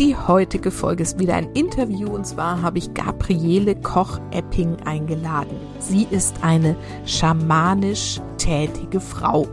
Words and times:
Die 0.00 0.16
heutige 0.16 0.72
Folge 0.72 1.04
ist 1.04 1.20
wieder 1.20 1.34
ein 1.34 1.52
Interview 1.52 2.08
und 2.08 2.26
zwar 2.26 2.62
habe 2.62 2.78
ich 2.78 2.94
Gabriele 2.94 3.76
Koch-Epping 3.76 4.78
eingeladen. 4.84 5.56
Sie 5.78 6.08
ist 6.10 6.34
eine 6.42 6.74
schamanisch 7.06 8.20
tätige 8.36 8.98
Frau. 8.98 9.46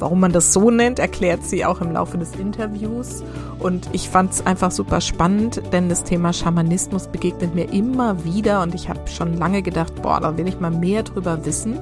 Warum 0.00 0.18
man 0.18 0.32
das 0.32 0.52
so 0.52 0.72
nennt, 0.72 0.98
erklärt 0.98 1.44
sie 1.44 1.64
auch 1.64 1.80
im 1.80 1.92
Laufe 1.92 2.18
des 2.18 2.34
Interviews. 2.34 3.22
Und 3.60 3.88
ich 3.92 4.08
fand 4.08 4.32
es 4.32 4.44
einfach 4.44 4.72
super 4.72 5.00
spannend, 5.00 5.62
denn 5.72 5.88
das 5.88 6.02
Thema 6.02 6.32
Schamanismus 6.32 7.06
begegnet 7.06 7.54
mir 7.54 7.72
immer 7.72 8.24
wieder 8.24 8.60
und 8.60 8.74
ich 8.74 8.88
habe 8.88 9.06
schon 9.06 9.38
lange 9.38 9.62
gedacht, 9.62 10.02
boah, 10.02 10.18
da 10.18 10.36
will 10.36 10.48
ich 10.48 10.58
mal 10.58 10.72
mehr 10.72 11.04
drüber 11.04 11.46
wissen. 11.46 11.78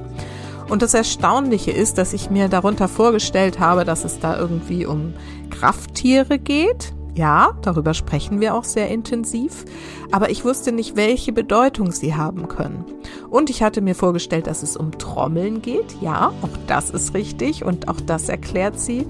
Und 0.69 0.83
das 0.83 0.93
Erstaunliche 0.93 1.71
ist, 1.71 1.97
dass 1.97 2.13
ich 2.13 2.29
mir 2.29 2.51
darunter 2.51 2.87
vorgestellt 2.87 3.61
habe, 3.61 3.87
dass 3.87 4.05
es 4.05 4.19
da 4.19 4.39
irgendwie 4.39 4.85
um 4.85 5.15
Krafttiere 5.49 6.39
geht, 6.39 6.93
ja, 7.15 7.53
darüber 7.63 7.95
sprechen 7.95 8.41
wir 8.41 8.55
auch 8.55 8.65
sehr 8.65 8.89
intensiv, 8.89 9.65
aber 10.11 10.31
ich 10.31 10.45
wusste 10.45 10.73
nicht, 10.73 10.97
welche 10.97 11.33
Bedeutung 11.33 11.93
sie 11.93 12.15
haben 12.15 12.49
können. 12.49 12.85
Und 13.29 13.51
ich 13.51 13.63
hatte 13.63 13.81
mir 13.81 13.95
vorgestellt, 13.95 14.47
dass 14.47 14.63
es 14.63 14.77
um 14.77 14.93
Trommeln 14.99 15.63
geht. 15.63 15.97
Ja, 16.01 16.33
auch 16.43 16.57
das 16.67 16.91
ist 16.91 17.15
richtig 17.15 17.65
und 17.65 17.89
auch 17.89 18.01
das 18.01 18.29
erklärt 18.29 18.81
sie 18.81 19.07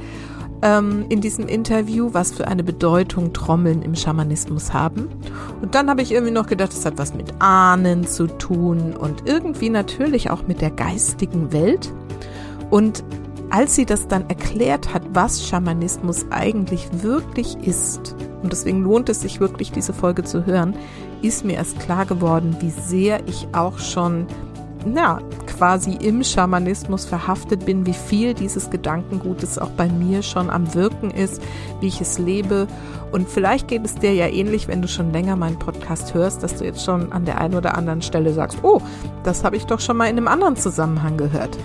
ähm, 0.62 1.04
in 1.08 1.20
diesem 1.20 1.46
Interview, 1.48 2.10
was 2.12 2.32
für 2.32 2.48
eine 2.48 2.64
Bedeutung 2.64 3.32
Trommeln 3.32 3.82
im 3.82 3.94
Schamanismus 3.94 4.72
haben. 4.72 5.08
Und 5.60 5.74
dann 5.74 5.90
habe 5.90 6.02
ich 6.02 6.12
irgendwie 6.12 6.32
noch 6.32 6.46
gedacht, 6.46 6.72
es 6.72 6.86
hat 6.86 6.98
was 6.98 7.14
mit 7.14 7.34
Ahnen 7.40 8.06
zu 8.06 8.26
tun 8.26 8.96
und 8.96 9.28
irgendwie 9.28 9.68
natürlich 9.68 10.30
auch 10.30 10.46
mit 10.46 10.60
der 10.60 10.70
geistigen 10.70 11.52
Welt. 11.52 11.92
Und 12.70 13.04
als 13.52 13.74
sie 13.74 13.84
das 13.84 14.08
dann 14.08 14.28
erklärt 14.30 14.94
hat, 14.94 15.02
was 15.12 15.46
Schamanismus 15.46 16.24
eigentlich 16.30 16.88
wirklich 17.02 17.56
ist, 17.58 18.16
und 18.42 18.50
deswegen 18.50 18.82
lohnt 18.82 19.10
es 19.10 19.20
sich 19.20 19.40
wirklich, 19.40 19.70
diese 19.70 19.92
Folge 19.92 20.24
zu 20.24 20.46
hören, 20.46 20.74
ist 21.20 21.44
mir 21.44 21.54
erst 21.56 21.78
klar 21.78 22.06
geworden, 22.06 22.56
wie 22.60 22.70
sehr 22.70 23.20
ich 23.28 23.46
auch 23.52 23.78
schon, 23.78 24.26
na, 24.86 25.20
quasi 25.46 25.92
im 25.92 26.24
Schamanismus 26.24 27.04
verhaftet 27.04 27.66
bin, 27.66 27.84
wie 27.84 27.92
viel 27.92 28.32
dieses 28.32 28.70
Gedankengutes 28.70 29.58
auch 29.58 29.70
bei 29.70 29.86
mir 29.86 30.22
schon 30.22 30.48
am 30.48 30.74
Wirken 30.74 31.10
ist, 31.10 31.42
wie 31.80 31.88
ich 31.88 32.00
es 32.00 32.18
lebe. 32.18 32.66
Und 33.12 33.28
vielleicht 33.28 33.68
geht 33.68 33.84
es 33.84 33.94
dir 33.94 34.14
ja 34.14 34.26
ähnlich, 34.26 34.66
wenn 34.66 34.80
du 34.80 34.88
schon 34.88 35.12
länger 35.12 35.36
meinen 35.36 35.58
Podcast 35.58 36.14
hörst, 36.14 36.42
dass 36.42 36.56
du 36.56 36.64
jetzt 36.64 36.84
schon 36.84 37.12
an 37.12 37.26
der 37.26 37.38
einen 37.38 37.54
oder 37.54 37.76
anderen 37.76 38.00
Stelle 38.00 38.32
sagst, 38.32 38.58
oh, 38.62 38.80
das 39.22 39.44
habe 39.44 39.56
ich 39.56 39.66
doch 39.66 39.78
schon 39.78 39.98
mal 39.98 40.06
in 40.06 40.16
einem 40.16 40.28
anderen 40.28 40.56
Zusammenhang 40.56 41.18
gehört 41.18 41.56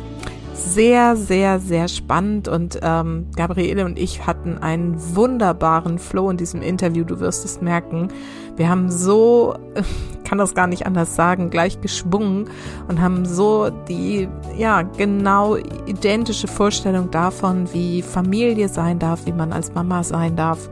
sehr, 0.58 1.16
sehr, 1.16 1.60
sehr 1.60 1.88
spannend 1.88 2.48
und 2.48 2.80
ähm, 2.82 3.28
Gabriele 3.36 3.86
und 3.86 3.98
ich 3.98 4.26
hatten 4.26 4.58
einen 4.58 4.96
wunderbaren 5.16 6.00
Flow 6.00 6.30
in 6.30 6.38
diesem 6.38 6.62
Interview. 6.62 7.04
Du 7.04 7.20
wirst 7.20 7.46
es 7.46 7.62
merken. 7.62 8.10
Wir 8.56 8.70
haben 8.70 8.92
so, 8.92 9.56
kann 10.24 10.38
das 10.38 10.56
gar 10.56 10.68
nicht 10.68 10.86
anders 10.86 11.16
sagen, 11.16 11.50
gleich 11.50 11.80
geschwungen 11.82 12.50
und 12.88 13.02
haben 13.02 13.26
so 13.26 13.70
die, 13.70 14.28
ja, 14.58 14.82
genau 14.82 15.58
identische 15.86 16.48
Vorstellung 16.48 17.12
davon, 17.12 17.72
wie 17.74 18.02
Familie 18.02 18.68
sein 18.68 19.00
darf, 19.00 19.26
wie 19.26 19.34
man 19.34 19.54
als 19.54 19.74
Mama 19.74 20.04
sein 20.04 20.36
darf 20.36 20.70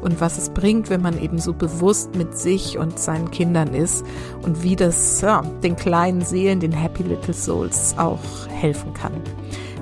und 0.00 0.20
was 0.20 0.38
es 0.38 0.50
bringt, 0.50 0.90
wenn 0.90 1.02
man 1.02 1.20
eben 1.20 1.38
so 1.38 1.52
bewusst 1.52 2.14
mit 2.14 2.36
sich 2.36 2.78
und 2.78 2.98
seinen 2.98 3.30
Kindern 3.30 3.74
ist 3.74 4.04
und 4.42 4.62
wie 4.62 4.76
das 4.76 5.20
ja, 5.20 5.42
den 5.62 5.76
kleinen 5.76 6.22
Seelen, 6.22 6.60
den 6.60 6.72
Happy 6.72 7.02
Little 7.02 7.34
Souls 7.34 7.94
auch 7.98 8.18
helfen 8.48 8.92
kann. 8.94 9.12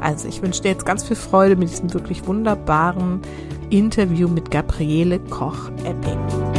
Also 0.00 0.28
ich 0.28 0.42
wünsche 0.42 0.62
dir 0.62 0.70
jetzt 0.70 0.86
ganz 0.86 1.04
viel 1.04 1.16
Freude 1.16 1.56
mit 1.56 1.70
diesem 1.70 1.92
wirklich 1.92 2.26
wunderbaren 2.26 3.20
Interview 3.70 4.28
mit 4.28 4.50
Gabriele 4.50 5.18
Koch-Epping. 5.18 6.55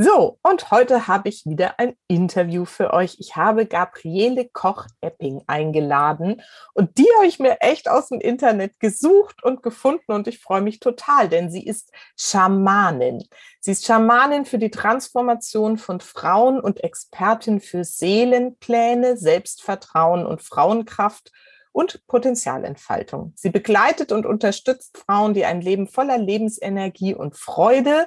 So, 0.00 0.38
und 0.44 0.70
heute 0.70 1.08
habe 1.08 1.28
ich 1.28 1.44
wieder 1.44 1.80
ein 1.80 1.96
Interview 2.06 2.64
für 2.64 2.92
euch. 2.92 3.16
Ich 3.18 3.34
habe 3.34 3.66
Gabriele 3.66 4.48
Koch-Epping 4.48 5.42
eingeladen 5.48 6.40
und 6.72 6.98
die 6.98 7.08
habe 7.16 7.26
ich 7.26 7.40
mir 7.40 7.56
echt 7.62 7.88
aus 7.90 8.10
dem 8.10 8.20
Internet 8.20 8.78
gesucht 8.78 9.42
und 9.42 9.60
gefunden 9.60 10.12
und 10.12 10.28
ich 10.28 10.38
freue 10.38 10.60
mich 10.60 10.78
total, 10.78 11.28
denn 11.28 11.50
sie 11.50 11.66
ist 11.66 11.90
Schamanin. 12.16 13.24
Sie 13.58 13.72
ist 13.72 13.86
Schamanin 13.86 14.44
für 14.44 14.58
die 14.58 14.70
Transformation 14.70 15.78
von 15.78 15.98
Frauen 15.98 16.60
und 16.60 16.84
Expertin 16.84 17.60
für 17.60 17.82
Seelenpläne, 17.82 19.16
Selbstvertrauen 19.16 20.24
und 20.24 20.42
Frauenkraft 20.42 21.32
und 21.72 22.06
Potenzialentfaltung. 22.06 23.32
Sie 23.34 23.50
begleitet 23.50 24.12
und 24.12 24.26
unterstützt 24.26 24.96
Frauen, 24.96 25.34
die 25.34 25.44
ein 25.44 25.60
Leben 25.60 25.88
voller 25.88 26.18
Lebensenergie 26.18 27.16
und 27.16 27.36
Freude 27.36 28.06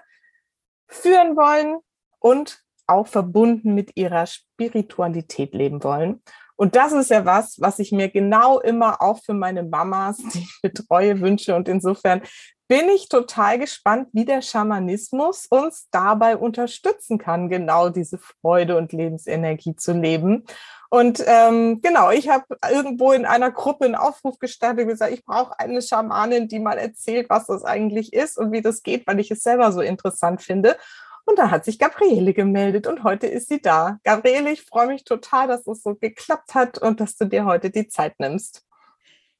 führen 0.91 1.35
wollen 1.35 1.79
und 2.19 2.63
auch 2.85 3.07
verbunden 3.07 3.73
mit 3.73 3.95
ihrer 3.95 4.27
Spiritualität 4.27 5.53
leben 5.53 5.83
wollen. 5.83 6.21
Und 6.61 6.75
das 6.75 6.91
ist 6.91 7.09
ja 7.09 7.25
was, 7.25 7.59
was 7.59 7.79
ich 7.79 7.91
mir 7.91 8.07
genau 8.07 8.59
immer 8.59 9.01
auch 9.01 9.17
für 9.23 9.33
meine 9.33 9.63
Mamas, 9.63 10.17
die 10.17 10.41
ich 10.41 10.59
betreue, 10.61 11.19
wünsche. 11.19 11.55
Und 11.55 11.67
insofern 11.67 12.21
bin 12.67 12.87
ich 12.89 13.09
total 13.09 13.57
gespannt, 13.57 14.09
wie 14.13 14.25
der 14.25 14.43
Schamanismus 14.43 15.47
uns 15.49 15.87
dabei 15.89 16.37
unterstützen 16.37 17.17
kann, 17.17 17.49
genau 17.49 17.89
diese 17.89 18.19
Freude 18.19 18.77
und 18.77 18.93
Lebensenergie 18.93 19.75
zu 19.75 19.93
leben. 19.93 20.45
Und 20.91 21.23
ähm, 21.25 21.81
genau, 21.81 22.11
ich 22.11 22.29
habe 22.29 22.45
irgendwo 22.71 23.11
in 23.11 23.25
einer 23.25 23.49
Gruppe 23.49 23.85
einen 23.85 23.95
Aufruf 23.95 24.37
gestartet 24.37 24.83
und 24.83 24.89
gesagt, 24.89 25.13
ich 25.13 25.25
brauche 25.25 25.59
eine 25.59 25.81
Schamanin, 25.81 26.47
die 26.47 26.59
mal 26.59 26.77
erzählt, 26.77 27.27
was 27.31 27.47
das 27.47 27.63
eigentlich 27.63 28.13
ist 28.13 28.37
und 28.37 28.51
wie 28.51 28.61
das 28.61 28.83
geht, 28.83 29.07
weil 29.07 29.19
ich 29.19 29.31
es 29.31 29.41
selber 29.41 29.71
so 29.71 29.81
interessant 29.81 30.43
finde. 30.43 30.77
Und 31.25 31.37
da 31.37 31.51
hat 31.51 31.65
sich 31.65 31.79
Gabriele 31.79 32.33
gemeldet 32.33 32.87
und 32.87 33.03
heute 33.03 33.27
ist 33.27 33.49
sie 33.49 33.61
da. 33.61 33.99
Gabriele, 34.03 34.51
ich 34.51 34.63
freue 34.63 34.87
mich 34.87 35.03
total, 35.03 35.47
dass 35.47 35.67
es 35.67 35.83
so 35.83 35.95
geklappt 35.95 36.55
hat 36.55 36.77
und 36.77 36.99
dass 36.99 37.15
du 37.15 37.25
dir 37.25 37.45
heute 37.45 37.69
die 37.69 37.87
Zeit 37.87 38.19
nimmst. 38.19 38.65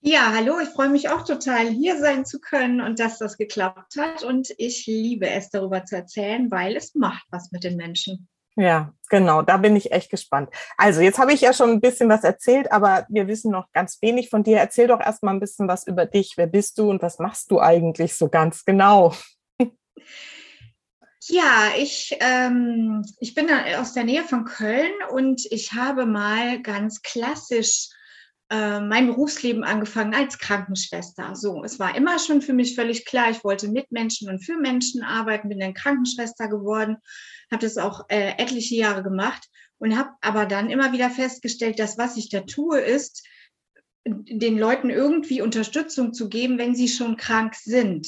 Ja, 0.04 0.34
hallo, 0.36 0.60
ich 0.60 0.70
freue 0.70 0.90
mich 0.90 1.10
auch 1.10 1.24
total, 1.24 1.68
hier 1.68 2.00
sein 2.00 2.26
zu 2.26 2.40
können 2.40 2.82
und 2.82 3.00
dass 3.00 3.20
das 3.20 3.38
geklappt 3.38 3.98
hat. 4.00 4.24
Und 4.24 4.50
ich 4.58 4.88
liebe 4.88 5.30
es, 5.30 5.52
darüber 5.52 5.86
zu 5.86 5.96
erzählen, 5.96 6.50
weil 6.50 6.76
es 6.76 6.96
macht 6.96 7.26
was 7.30 7.52
mit 7.52 7.64
den 7.64 7.78
Menschen. 7.78 8.28
Ja, 8.56 8.94
genau, 9.10 9.44
da 9.44 9.58
bin 9.58 9.76
ich 9.76 9.92
echt 9.92 10.10
gespannt. 10.10 10.50
Also, 10.76 11.02
jetzt 11.02 11.20
habe 11.20 11.34
ich 11.34 11.42
ja 11.42 11.54
schon 11.54 11.70
ein 11.70 11.82
bisschen 11.82 12.10
was 12.10 12.24
erzählt, 12.24 12.72
aber 12.72 13.06
wir 13.10 13.28
wissen 13.28 13.52
noch 13.52 13.72
ganz 13.74 14.02
wenig 14.02 14.30
von 14.30 14.44
dir. 14.44 14.58
Erzähl 14.58 14.88
doch 14.88 15.00
erstmal 15.00 15.36
ein 15.36 15.40
bisschen 15.40 15.68
was 15.68 15.88
über 15.88 16.06
dich. 16.06 16.34
Wer 16.36 16.48
bist 16.48 16.78
du 16.78 16.90
und 16.90 17.02
was 17.02 17.20
machst 17.20 17.52
du 17.52 17.60
eigentlich 17.60 18.16
so 18.16 18.28
ganz 18.28 18.66
genau? 18.66 19.14
Ja, 21.24 21.74
ich, 21.78 22.18
ähm, 22.20 23.06
ich 23.20 23.36
bin 23.36 23.48
aus 23.78 23.94
der 23.94 24.06
Nähe 24.06 24.24
von 24.24 24.44
Köln 24.44 24.92
und 25.12 25.46
ich 25.52 25.74
habe 25.74 26.08
mal 26.08 26.62
ganz 26.64 27.04
klassisch 27.04 27.90
äh, 28.50 28.80
mein 28.80 29.06
Berufsleben 29.06 29.64
angefangen 29.64 30.16
als 30.16 30.40
Krankenschwester. 30.40 31.36
So, 31.36 31.64
es 31.64 31.78
war 31.78 31.96
immer 31.96 32.18
schon 32.18 32.42
für 32.42 32.54
mich 32.54 32.74
völlig 32.74 33.06
klar, 33.06 33.30
ich 33.30 33.44
wollte 33.44 33.70
mit 33.70 33.92
Menschen 33.92 34.30
und 34.30 34.44
für 34.44 34.58
Menschen 34.58 35.04
arbeiten, 35.04 35.50
bin 35.50 35.60
dann 35.60 35.76
Krankenschwester 35.76 36.48
geworden, 36.48 36.98
habe 37.52 37.62
das 37.62 37.78
auch 37.78 38.06
äh, 38.10 38.34
etliche 38.40 38.76
Jahre 38.76 39.04
gemacht 39.04 39.48
und 39.78 39.98
habe 39.98 40.10
aber 40.22 40.48
dann 40.48 40.72
immer 40.72 40.92
wieder 40.92 41.12
festgestellt, 41.12 41.78
dass 41.78 42.00
was 42.00 42.18
ich 42.18 42.30
da 42.30 42.42
tue, 42.42 42.80
ist, 42.80 43.28
den 44.06 44.58
Leuten 44.58 44.90
irgendwie 44.90 45.44
Unterstützung 45.44 46.14
zu 46.14 46.30
geben, 46.30 46.58
wenn 46.58 46.74
sie 46.74 46.88
schon 46.88 47.16
krank 47.16 47.54
sind. 47.54 48.08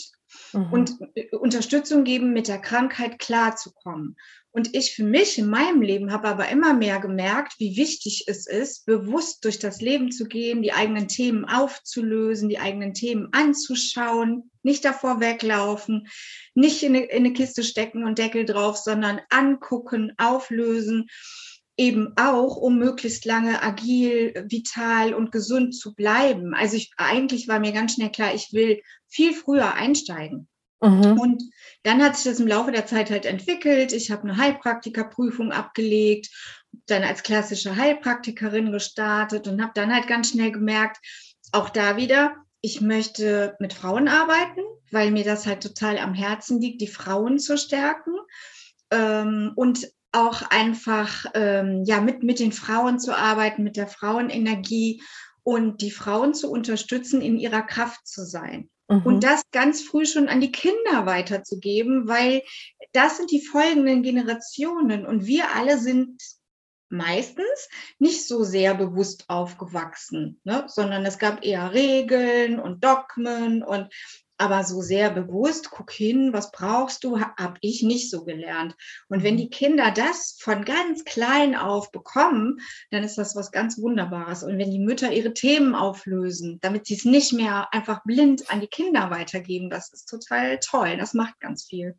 Mhm. 0.54 0.72
Und 0.72 0.92
äh, 1.16 1.36
Unterstützung 1.36 2.04
geben, 2.04 2.34
mit 2.34 2.48
der 2.48 2.60
Krankheit 2.60 3.20
klarzukommen. 3.20 4.16
Und 4.52 4.76
ich 4.76 4.96
für 4.96 5.04
mich 5.04 5.40
in 5.40 5.50
meinem 5.50 5.82
Leben 5.82 6.12
habe 6.12 6.28
aber 6.28 6.48
immer 6.50 6.76
mehr 6.76 7.00
gemerkt, 7.00 7.56
wie 7.58 7.76
wichtig 7.76 8.26
es 8.28 8.46
ist, 8.46 8.86
bewusst 8.86 9.44
durch 9.46 9.58
das 9.58 9.82
Leben 9.82 10.12
zu 10.12 10.26
gehen, 10.26 10.62
die 10.62 10.74
eigenen 10.74 11.08
Themen 11.08 11.46
aufzulösen, 11.46 12.50
die 12.50 12.60
eigenen 12.60 12.94
Themen 12.94 13.30
anzuschauen, 13.32 14.52
nicht 14.62 14.86
davor 14.86 15.20
weglaufen, 15.20 16.08
nicht 16.54 16.84
in 16.84 16.96
eine, 16.96 17.06
in 17.06 17.26
eine 17.26 17.34
Kiste 17.34 17.64
stecken 17.64 18.06
und 18.06 18.20
Deckel 18.20 18.46
drauf, 18.46 18.78
sondern 18.78 19.22
angucken, 19.32 20.14
auflösen 20.18 21.08
eben 21.76 22.14
auch, 22.18 22.56
um 22.56 22.78
möglichst 22.78 23.26
lange 23.26 23.62
agil, 23.64 24.46
vital 24.48 25.14
und 25.14 25.32
gesund 25.32 25.76
zu 25.76 25.96
bleiben. 25.96 26.54
Also 26.54 26.78
ich, 26.78 26.92
eigentlich 26.98 27.48
war 27.48 27.60
mir 27.60 27.72
ganz 27.72 27.96
schnell 27.96 28.12
klar, 28.12 28.34
ich 28.36 28.54
will 28.54 28.82
viel 29.14 29.34
früher 29.34 29.74
einsteigen. 29.76 30.48
Mhm. 30.82 31.18
Und 31.18 31.44
dann 31.84 32.04
hat 32.04 32.18
sich 32.18 32.32
das 32.32 32.40
im 32.40 32.48
Laufe 32.48 32.72
der 32.72 32.86
Zeit 32.86 33.10
halt 33.10 33.26
entwickelt. 33.26 33.94
Ich 33.94 34.12
habe 34.12 34.24
eine 34.24 34.38
Heilpraktikerprüfung 34.38 35.52
abgelegt, 35.52 36.30
dann 36.88 37.04
als 37.04 37.24
klassische 37.24 37.76
Heilpraktikerin 37.76 38.72
gestartet 38.72 39.48
und 39.48 39.62
habe 39.62 39.72
dann 39.76 39.94
halt 39.94 40.08
ganz 40.08 40.32
schnell 40.32 40.52
gemerkt, 40.52 40.98
auch 41.52 41.70
da 41.70 41.96
wieder, 41.96 42.36
ich 42.62 42.82
möchte 42.82 43.56
mit 43.60 43.74
Frauen 43.74 44.08
arbeiten, 44.08 44.62
weil 44.92 45.12
mir 45.12 45.24
das 45.24 45.46
halt 45.46 45.62
total 45.62 45.98
am 46.00 46.14
Herzen 46.14 46.60
liegt, 46.60 46.82
die 46.82 46.88
Frauen 46.88 47.40
zu 47.40 47.58
stärken 47.58 48.16
ähm, 48.92 49.52
und 49.56 49.88
auch 50.12 50.44
einfach 50.50 51.26
ähm, 51.34 51.84
ja 51.86 52.00
mit 52.02 52.24
mit 52.24 52.40
den 52.40 52.52
Frauen 52.52 53.00
zu 53.00 53.18
arbeiten, 53.18 53.64
mit 53.64 53.78
der 53.78 53.88
Frauenenergie 53.88 55.02
und 55.44 55.82
die 55.82 55.92
Frauen 55.92 56.34
zu 56.34 56.52
unterstützen, 56.52 57.22
in 57.22 57.38
ihrer 57.38 57.64
Kraft 57.64 58.08
zu 58.08 58.26
sein. 58.26 58.70
Mhm. 58.88 59.06
Und 59.06 59.24
das 59.24 59.42
ganz 59.52 59.82
früh 59.82 60.06
schon 60.06 60.28
an 60.28 60.42
die 60.42 60.52
Kinder 60.52 61.06
weiterzugeben, 61.06 62.08
weil 62.08 62.44
das 62.92 63.18
sind 63.18 63.32
die 63.32 63.42
folgenden 63.42 64.04
Generationen 64.04 65.06
und 65.06 65.26
wir 65.26 65.56
alle 65.56 65.78
sind 65.80 66.22
meistens 66.90 67.70
nicht 67.98 68.28
so 68.28 68.44
sehr 68.44 68.76
bewusst 68.76 69.26
aufgewachsen, 69.28 70.40
ne? 70.44 70.66
sondern 70.68 71.06
es 71.06 71.18
gab 71.18 71.44
eher 71.44 71.74
Regeln 71.74 72.60
und 72.60 72.84
Dogmen 72.84 73.64
und 73.64 73.92
aber 74.38 74.64
so 74.64 74.82
sehr 74.82 75.12
bewusst, 75.12 75.70
guck 75.72 75.92
hin, 75.92 76.34
was 76.34 76.52
brauchst 76.52 77.04
du, 77.04 77.20
habe 77.20 77.58
ich 77.62 77.84
nicht 77.84 78.10
so 78.10 78.24
gelernt. 78.26 78.76
Und 79.08 79.24
wenn 79.24 79.38
die 79.38 79.50
Kinder 79.50 79.92
das 79.92 80.38
von 80.40 80.66
ganz 80.66 81.06
klein 81.06 81.56
auf 81.56 81.92
bekommen, 81.92 82.60
dann 82.92 83.04
ist 83.04 83.18
das 83.18 83.36
was 83.36 83.52
ganz 83.52 83.80
Wunderbares. 83.80 84.44
Und 84.44 84.58
wenn 84.58 84.72
die 84.72 84.80
Mütter 84.80 85.12
ihre 85.12 85.34
Themen 85.34 85.76
auflösen, 85.76 86.60
damit 86.62 86.88
sie 86.88 86.96
es 86.96 87.06
nicht 87.06 87.34
mehr 87.34 87.74
einfach 87.74 88.04
blind 88.04 88.50
an 88.50 88.62
die 88.62 88.68
Kinder 88.68 89.12
weitergeben, 89.12 89.70
das 89.70 89.94
ist 89.94 90.06
total 90.06 90.60
toll. 90.60 90.98
Das 90.98 91.14
macht 91.14 91.40
ganz 91.40 91.66
viel. 91.66 91.98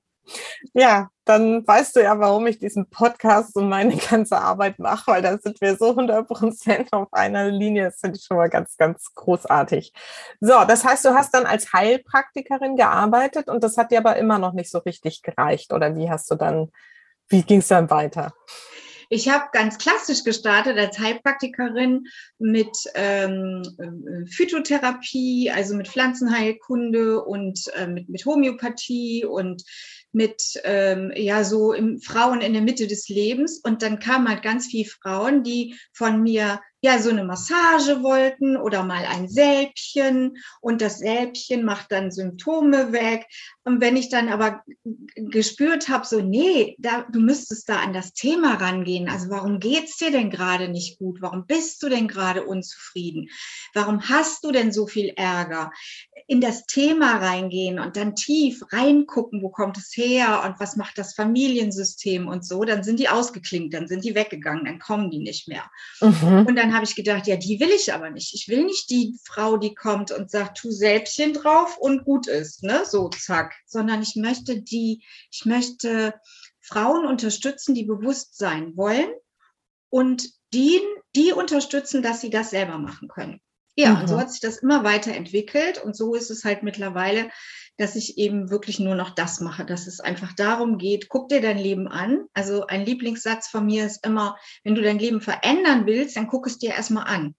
Ja, 0.73 1.11
dann 1.25 1.67
weißt 1.67 1.97
du 1.97 2.03
ja, 2.03 2.19
warum 2.19 2.47
ich 2.47 2.59
diesen 2.59 2.89
Podcast 2.89 3.57
und 3.57 3.69
meine 3.69 3.97
ganze 3.97 4.39
Arbeit 4.39 4.79
mache, 4.79 5.13
weil 5.13 5.23
da 5.23 5.39
sind 5.39 5.61
wir 5.61 5.77
so 5.77 5.91
100 5.91 6.27
Prozent 6.27 6.93
auf 6.93 7.13
einer 7.13 7.51
Linie. 7.51 7.85
Das 7.85 8.01
finde 8.01 8.19
ich 8.19 8.25
schon 8.25 8.37
mal 8.37 8.51
ganz, 8.51 8.77
ganz 8.77 9.13
großartig. 9.15 9.93
So, 10.41 10.65
das 10.67 10.85
heißt, 10.85 11.05
du 11.05 11.15
hast 11.15 11.33
dann 11.35 11.47
als 11.47 11.73
Heilpraktikerin 11.73 12.77
gearbeitet 12.77 13.49
und 13.49 13.65
das 13.65 13.77
hat 13.77 13.91
dir 13.91 13.99
aber 13.99 14.17
immer 14.17 14.39
noch 14.39 14.53
nicht 14.53 14.71
so 14.71 14.79
richtig 14.79 15.23
gereicht. 15.23 15.73
Oder 15.73 15.97
wie 15.97 16.11
hast 16.11 16.31
du 16.31 16.35
dann, 16.35 16.71
wie 17.29 17.43
ging 17.43 17.61
es 17.61 17.69
dann 17.69 17.91
weiter? 17.91 18.35
Ich 19.11 19.29
habe 19.29 19.45
ganz 19.53 19.79
klassisch 19.79 20.25
gestartet 20.25 20.79
als 20.79 20.99
Heilpraktikerin 20.99 22.07
mit 22.39 22.77
ähm, 22.95 23.63
Phytotherapie, 24.29 25.51
also 25.51 25.77
mit 25.77 25.89
Pflanzenheilkunde 25.89 27.23
und 27.23 27.71
äh, 27.77 27.87
mit, 27.87 28.09
mit 28.09 28.25
Homöopathie 28.25 29.25
und 29.25 29.63
mit 30.15 30.61
ähm, 30.65 31.13
ja 31.15 31.45
so 31.45 31.73
im 31.73 32.01
Frauen 32.01 32.41
in 32.41 32.53
der 32.53 32.63
Mitte 32.63 32.87
des 32.87 33.09
Lebens. 33.09 33.61
Und 33.63 33.83
dann 33.83 33.99
kamen 33.99 34.29
halt 34.29 34.43
ganz 34.43 34.67
viele 34.67 34.89
Frauen, 34.89 35.43
die 35.43 35.77
von 35.93 36.23
mir 36.23 36.61
ja 36.85 36.99
so 36.99 37.09
eine 37.09 37.25
Massage 37.25 38.03
wollten 38.03 38.59
oder 38.59 38.83
mal 38.83 39.07
ein 39.07 39.27
Sälbchen 39.27 40.37
und 40.61 40.83
das 40.83 40.99
Sälbchen 40.99 41.65
macht 41.65 41.91
dann 41.91 42.11
Symptome 42.11 42.93
weg. 42.93 43.27
Und 43.65 43.81
wenn 43.81 43.97
ich 43.97 44.11
dann 44.11 44.29
aber 44.29 44.63
gespürt 45.15 45.89
habe, 45.89 46.07
so, 46.07 46.21
nee, 46.21 46.77
da, 46.79 47.07
du 47.11 47.21
müsstest 47.21 47.71
da 47.71 47.77
an 47.77 47.95
das 47.95 48.13
Thema 48.13 48.57
rangehen. 48.57 49.09
Also 49.09 49.31
warum 49.31 49.61
geht's 49.61 49.97
dir 49.97 50.11
denn 50.11 50.29
gerade 50.29 50.69
nicht 50.69 50.99
gut? 50.99 51.23
Warum 51.23 51.47
bist 51.47 51.83
du 51.83 51.89
denn 51.89 52.07
gerade 52.07 52.45
unzufrieden? 52.45 53.31
Warum 53.73 54.07
hast 54.07 54.45
du 54.45 54.53
denn 54.53 54.71
so 54.71 54.87
viel 54.87 55.15
Ärger? 55.17 55.73
In 56.27 56.43
das 56.43 56.67
Thema 56.67 57.17
reingehen 57.17 57.79
und 57.79 57.97
dann 57.97 58.15
tief 58.15 58.63
reingucken, 58.71 59.41
wo 59.41 59.49
kommt 59.49 59.79
es 59.79 59.97
her 59.97 60.43
und 60.45 60.61
was 60.61 60.77
macht 60.77 60.99
das 60.99 61.15
Familiensystem 61.15 62.29
und 62.29 62.45
so, 62.45 62.65
dann 62.65 62.83
sind 62.83 63.01
die 63.01 63.09
ausgeklingt, 63.09 63.73
dann 63.73 63.89
sind 63.89 64.05
die 64.05 64.15
weggegangen, 64.15 64.67
dann 64.67 64.79
kommen 64.79 65.11
die 65.11 65.21
nicht 65.21 65.49
mehr. 65.49 65.65
Mhm. 66.03 66.45
Und 66.47 66.57
dann 66.57 66.74
habe 66.75 66.85
ich 66.85 66.95
gedacht, 66.95 67.27
ja, 67.27 67.37
die 67.37 67.59
will 67.61 67.71
ich 67.71 67.93
aber 67.93 68.11
nicht. 68.11 68.35
Ich 68.35 68.49
will 68.49 68.65
nicht 68.65 68.91
die 68.91 69.17
Frau, 69.25 69.57
die 69.57 69.75
kommt 69.75 70.11
und 70.11 70.31
sagt, 70.31 70.59
tu 70.59 70.71
Säbchen 70.71 71.33
drauf 71.33 71.79
und 71.79 72.05
gut 72.05 72.27
ist, 72.27 72.63
ne? 72.63 72.85
So, 72.85 73.09
zack. 73.09 73.55
Sondern 73.67 74.03
ich 74.03 74.17
möchte 74.17 74.61
die, 74.61 75.05
ich 75.31 75.45
möchte 75.47 76.15
Frauen 76.61 77.07
unterstützen, 77.07 77.75
die 77.75 77.85
bewusst 77.85 78.37
sein 78.37 78.77
wollen 78.77 79.11
und 79.91 80.29
die, 80.53 80.81
die 81.15 81.33
unterstützen, 81.33 82.03
dass 82.03 82.21
sie 82.21 82.31
das 82.31 82.51
selber 82.51 82.79
machen 82.79 83.09
können. 83.09 83.41
Ja, 83.77 83.95
mhm. 83.95 84.01
und 84.01 84.09
so 84.09 84.19
hat 84.19 84.31
sich 84.31 84.41
das 84.41 84.59
immer 84.59 84.85
weiterentwickelt 84.85 85.83
und 85.83 85.97
so 85.97 86.15
ist 86.15 86.31
es 86.31 86.45
halt 86.45 86.63
mittlerweile, 86.63 87.31
dass 87.77 87.97
ich 87.97 88.19
eben 88.19 88.51
wirklich 88.51 88.79
nur 88.79 88.95
noch 88.95 89.11
das 89.11 89.41
mache, 89.41 89.65
dass 89.65 89.87
es 89.87 90.01
einfach 90.01 90.33
darum 90.33 90.79
geht, 90.79 91.09
guck 91.09 91.29
dir 91.29 91.41
dein 91.41 91.59
Leben 91.59 91.89
an. 91.89 92.27
Also 92.33 92.67
ein 92.67 92.85
Lieblingssatz 92.85 93.49
von 93.49 93.67
mir 93.67 93.85
ist 93.87 94.07
immer, 94.07 94.37
wenn 94.63 94.75
du 94.75 94.83
dein 94.83 94.99
Leben 94.99 95.21
verändern 95.21 95.87
willst, 95.87 96.17
dann 96.17 96.29
guck 96.29 96.47
es 96.47 96.59
dir 96.59 96.71
erstmal 96.71 97.05
an. 97.05 97.35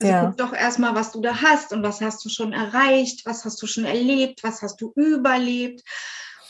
Also 0.00 0.12
ja. 0.12 0.24
guck 0.26 0.36
doch 0.38 0.52
erstmal, 0.52 0.94
was 0.94 1.12
du 1.12 1.20
da 1.20 1.42
hast 1.42 1.72
und 1.72 1.82
was 1.82 2.00
hast 2.00 2.24
du 2.24 2.28
schon 2.28 2.52
erreicht, 2.52 3.26
was 3.26 3.44
hast 3.44 3.60
du 3.60 3.66
schon 3.66 3.84
erlebt, 3.84 4.42
was 4.42 4.62
hast 4.62 4.80
du 4.80 4.92
überlebt. 4.94 5.82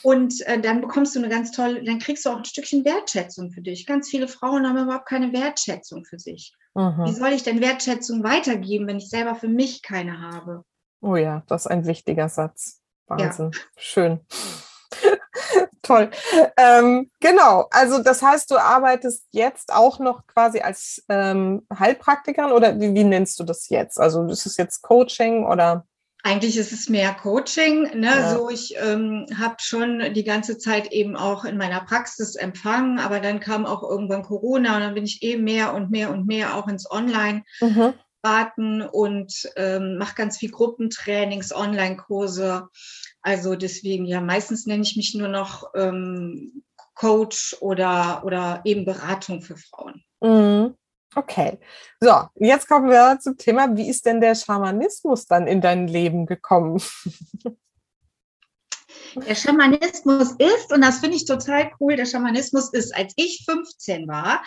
Und 0.02 0.40
äh, 0.46 0.60
dann 0.60 0.80
bekommst 0.80 1.14
du 1.14 1.18
eine 1.18 1.28
ganz 1.28 1.50
tolle, 1.50 1.82
dann 1.82 1.98
kriegst 1.98 2.24
du 2.24 2.30
auch 2.30 2.38
ein 2.38 2.44
Stückchen 2.44 2.84
Wertschätzung 2.84 3.50
für 3.50 3.60
dich. 3.60 3.86
Ganz 3.86 4.08
viele 4.08 4.28
Frauen 4.28 4.66
haben 4.66 4.78
überhaupt 4.78 5.08
keine 5.08 5.32
Wertschätzung 5.32 6.04
für 6.04 6.18
sich. 6.18 6.54
Mhm. 6.74 7.04
Wie 7.04 7.12
soll 7.12 7.30
ich 7.30 7.42
denn 7.42 7.60
Wertschätzung 7.60 8.22
weitergeben, 8.22 8.86
wenn 8.86 8.98
ich 8.98 9.08
selber 9.08 9.34
für 9.34 9.48
mich 9.48 9.82
keine 9.82 10.20
habe? 10.20 10.64
Oh 11.02 11.16
ja, 11.16 11.42
das 11.48 11.62
ist 11.62 11.70
ein 11.70 11.86
wichtiger 11.86 12.28
Satz. 12.28 12.79
Wahnsinn. 13.10 13.50
Ja. 13.52 13.60
Schön. 13.76 14.20
Toll. 15.82 16.10
Ähm, 16.56 17.10
genau, 17.20 17.66
also 17.70 18.02
das 18.02 18.22
heißt, 18.22 18.50
du 18.50 18.58
arbeitest 18.58 19.26
jetzt 19.30 19.72
auch 19.72 19.98
noch 19.98 20.26
quasi 20.26 20.60
als 20.60 21.04
ähm, 21.08 21.66
Heilpraktikerin 21.76 22.52
oder 22.52 22.78
wie, 22.80 22.94
wie, 22.94 23.04
nennst 23.04 23.38
du 23.40 23.44
das 23.44 23.68
jetzt? 23.68 23.98
Also 23.98 24.26
ist 24.26 24.46
es 24.46 24.56
jetzt 24.56 24.82
Coaching 24.82 25.46
oder? 25.46 25.86
Eigentlich 26.22 26.58
ist 26.58 26.72
es 26.72 26.90
mehr 26.90 27.14
Coaching. 27.14 27.98
Ne? 27.98 28.08
Ja. 28.08 28.34
So, 28.34 28.50
ich 28.50 28.76
ähm, 28.78 29.26
habe 29.38 29.56
schon 29.58 30.12
die 30.12 30.24
ganze 30.24 30.58
Zeit 30.58 30.92
eben 30.92 31.16
auch 31.16 31.44
in 31.44 31.56
meiner 31.56 31.80
Praxis 31.80 32.36
empfangen, 32.36 32.98
aber 32.98 33.20
dann 33.20 33.40
kam 33.40 33.64
auch 33.64 33.82
irgendwann 33.82 34.22
Corona 34.22 34.76
und 34.76 34.82
dann 34.82 34.94
bin 34.94 35.04
ich 35.04 35.22
eben 35.22 35.44
mehr 35.44 35.72
und 35.72 35.90
mehr 35.90 36.10
und 36.10 36.26
mehr 36.26 36.56
auch 36.56 36.68
ins 36.68 36.90
Online. 36.90 37.42
Mhm 37.60 37.94
beraten 38.22 38.82
und 38.82 39.50
ähm, 39.56 39.96
mache 39.98 40.14
ganz 40.14 40.38
viel 40.38 40.50
Gruppentrainings, 40.50 41.54
Online-Kurse. 41.54 42.68
Also 43.22 43.54
deswegen, 43.54 44.06
ja, 44.06 44.20
meistens 44.20 44.66
nenne 44.66 44.82
ich 44.82 44.96
mich 44.96 45.14
nur 45.14 45.28
noch 45.28 45.70
ähm, 45.74 46.62
Coach 46.94 47.56
oder, 47.60 48.22
oder 48.24 48.60
eben 48.64 48.84
Beratung 48.84 49.42
für 49.42 49.56
Frauen. 49.56 50.02
Mhm. 50.20 50.74
Okay, 51.16 51.58
so, 51.98 52.12
jetzt 52.36 52.68
kommen 52.68 52.88
wir 52.88 53.18
zum 53.20 53.36
Thema, 53.36 53.76
wie 53.76 53.88
ist 53.88 54.06
denn 54.06 54.20
der 54.20 54.36
Schamanismus 54.36 55.26
dann 55.26 55.48
in 55.48 55.60
dein 55.60 55.88
Leben 55.88 56.24
gekommen? 56.24 56.80
Der 59.16 59.34
Schamanismus 59.34 60.36
ist, 60.38 60.72
und 60.72 60.82
das 60.82 60.98
finde 60.98 61.16
ich 61.16 61.24
total 61.24 61.72
cool, 61.80 61.96
der 61.96 62.06
Schamanismus 62.06 62.72
ist, 62.72 62.94
als 62.94 63.12
ich 63.16 63.44
15 63.44 64.06
war, 64.06 64.42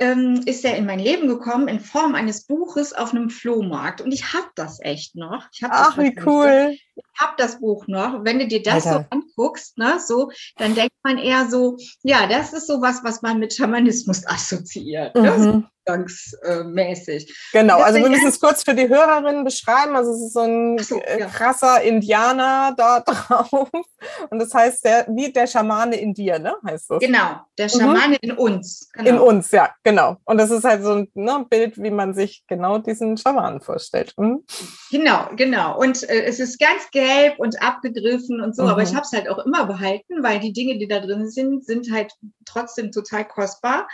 ähm, 0.00 0.42
ist 0.46 0.64
er 0.64 0.76
in 0.76 0.86
mein 0.86 0.98
Leben 0.98 1.26
gekommen 1.26 1.68
in 1.68 1.80
Form 1.80 2.14
eines 2.14 2.44
Buches 2.44 2.92
auf 2.92 3.12
einem 3.12 3.30
Flohmarkt. 3.30 4.00
Und 4.00 4.12
ich 4.12 4.32
habe 4.32 4.48
das 4.54 4.80
echt 4.80 5.16
noch. 5.16 5.46
Ach, 5.62 5.98
wie 5.98 6.16
cool. 6.24 6.76
Ich 6.94 7.04
habe 7.20 7.34
das 7.36 7.60
Buch 7.60 7.86
noch. 7.88 8.24
Wenn 8.24 8.38
du 8.38 8.46
dir 8.46 8.62
das 8.62 8.86
Alter. 8.86 9.08
so 9.10 9.16
anguckst, 9.16 9.76
ne, 9.78 9.98
so, 9.98 10.30
dann 10.56 10.74
denkt 10.74 10.94
man 11.02 11.18
eher 11.18 11.48
so, 11.48 11.76
ja, 12.02 12.26
das 12.26 12.52
ist 12.52 12.66
sowas, 12.66 13.00
was 13.02 13.22
man 13.22 13.38
mit 13.38 13.54
Schamanismus 13.54 14.26
assoziiert. 14.26 15.14
Ne? 15.14 15.30
Mhm. 15.30 15.44
Ne? 15.44 15.70
Übergangsmäßig. 15.88 17.34
Genau, 17.52 17.78
also 17.80 17.98
wir 17.98 18.08
müssen 18.08 18.28
es 18.28 18.40
kurz 18.40 18.62
für 18.62 18.74
die 18.74 18.88
Hörerinnen 18.88 19.44
beschreiben. 19.44 19.96
Also 19.96 20.12
es 20.12 20.20
ist 20.22 20.32
so 20.34 20.40
ein 20.40 20.78
so, 20.78 21.00
ja. 21.00 21.26
krasser 21.26 21.82
Indianer 21.82 22.74
da 22.76 23.00
drauf. 23.06 23.70
Und 24.30 24.38
das 24.38 24.52
heißt, 24.54 24.84
der, 24.84 25.06
wie 25.08 25.32
der 25.32 25.46
Schamane 25.46 25.96
in 25.96 26.14
dir, 26.14 26.38
ne? 26.38 26.54
Heißt 26.66 26.90
das? 26.90 27.00
Genau, 27.00 27.40
der 27.56 27.66
mhm. 27.66 27.70
Schamane 27.70 28.08
mhm. 28.08 28.18
in 28.20 28.32
uns. 28.32 28.88
Genau. 28.92 29.08
In 29.08 29.18
uns, 29.18 29.50
ja, 29.50 29.70
genau. 29.82 30.16
Und 30.24 30.38
das 30.38 30.50
ist 30.50 30.64
halt 30.64 30.82
so 30.82 30.92
ein 30.92 31.08
ne, 31.14 31.46
Bild, 31.48 31.82
wie 31.82 31.90
man 31.90 32.14
sich 32.14 32.44
genau 32.46 32.78
diesen 32.78 33.16
Schamanen 33.16 33.60
vorstellt. 33.60 34.14
Mhm. 34.16 34.44
Genau, 34.90 35.28
genau. 35.36 35.78
Und 35.78 36.08
äh, 36.08 36.24
es 36.24 36.38
ist 36.38 36.58
ganz 36.58 36.90
gelb 36.90 37.38
und 37.38 37.60
abgegriffen 37.62 38.40
und 38.40 38.54
so, 38.54 38.64
mhm. 38.64 38.70
aber 38.70 38.82
ich 38.82 38.94
habe 38.94 39.02
es 39.02 39.12
halt 39.12 39.28
auch 39.28 39.44
immer 39.44 39.66
behalten, 39.66 40.22
weil 40.22 40.40
die 40.40 40.52
Dinge, 40.52 40.78
die 40.78 40.88
da 40.88 41.00
drin 41.00 41.28
sind, 41.28 41.64
sind 41.64 41.90
halt 41.92 42.12
trotzdem 42.44 42.92
total 42.92 43.26
kostbar. 43.26 43.86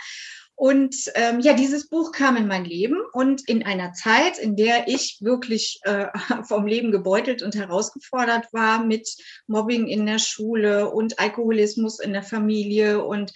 Und 0.57 0.95
ähm, 1.15 1.41
ja, 1.41 1.53
dieses 1.53 1.89
Buch 1.89 2.13
kam 2.13 2.37
in 2.37 2.47
mein 2.47 2.63
Leben 2.63 3.01
und 3.11 3.47
in 3.47 3.65
einer 3.65 3.91
Zeit, 3.91 4.37
in 4.37 4.55
der 4.55 4.87
ich 4.87 5.17
wirklich 5.19 5.79
äh, 5.83 6.07
vom 6.47 6.65
Leben 6.65 6.91
gebeutelt 6.91 7.41
und 7.43 7.55
herausgefordert 7.55 8.53
war 8.53 8.83
mit 8.83 9.09
Mobbing 9.47 9.87
in 9.87 10.05
der 10.05 10.19
Schule 10.19 10.89
und 10.89 11.19
Alkoholismus 11.19 11.99
in 11.99 12.13
der 12.13 12.23
Familie 12.23 13.03
und 13.03 13.33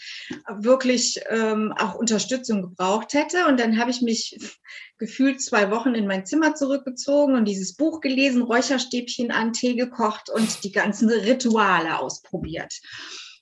wirklich 0.48 1.20
ähm, 1.30 1.74
auch 1.78 1.96
Unterstützung 1.96 2.62
gebraucht 2.62 3.14
hätte. 3.14 3.48
Und 3.48 3.60
dann 3.60 3.78
habe 3.78 3.92
ich 3.92 4.02
mich 4.02 4.38
gefühlt 4.98 5.42
zwei 5.42 5.72
Wochen 5.72 5.96
in 5.96 6.08
mein 6.08 6.26
Zimmer 6.26 6.56
zurückgezogen 6.56 7.36
und 7.36 7.46
dieses 7.46 7.76
Buch 7.76 8.00
gelesen, 8.00 8.44
Räucherstäbchen 8.44 9.32
an, 9.32 9.52
Tee 9.52 9.76
gekocht 9.76 10.30
und 10.30 10.64
die 10.64 10.72
ganzen 10.72 11.10
Rituale 11.10 12.00
ausprobiert. 12.00 12.80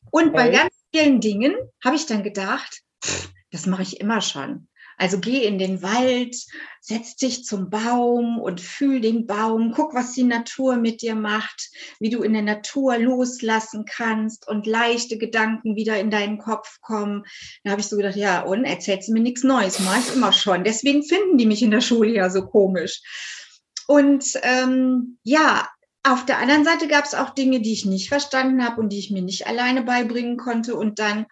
Und 0.10 0.30
okay. 0.30 0.36
bei 0.36 0.50
ganz 0.50 0.74
vielen 0.92 1.22
Dingen 1.22 1.56
habe 1.84 1.96
ich 1.96 2.08
dann 2.08 2.24
gedacht, 2.24 2.82
pff, 3.04 3.30
das 3.52 3.66
mache 3.66 3.84
ich 3.84 4.00
immer 4.00 4.22
schon. 4.22 4.68
Also 5.00 5.20
geh 5.20 5.46
in 5.46 5.60
den 5.60 5.84
Wald, 5.84 6.36
setz 6.82 7.16
dich 7.16 7.46
zum 7.46 7.70
Baum 7.70 8.40
und 8.40 8.60
fühl 8.60 9.00
den 9.00 9.28
Baum, 9.28 9.72
guck, 9.72 9.94
was 9.94 10.14
die 10.14 10.24
Natur 10.24 10.78
mit 10.78 11.04
dir 11.04 11.14
macht, 11.14 11.70
wie 12.00 12.10
du 12.10 12.24
in 12.24 12.34
der 12.34 12.42
Natur 12.42 12.98
loslassen 12.98 13.86
kannst 13.86 14.48
und 14.48 14.66
leichte 14.66 15.20
Gedanken 15.20 15.76
wieder 15.76 16.00
in 16.00 16.10
deinen 16.10 16.40
Kopf 16.40 16.82
kommen. 16.82 17.26
Da 17.64 17.72
habe 17.72 17.82
ich 17.82 17.88
so 17.88 17.96
gedacht, 17.96 18.16
ja, 18.16 18.42
und 18.42 18.66
erzählst 18.66 19.08
du 19.08 19.14
mir 19.14 19.22
nichts 19.22 19.44
Neues, 19.44 19.80
mache 19.80 20.00
ich 20.00 20.16
immer 20.16 20.34
schon. 20.34 20.64
Deswegen 20.64 21.04
finden 21.04 21.38
die 21.38 21.46
mich 21.46 21.62
in 21.62 21.72
der 21.72 21.82
Schule 21.82 22.12
ja 22.12 22.32
so 22.32 22.48
komisch. 22.48 23.02
Und 23.88 24.26
ähm, 24.42 25.20
ja, 25.22 25.70
auf 26.02 26.26
der 26.26 26.40
anderen 26.40 26.66
Seite 26.66 26.88
gab 26.88 27.06
es 27.06 27.14
auch 27.14 27.32
Dinge, 27.32 27.62
die 27.62 27.74
ich 27.74 27.86
nicht 27.86 28.10
verstanden 28.10 28.64
habe 28.64 28.82
und 28.82 28.90
die 28.90 29.00
ich 29.00 29.12
mir 29.12 29.22
nicht 29.22 29.46
alleine 29.46 29.84
beibringen 29.84 30.38
konnte. 30.38 30.76
Und 30.76 30.98
dann 30.98 31.28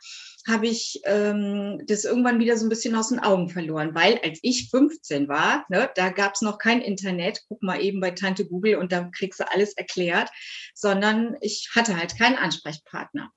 habe 0.47 0.67
ich 0.67 1.01
ähm, 1.05 1.81
das 1.87 2.05
irgendwann 2.05 2.39
wieder 2.39 2.57
so 2.57 2.65
ein 2.65 2.69
bisschen 2.69 2.95
aus 2.95 3.09
den 3.09 3.19
Augen 3.19 3.49
verloren, 3.49 3.95
weil 3.95 4.19
als 4.23 4.39
ich 4.41 4.69
15 4.69 5.27
war, 5.27 5.65
ne, 5.69 5.89
da 5.95 6.09
gab 6.09 6.35
es 6.35 6.41
noch 6.41 6.57
kein 6.57 6.81
Internet, 6.81 7.41
guck 7.47 7.63
mal 7.63 7.81
eben 7.81 7.99
bei 7.99 8.11
Tante 8.11 8.45
Google 8.45 8.75
und 8.75 8.91
da 8.91 9.09
kriegst 9.15 9.39
du 9.39 9.51
alles 9.51 9.73
erklärt, 9.73 10.29
sondern 10.73 11.35
ich 11.41 11.71
hatte 11.75 11.97
halt 11.97 12.17
keinen 12.17 12.37
Ansprechpartner. 12.37 13.31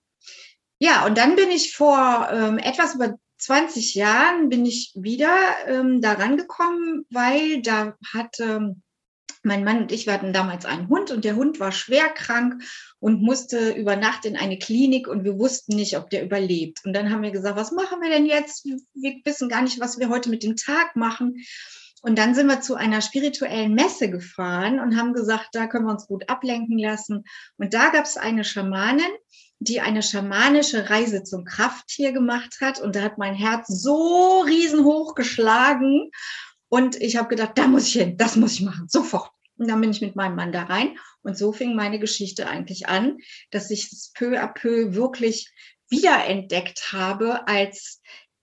Ja, 0.78 1.06
und 1.06 1.18
dann 1.18 1.34
bin 1.34 1.50
ich 1.50 1.74
vor 1.74 2.28
ähm, 2.30 2.58
etwas 2.58 2.94
über 2.94 3.14
20 3.38 3.94
Jahren 3.94 4.48
bin 4.48 4.66
ich 4.66 4.92
wieder 4.96 5.32
ähm, 5.66 6.00
da 6.00 6.14
rangekommen, 6.14 7.06
weil 7.10 7.62
da 7.62 7.96
hat 8.12 8.40
ähm, 8.40 8.82
mein 9.48 9.64
Mann 9.64 9.82
und 9.82 9.90
ich, 9.90 10.06
hatten 10.06 10.32
damals 10.32 10.64
einen 10.64 10.88
Hund 10.88 11.10
und 11.10 11.24
der 11.24 11.34
Hund 11.34 11.58
war 11.58 11.72
schwer 11.72 12.08
krank 12.08 12.62
und 13.00 13.20
musste 13.20 13.70
über 13.70 13.96
Nacht 13.96 14.24
in 14.24 14.36
eine 14.36 14.58
Klinik 14.58 15.08
und 15.08 15.24
wir 15.24 15.38
wussten 15.38 15.74
nicht, 15.74 15.96
ob 15.96 16.10
der 16.10 16.22
überlebt. 16.24 16.84
Und 16.84 16.92
dann 16.92 17.10
haben 17.10 17.22
wir 17.22 17.32
gesagt, 17.32 17.56
was 17.56 17.72
machen 17.72 18.00
wir 18.00 18.10
denn 18.10 18.26
jetzt? 18.26 18.64
Wir 18.64 19.14
wissen 19.24 19.48
gar 19.48 19.62
nicht, 19.62 19.80
was 19.80 19.98
wir 19.98 20.08
heute 20.08 20.30
mit 20.30 20.44
dem 20.44 20.54
Tag 20.54 20.94
machen. 20.94 21.42
Und 22.02 22.16
dann 22.16 22.34
sind 22.34 22.46
wir 22.46 22.60
zu 22.60 22.76
einer 22.76 23.00
spirituellen 23.00 23.74
Messe 23.74 24.08
gefahren 24.08 24.78
und 24.78 24.96
haben 24.96 25.12
gesagt, 25.14 25.48
da 25.52 25.66
können 25.66 25.86
wir 25.86 25.92
uns 25.92 26.06
gut 26.06 26.28
ablenken 26.28 26.78
lassen. 26.78 27.24
Und 27.56 27.74
da 27.74 27.88
gab 27.88 28.04
es 28.04 28.16
eine 28.16 28.44
Schamanin, 28.44 29.10
die 29.58 29.80
eine 29.80 30.02
schamanische 30.02 30.90
Reise 30.90 31.24
zum 31.24 31.44
Krafttier 31.44 32.12
gemacht 32.12 32.58
hat. 32.60 32.80
Und 32.80 32.94
da 32.94 33.02
hat 33.02 33.18
mein 33.18 33.34
Herz 33.34 33.66
so 33.66 34.42
riesenhoch 34.42 35.16
geschlagen. 35.16 36.10
Und 36.68 37.00
ich 37.00 37.16
habe 37.16 37.28
gedacht, 37.28 37.52
da 37.56 37.66
muss 37.66 37.88
ich 37.88 37.94
hin, 37.94 38.16
das 38.16 38.36
muss 38.36 38.52
ich 38.52 38.62
machen, 38.62 38.86
sofort. 38.88 39.30
Und 39.58 39.68
dann 39.68 39.80
bin 39.80 39.90
ich 39.90 40.00
mit 40.00 40.16
meinem 40.16 40.36
Mann 40.36 40.52
da 40.52 40.64
rein. 40.64 40.96
Und 41.22 41.36
so 41.36 41.52
fing 41.52 41.74
meine 41.74 41.98
Geschichte 41.98 42.48
eigentlich 42.48 42.88
an, 42.88 43.18
dass 43.50 43.70
ich 43.70 43.92
es 43.92 44.12
peu 44.14 44.40
à 44.40 44.52
peu 44.52 44.94
wirklich 44.94 45.52
wiederentdeckt 45.90 46.92
habe 46.92 47.48
als 47.48 48.00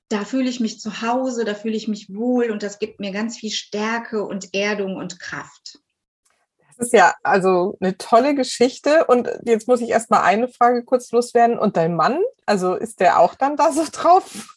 da 0.10 0.24
fühle 0.24 0.50
ich 0.50 0.60
mich 0.60 0.80
zu 0.80 1.02
Hause, 1.02 1.46
da 1.46 1.56
fühle 1.56 1.76
ich 1.76 1.88
mich 1.88 2.14
wohl 2.14 2.52
und 2.52 2.62
das 2.62 2.78
gibt 2.78 3.00
mir 3.00 3.12
ganz 3.12 3.38
viel 3.38 3.50
Stärke 3.50 4.24
und 4.24 4.54
Erdung 4.54 4.98
und 4.98 5.20
Kraft. 5.20 5.80
Das 6.78 6.88
ist 6.88 6.94
ja 6.94 7.16
also 7.24 7.76
eine 7.80 7.98
tolle 7.98 8.36
Geschichte. 8.36 9.06
Und 9.06 9.30
jetzt 9.46 9.68
muss 9.68 9.82
ich 9.82 9.90
erst 9.90 10.12
mal 10.12 10.22
eine 10.22 10.48
Frage 10.48 10.84
kurz 10.84 11.12
loswerden. 11.12 11.58
Und 11.58 11.78
dein 11.78 11.96
Mann, 11.96 12.20
also 12.46 12.76
ist 12.76 13.00
der 13.00 13.20
auch 13.20 13.34
dann 13.34 13.58
da 13.58 13.72
so 13.72 13.86
drauf? 13.92 14.52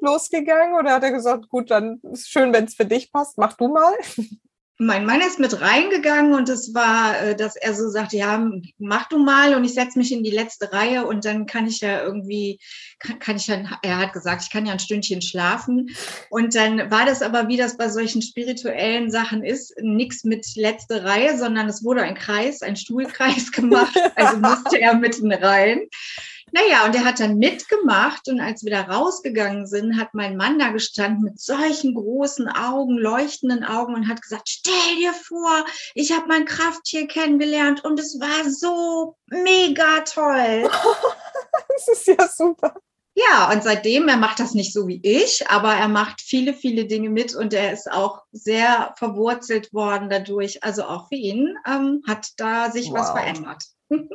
losgegangen 0.00 0.78
oder 0.78 0.92
hat 0.92 1.02
er 1.02 1.12
gesagt, 1.12 1.48
gut, 1.48 1.70
dann 1.70 1.98
ist 2.12 2.30
schön, 2.30 2.52
wenn 2.52 2.64
es 2.64 2.74
für 2.74 2.84
dich 2.84 3.10
passt, 3.10 3.38
mach 3.38 3.54
du 3.54 3.68
mal? 3.68 3.94
Mein 4.82 5.04
Mann 5.04 5.20
ist 5.20 5.38
mit 5.38 5.60
reingegangen 5.60 6.32
und 6.32 6.48
es 6.48 6.74
war, 6.74 7.20
äh, 7.20 7.36
dass 7.36 7.54
er 7.54 7.74
so 7.74 7.90
sagte, 7.90 8.16
ja, 8.16 8.50
mach 8.78 9.10
du 9.10 9.18
mal 9.18 9.54
und 9.54 9.62
ich 9.62 9.74
setze 9.74 9.98
mich 9.98 10.10
in 10.10 10.24
die 10.24 10.30
letzte 10.30 10.72
Reihe 10.72 11.04
und 11.06 11.26
dann 11.26 11.44
kann 11.44 11.66
ich 11.66 11.82
ja 11.82 12.02
irgendwie, 12.02 12.58
kann, 12.98 13.18
kann 13.18 13.36
ich 13.36 13.44
dann, 13.44 13.68
er 13.82 13.98
hat 13.98 14.14
gesagt, 14.14 14.42
ich 14.42 14.50
kann 14.50 14.64
ja 14.64 14.72
ein 14.72 14.78
Stündchen 14.78 15.20
schlafen. 15.20 15.90
Und 16.30 16.54
dann 16.54 16.90
war 16.90 17.04
das 17.04 17.20
aber, 17.20 17.46
wie 17.48 17.58
das 17.58 17.76
bei 17.76 17.90
solchen 17.90 18.22
spirituellen 18.22 19.10
Sachen 19.10 19.44
ist, 19.44 19.74
nichts 19.82 20.24
mit 20.24 20.46
letzte 20.56 21.04
Reihe, 21.04 21.36
sondern 21.36 21.68
es 21.68 21.84
wurde 21.84 22.00
ein 22.00 22.14
Kreis, 22.14 22.62
ein 22.62 22.76
Stuhlkreis 22.76 23.52
gemacht, 23.52 23.94
also 24.14 24.38
musste 24.38 24.80
er 24.80 24.94
mitten 24.94 25.30
rein. 25.30 25.88
Naja, 26.52 26.84
und 26.84 26.94
er 26.94 27.04
hat 27.04 27.20
dann 27.20 27.38
mitgemacht 27.38 28.28
und 28.28 28.40
als 28.40 28.64
wir 28.64 28.70
da 28.70 28.82
rausgegangen 28.82 29.66
sind, 29.66 30.00
hat 30.00 30.14
mein 30.14 30.36
Mann 30.36 30.58
da 30.58 30.70
gestanden 30.70 31.22
mit 31.22 31.40
solchen 31.40 31.94
großen 31.94 32.48
Augen, 32.48 32.98
leuchtenden 32.98 33.64
Augen 33.64 33.94
und 33.94 34.08
hat 34.08 34.22
gesagt, 34.22 34.48
stell 34.48 34.96
dir 34.98 35.12
vor, 35.12 35.64
ich 35.94 36.12
habe 36.12 36.26
mein 36.28 36.44
Krafttier 36.44 37.06
kennengelernt 37.06 37.84
und 37.84 37.98
es 38.00 38.18
war 38.20 38.50
so 38.50 39.16
mega 39.26 40.00
toll. 40.00 40.68
das 41.68 41.88
ist 41.88 42.06
ja 42.06 42.28
super. 42.28 42.74
Ja, 43.14 43.52
und 43.52 43.62
seitdem, 43.62 44.08
er 44.08 44.16
macht 44.16 44.40
das 44.40 44.54
nicht 44.54 44.72
so 44.72 44.86
wie 44.86 45.00
ich, 45.02 45.48
aber 45.48 45.74
er 45.74 45.88
macht 45.88 46.20
viele, 46.20 46.54
viele 46.54 46.86
Dinge 46.86 47.10
mit 47.10 47.34
und 47.34 47.52
er 47.52 47.72
ist 47.72 47.90
auch 47.90 48.22
sehr 48.32 48.94
verwurzelt 48.96 49.72
worden 49.74 50.08
dadurch. 50.08 50.62
Also 50.62 50.84
auch 50.84 51.08
für 51.08 51.16
ihn 51.16 51.56
ähm, 51.66 52.02
hat 52.06 52.28
da 52.36 52.70
sich 52.70 52.86
wow. 52.86 53.00
was 53.00 53.10
verändert. 53.10 53.64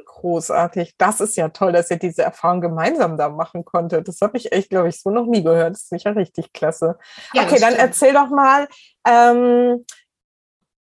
Großartig. 0.06 0.96
Das 0.98 1.20
ist 1.20 1.36
ja 1.36 1.50
toll, 1.50 1.74
dass 1.74 1.92
ihr 1.92 1.98
diese 1.98 2.24
Erfahrung 2.24 2.62
gemeinsam 2.62 3.18
da 3.18 3.30
machen 3.30 3.66
konntet. 3.66 4.08
Das 4.08 4.22
habe 4.22 4.38
ich 4.38 4.52
echt, 4.52 4.70
glaube 4.70 4.90
ich, 4.90 5.02
so 5.02 5.10
noch 5.10 5.26
nie 5.26 5.44
gehört. 5.44 5.74
Das 5.76 5.92
ist 5.92 6.04
ja 6.04 6.12
richtig 6.12 6.54
klasse. 6.54 6.98
Ja, 7.34 7.44
okay, 7.44 7.60
dann 7.60 7.76
erzähl 7.76 8.14
doch 8.14 8.30
mal. 8.30 8.68
Ähm, 9.06 9.86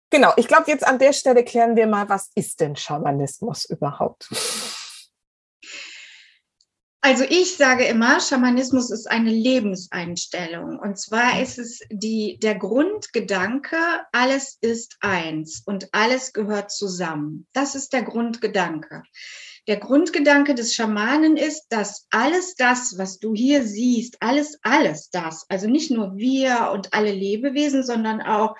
genau, 0.09 0.31
ich 0.38 0.47
glaube, 0.47 0.65
jetzt 0.67 0.85
an 0.85 1.00
der 1.00 1.13
Stelle 1.13 1.43
klären 1.43 1.75
wir 1.75 1.88
mal, 1.88 2.07
was 2.07 2.29
ist 2.35 2.59
denn 2.59 2.75
Schamanismus 2.75 3.65
überhaupt? 3.65 4.29
Also 7.05 7.25
ich 7.27 7.57
sage 7.57 7.83
immer, 7.83 8.22
Schamanismus 8.22 8.89
ist 8.89 9.12
eine 9.12 9.29
Lebenseinstellung. 9.29 10.79
Und 10.79 10.98
zwar 10.98 11.41
ist 11.41 11.60
es 11.60 11.81
die, 11.91 12.39
der 12.41 12.55
Grundgedanke, 12.55 13.75
alles 14.13 14.57
ist 14.62 14.95
eins 15.01 15.63
und 15.65 15.89
alles 15.91 16.31
gehört 16.31 16.72
zusammen. 16.72 17.45
Das 17.51 17.75
ist 17.75 17.91
der 17.91 18.03
Grundgedanke. 18.03 19.03
Der 19.67 19.81
Grundgedanke 19.81 20.55
des 20.55 20.75
Schamanen 20.75 21.36
ist, 21.36 21.65
dass 21.67 22.07
alles 22.10 22.55
das, 22.55 22.98
was 22.98 23.19
du 23.19 23.33
hier 23.33 23.67
siehst, 23.67 24.15
alles, 24.22 24.57
alles 24.62 25.10
das, 25.10 25.45
also 25.50 25.67
nicht 25.67 25.91
nur 25.91 26.15
wir 26.15 26.72
und 26.72 26.93
alle 26.93 27.12
Lebewesen, 27.12 27.83
sondern 27.83 28.22
auch 28.22 28.55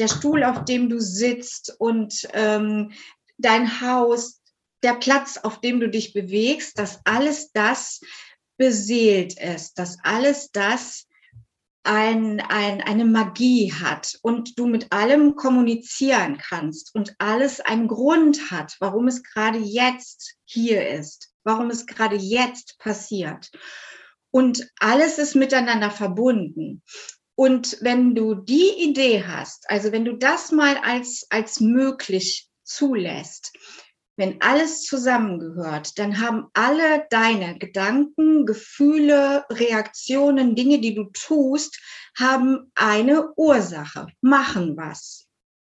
der 0.00 0.08
Stuhl, 0.08 0.42
auf 0.42 0.64
dem 0.64 0.88
du 0.88 0.98
sitzt 0.98 1.76
und 1.78 2.26
ähm, 2.32 2.90
dein 3.36 3.80
Haus, 3.80 4.37
der 4.82 4.94
Platz, 4.94 5.38
auf 5.38 5.60
dem 5.60 5.80
du 5.80 5.88
dich 5.88 6.12
bewegst, 6.12 6.78
dass 6.78 7.00
alles 7.04 7.50
das 7.52 8.00
beseelt 8.56 9.38
ist, 9.38 9.78
dass 9.78 9.98
alles 10.02 10.50
das 10.50 11.06
ein, 11.84 12.40
ein, 12.40 12.82
eine 12.82 13.04
Magie 13.04 13.72
hat 13.72 14.18
und 14.22 14.58
du 14.58 14.66
mit 14.66 14.92
allem 14.92 15.36
kommunizieren 15.36 16.36
kannst 16.36 16.94
und 16.94 17.14
alles 17.18 17.60
einen 17.60 17.88
Grund 17.88 18.50
hat, 18.50 18.76
warum 18.80 19.08
es 19.08 19.22
gerade 19.22 19.58
jetzt 19.58 20.34
hier 20.44 20.86
ist, 20.88 21.32
warum 21.44 21.70
es 21.70 21.86
gerade 21.86 22.16
jetzt 22.16 22.78
passiert. 22.78 23.50
Und 24.30 24.70
alles 24.78 25.18
ist 25.18 25.34
miteinander 25.34 25.90
verbunden. 25.90 26.82
Und 27.34 27.78
wenn 27.80 28.14
du 28.14 28.34
die 28.34 28.82
Idee 28.82 29.24
hast, 29.26 29.70
also 29.70 29.92
wenn 29.92 30.04
du 30.04 30.14
das 30.14 30.52
mal 30.52 30.76
als, 30.78 31.26
als 31.30 31.60
möglich 31.60 32.48
zulässt, 32.64 33.56
wenn 34.18 34.42
alles 34.42 34.82
zusammengehört, 34.82 35.96
dann 35.98 36.20
haben 36.20 36.48
alle 36.52 37.06
deine 37.08 37.56
Gedanken, 37.56 38.46
Gefühle, 38.46 39.44
Reaktionen, 39.48 40.56
Dinge, 40.56 40.80
die 40.80 40.94
du 40.94 41.04
tust, 41.12 41.80
haben 42.18 42.72
eine 42.74 43.32
Ursache, 43.36 44.08
machen 44.20 44.76
was. 44.76 45.26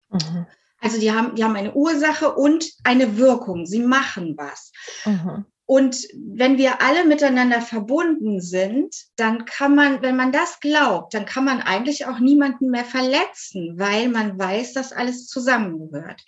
Mhm. 0.09 0.45
Also 0.79 0.99
die 0.99 1.11
haben, 1.11 1.33
die 1.33 1.43
haben 1.43 1.55
eine 1.55 1.73
Ursache 1.73 2.35
und 2.35 2.71
eine 2.83 3.17
Wirkung. 3.17 3.65
Sie 3.65 3.79
machen 3.79 4.35
was. 4.37 4.71
Mhm. 5.05 5.45
Und 5.65 6.07
wenn 6.13 6.59
wir 6.59 6.83
alle 6.83 7.05
miteinander 7.05 7.61
verbunden 7.61 8.39
sind, 8.39 8.95
dann 9.15 9.45
kann 9.45 9.73
man, 9.73 10.03
wenn 10.03 10.15
man 10.15 10.31
das 10.31 10.59
glaubt, 10.59 11.15
dann 11.15 11.25
kann 11.25 11.45
man 11.45 11.61
eigentlich 11.61 12.05
auch 12.05 12.19
niemanden 12.19 12.69
mehr 12.69 12.85
verletzen, 12.85 13.79
weil 13.79 14.09
man 14.09 14.37
weiß, 14.37 14.73
dass 14.73 14.91
alles 14.91 15.25
zusammengehört. 15.25 16.23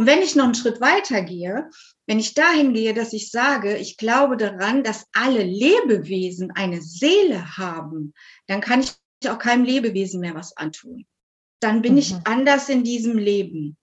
Und 0.00 0.06
wenn 0.06 0.22
ich 0.22 0.34
noch 0.34 0.44
einen 0.44 0.54
Schritt 0.54 0.80
weiter 0.80 1.20
gehe, 1.20 1.68
wenn 2.06 2.18
ich 2.18 2.32
dahin 2.32 2.72
gehe, 2.72 2.94
dass 2.94 3.12
ich 3.12 3.30
sage, 3.30 3.76
ich 3.76 3.98
glaube 3.98 4.38
daran, 4.38 4.82
dass 4.82 5.04
alle 5.12 5.42
Lebewesen 5.42 6.52
eine 6.52 6.80
Seele 6.80 7.58
haben, 7.58 8.14
dann 8.46 8.62
kann 8.62 8.80
ich 8.80 9.28
auch 9.28 9.38
keinem 9.38 9.64
Lebewesen 9.64 10.22
mehr 10.22 10.34
was 10.34 10.56
antun. 10.56 11.04
Dann 11.60 11.82
bin 11.82 11.92
mhm. 11.92 11.98
ich 11.98 12.14
anders 12.24 12.70
in 12.70 12.82
diesem 12.82 13.18
Leben. 13.18 13.76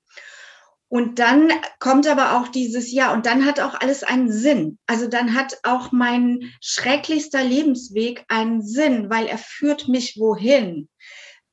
Und 0.88 1.19
dann 1.19 1.51
kommt 1.77 2.07
aber 2.07 2.36
auch 2.39 2.47
dieses 2.47 2.91
Ja, 2.91 3.13
und 3.13 3.27
dann 3.27 3.45
hat 3.45 3.59
auch 3.59 3.79
alles 3.79 4.01
einen 4.01 4.31
Sinn. 4.31 4.79
Also 4.88 5.07
dann 5.07 5.36
hat 5.36 5.59
auch 5.62 5.91
mein 5.91 6.51
schrecklichster 6.62 7.43
Lebensweg 7.43 8.25
einen 8.27 8.65
Sinn, 8.65 9.12
weil 9.12 9.27
er 9.27 9.38
führt 9.38 9.88
mich 9.88 10.17
wohin. 10.17 10.89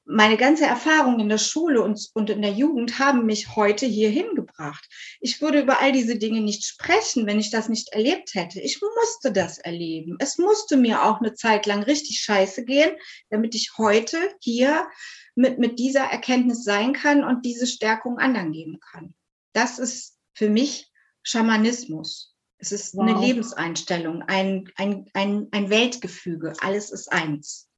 Meine 0.07 0.37
ganze 0.37 0.67
Erfahrung 0.67 1.19
in 1.19 1.31
der 1.31 1.39
Schule 1.39 1.81
und, 1.83 2.11
und 2.13 2.29
in 2.29 2.43
der 2.43 2.53
Jugend 2.53 2.99
haben 2.99 3.25
mich 3.25 3.57
heute 3.57 3.87
hierhin 3.87 4.35
gebracht. 4.35 4.87
Ich 5.21 5.41
würde 5.41 5.63
über 5.63 5.81
all 5.81 5.93
diese 5.93 6.17
Dinge 6.17 6.43
nicht 6.43 6.65
sprechen, 6.65 7.27
wenn 7.27 7.41
ich 7.41 7.51
das 7.51 7.71
nicht 7.71 7.89
erlebt 7.95 8.35
hätte. 8.35 8.61
Ich 8.61 8.81
musste 8.83 9.33
das 9.33 9.57
erleben. 9.59 10.17
Es 10.19 10.37
musste 10.37 10.77
mir 10.77 11.05
auch 11.05 11.21
eine 11.21 11.35
Zeit 11.35 11.65
lang 11.65 11.83
richtig 11.83 12.21
scheiße 12.21 12.67
gehen, 12.67 12.91
damit 13.31 13.55
ich 13.55 13.73
heute 13.79 14.19
hier 14.41 14.87
mit, 15.35 15.59
mit 15.59 15.79
dieser 15.79 16.05
Erkenntnis 16.05 16.65
sein 16.65 16.93
kann 16.93 17.25
und 17.25 17.47
diese 17.47 17.67
Stärkung 17.67 18.19
anderen 18.19 18.53
geben 18.53 18.79
kann. 18.81 19.15
Das 19.55 19.79
ist 19.79 20.19
für 20.35 20.51
mich 20.51 20.91
Schamanismus. 21.23 22.35
Es 22.59 22.73
ist 22.73 22.95
wow. 22.95 23.09
eine 23.09 23.21
Lebenseinstellung, 23.21 24.23
ein, 24.23 24.71
ein, 24.77 25.07
ein, 25.15 25.49
ein 25.51 25.71
Weltgefüge. 25.71 26.53
Alles 26.61 26.91
ist 26.91 27.11
eins. 27.11 27.69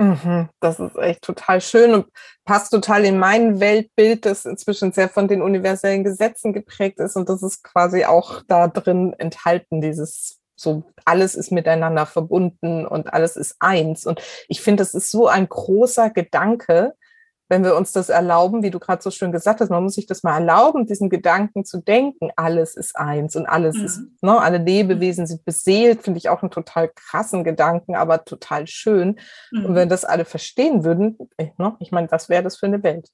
Mhm, 0.00 0.48
das 0.60 0.80
ist 0.80 0.96
echt 0.96 1.20
total 1.20 1.60
schön 1.60 1.92
und 1.92 2.06
passt 2.46 2.72
total 2.72 3.04
in 3.04 3.18
mein 3.18 3.60
Weltbild, 3.60 4.24
das 4.24 4.46
inzwischen 4.46 4.92
sehr 4.92 5.10
von 5.10 5.28
den 5.28 5.42
universellen 5.42 6.04
Gesetzen 6.04 6.54
geprägt 6.54 6.98
ist. 7.00 7.16
Und 7.16 7.28
das 7.28 7.42
ist 7.42 7.62
quasi 7.62 8.06
auch 8.06 8.40
da 8.48 8.66
drin 8.68 9.12
enthalten, 9.18 9.82
dieses 9.82 10.40
so, 10.56 10.84
alles 11.04 11.34
ist 11.34 11.52
miteinander 11.52 12.06
verbunden 12.06 12.86
und 12.86 13.12
alles 13.12 13.36
ist 13.36 13.56
eins. 13.60 14.06
Und 14.06 14.22
ich 14.48 14.62
finde, 14.62 14.82
das 14.82 14.94
ist 14.94 15.10
so 15.10 15.26
ein 15.28 15.46
großer 15.48 16.08
Gedanke, 16.08 16.94
wenn 17.50 17.64
wir 17.64 17.76
uns 17.76 17.90
das 17.90 18.08
erlauben, 18.08 18.62
wie 18.62 18.70
du 18.70 18.78
gerade 18.78 19.02
so 19.02 19.10
schön 19.10 19.32
gesagt 19.32 19.60
hast, 19.60 19.70
man 19.70 19.82
muss 19.82 19.96
sich 19.96 20.06
das 20.06 20.22
mal 20.22 20.34
erlauben, 20.34 20.86
diesen 20.86 21.10
Gedanken 21.10 21.64
zu 21.64 21.82
denken, 21.82 22.30
alles 22.36 22.76
ist 22.76 22.96
eins 22.96 23.34
und 23.34 23.46
alles 23.46 23.76
mhm. 23.76 23.84
ist, 23.84 24.00
ne, 24.22 24.40
alle 24.40 24.58
Lebewesen 24.58 25.26
sind 25.26 25.44
beseelt, 25.44 26.04
finde 26.04 26.18
ich 26.18 26.28
auch 26.28 26.42
einen 26.42 26.52
total 26.52 26.90
krassen 26.94 27.42
Gedanken, 27.42 27.96
aber 27.96 28.24
total 28.24 28.68
schön. 28.68 29.18
Mhm. 29.50 29.66
Und 29.66 29.74
wenn 29.74 29.88
das 29.88 30.04
alle 30.04 30.24
verstehen 30.24 30.84
würden, 30.84 31.18
äh, 31.38 31.48
ne, 31.58 31.76
ich 31.80 31.90
meine, 31.90 32.10
was 32.12 32.28
wäre 32.28 32.44
das 32.44 32.56
für 32.56 32.66
eine 32.66 32.84
Welt? 32.84 33.08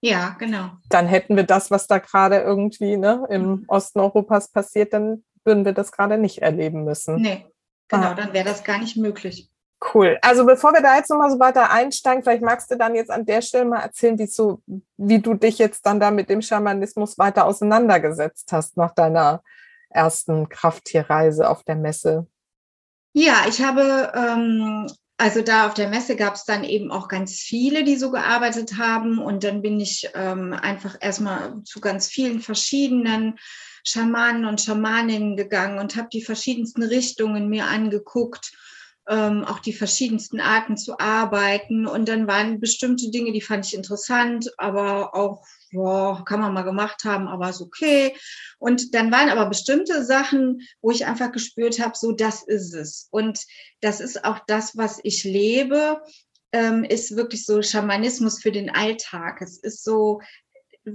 Ja, 0.00 0.36
genau. 0.38 0.70
Dann 0.88 1.06
hätten 1.06 1.34
wir 1.34 1.44
das, 1.44 1.72
was 1.72 1.88
da 1.88 1.98
gerade 1.98 2.36
irgendwie 2.36 2.96
ne, 2.96 3.26
im 3.28 3.46
mhm. 3.46 3.64
Osten 3.66 3.98
Europas 3.98 4.52
passiert, 4.52 4.92
dann 4.92 5.24
würden 5.44 5.64
wir 5.64 5.72
das 5.72 5.90
gerade 5.90 6.18
nicht 6.18 6.38
erleben 6.38 6.84
müssen. 6.84 7.16
Nee, 7.16 7.46
genau, 7.88 8.08
ah. 8.10 8.14
dann 8.14 8.32
wäre 8.32 8.44
das 8.44 8.62
gar 8.62 8.78
nicht 8.78 8.96
möglich. 8.96 9.50
Cool. 9.94 10.18
Also 10.22 10.46
bevor 10.46 10.72
wir 10.72 10.80
da 10.80 10.96
jetzt 10.96 11.10
nochmal 11.10 11.30
so 11.30 11.38
weiter 11.38 11.70
einsteigen, 11.70 12.22
vielleicht 12.22 12.42
magst 12.42 12.70
du 12.70 12.76
dann 12.76 12.94
jetzt 12.94 13.10
an 13.10 13.26
der 13.26 13.42
Stelle 13.42 13.66
mal 13.66 13.80
erzählen, 13.80 14.18
wie, 14.18 14.26
so, 14.26 14.62
wie 14.96 15.20
du 15.20 15.34
dich 15.34 15.58
jetzt 15.58 15.84
dann 15.84 16.00
da 16.00 16.10
mit 16.10 16.30
dem 16.30 16.40
Schamanismus 16.40 17.18
weiter 17.18 17.44
auseinandergesetzt 17.44 18.52
hast 18.52 18.76
nach 18.76 18.94
deiner 18.94 19.42
ersten 19.90 20.48
Krafttierreise 20.48 21.48
auf 21.48 21.62
der 21.62 21.76
Messe. 21.76 22.26
Ja, 23.12 23.44
ich 23.48 23.62
habe, 23.62 24.12
ähm, 24.14 24.90
also 25.18 25.42
da 25.42 25.66
auf 25.66 25.74
der 25.74 25.88
Messe 25.88 26.16
gab 26.16 26.34
es 26.34 26.44
dann 26.44 26.64
eben 26.64 26.90
auch 26.90 27.08
ganz 27.08 27.34
viele, 27.34 27.84
die 27.84 27.96
so 27.96 28.10
gearbeitet 28.10 28.78
haben. 28.78 29.18
Und 29.18 29.44
dann 29.44 29.60
bin 29.60 29.78
ich 29.78 30.08
ähm, 30.14 30.54
einfach 30.54 30.96
erstmal 31.00 31.62
zu 31.64 31.80
ganz 31.80 32.08
vielen 32.08 32.40
verschiedenen 32.40 33.38
Schamanen 33.84 34.46
und 34.46 34.60
Schamaninnen 34.60 35.36
gegangen 35.36 35.78
und 35.78 35.96
habe 35.96 36.08
die 36.12 36.22
verschiedensten 36.22 36.82
Richtungen 36.82 37.48
mir 37.48 37.66
angeguckt 37.66 38.52
ähm, 39.08 39.44
auch 39.44 39.60
die 39.60 39.72
verschiedensten 39.72 40.40
Arten 40.40 40.76
zu 40.76 40.98
arbeiten. 40.98 41.86
Und 41.86 42.08
dann 42.08 42.26
waren 42.26 42.60
bestimmte 42.60 43.10
Dinge, 43.10 43.32
die 43.32 43.40
fand 43.40 43.66
ich 43.66 43.74
interessant, 43.74 44.52
aber 44.58 45.14
auch, 45.14 45.44
ja, 45.70 46.22
kann 46.26 46.40
man 46.40 46.54
mal 46.54 46.62
gemacht 46.62 47.04
haben, 47.04 47.28
aber 47.28 47.50
ist 47.50 47.60
okay. 47.60 48.14
Und 48.58 48.94
dann 48.94 49.12
waren 49.12 49.28
aber 49.28 49.46
bestimmte 49.46 50.04
Sachen, 50.04 50.60
wo 50.80 50.90
ich 50.90 51.06
einfach 51.06 51.32
gespürt 51.32 51.78
habe, 51.80 51.96
so 51.96 52.12
das 52.12 52.42
ist 52.42 52.74
es. 52.74 53.08
Und 53.10 53.40
das 53.80 54.00
ist 54.00 54.24
auch 54.24 54.40
das, 54.46 54.76
was 54.76 54.98
ich 55.02 55.24
lebe 55.24 56.00
ähm, 56.52 56.84
ist 56.84 57.16
wirklich 57.16 57.44
so 57.44 57.60
Schamanismus 57.60 58.40
für 58.40 58.52
den 58.52 58.70
Alltag. 58.70 59.42
Es 59.42 59.58
ist 59.58 59.84
so 59.84 60.20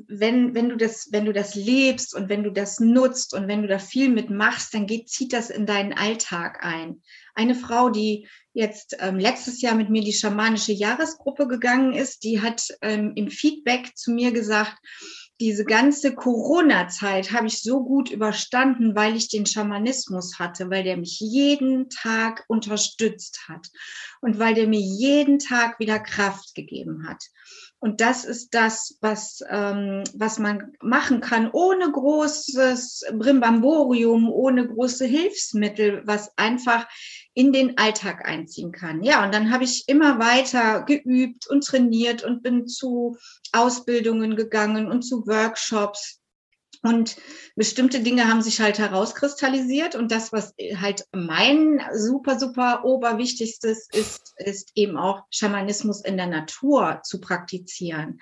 wenn, 0.08 0.56
wenn, 0.56 0.70
du 0.70 0.78
das, 0.78 1.10
wenn 1.12 1.26
du 1.26 1.34
das 1.34 1.54
lebst 1.54 2.16
und 2.16 2.30
wenn 2.30 2.44
du 2.44 2.52
das 2.52 2.80
nutzt 2.80 3.34
und 3.34 3.48
wenn 3.50 3.62
du 3.62 3.68
da 3.68 3.78
viel 3.78 4.10
mitmachst, 4.10 4.74
dann 4.74 4.88
geht, 4.88 5.10
zieht 5.10 5.34
das 5.34 5.50
in 5.50 5.66
deinen 5.66 5.92
Alltag 5.92 6.64
ein. 6.64 7.02
Eine 7.36 7.56
Frau, 7.56 7.90
die 7.90 8.28
jetzt 8.54 8.96
ähm, 9.00 9.20
letztes 9.20 9.62
Jahr 9.62 9.76
mit 9.76 9.90
mir 9.90 10.02
die 10.02 10.14
schamanische 10.14 10.72
Jahresgruppe 10.72 11.48
gegangen 11.48 11.94
ist, 11.94 12.24
die 12.24 12.42
hat 12.42 12.68
ähm, 12.82 13.14
im 13.16 13.30
Feedback 13.30 13.96
zu 13.96 14.12
mir 14.12 14.32
gesagt, 14.32 14.78
diese 15.42 15.66
ganze 15.66 16.14
Corona-Zeit 16.14 17.32
habe 17.32 17.48
ich 17.48 17.64
so 17.64 17.84
gut 17.84 18.12
überstanden, 18.12 18.96
weil 18.96 19.16
ich 19.16 19.28
den 19.28 19.48
Schamanismus 19.48 20.38
hatte, 20.38 20.70
weil 20.70 20.84
der 20.84 20.98
mich 20.98 21.20
jeden 21.20 21.90
Tag 21.90 22.46
unterstützt 22.48 23.46
hat 23.50 23.68
und 24.22 24.38
weil 24.38 24.54
der 24.54 24.68
mir 24.68 24.80
jeden 24.80 25.40
Tag 25.40 25.80
wieder 25.80 26.00
Kraft 26.00 26.54
gegeben 26.54 27.08
hat. 27.08 27.24
Und 27.84 28.00
das 28.00 28.26
ist 28.26 28.54
das, 28.54 28.96
was, 29.02 29.44
ähm, 29.50 30.04
was 30.14 30.38
man 30.38 30.74
machen 30.82 31.20
kann, 31.20 31.50
ohne 31.52 31.92
großes 31.92 33.06
Brimbamborium, 33.14 34.30
ohne 34.30 34.68
große 34.68 35.06
Hilfsmittel, 35.06 36.04
was 36.06 36.32
einfach 36.38 36.88
in 37.34 37.52
den 37.52 37.80
Alltag 37.80 38.28
einziehen 38.28 38.72
kann. 38.72 39.02
Ja, 39.02 39.26
und 39.26 39.34
dann 39.34 39.52
habe 39.52 39.64
ich 39.64 39.86
immer 39.88 40.20
weiter 40.20 40.84
geübt 40.84 41.48
und 41.48 41.66
trainiert 41.66 42.24
und 42.24 42.44
bin 42.44 42.68
zu 42.68 43.18
Ausbildungen 43.52 44.36
gegangen 44.36 44.86
und 44.86 45.02
zu 45.02 45.26
Workshops 45.26 46.21
und 46.84 47.18
bestimmte 47.56 48.00
Dinge 48.00 48.28
haben 48.28 48.42
sich 48.42 48.60
halt 48.60 48.80
herauskristallisiert. 48.80 49.96
Und 49.96 50.12
das, 50.12 50.34
was 50.34 50.54
halt 50.80 51.06
mein 51.12 51.82
super, 51.94 52.40
super 52.40 52.84
oberwichtigstes 52.86 53.88
ist, 53.92 54.34
ist 54.38 54.72
eben 54.76 54.98
auch 54.98 55.24
Schamanismus 55.30 56.04
in 56.04 56.18
der 56.18 56.28
Natur 56.28 57.02
zu 57.04 57.22
praktizieren. 57.22 58.20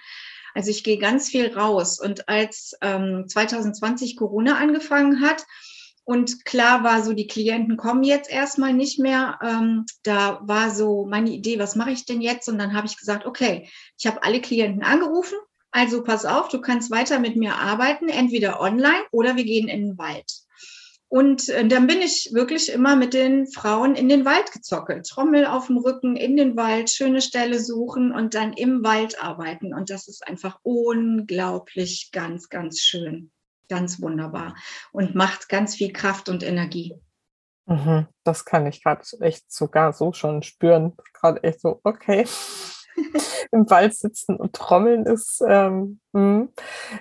Also 0.54 0.72
ich 0.72 0.84
gehe 0.84 0.98
ganz 0.98 1.30
viel 1.30 1.54
raus. 1.54 2.00
Und 2.00 2.28
als 2.28 2.74
ähm, 2.82 3.26
2020 3.28 4.18
Corona 4.18 4.58
angefangen 4.58 5.22
hat, 5.22 5.46
und 6.04 6.44
klar 6.44 6.84
war 6.84 7.04
so, 7.04 7.14
die 7.14 7.28
Klienten 7.28 7.78
kommen 7.78 8.04
jetzt 8.04 8.32
erstmal 8.32 8.74
nicht 8.74 8.98
mehr. 8.98 9.38
Ähm, 9.44 9.86
da 10.02 10.40
war 10.42 10.72
so 10.72 11.06
meine 11.06 11.30
Idee, 11.30 11.60
was 11.60 11.76
mache 11.76 11.92
ich 11.92 12.04
denn 12.04 12.20
jetzt? 12.20 12.50
Und 12.50 12.58
dann 12.58 12.74
habe 12.74 12.88
ich 12.88 12.98
gesagt, 12.98 13.28
okay, 13.28 13.70
ich 13.96 14.08
habe 14.08 14.24
alle 14.24 14.42
Klienten 14.42 14.82
angerufen 14.82 15.38
also 15.72 16.04
pass 16.04 16.26
auf, 16.26 16.50
du 16.50 16.62
kannst 16.62 16.92
weiter 16.92 17.20
mit 17.20 17.36
mir 17.36 17.56
arbeiten, 17.56 18.10
entweder 18.10 18.60
online 18.60 19.04
oder 19.12 19.36
wir 19.36 19.44
gehen 19.44 19.68
in 19.68 19.88
den 19.88 19.98
Wald. 19.98 20.32
Und 21.10 21.50
äh, 21.50 21.68
dann 21.68 21.88
bin 21.88 22.02
ich 22.02 22.30
wirklich 22.34 22.72
immer 22.72 22.96
mit 22.96 23.16
den 23.16 23.48
Frauen 23.48 23.96
in 23.96 24.10
den 24.10 24.26
Wald 24.26 24.52
gezockelt. 24.52 25.08
Trommel 25.08 25.48
auf 25.48 25.66
dem 25.66 25.78
Rücken, 25.78 26.16
in 26.16 26.38
den 26.38 26.56
Wald, 26.56 26.92
schöne 26.92 27.22
Stelle 27.22 27.60
suchen 27.60 28.12
und 28.12 28.36
dann 28.36 28.54
im 28.54 28.84
Wald 28.84 29.22
arbeiten. 29.22 29.74
Und 29.74 29.90
das 29.90 30.08
ist 30.08 30.26
einfach 30.28 30.60
unglaublich, 30.62 32.12
ganz, 32.12 32.50
ganz 32.50 32.80
schön. 32.82 33.32
Ganz 33.70 34.00
wunderbar. 34.00 34.56
Und 34.92 35.16
macht 35.16 35.50
ganz 35.50 35.76
viel 35.76 35.92
Kraft 35.92 36.30
und 36.30 36.44
Energie. 36.44 36.94
Mhm, 37.66 38.08
das 38.24 38.46
kann 38.46 38.68
ich 38.68 38.84
gerade 38.84 39.04
echt 39.22 39.52
sogar 39.52 39.94
so 39.94 40.14
schon 40.14 40.44
spüren. 40.44 40.96
Gerade 41.14 41.44
echt 41.44 41.62
so, 41.62 41.82
okay. 41.84 42.28
im 43.52 43.70
Wald 43.70 43.96
sitzen 43.96 44.36
und 44.36 44.54
trommeln 44.54 45.06
ist. 45.06 45.42
Ähm, 45.48 46.00
hm. 46.14 46.50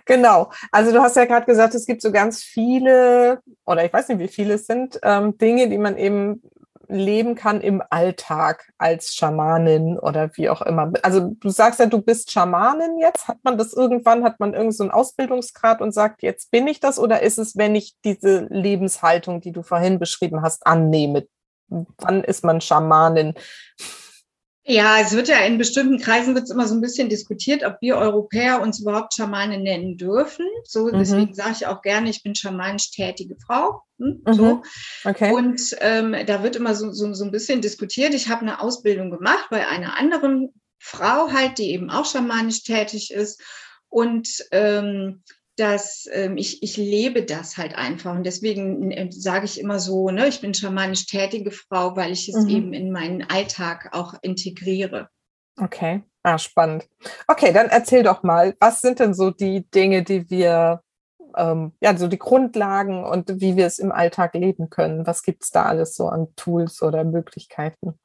genau. 0.05 0.51
Also 0.71 0.93
du 0.93 1.01
hast 1.01 1.17
ja 1.17 1.25
gerade 1.25 1.47
gesagt, 1.47 1.75
es 1.75 1.87
gibt 1.87 2.03
so 2.03 2.13
ganz 2.13 2.43
viele, 2.43 3.41
oder 3.65 3.85
ich 3.85 3.93
weiß 3.93 4.09
nicht, 4.09 4.19
wie 4.19 4.29
viele 4.29 4.55
es 4.55 4.67
sind, 4.67 4.99
ähm, 5.03 5.37
Dinge, 5.39 5.69
die 5.69 5.79
man 5.79 5.97
eben 5.97 6.43
leben 6.89 7.35
kann 7.35 7.61
im 7.61 7.83
Alltag 7.91 8.73
als 8.79 9.15
Schamanin 9.15 9.99
oder 9.99 10.31
wie 10.35 10.49
auch 10.49 10.63
immer. 10.63 10.91
Also 11.03 11.35
du 11.39 11.51
sagst 11.51 11.81
ja, 11.81 11.87
du 11.87 12.01
bist 12.01 12.31
Schamanin 12.31 12.99
jetzt. 12.99 13.29
Hat 13.29 13.39
man 13.43 13.59
das 13.59 13.75
irgendwann, 13.75 14.25
hat 14.25 14.41
man 14.41 14.55
irgendeinen 14.55 14.73
so 14.73 14.91
Ausbildungsgrad 14.91 15.81
und 15.81 15.93
sagt, 15.93 16.23
jetzt 16.23 16.51
bin 16.51 16.67
ich 16.67 16.81
das? 16.81 16.99
Oder 16.99 17.23
ist 17.23 17.39
es, 17.39 17.57
wenn 17.57 17.75
ich 17.75 17.97
diese 18.05 18.47
Lebenshaltung, 18.51 19.41
die 19.41 19.53
du 19.53 19.63
vorhin 19.63 19.99
beschrieben 19.99 20.43
hast, 20.43 20.67
annehme? 20.67 21.27
Wann 21.69 22.25
ist 22.25 22.45
man 22.45 22.63
Schamanin? 22.63 23.35
Ja, 24.71 25.01
es 25.01 25.13
wird 25.13 25.29
ja 25.29 25.39
in 25.41 25.57
bestimmten 25.57 25.99
Kreisen 25.99 26.35
wird 26.35 26.45
es 26.45 26.51
immer 26.51 26.69
so 26.69 26.75
ein 26.75 26.83
bisschen 26.83 27.09
diskutiert, 27.09 27.65
ob 27.65 27.79
wir 27.81 27.97
Europäer 27.97 28.61
uns 28.61 28.81
überhaupt 28.81 29.15
Schamane 29.15 29.59
nennen 29.59 29.97
dürfen. 29.97 30.45
So, 30.65 30.89
mhm. 30.89 30.99
deswegen 30.99 31.35
sage 31.35 31.55
ich 31.59 31.67
auch 31.67 31.81
gerne, 31.81 32.11
ich 32.11 32.23
bin 32.23 32.35
schamanisch 32.35 32.91
tätige 32.91 33.37
Frau. 33.37 33.81
Hm, 33.99 34.21
so. 34.27 34.57
Mhm. 34.57 34.63
Okay. 35.05 35.33
Und 35.33 35.75
ähm, 35.81 36.15
da 36.27 36.43
wird 36.43 36.57
immer 36.57 36.75
so, 36.75 36.93
so, 36.93 37.15
so 37.15 37.25
ein 37.25 37.31
bisschen 37.31 37.63
diskutiert. 37.63 38.13
Ich 38.13 38.29
habe 38.29 38.43
eine 38.43 38.61
Ausbildung 38.61 39.11
gemacht 39.11 39.47
bei 39.51 39.67
einer 39.67 39.99
anderen 39.99 40.53
Frau 40.79 41.33
halt, 41.33 41.57
die 41.57 41.71
eben 41.71 41.89
auch 41.89 42.05
schamanisch 42.05 42.63
tätig 42.63 43.11
ist. 43.11 43.43
Und 43.89 44.29
ähm, 44.53 45.23
dass 45.59 46.09
ähm, 46.13 46.37
ich, 46.37 46.63
ich 46.63 46.77
lebe 46.77 47.25
das 47.25 47.57
halt 47.57 47.75
einfach. 47.75 48.15
Und 48.15 48.25
deswegen 48.25 48.91
äh, 48.91 49.11
sage 49.11 49.45
ich 49.45 49.61
immer 49.61 49.81
so, 49.81 50.11
ne, 50.11 50.29
ich 50.29 50.41
bin 50.41 50.55
schamanisch 50.55 51.07
tätige 51.07 51.51
Frau, 51.51 51.97
weil 51.97 52.13
ich 52.13 52.29
es 52.29 52.45
mhm. 52.45 52.49
eben 52.49 52.73
in 52.73 52.93
meinen 52.93 53.23
Alltag 53.29 53.91
auch 53.93 54.15
integriere. 54.23 55.09
Okay, 55.61 56.05
ah, 56.23 56.39
spannend. 56.39 56.89
Okay, 57.27 57.53
dann 57.53 57.69
erzähl 57.69 58.05
doch 58.05 58.23
mal, 58.23 58.55
was 58.61 58.81
sind 58.81 59.01
denn 59.01 59.15
so 59.15 59.31
die 59.31 59.69
Dinge, 59.71 60.05
die 60.05 60.31
wir, 60.31 60.83
ähm, 61.37 61.73
ja, 61.81 61.97
so 61.97 62.07
die 62.07 62.19
Grundlagen 62.19 63.05
und 63.05 63.41
wie 63.41 63.57
wir 63.57 63.67
es 63.67 63.81
im 63.81 63.91
Alltag 63.91 64.35
leben 64.35 64.71
können? 64.71 65.07
Was 65.07 65.23
gibt 65.23 65.43
es 65.43 65.51
da 65.51 65.65
alles 65.65 65.97
so 65.97 66.07
an 66.07 66.29
Tools 66.37 66.83
oder 66.83 67.03
Möglichkeiten? 67.03 67.99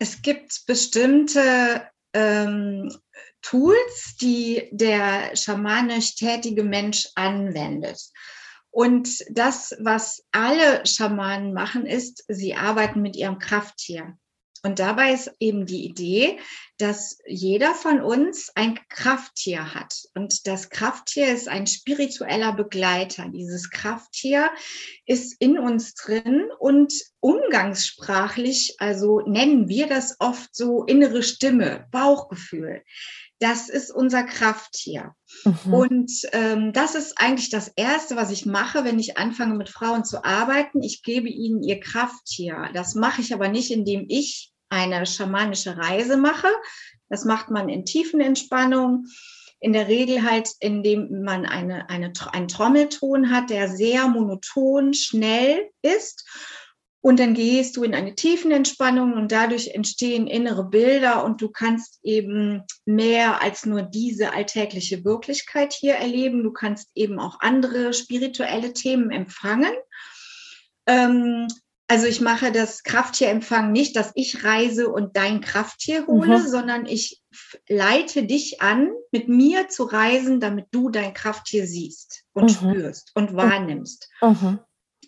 Es 0.00 0.22
gibt 0.22 0.66
bestimmte 0.66 1.82
ähm, 2.14 2.94
Tools, 3.42 4.16
die 4.20 4.68
der 4.72 5.34
schamanisch 5.36 6.16
tätige 6.16 6.62
Mensch 6.62 7.08
anwendet. 7.14 8.00
Und 8.70 9.24
das, 9.30 9.76
was 9.80 10.24
alle 10.30 10.86
Schamanen 10.86 11.52
machen, 11.52 11.86
ist, 11.86 12.24
sie 12.28 12.54
arbeiten 12.54 13.02
mit 13.02 13.16
ihrem 13.16 13.38
Krafttier. 13.38 14.16
Und 14.62 14.78
dabei 14.78 15.12
ist 15.12 15.30
eben 15.40 15.64
die 15.64 15.84
Idee, 15.84 16.38
dass 16.76 17.18
jeder 17.26 17.74
von 17.74 18.00
uns 18.00 18.50
ein 18.54 18.78
Krafttier 18.88 19.74
hat. 19.74 19.94
Und 20.14 20.46
das 20.46 20.70
Krafttier 20.70 21.32
ist 21.32 21.48
ein 21.48 21.66
spiritueller 21.66 22.52
Begleiter. 22.52 23.28
Dieses 23.28 23.70
Krafttier 23.70 24.50
ist 25.06 25.40
in 25.40 25.58
uns 25.58 25.94
drin 25.94 26.48
und 26.58 26.92
umgangssprachlich, 27.20 28.76
also 28.78 29.20
nennen 29.20 29.68
wir 29.68 29.86
das 29.86 30.16
oft 30.20 30.54
so 30.54 30.84
innere 30.84 31.22
Stimme, 31.22 31.86
Bauchgefühl. 31.90 32.82
Das 33.40 33.70
ist 33.70 33.90
unser 33.90 34.22
Krafttier. 34.22 35.14
Mhm. 35.44 35.74
Und 35.74 36.12
ähm, 36.32 36.72
das 36.72 36.94
ist 36.94 37.14
eigentlich 37.18 37.50
das 37.50 37.68
Erste, 37.74 38.14
was 38.14 38.30
ich 38.30 38.46
mache, 38.46 38.84
wenn 38.84 38.98
ich 38.98 39.16
anfange 39.16 39.54
mit 39.54 39.70
Frauen 39.70 40.04
zu 40.04 40.24
arbeiten. 40.24 40.82
Ich 40.82 41.02
gebe 41.02 41.28
ihnen 41.28 41.62
ihr 41.62 41.80
Krafttier. 41.80 42.70
Das 42.74 42.94
mache 42.94 43.22
ich 43.22 43.32
aber 43.32 43.48
nicht, 43.48 43.70
indem 43.70 44.04
ich 44.08 44.52
eine 44.68 45.06
schamanische 45.06 45.76
Reise 45.76 46.16
mache. 46.16 46.48
Das 47.08 47.24
macht 47.24 47.50
man 47.50 47.68
in 47.68 47.84
tiefen 47.84 48.20
Entspannung. 48.20 49.06
In 49.58 49.72
der 49.72 49.88
Regel 49.88 50.22
halt, 50.22 50.50
indem 50.60 51.22
man 51.22 51.44
eine, 51.44 51.90
eine, 51.90 52.12
einen 52.32 52.48
Trommelton 52.48 53.30
hat, 53.30 53.50
der 53.50 53.68
sehr 53.68 54.06
monoton, 54.08 54.94
schnell 54.94 55.70
ist 55.82 56.24
und 57.02 57.18
dann 57.18 57.32
gehst 57.32 57.76
du 57.76 57.82
in 57.82 57.94
eine 57.94 58.14
tiefen 58.14 58.50
Entspannung 58.50 59.14
und 59.14 59.32
dadurch 59.32 59.68
entstehen 59.68 60.26
innere 60.26 60.64
Bilder 60.64 61.24
und 61.24 61.40
du 61.40 61.48
kannst 61.48 61.98
eben 62.02 62.62
mehr 62.84 63.40
als 63.40 63.64
nur 63.64 63.82
diese 63.82 64.34
alltägliche 64.34 65.02
Wirklichkeit 65.04 65.72
hier 65.72 65.94
erleben. 65.94 66.42
Du 66.42 66.52
kannst 66.52 66.90
eben 66.94 67.18
auch 67.18 67.40
andere 67.40 67.94
spirituelle 67.94 68.74
Themen 68.74 69.10
empfangen. 69.10 69.72
Ähm, 70.86 71.48
also 71.88 72.06
ich 72.06 72.20
mache 72.20 72.52
das 72.52 72.82
Krafttierempfang 72.82 73.72
nicht, 73.72 73.96
dass 73.96 74.12
ich 74.14 74.44
reise 74.44 74.90
und 74.90 75.16
dein 75.16 75.40
Krafttier 75.40 76.06
hole, 76.06 76.38
mhm. 76.38 76.46
sondern 76.46 76.86
ich 76.86 77.22
leite 77.66 78.24
dich 78.24 78.60
an, 78.60 78.90
mit 79.10 79.28
mir 79.28 79.68
zu 79.68 79.84
reisen, 79.84 80.38
damit 80.38 80.66
du 80.70 80.90
dein 80.90 81.14
Krafttier 81.14 81.66
siehst 81.66 82.24
und 82.34 82.44
mhm. 82.44 82.70
spürst 82.70 83.10
und 83.14 83.34
wahrnimmst. 83.34 84.10
Mhm 84.20 84.60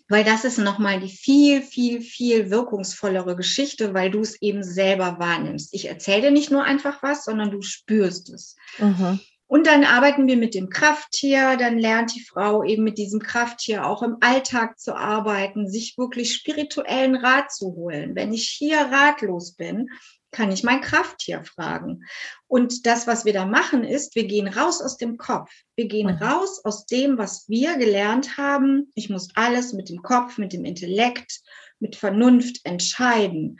weil 0.09 0.23
das 0.23 0.43
ist 0.43 0.57
nochmal 0.57 0.99
die 0.99 1.09
viel, 1.09 1.61
viel, 1.61 2.01
viel 2.01 2.49
wirkungsvollere 2.49 3.35
Geschichte, 3.35 3.93
weil 3.93 4.11
du 4.11 4.19
es 4.19 4.41
eben 4.41 4.63
selber 4.63 5.17
wahrnimmst. 5.19 5.73
Ich 5.73 5.85
erzähle 5.85 6.23
dir 6.23 6.31
nicht 6.31 6.51
nur 6.51 6.63
einfach 6.63 7.01
was, 7.01 7.23
sondern 7.23 7.51
du 7.51 7.61
spürst 7.61 8.29
es. 8.29 8.55
Mhm. 8.79 9.19
Und 9.47 9.67
dann 9.67 9.83
arbeiten 9.83 10.25
wir 10.25 10.37
mit 10.37 10.55
dem 10.55 10.69
Krafttier, 10.69 11.57
dann 11.57 11.77
lernt 11.77 12.15
die 12.15 12.23
Frau 12.23 12.63
eben 12.63 12.83
mit 12.83 12.97
diesem 12.97 13.19
Krafttier 13.19 13.85
auch 13.85 14.01
im 14.01 14.17
Alltag 14.19 14.79
zu 14.79 14.95
arbeiten, 14.95 15.69
sich 15.69 15.95
wirklich 15.97 16.33
spirituellen 16.33 17.15
Rat 17.15 17.51
zu 17.51 17.67
holen. 17.75 18.15
Wenn 18.15 18.33
ich 18.33 18.49
hier 18.49 18.79
ratlos 18.79 19.53
bin, 19.53 19.89
kann 20.33 20.51
ich 20.51 20.63
mein 20.63 20.81
Krafttier 20.81 21.43
fragen. 21.43 22.03
Und 22.47 22.85
das, 22.85 23.07
was 23.07 23.23
wir 23.23 23.33
da 23.33 23.45
machen, 23.45 23.83
ist, 23.83 24.15
wir 24.15 24.25
gehen 24.25 24.47
raus 24.47 24.81
aus 24.81 24.97
dem 24.97 25.17
Kopf. 25.17 25.49
Wir 25.75 25.87
gehen 25.87 26.13
mhm. 26.13 26.21
raus 26.21 26.59
aus 26.65 26.85
dem, 26.85 27.17
was 27.17 27.47
wir 27.47 27.77
gelernt 27.77 28.37
haben. 28.37 28.91
Ich 28.95 29.09
muss 29.09 29.29
alles 29.35 29.71
mit 29.71 29.89
dem 29.89 30.01
Kopf, 30.01 30.37
mit 30.37 30.51
dem 30.51 30.65
Intellekt, 30.65 31.41
mit 31.79 31.95
Vernunft 31.95 32.59
entscheiden. 32.65 33.59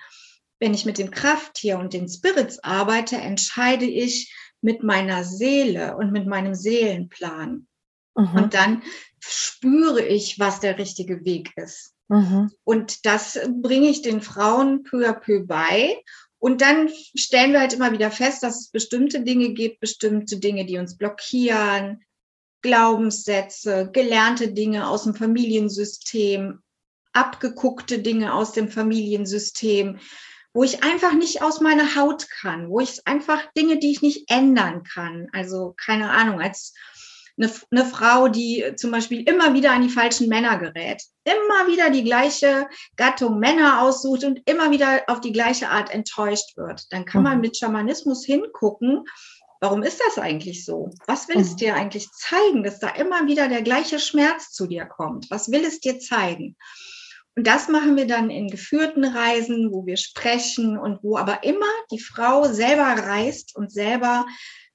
Wenn 0.60 0.74
ich 0.74 0.86
mit 0.86 0.98
dem 0.98 1.12
Krafttier 1.12 1.78
und 1.78 1.94
den 1.94 2.10
Spirits 2.10 2.64
arbeite, 2.64 3.18
entscheide 3.18 3.86
ich 3.86 4.34
mit 4.62 4.84
meiner 4.84 5.24
Seele 5.24 5.96
und 5.98 6.12
mit 6.12 6.26
meinem 6.26 6.56
Seelenplan. 6.56 7.68
Mhm. 8.16 8.36
Und 8.36 8.54
dann 8.54 8.84
spüre 9.20 10.04
ich, 10.06 10.40
was 10.40 10.60
der 10.60 10.78
richtige 10.78 11.26
Weg 11.26 11.52
ist. 11.56 11.94
Mhm. 12.10 12.52
Und 12.64 13.06
das 13.06 13.40
bringe 13.62 13.90
ich 13.90 14.02
den 14.02 14.22
Frauen 14.22 14.84
peu 14.84 15.08
à 15.08 15.14
peu 15.14 15.46
bei. 15.46 15.98
Und 16.43 16.60
dann 16.60 16.89
stellen 17.15 17.53
wir 17.53 17.62
halt 17.62 17.71
immer 17.71 17.93
wieder 17.93 18.12
fest, 18.12 18.43
dass 18.43 18.60
es 18.60 18.69
bestimmte 18.69 19.21
Dinge 19.21 19.53
gibt, 19.53 19.79
bestimmte 19.79 20.39
Dinge, 20.39 20.65
die 20.65 20.77
uns 20.77 20.97
blockieren, 20.97 22.03
Glaubenssätze, 22.62 23.89
gelernte 23.93 24.51
Dinge 24.51 24.89
aus 24.89 25.06
dem 25.06 25.15
Familiensystem, 25.15 26.60
abgeguckte 27.13 27.99
Dinge 27.99 28.34
aus 28.34 28.51
dem 28.51 28.67
Familiensystem, 28.67 29.99
wo 30.53 30.65
ich 30.65 30.84
einfach 30.84 31.13
nicht 31.13 31.41
aus 31.41 31.62
meiner 31.62 31.95
Haut 31.95 32.29
kann, 32.29 32.69
wo 32.69 32.82
ich 32.82 33.08
einfach 33.08 33.41
Dinge, 33.53 33.79
die 33.79 33.91
ich 33.91 34.01
nicht 34.01 34.29
ändern 34.29 34.84
kann. 34.84 35.29
Also 35.32 35.73
keine 35.77 36.12
Ahnung, 36.12 36.41
als 36.41 36.73
eine, 37.38 37.52
eine 37.72 37.86
Frau, 37.86 38.28
die 38.28 38.74
zum 38.76 38.91
Beispiel 38.91 39.28
immer 39.28 39.54
wieder 39.54 39.72
an 39.72 39.82
die 39.82 39.89
falschen 39.89 40.28
Männer 40.28 40.58
gerät, 40.58 41.02
immer 41.24 41.67
wieder 41.67 41.89
die 41.89 42.04
gleiche 42.04 42.67
Gattung 42.96 43.39
Männer 43.39 43.82
aussucht 43.82 44.24
und 44.24 44.41
immer 44.46 44.72
wieder 44.72 45.04
auf 45.08 45.22
die 45.22 45.32
gleiche 45.32 45.69
Art 45.69 45.93
enttäuscht 45.93 46.56
wird. 46.58 46.86
Dann 46.91 47.06
kann 47.06 47.24
man 47.24 47.36
mhm. 47.36 47.41
mit 47.41 47.58
Schamanismus 47.58 48.26
hingucken, 48.26 49.06
warum 49.62 49.82
ist 49.82 50.02
das 50.06 50.22
eigentlich 50.22 50.65
so? 50.65 50.91
Was 51.08 51.28
will 51.28 51.39
es 51.39 51.54
mhm. 51.54 51.58
dir 51.58 51.76
eigentlich 51.76 52.10
zeigen, 52.12 52.63
dass 52.63 52.80
da 52.80 52.89
immer 52.89 53.28
wieder 53.28 53.48
der 53.48 53.62
gleiche 53.62 54.00
Schmerz 54.00 54.52
zu 54.52 54.67
dir 54.67 54.86
kommt? 54.86 55.32
Was 55.32 55.52
will 55.52 55.63
es 55.65 55.80
dir 55.80 56.00
zeigen? 56.00 56.56
Und 57.36 57.48
das 57.48 57.67
machen 57.67 57.96
wir 57.96 58.06
dann 58.06 58.30
in 58.30 58.48
geführten 58.48 59.04
Reisen, 59.04 59.72
wo 59.72 59.88
wir 59.88 59.98
sprechen 59.98 60.78
und 60.78 61.02
wo 61.02 61.17
aber 61.17 61.43
immer 61.43 61.65
die 61.91 62.00
Frau 62.00 62.43
selber 62.43 62.84
reist 62.84 63.56
und 63.56 63.72
selber 63.72 64.28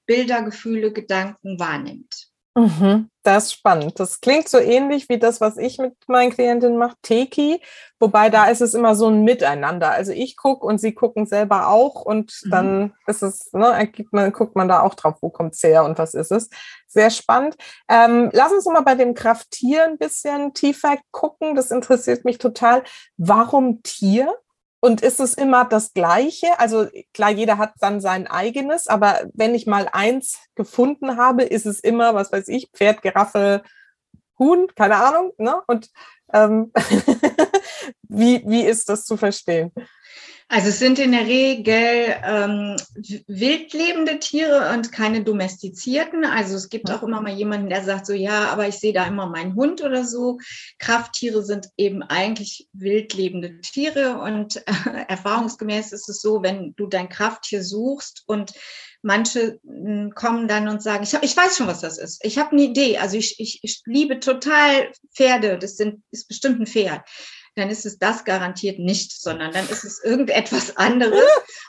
Bilder, 0.05 0.41
Gefühle, 0.41 0.91
Gedanken 0.91 1.57
wahrnimmt. 1.57 2.28
Mhm, 2.59 3.09
das 3.23 3.45
ist 3.45 3.53
spannend. 3.53 4.01
Das 4.01 4.19
klingt 4.19 4.49
so 4.49 4.57
ähnlich 4.57 5.07
wie 5.07 5.17
das, 5.17 5.39
was 5.39 5.55
ich 5.55 5.77
mit 5.77 5.93
meinen 6.07 6.29
Klientinnen 6.29 6.77
mache, 6.77 6.97
Teki. 7.01 7.61
Wobei 8.01 8.29
da 8.29 8.47
ist 8.47 8.59
es 8.59 8.73
immer 8.73 8.95
so 8.95 9.07
ein 9.07 9.23
Miteinander. 9.23 9.91
Also 9.91 10.11
ich 10.11 10.35
gucke 10.35 10.65
und 10.65 10.77
sie 10.77 10.93
gucken 10.93 11.25
selber 11.25 11.69
auch 11.69 12.01
und 12.01 12.37
mhm. 12.43 12.49
dann 12.49 12.93
ist 13.07 13.23
es, 13.23 13.53
ne, 13.53 13.89
man, 14.11 14.33
guckt 14.33 14.57
man 14.57 14.67
da 14.67 14.81
auch 14.81 14.95
drauf, 14.95 15.15
wo 15.21 15.29
kommt 15.29 15.53
es 15.53 15.63
her 15.63 15.85
und 15.85 15.97
was 15.97 16.13
ist 16.13 16.33
es. 16.33 16.49
Sehr 16.85 17.09
spannend. 17.11 17.55
Ähm, 17.87 18.29
lass 18.33 18.51
uns 18.51 18.65
mal 18.65 18.81
bei 18.81 18.95
dem 18.95 19.13
Krafttier 19.13 19.85
ein 19.85 19.97
bisschen 19.97 20.53
tiefer 20.53 20.97
gucken. 21.11 21.55
Das 21.55 21.71
interessiert 21.71 22.25
mich 22.25 22.39
total. 22.39 22.83
Warum 23.15 23.83
Tier? 23.83 24.35
Und 24.81 25.01
ist 25.01 25.19
es 25.19 25.33
immer 25.33 25.65
das 25.65 25.93
Gleiche? 25.93 26.57
Also 26.57 26.87
klar, 27.13 27.31
jeder 27.31 27.57
hat 27.57 27.73
dann 27.79 27.99
sein 27.99 28.27
eigenes, 28.27 28.87
aber 28.87 29.21
wenn 29.33 29.53
ich 29.53 29.67
mal 29.67 29.89
eins 29.91 30.39
gefunden 30.55 31.17
habe, 31.17 31.43
ist 31.43 31.65
es 31.65 31.81
immer, 31.81 32.15
was 32.15 32.31
weiß 32.31 32.47
ich, 32.47 32.69
Pferd, 32.73 33.01
Giraffe, 33.01 33.61
Huhn, 34.37 34.67
keine 34.75 34.95
Ahnung. 34.95 35.33
Ne? 35.37 35.61
Und 35.67 35.89
ähm, 36.33 36.71
wie, 38.03 38.43
wie 38.45 38.61
ist 38.61 38.87
das 38.87 39.05
zu 39.05 39.17
verstehen? 39.17 39.71
Also 40.51 40.69
es 40.69 40.79
sind 40.79 40.97
in 40.97 41.11
der 41.11 41.27
Regel 41.27 42.15
ähm, 42.23 42.75
wildlebende 43.27 44.17
Tiere 44.17 44.73
und 44.73 44.91
keine 44.91 45.23
domestizierten. 45.23 46.25
Also 46.25 46.55
es 46.55 46.69
gibt 46.69 46.89
auch 46.89 47.03
immer 47.03 47.21
mal 47.21 47.35
jemanden, 47.35 47.69
der 47.69 47.83
sagt 47.83 48.07
so, 48.07 48.13
ja, 48.13 48.49
aber 48.49 48.67
ich 48.67 48.79
sehe 48.79 48.91
da 48.91 49.05
immer 49.05 49.27
meinen 49.27 49.53
Hund 49.53 49.83
oder 49.83 50.03
so. 50.03 50.39
Krafttiere 50.79 51.43
sind 51.43 51.69
eben 51.77 52.01
eigentlich 52.01 52.67
wildlebende 52.73 53.61
Tiere 53.61 54.17
und 54.17 54.55
äh, 54.55 55.05
erfahrungsgemäß 55.07 55.91
ist 55.91 56.09
es 56.09 56.19
so, 56.19 56.41
wenn 56.41 56.73
du 56.75 56.87
dein 56.87 57.09
Krafttier 57.09 57.63
suchst 57.63 58.23
und 58.25 58.53
manche 59.03 59.59
hm, 59.63 60.15
kommen 60.15 60.47
dann 60.47 60.67
und 60.67 60.81
sagen, 60.81 61.03
ich, 61.03 61.13
hab, 61.13 61.23
ich 61.23 61.37
weiß 61.37 61.57
schon, 61.57 61.67
was 61.67 61.81
das 61.81 61.99
ist. 61.99 62.25
Ich 62.25 62.39
habe 62.39 62.53
eine 62.53 62.63
Idee. 62.63 62.97
Also 62.97 63.17
ich, 63.17 63.39
ich, 63.39 63.59
ich 63.61 63.83
liebe 63.85 64.19
total 64.19 64.91
Pferde. 65.13 65.59
Das 65.59 65.77
sind, 65.77 66.01
ist 66.09 66.27
bestimmt 66.27 66.59
ein 66.59 66.65
Pferd 66.65 67.01
dann 67.59 67.69
ist 67.69 67.85
es 67.85 67.97
das 67.97 68.25
garantiert 68.25 68.79
nicht, 68.79 69.11
sondern 69.11 69.51
dann 69.51 69.67
ist 69.69 69.83
es 69.83 70.03
irgendetwas 70.03 70.77
anderes. 70.77 71.21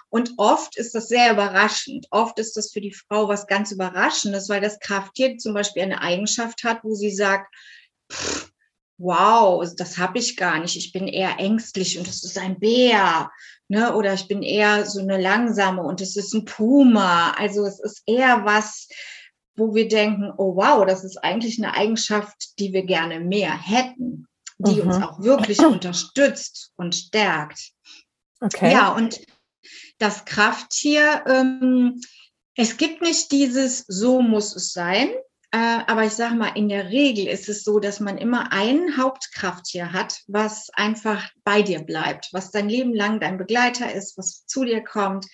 Und 0.09 0.33
oft 0.39 0.77
ist 0.77 0.95
das 0.95 1.09
sehr 1.09 1.33
überraschend. 1.33 2.07
Oft 2.11 2.39
ist 2.39 2.57
das 2.57 2.73
für 2.73 2.81
die 2.81 2.95
Frau 2.95 3.29
was 3.29 3.47
ganz 3.47 3.73
Überraschendes, 3.73 4.49
weil 4.49 4.61
das 4.61 4.81
Krafttier 4.81 5.37
zum 5.39 5.55
Beispiel 5.55 5.83
eine 5.83 6.01
Eigenschaft 6.01 6.65
hat, 6.65 6.83
wo 6.83 6.95
sie 6.95 7.11
sagt, 7.11 7.55
pff, 8.11 8.51
wow, 8.99 9.67
das 9.77 9.99
habe 9.99 10.19
ich 10.19 10.37
gar 10.37 10.59
nicht. 10.61 10.77
Ich 10.77 10.93
bin 10.93 11.09
eher 11.09 11.39
ängstlich 11.39 11.99
und 11.99 12.07
das 12.07 12.23
ist 12.23 12.39
ein 12.39 12.61
Bär. 12.61 13.31
Ne? 13.69 13.95
Oder 13.95 14.15
ich 14.15 14.29
bin 14.29 14.43
eher 14.43 14.85
so 14.85 15.01
eine 15.01 15.21
langsame 15.21 15.83
und 15.83 16.01
es 16.01 16.17
ist 16.17 16.35
ein 16.35 16.45
Puma. 16.45 17.33
Also 17.33 17.65
es 17.65 17.81
ist 17.81 18.03
eher 18.07 18.45
was, 18.45 18.89
wo 19.57 19.75
wir 19.75 19.89
denken, 19.89 20.33
oh 20.37 20.57
wow, 20.57 20.85
das 20.87 21.05
ist 21.05 21.17
eigentlich 21.19 21.59
eine 21.59 21.75
Eigenschaft, 21.75 22.59
die 22.59 22.73
wir 22.73 22.85
gerne 22.85 23.21
mehr 23.21 23.57
hätten, 23.57 24.27
die 24.61 24.83
mhm. 24.83 24.89
uns 24.89 25.03
auch 25.03 25.21
wirklich 25.21 25.59
unterstützt 25.65 26.73
und 26.77 26.95
stärkt. 26.95 27.73
Okay. 28.41 28.73
Ja, 28.73 28.93
und 28.95 29.21
das 29.99 30.25
Krafttier, 30.25 31.25
ähm, 31.27 32.01
es 32.57 32.77
gibt 32.77 33.03
nicht 33.03 33.31
dieses, 33.33 33.85
so 33.87 34.23
muss 34.23 34.57
es 34.57 34.73
sein, 34.73 35.11
äh, 35.53 35.81
aber 35.87 36.05
ich 36.05 36.13
sage 36.13 36.37
mal, 36.37 36.53
in 36.55 36.69
der 36.69 36.91
Regel 36.91 37.27
ist 37.27 37.49
es 37.49 37.65
so, 37.65 37.81
dass 37.81 37.99
man 37.99 38.19
immer 38.19 38.53
ein 38.53 38.97
Hauptkrafttier 38.97 39.93
hat, 39.93 40.21
was 40.29 40.71
einfach 40.75 41.29
bei 41.43 41.63
dir 41.63 41.81
bleibt, 41.81 42.29
was 42.33 42.53
dein 42.53 42.69
Leben 42.69 42.95
lang 42.95 43.19
dein 43.19 43.37
Begleiter 43.37 43.93
ist, 43.93 44.17
was 44.17 44.47
zu 44.47 44.65
dir 44.65 44.83
kommt. 44.83 45.27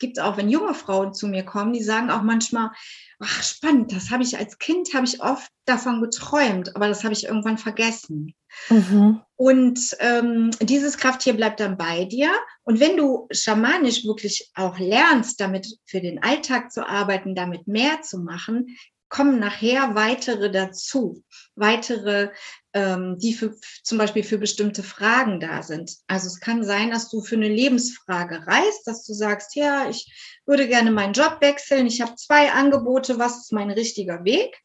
Es 0.00 0.06
gibt 0.06 0.18
auch, 0.18 0.38
wenn 0.38 0.48
junge 0.48 0.72
Frauen 0.72 1.12
zu 1.12 1.28
mir 1.28 1.44
kommen, 1.44 1.74
die 1.74 1.82
sagen 1.82 2.10
auch 2.10 2.22
manchmal, 2.22 2.70
ach 3.18 3.42
spannend, 3.42 3.92
das 3.92 4.10
habe 4.10 4.22
ich 4.22 4.38
als 4.38 4.56
Kind, 4.56 4.94
habe 4.94 5.04
ich 5.04 5.22
oft 5.22 5.50
davon 5.66 6.00
geträumt, 6.00 6.74
aber 6.74 6.88
das 6.88 7.04
habe 7.04 7.12
ich 7.12 7.26
irgendwann 7.26 7.58
vergessen. 7.58 8.34
Mhm. 8.70 9.20
Und 9.36 9.78
ähm, 9.98 10.52
dieses 10.62 10.96
Krafttier 10.96 11.34
bleibt 11.34 11.60
dann 11.60 11.76
bei 11.76 12.06
dir. 12.06 12.30
Und 12.62 12.80
wenn 12.80 12.96
du 12.96 13.28
schamanisch 13.30 14.06
wirklich 14.06 14.50
auch 14.54 14.78
lernst, 14.78 15.38
damit 15.38 15.78
für 15.84 16.00
den 16.00 16.22
Alltag 16.22 16.72
zu 16.72 16.88
arbeiten, 16.88 17.34
damit 17.34 17.68
mehr 17.68 18.00
zu 18.00 18.20
machen, 18.20 18.74
kommen 19.10 19.38
nachher 19.38 19.94
weitere 19.94 20.50
dazu, 20.50 21.22
weitere, 21.56 22.30
ähm, 22.72 23.18
die 23.18 23.34
für, 23.34 23.54
zum 23.82 23.98
Beispiel 23.98 24.22
für 24.22 24.38
bestimmte 24.38 24.82
Fragen 24.82 25.40
da 25.40 25.62
sind. 25.62 25.96
Also 26.06 26.28
es 26.28 26.40
kann 26.40 26.64
sein, 26.64 26.90
dass 26.90 27.10
du 27.10 27.20
für 27.20 27.34
eine 27.34 27.48
Lebensfrage 27.48 28.46
reist, 28.46 28.86
dass 28.86 29.04
du 29.04 29.12
sagst, 29.12 29.56
ja, 29.56 29.90
ich 29.90 30.40
würde 30.46 30.68
gerne 30.68 30.90
meinen 30.90 31.12
Job 31.12 31.38
wechseln, 31.40 31.86
ich 31.86 32.00
habe 32.00 32.14
zwei 32.14 32.52
Angebote, 32.52 33.18
was 33.18 33.38
ist 33.38 33.52
mein 33.52 33.70
richtiger 33.70 34.24
Weg? 34.24 34.56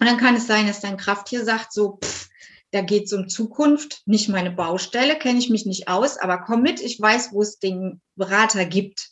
Und 0.00 0.06
dann 0.06 0.16
kann 0.16 0.34
es 0.34 0.46
sein, 0.46 0.66
dass 0.66 0.80
dein 0.80 0.96
Krafttier 0.96 1.44
sagt 1.44 1.74
so, 1.74 1.98
pff, 2.02 2.30
da 2.72 2.80
geht 2.80 3.04
es 3.04 3.12
um 3.12 3.28
Zukunft, 3.28 4.02
nicht 4.06 4.28
meine 4.28 4.50
Baustelle, 4.50 5.18
kenne 5.18 5.38
ich 5.38 5.50
mich 5.50 5.66
nicht 5.66 5.88
aus, 5.88 6.16
aber 6.16 6.38
komm 6.38 6.62
mit, 6.62 6.80
ich 6.80 7.00
weiß, 7.00 7.32
wo 7.32 7.42
es 7.42 7.58
den 7.58 8.00
Berater 8.16 8.64
gibt. 8.64 9.10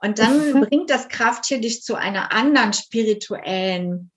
Und 0.00 0.18
dann 0.18 0.52
mhm. 0.52 0.60
bringt 0.62 0.90
das 0.90 1.08
Krafttier 1.08 1.60
dich 1.60 1.82
zu 1.82 1.94
einer 1.94 2.32
anderen 2.32 2.72
spirituellen 2.72 4.10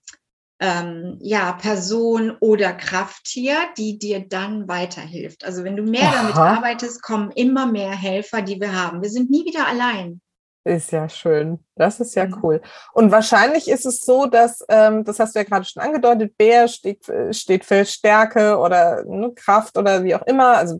ähm, 0.61 1.17
ja, 1.19 1.53
Person 1.53 2.37
oder 2.39 2.71
Krafttier, 2.73 3.55
die 3.77 3.97
dir 3.97 4.27
dann 4.27 4.67
weiterhilft. 4.67 5.43
Also 5.43 5.63
wenn 5.63 5.75
du 5.75 5.83
mehr 5.83 6.03
Aha. 6.03 6.15
damit 6.17 6.35
arbeitest, 6.35 7.01
kommen 7.01 7.31
immer 7.31 7.65
mehr 7.65 7.91
Helfer, 7.91 8.43
die 8.43 8.61
wir 8.61 8.79
haben. 8.79 9.01
Wir 9.01 9.09
sind 9.09 9.31
nie 9.31 9.43
wieder 9.43 9.67
allein. 9.67 10.21
Ist 10.63 10.91
ja 10.91 11.09
schön. 11.09 11.65
Das 11.75 11.99
ist 11.99 12.13
ja 12.13 12.27
mhm. 12.27 12.37
cool. 12.43 12.61
Und 12.93 13.11
wahrscheinlich 13.11 13.67
ist 13.67 13.87
es 13.87 14.05
so, 14.05 14.27
dass, 14.27 14.63
ähm, 14.69 15.03
das 15.03 15.19
hast 15.19 15.33
du 15.33 15.39
ja 15.39 15.45
gerade 15.45 15.65
schon 15.65 15.81
angedeutet, 15.81 16.37
Bär 16.37 16.67
steht, 16.67 17.11
steht 17.31 17.65
für 17.65 17.83
Stärke 17.83 18.55
oder 18.59 19.03
ne, 19.05 19.33
Kraft 19.33 19.75
oder 19.79 20.03
wie 20.03 20.13
auch 20.13 20.21
immer. 20.27 20.57
Also 20.57 20.79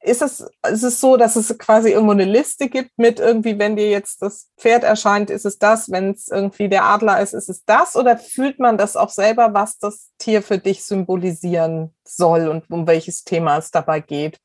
ist 0.00 0.22
es, 0.22 0.44
ist 0.70 0.82
es 0.84 1.00
so, 1.00 1.16
dass 1.16 1.36
es 1.36 1.56
quasi 1.58 1.90
irgendwo 1.90 2.12
eine 2.12 2.24
Liste 2.24 2.68
gibt 2.68 2.96
mit 2.98 3.18
irgendwie, 3.18 3.58
wenn 3.58 3.76
dir 3.76 3.90
jetzt 3.90 4.22
das 4.22 4.48
Pferd 4.58 4.84
erscheint, 4.84 5.28
ist 5.28 5.44
es 5.44 5.58
das, 5.58 5.90
wenn 5.90 6.12
es 6.12 6.28
irgendwie 6.28 6.68
der 6.68 6.84
Adler 6.84 7.20
ist, 7.20 7.34
ist 7.34 7.48
es 7.48 7.64
das? 7.64 7.96
Oder 7.96 8.16
fühlt 8.16 8.58
man 8.58 8.78
das 8.78 8.96
auch 8.96 9.10
selber, 9.10 9.54
was 9.54 9.78
das 9.78 10.10
Tier 10.18 10.42
für 10.42 10.58
dich 10.58 10.84
symbolisieren 10.84 11.94
soll 12.04 12.48
und 12.48 12.70
um 12.70 12.86
welches 12.86 13.24
Thema 13.24 13.58
es 13.58 13.70
dabei 13.70 14.00
geht? 14.00 14.38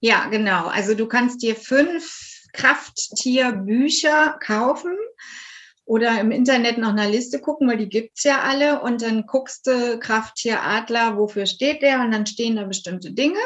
Ja, 0.00 0.26
genau. 0.26 0.66
Also 0.66 0.94
du 0.94 1.06
kannst 1.06 1.42
dir 1.42 1.56
fünf 1.56 2.44
Krafttierbücher 2.52 4.38
kaufen 4.40 4.96
oder 5.84 6.20
im 6.20 6.30
Internet 6.30 6.78
noch 6.78 6.90
eine 6.90 7.08
Liste 7.08 7.40
gucken, 7.40 7.68
weil 7.68 7.78
die 7.78 7.88
gibt's 7.88 8.24
ja 8.24 8.42
alle. 8.42 8.80
Und 8.82 9.02
dann 9.02 9.26
guckst 9.26 9.66
du 9.66 9.98
Krafttier 9.98 10.62
Adler, 10.62 11.16
wofür 11.16 11.46
steht 11.46 11.82
der? 11.82 12.00
Und 12.00 12.12
dann 12.12 12.26
stehen 12.26 12.56
da 12.56 12.64
bestimmte 12.64 13.12
Dinge. 13.12 13.38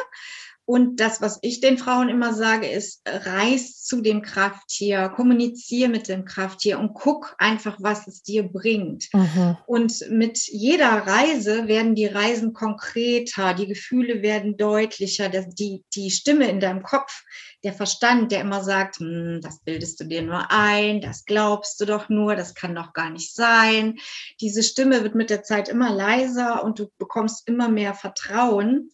Und 0.71 1.01
das, 1.01 1.21
was 1.21 1.41
ich 1.43 1.61
den 1.61 1.79
Frauen 1.79 2.09
immer 2.09 2.33
sage, 2.33 2.69
ist, 2.69 3.01
reis 3.05 3.83
zu 3.83 4.03
dem 4.03 4.23
Krafttier, 4.23 5.09
kommuniziere 5.09 5.89
mit 5.89 6.07
dem 6.07 6.25
Krafttier 6.25 6.79
und 6.79 6.95
guck 6.95 7.35
einfach, 7.39 7.79
was 7.81 8.07
es 8.07 8.23
dir 8.23 8.45
bringt. 8.45 9.09
Mhm. 9.13 9.57
Und 9.67 10.09
mit 10.11 10.39
jeder 10.47 11.09
Reise 11.09 11.67
werden 11.67 11.97
die 11.97 12.07
Reisen 12.07 12.53
konkreter, 12.53 13.53
die 13.55 13.67
Gefühle 13.67 14.23
werden 14.23 14.57
deutlicher, 14.57 15.29
die, 15.29 15.83
die 15.93 16.13
Stimme 16.13 16.49
in 16.49 16.61
deinem 16.61 16.85
Kopf, 16.85 17.25
der 17.65 17.73
Verstand, 17.73 18.31
der 18.31 18.43
immer 18.43 18.63
sagt, 18.63 19.01
hm, 19.01 19.41
das 19.43 19.65
bildest 19.65 19.99
du 19.99 20.05
dir 20.05 20.23
nur 20.23 20.53
ein, 20.53 21.01
das 21.01 21.25
glaubst 21.25 21.81
du 21.81 21.85
doch 21.85 22.09
nur, 22.09 22.37
das 22.37 22.55
kann 22.55 22.77
doch 22.77 22.93
gar 22.93 23.11
nicht 23.11 23.35
sein. 23.35 23.99
Diese 24.41 24.63
Stimme 24.63 25.03
wird 25.03 25.17
mit 25.17 25.31
der 25.31 25.43
Zeit 25.43 25.69
immer 25.69 25.93
leiser 25.93 26.63
und 26.63 26.79
du 26.79 26.93
bekommst 26.97 27.49
immer 27.49 27.69
mehr 27.69 27.95
Vertrauen 27.95 28.93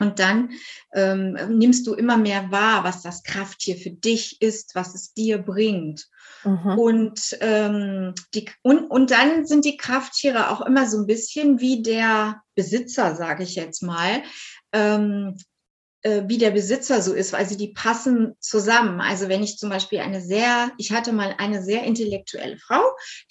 und 0.00 0.18
dann 0.18 0.50
ähm, 0.94 1.38
nimmst 1.50 1.86
du 1.86 1.94
immer 1.94 2.16
mehr 2.16 2.50
wahr, 2.50 2.84
was 2.84 3.02
das 3.02 3.22
Krafttier 3.22 3.76
für 3.76 3.90
dich 3.90 4.40
ist, 4.40 4.74
was 4.74 4.94
es 4.94 5.12
dir 5.12 5.38
bringt. 5.38 6.08
Mhm. 6.42 6.78
Und, 6.78 7.38
ähm, 7.40 8.14
die, 8.34 8.48
und, 8.62 8.90
und 8.90 9.10
dann 9.10 9.46
sind 9.46 9.64
die 9.64 9.76
Krafttiere 9.76 10.50
auch 10.50 10.62
immer 10.62 10.88
so 10.88 10.98
ein 10.98 11.06
bisschen 11.06 11.60
wie 11.60 11.82
der 11.82 12.42
Besitzer, 12.54 13.14
sage 13.14 13.44
ich 13.44 13.54
jetzt 13.54 13.82
mal. 13.82 14.22
Ähm, 14.72 15.36
äh, 16.02 16.22
wie 16.26 16.38
der 16.38 16.50
Besitzer 16.50 17.02
so 17.02 17.12
ist, 17.12 17.34
also 17.34 17.56
die 17.56 17.74
passen 17.74 18.34
zusammen. 18.40 19.02
Also 19.02 19.28
wenn 19.28 19.42
ich 19.42 19.58
zum 19.58 19.68
Beispiel 19.68 20.00
eine 20.00 20.22
sehr, 20.22 20.72
ich 20.78 20.92
hatte 20.92 21.12
mal 21.12 21.34
eine 21.36 21.62
sehr 21.62 21.84
intellektuelle 21.84 22.56
Frau, 22.56 22.82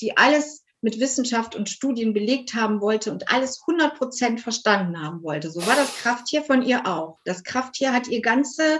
die 0.01 0.17
alles 0.17 0.63
mit 0.81 0.99
Wissenschaft 0.99 1.55
und 1.55 1.69
Studien 1.69 2.13
belegt 2.13 2.53
haben 2.53 2.81
wollte 2.81 3.11
und 3.11 3.31
alles 3.31 3.61
100 3.67 3.97
Prozent 3.97 4.41
verstanden 4.41 5.01
haben 5.01 5.23
wollte. 5.23 5.51
So 5.51 5.65
war 5.65 5.75
das 5.75 5.97
Krafttier 5.97 6.43
von 6.43 6.61
ihr 6.61 6.87
auch. 6.87 7.19
Das 7.25 7.43
Krafttier 7.43 7.93
hat 7.93 8.07
ihr 8.07 8.21
ganze 8.21 8.79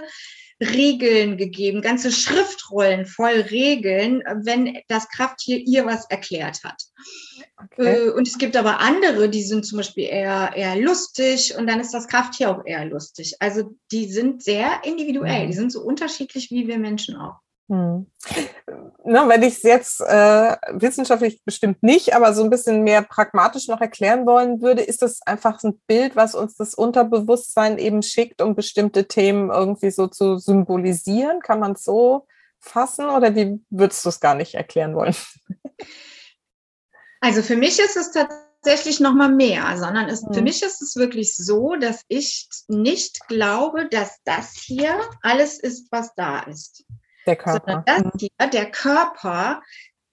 Regeln 0.60 1.38
gegeben, 1.38 1.80
ganze 1.80 2.12
Schriftrollen 2.12 3.06
voll 3.06 3.40
Regeln, 3.50 4.22
wenn 4.42 4.78
das 4.88 5.08
Krafttier 5.08 5.56
ihr 5.58 5.86
was 5.86 6.04
erklärt 6.10 6.62
hat. 6.64 6.82
Okay. 7.56 8.08
Äh, 8.08 8.10
und 8.10 8.28
es 8.28 8.36
gibt 8.36 8.56
aber 8.56 8.80
andere, 8.80 9.30
die 9.30 9.42
sind 9.42 9.64
zum 9.64 9.78
Beispiel 9.78 10.04
eher, 10.04 10.52
eher 10.54 10.76
lustig 10.76 11.54
und 11.56 11.66
dann 11.66 11.80
ist 11.80 11.94
das 11.94 12.08
Krafttier 12.08 12.50
auch 12.50 12.64
eher 12.66 12.84
lustig. 12.84 13.36
Also 13.40 13.74
die 13.90 14.06
sind 14.10 14.42
sehr 14.42 14.84
individuell, 14.84 15.46
die 15.46 15.54
mhm. 15.54 15.58
sind 15.58 15.72
so 15.72 15.80
unterschiedlich 15.82 16.50
wie 16.50 16.68
wir 16.68 16.78
Menschen 16.78 17.16
auch. 17.16 17.36
Hm. 17.70 18.06
Na, 19.04 19.28
wenn 19.28 19.44
ich 19.44 19.54
es 19.58 19.62
jetzt 19.62 20.00
äh, 20.00 20.56
wissenschaftlich 20.72 21.40
bestimmt 21.44 21.84
nicht, 21.84 22.16
aber 22.16 22.34
so 22.34 22.42
ein 22.42 22.50
bisschen 22.50 22.82
mehr 22.82 23.00
pragmatisch 23.00 23.68
noch 23.68 23.80
erklären 23.80 24.26
wollen 24.26 24.60
würde, 24.60 24.82
ist 24.82 25.02
das 25.02 25.22
einfach 25.22 25.62
ein 25.62 25.80
Bild, 25.86 26.16
was 26.16 26.34
uns 26.34 26.56
das 26.56 26.74
Unterbewusstsein 26.74 27.78
eben 27.78 28.02
schickt, 28.02 28.42
um 28.42 28.56
bestimmte 28.56 29.06
Themen 29.06 29.50
irgendwie 29.50 29.92
so 29.92 30.08
zu 30.08 30.38
symbolisieren? 30.38 31.40
Kann 31.42 31.60
man 31.60 31.72
es 31.72 31.84
so 31.84 32.26
fassen 32.58 33.08
oder 33.08 33.36
wie 33.36 33.64
würdest 33.70 34.04
du 34.04 34.08
es 34.08 34.18
gar 34.18 34.34
nicht 34.34 34.54
erklären 34.54 34.96
wollen? 34.96 35.14
Also 37.22 37.42
für 37.42 37.56
mich 37.56 37.78
ist 37.78 37.96
es 37.96 38.12
tatsächlich 38.12 38.98
noch 38.98 39.12
mal 39.12 39.30
mehr, 39.30 39.76
sondern 39.76 40.08
es, 40.08 40.22
mhm. 40.22 40.32
für 40.32 40.38
hm. 40.38 40.44
mich 40.44 40.62
ist 40.62 40.80
es 40.80 40.96
wirklich 40.96 41.36
so, 41.36 41.76
dass 41.76 42.02
ich 42.08 42.48
nicht 42.66 43.28
glaube, 43.28 43.88
dass 43.90 44.18
das 44.24 44.54
hier 44.54 44.98
alles 45.20 45.60
ist, 45.60 45.92
was 45.92 46.14
da 46.14 46.40
ist. 46.40 46.84
Der 47.26 47.36
Körper. 47.36 47.82
das 47.86 48.02
mhm. 48.02 48.10
hier, 48.18 48.30
der 48.52 48.70
Körper, 48.70 49.62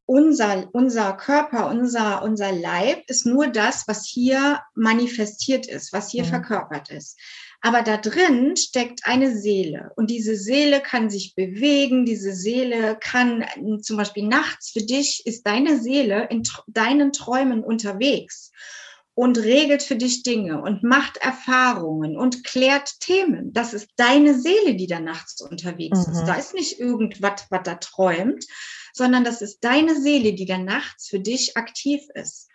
unser, 0.05 0.69
unser 0.73 1.13
Körper, 1.13 1.69
unser, 1.69 2.23
unser 2.23 2.51
Leib 2.51 3.03
ist 3.07 3.25
nur 3.25 3.47
das, 3.47 3.87
was 3.87 4.05
hier 4.05 4.61
manifestiert 4.73 5.67
ist, 5.67 5.91
was 5.93 6.09
hier 6.09 6.23
mhm. 6.23 6.29
verkörpert 6.29 6.89
ist. 6.89 7.19
Aber 7.61 7.81
da 7.81 7.97
drin 7.97 8.55
steckt 8.55 9.01
eine 9.05 9.35
Seele 9.35 9.91
und 9.95 10.09
diese 10.09 10.35
Seele 10.35 10.79
kann 10.79 11.09
sich 11.09 11.33
bewegen. 11.35 12.05
Diese 12.05 12.33
Seele 12.33 12.97
kann 12.99 13.45
zum 13.81 13.97
Beispiel 13.97 14.27
nachts 14.27 14.69
für 14.71 14.83
dich 14.83 15.23
ist 15.25 15.45
deine 15.47 15.79
Seele 15.79 16.27
in 16.29 16.43
deinen 16.67 17.11
Träumen 17.11 17.63
unterwegs 17.63 18.51
und 19.17 19.39
regelt 19.39 19.81
für 19.81 19.95
dich 19.95 20.21
Dinge 20.21 20.61
und 20.61 20.83
macht 20.83 21.17
Erfahrungen 21.17 22.15
und 22.15 22.43
klärt 22.43 22.99
Themen. 22.99 23.51
Das 23.51 23.73
ist 23.73 23.89
deine 23.95 24.39
Seele, 24.39 24.75
die 24.75 24.85
da 24.85 24.99
nachts 24.99 25.41
unterwegs 25.41 26.05
mhm. 26.05 26.13
ist. 26.13 26.25
Da 26.25 26.35
ist 26.35 26.53
nicht 26.53 26.79
irgendwas, 26.79 27.47
was 27.49 27.61
da 27.63 27.73
träumt, 27.73 28.45
sondern 28.93 29.23
das 29.23 29.41
ist 29.41 29.63
deine 29.63 29.99
Seele, 29.99 30.33
die 30.33 30.45
da 30.45 30.59
nachts 30.59 31.07
für 31.07 31.19
dich 31.19 31.57
aktiv 31.57 32.03
ist. 32.13 32.47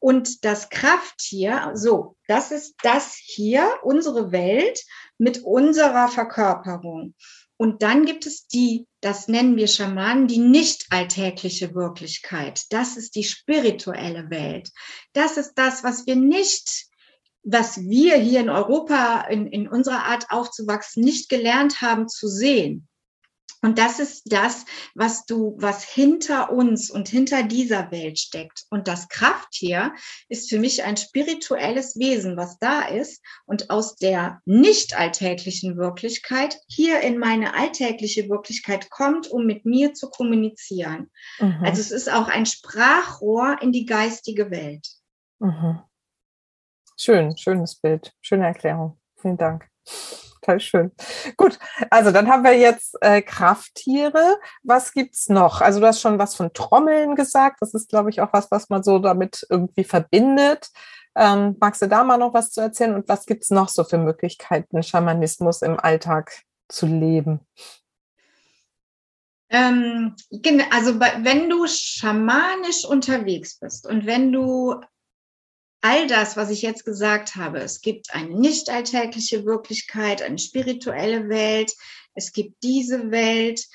Und 0.00 0.44
das 0.44 0.70
Krafttier, 0.70 1.70
so, 1.74 2.16
das 2.26 2.50
ist 2.50 2.74
das 2.82 3.14
hier, 3.14 3.64
unsere 3.84 4.32
Welt 4.32 4.82
mit 5.18 5.44
unserer 5.44 6.08
Verkörperung. 6.08 7.14
Und 7.56 7.82
dann 7.82 8.06
gibt 8.06 8.26
es 8.26 8.46
die, 8.46 8.86
das 9.00 9.28
nennen 9.28 9.56
wir 9.56 9.68
Schamanen, 9.68 10.26
die 10.26 10.38
nicht 10.38 10.86
alltägliche 10.90 11.74
Wirklichkeit. 11.74 12.64
Das 12.70 12.96
ist 12.96 13.14
die 13.14 13.24
spirituelle 13.24 14.30
Welt. 14.30 14.70
Das 15.12 15.36
ist 15.36 15.54
das, 15.54 15.84
was 15.84 16.06
wir 16.06 16.16
nicht, 16.16 16.86
was 17.44 17.80
wir 17.82 18.16
hier 18.16 18.40
in 18.40 18.50
Europa 18.50 19.22
in, 19.22 19.46
in 19.46 19.68
unserer 19.68 20.04
Art 20.04 20.26
aufzuwachsen 20.30 21.04
nicht 21.04 21.28
gelernt 21.28 21.80
haben 21.80 22.08
zu 22.08 22.28
sehen. 22.28 22.88
Und 23.60 23.78
das 23.78 23.98
ist 24.00 24.32
das, 24.32 24.64
was 24.94 25.24
du, 25.26 25.56
was 25.58 25.84
hinter 25.84 26.50
uns 26.50 26.90
und 26.90 27.08
hinter 27.08 27.42
dieser 27.42 27.90
Welt 27.90 28.18
steckt. 28.18 28.64
Und 28.70 28.88
das 28.88 29.08
Krafttier 29.08 29.94
ist 30.28 30.48
für 30.48 30.58
mich 30.58 30.82
ein 30.84 30.96
spirituelles 30.96 31.96
Wesen, 31.98 32.36
was 32.36 32.58
da 32.58 32.82
ist 32.82 33.22
und 33.46 33.70
aus 33.70 33.96
der 33.96 34.40
nicht 34.44 34.98
alltäglichen 34.98 35.76
Wirklichkeit 35.76 36.58
hier 36.66 37.00
in 37.00 37.18
meine 37.18 37.54
alltägliche 37.54 38.28
Wirklichkeit 38.28 38.90
kommt, 38.90 39.28
um 39.28 39.46
mit 39.46 39.64
mir 39.64 39.94
zu 39.94 40.10
kommunizieren. 40.10 41.10
Mhm. 41.38 41.60
Also 41.62 41.80
es 41.80 41.90
ist 41.90 42.12
auch 42.12 42.28
ein 42.28 42.46
Sprachrohr 42.46 43.58
in 43.60 43.72
die 43.72 43.86
geistige 43.86 44.50
Welt. 44.50 44.86
Mhm. 45.38 45.80
Schön, 46.98 47.36
schönes 47.36 47.76
Bild, 47.76 48.12
schöne 48.20 48.46
Erklärung. 48.46 48.98
Vielen 49.20 49.36
Dank 49.36 49.68
total 50.42 50.60
schön. 50.60 50.92
Gut, 51.36 51.58
also 51.90 52.10
dann 52.10 52.28
haben 52.28 52.44
wir 52.44 52.56
jetzt 52.56 52.96
äh, 53.00 53.22
Krafttiere. 53.22 54.38
Was 54.62 54.92
gibt's 54.92 55.28
noch? 55.28 55.60
Also 55.60 55.80
du 55.80 55.86
hast 55.86 56.00
schon 56.00 56.18
was 56.18 56.34
von 56.34 56.52
Trommeln 56.52 57.14
gesagt. 57.14 57.58
Das 57.60 57.74
ist, 57.74 57.88
glaube 57.88 58.10
ich, 58.10 58.20
auch 58.20 58.32
was, 58.32 58.50
was 58.50 58.68
man 58.68 58.82
so 58.82 58.98
damit 58.98 59.46
irgendwie 59.48 59.84
verbindet. 59.84 60.70
Ähm, 61.14 61.56
magst 61.60 61.82
du 61.82 61.86
da 61.86 62.04
mal 62.04 62.18
noch 62.18 62.34
was 62.34 62.50
zu 62.50 62.60
erzählen? 62.60 62.94
Und 62.94 63.08
was 63.08 63.26
gibt's 63.26 63.50
noch 63.50 63.68
so 63.68 63.84
für 63.84 63.98
Möglichkeiten, 63.98 64.82
Schamanismus 64.82 65.62
im 65.62 65.78
Alltag 65.78 66.32
zu 66.68 66.86
leben? 66.86 67.40
Ähm, 69.50 70.16
also 70.70 70.98
wenn 70.98 71.50
du 71.50 71.66
schamanisch 71.66 72.86
unterwegs 72.86 73.58
bist 73.58 73.86
und 73.86 74.06
wenn 74.06 74.32
du 74.32 74.80
all 75.82 76.06
das, 76.06 76.36
was 76.36 76.50
ich 76.50 76.62
jetzt 76.62 76.84
gesagt 76.84 77.36
habe, 77.36 77.58
es 77.58 77.80
gibt 77.80 78.14
eine 78.14 78.34
nicht 78.34 78.70
alltägliche 78.70 79.44
Wirklichkeit, 79.44 80.22
eine 80.22 80.38
spirituelle 80.38 81.28
Welt, 81.28 81.72
es 82.14 82.32
gibt 82.32 82.62
diese 82.62 83.10
Welt, 83.10 83.66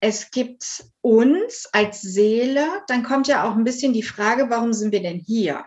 es 0.00 0.30
gibt 0.30 0.84
uns 1.02 1.68
als 1.72 2.02
Seele, 2.02 2.66
dann 2.88 3.02
kommt 3.02 3.28
ja 3.28 3.48
auch 3.48 3.54
ein 3.54 3.64
bisschen 3.64 3.92
die 3.92 4.02
Frage, 4.02 4.50
warum 4.50 4.72
sind 4.72 4.92
wir 4.92 5.02
denn 5.02 5.18
hier? 5.18 5.64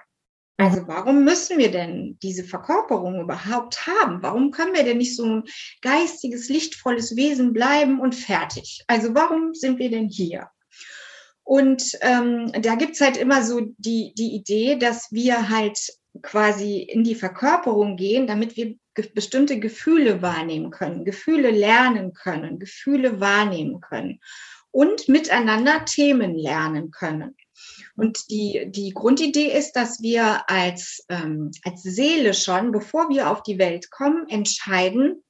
Also 0.58 0.88
warum 0.88 1.24
müssen 1.24 1.58
wir 1.58 1.72
denn 1.72 2.18
diese 2.22 2.44
Verkörperung 2.44 3.22
überhaupt 3.22 3.88
haben? 3.88 4.22
Warum 4.22 4.52
können 4.52 4.74
wir 4.74 4.84
denn 4.84 4.98
nicht 4.98 5.16
so 5.16 5.26
ein 5.26 5.44
geistiges, 5.82 6.50
lichtvolles 6.50 7.16
Wesen 7.16 7.54
bleiben 7.54 8.00
und 8.00 8.16
fertig? 8.16 8.84
Also 8.88 9.16
warum 9.16 9.54
sind 9.54 9.80
wir 9.80 9.90
denn 9.90 10.10
hier? 10.10 10.50
Und 11.44 11.84
ähm, 12.02 12.52
da 12.62 12.76
gibt's 12.76 13.02
halt 13.02 13.18
immer 13.18 13.44
so 13.44 13.62
die, 13.78 14.14
die 14.18 14.34
Idee, 14.34 14.78
dass 14.78 15.12
wir 15.12 15.50
halt 15.50 15.78
quasi 16.22 16.78
in 16.80 17.04
die 17.04 17.16
Verkörperung 17.16 17.98
gehen, 17.98 18.28
damit 18.28 18.56
wir 18.56 18.76
ge 18.96 19.10
bestimmte 19.14 19.60
Gefühle 19.60 20.22
wahrnehmen 20.22 20.72
können, 20.72 21.04
Gefühle 21.04 21.52
lernen 21.52 22.14
können, 22.14 22.60
Gefühle 22.60 23.20
wahrnehmen 23.20 23.82
können 23.82 24.20
und 24.72 25.10
miteinander 25.10 25.86
Themen 25.86 26.36
lernen 26.36 26.92
können. 26.92 27.36
Und 27.96 28.30
die, 28.32 28.66
die 28.70 28.92
Grundidee 28.92 29.56
ist, 29.56 29.74
dass 29.74 30.02
wir 30.02 30.50
als, 30.50 31.06
ähm, 31.10 31.52
als 31.64 31.84
Seele 31.84 32.34
schon, 32.34 32.72
bevor 32.72 33.10
wir 33.10 33.30
auf 33.30 33.44
die 33.44 33.60
Welt 33.60 33.92
kommen, 33.92 34.28
entscheiden, 34.30 35.24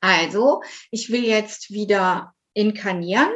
also 0.00 0.62
ich 0.90 1.10
will 1.10 1.24
jetzt 1.24 1.70
wieder 1.70 2.34
inkarnieren 2.54 3.30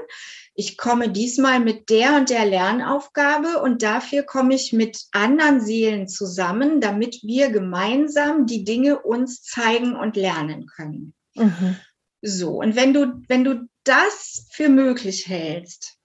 ich 0.54 0.76
komme 0.76 1.10
diesmal 1.10 1.58
mit 1.58 1.90
der 1.90 2.16
und 2.16 2.30
der 2.30 2.46
Lernaufgabe 2.46 3.60
und 3.60 3.82
dafür 3.82 4.22
komme 4.22 4.54
ich 4.54 4.72
mit 4.72 5.06
anderen 5.10 5.60
Seelen 5.60 6.06
zusammen, 6.06 6.80
damit 6.80 7.22
wir 7.22 7.50
gemeinsam 7.50 8.46
die 8.46 8.64
Dinge 8.64 9.00
uns 9.00 9.42
zeigen 9.42 9.96
und 9.96 10.16
lernen 10.16 10.66
können. 10.66 11.14
Mhm. 11.34 11.76
So, 12.22 12.60
und 12.60 12.76
wenn 12.76 12.94
du, 12.94 13.20
wenn 13.28 13.44
du 13.44 13.68
das 13.82 14.46
für 14.52 14.68
möglich 14.68 15.26
hältst, 15.26 15.98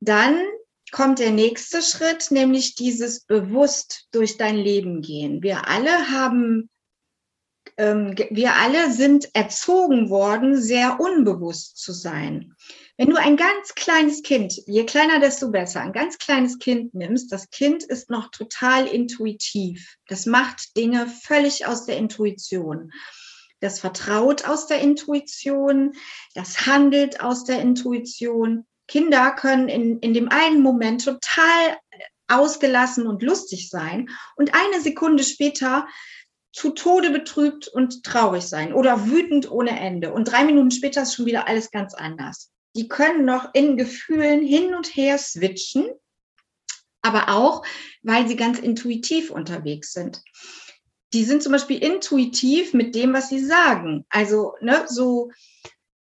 dann 0.00 0.36
kommt 0.92 1.18
der 1.18 1.32
nächste 1.32 1.82
Schritt, 1.82 2.30
nämlich 2.30 2.74
dieses 2.74 3.24
bewusst 3.24 4.08
durch 4.12 4.36
dein 4.36 4.56
Leben 4.56 5.00
gehen. 5.00 5.42
Wir 5.42 5.68
alle 5.68 6.10
haben, 6.10 6.70
ähm, 7.78 8.14
wir 8.30 8.54
alle 8.54 8.92
sind 8.92 9.34
erzogen 9.34 10.10
worden, 10.10 10.60
sehr 10.60 11.00
unbewusst 11.00 11.78
zu 11.78 11.92
sein. 11.92 12.54
Wenn 12.98 13.10
du 13.10 13.16
ein 13.16 13.36
ganz 13.36 13.74
kleines 13.74 14.22
Kind, 14.22 14.54
je 14.66 14.86
kleiner, 14.86 15.20
desto 15.20 15.50
besser, 15.50 15.82
ein 15.82 15.92
ganz 15.92 16.16
kleines 16.16 16.58
Kind 16.58 16.94
nimmst, 16.94 17.30
das 17.30 17.50
Kind 17.50 17.82
ist 17.82 18.08
noch 18.08 18.30
total 18.30 18.86
intuitiv. 18.86 19.96
Das 20.08 20.24
macht 20.24 20.74
Dinge 20.78 21.06
völlig 21.06 21.66
aus 21.66 21.84
der 21.84 21.98
Intuition. 21.98 22.90
Das 23.60 23.80
vertraut 23.80 24.48
aus 24.48 24.66
der 24.66 24.80
Intuition, 24.80 25.92
das 26.34 26.66
handelt 26.66 27.20
aus 27.20 27.44
der 27.44 27.60
Intuition. 27.60 28.64
Kinder 28.88 29.30
können 29.32 29.68
in, 29.68 29.98
in 29.98 30.14
dem 30.14 30.30
einen 30.30 30.62
Moment 30.62 31.04
total 31.04 31.76
ausgelassen 32.28 33.06
und 33.06 33.22
lustig 33.22 33.68
sein 33.68 34.08
und 34.36 34.54
eine 34.54 34.80
Sekunde 34.80 35.22
später 35.22 35.86
zu 36.50 36.70
Tode 36.70 37.10
betrübt 37.10 37.68
und 37.68 38.04
traurig 38.04 38.44
sein 38.44 38.72
oder 38.72 39.06
wütend 39.06 39.50
ohne 39.50 39.78
Ende. 39.78 40.14
Und 40.14 40.32
drei 40.32 40.44
Minuten 40.44 40.70
später 40.70 41.02
ist 41.02 41.14
schon 41.14 41.26
wieder 41.26 41.46
alles 41.46 41.70
ganz 41.70 41.92
anders 41.92 42.50
die 42.76 42.88
können 42.88 43.24
noch 43.24 43.54
in 43.54 43.76
Gefühlen 43.76 44.42
hin 44.42 44.74
und 44.74 44.94
her 44.94 45.18
switchen, 45.18 45.88
aber 47.02 47.28
auch, 47.28 47.64
weil 48.02 48.28
sie 48.28 48.36
ganz 48.36 48.58
intuitiv 48.58 49.30
unterwegs 49.30 49.92
sind. 49.92 50.22
Die 51.12 51.24
sind 51.24 51.42
zum 51.42 51.52
Beispiel 51.52 51.82
intuitiv 51.82 52.74
mit 52.74 52.94
dem, 52.94 53.12
was 53.12 53.28
sie 53.28 53.44
sagen. 53.44 54.04
Also, 54.10 54.54
ne, 54.60 54.84
so, 54.88 55.30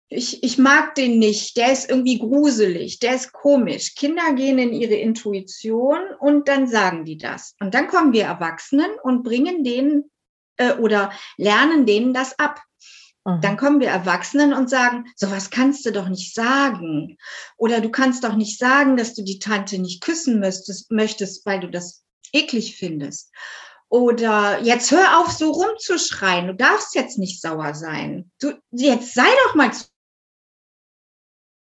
ich, 0.10 0.44
ich 0.44 0.58
mag 0.58 0.96
den 0.96 1.20
nicht, 1.20 1.56
der 1.56 1.72
ist 1.72 1.90
irgendwie 1.90 2.18
gruselig, 2.18 3.00
der 3.00 3.16
ist 3.16 3.32
komisch. 3.32 3.94
Kinder 3.96 4.34
gehen 4.34 4.58
in 4.58 4.74
ihre 4.74 4.96
Intuition 4.96 6.00
und 6.20 6.48
dann 6.48 6.68
sagen 6.68 7.06
die 7.06 7.18
das. 7.18 7.56
Und 7.60 7.76
dann 7.76 7.88
kommen 7.88 8.12
wir 8.12 8.26
Erwachsenen 8.26 8.92
und 9.04 9.24
bringen 9.24 9.64
denen 9.64 10.12
äh, 10.58 10.74
oder 10.74 11.12
lernen 11.38 11.86
denen 11.86 12.14
das 12.14 12.38
ab. 12.40 12.60
Dann 13.26 13.58
kommen 13.58 13.80
wir 13.80 13.90
Erwachsenen 13.90 14.54
und 14.54 14.70
sagen, 14.70 15.06
sowas 15.16 15.50
kannst 15.50 15.86
du 15.86 15.92
doch 15.92 16.08
nicht 16.08 16.34
sagen. 16.34 17.18
Oder 17.58 17.82
du 17.82 17.90
kannst 17.90 18.24
doch 18.24 18.36
nicht 18.36 18.58
sagen, 18.58 18.98
dass 18.98 19.14
du 19.14 19.24
die 19.24 19.40
Tante 19.40 19.78
nicht 19.78 20.02
küssen 20.02 20.40
müsstest, 20.40 20.90
möchtest, 20.90 21.46
weil 21.46 21.60
du 21.60 21.70
das 21.70 22.04
eklig 22.34 22.78
findest. 22.78 23.32
Oder 23.90 24.62
jetzt 24.62 24.92
hör 24.92 25.20
auf, 25.20 25.32
so 25.32 25.52
rumzuschreien. 25.52 26.48
Du 26.48 26.56
darfst 26.56 26.96
jetzt 26.96 27.18
nicht 27.18 27.42
sauer 27.42 27.74
sein. 27.74 28.32
Du, 28.40 28.54
jetzt 28.72 29.14
sei 29.14 29.28
doch 29.46 29.56
mal 29.56 29.74
zu 29.74 29.86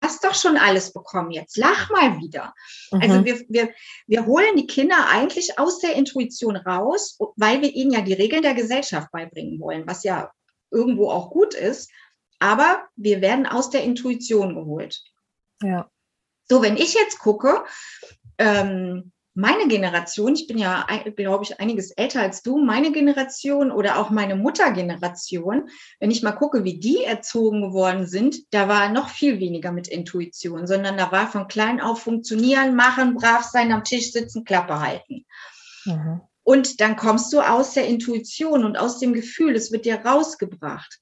hast 0.01 0.25
doch 0.25 0.35
schon 0.35 0.57
alles 0.57 0.93
bekommen, 0.93 1.33
jetzt 1.33 1.57
lach 1.57 1.91
mal 1.91 2.21
wieder. 2.21 2.55
Also 2.91 3.07
mhm. 3.07 3.13
Also 3.13 3.25
wir, 3.25 3.45
wir, 3.49 3.75
wir 4.07 4.27
holen 4.27 4.57
die 4.57 4.67
Kinder 4.67 5.09
eigentlich 5.09 5.59
aus 5.59 5.81
der 5.81 5.97
Intuition 5.97 6.57
raus, 6.57 7.19
weil 7.37 7.63
wir 7.63 7.75
ihnen 7.75 7.93
ja 7.93 8.01
die 8.01 8.13
Regeln 8.13 8.43
der 8.43 8.55
Gesellschaft 8.55 9.11
beibringen 9.11 9.61
wollen, 9.61 9.87
was 9.87 10.05
ja 10.05 10.31
irgendwo 10.71 11.11
auch 11.11 11.31
gut 11.31 11.55
ist, 11.55 11.91
aber 12.39 12.83
wir 12.97 13.21
werden 13.21 13.47
aus 13.47 13.71
der 13.71 13.83
Intuition 13.83 14.55
geholt. 14.55 15.03
Ja. 15.63 15.91
So, 16.49 16.63
wenn 16.63 16.77
ich 16.77 16.95
jetzt 16.95 17.19
gucke, 17.19 17.65
ähm, 18.39 19.13
meine 19.35 19.69
Generation, 19.69 20.35
ich 20.35 20.49
bin 20.49 20.59
ja, 20.59 20.85
glaube 21.15 21.45
ich, 21.45 21.61
einiges 21.61 21.93
älter 21.93 22.23
als 22.23 22.43
du, 22.43 22.59
meine 22.59 22.91
Generation 22.91 23.71
oder 23.71 23.99
auch 23.99 24.11
meine 24.11 24.35
Muttergeneration, 24.35 25.69
wenn 26.01 26.11
ich 26.11 26.25
mal 26.25 26.33
gucke, 26.33 26.65
wie 26.65 26.81
die 26.81 27.05
erzogen 27.05 27.63
geworden 27.63 28.07
sind, 28.07 28.53
da 28.53 28.67
war 28.67 28.89
noch 28.89 29.11
viel 29.11 29.39
weniger 29.39 29.71
mit 29.71 29.87
Intuition, 29.87 30.67
sondern 30.67 30.97
da 30.97 31.13
war 31.13 31.29
von 31.29 31.47
klein 31.47 31.81
auf 31.81 32.03
funktionieren, 32.03 32.75
machen, 32.75 33.15
brav 33.15 33.45
sein, 33.45 33.71
am 33.71 33.85
Tisch 33.85 34.11
sitzen, 34.11 34.43
Klappe 34.43 34.81
halten. 34.81 35.25
Mhm. 35.85 36.21
Und 36.49 36.81
dann 36.81 36.97
kommst 36.97 37.31
du 37.35 37.43
aus 37.43 37.75
der 37.75 37.87
Intuition 37.87 38.65
und 38.65 38.79
aus 38.79 38.99
dem 38.99 39.13
Gefühl, 39.13 39.55
es 39.55 39.71
wird 39.71 39.85
dir 39.85 39.97
rausgebracht. 39.97 40.99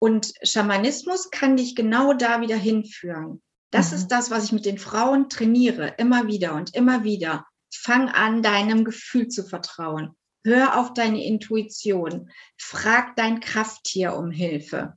Und 0.00 0.32
Schamanismus 0.42 1.30
kann 1.30 1.56
dich 1.56 1.76
genau 1.76 2.14
da 2.14 2.40
wieder 2.40 2.56
hinführen. 2.56 3.40
Das 3.70 3.92
mhm. 3.92 3.98
ist 3.98 4.08
das, 4.08 4.32
was 4.32 4.46
ich 4.46 4.50
mit 4.50 4.66
den 4.66 4.78
Frauen 4.78 5.28
trainiere, 5.28 5.94
immer 5.98 6.26
wieder 6.26 6.54
und 6.54 6.74
immer 6.74 7.04
wieder. 7.04 7.46
Fang 7.72 8.08
an, 8.08 8.42
deinem 8.42 8.84
Gefühl 8.84 9.28
zu 9.28 9.44
vertrauen. 9.44 10.16
Hör 10.44 10.76
auf 10.76 10.92
deine 10.94 11.24
Intuition. 11.24 12.28
Frag 12.58 13.14
dein 13.14 13.38
Krafttier 13.38 14.16
um 14.16 14.32
Hilfe. 14.32 14.94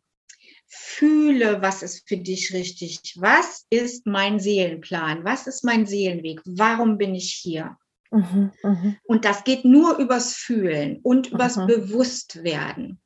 Fühle, 0.65 1.61
was 1.61 1.83
ist 1.83 2.07
für 2.07 2.17
dich 2.17 2.53
richtig. 2.53 3.13
Was 3.17 3.67
ist 3.69 4.07
mein 4.07 4.39
Seelenplan? 4.39 5.23
Was 5.25 5.45
ist 5.45 5.63
mein 5.63 5.85
Seelenweg? 5.85 6.41
Warum 6.43 6.97
bin 6.97 7.13
ich 7.13 7.31
hier? 7.33 7.77
Mhm, 8.15 8.51
mhm, 8.63 8.97
Und 9.03 9.25
das 9.25 9.43
geht 9.43 9.65
nur 9.65 9.97
übers 9.97 10.33
Fühlen 10.33 11.01
und 11.03 11.27
übers 11.27 11.57
mhm. 11.57 11.67
Bewusstwerden. 11.67 13.01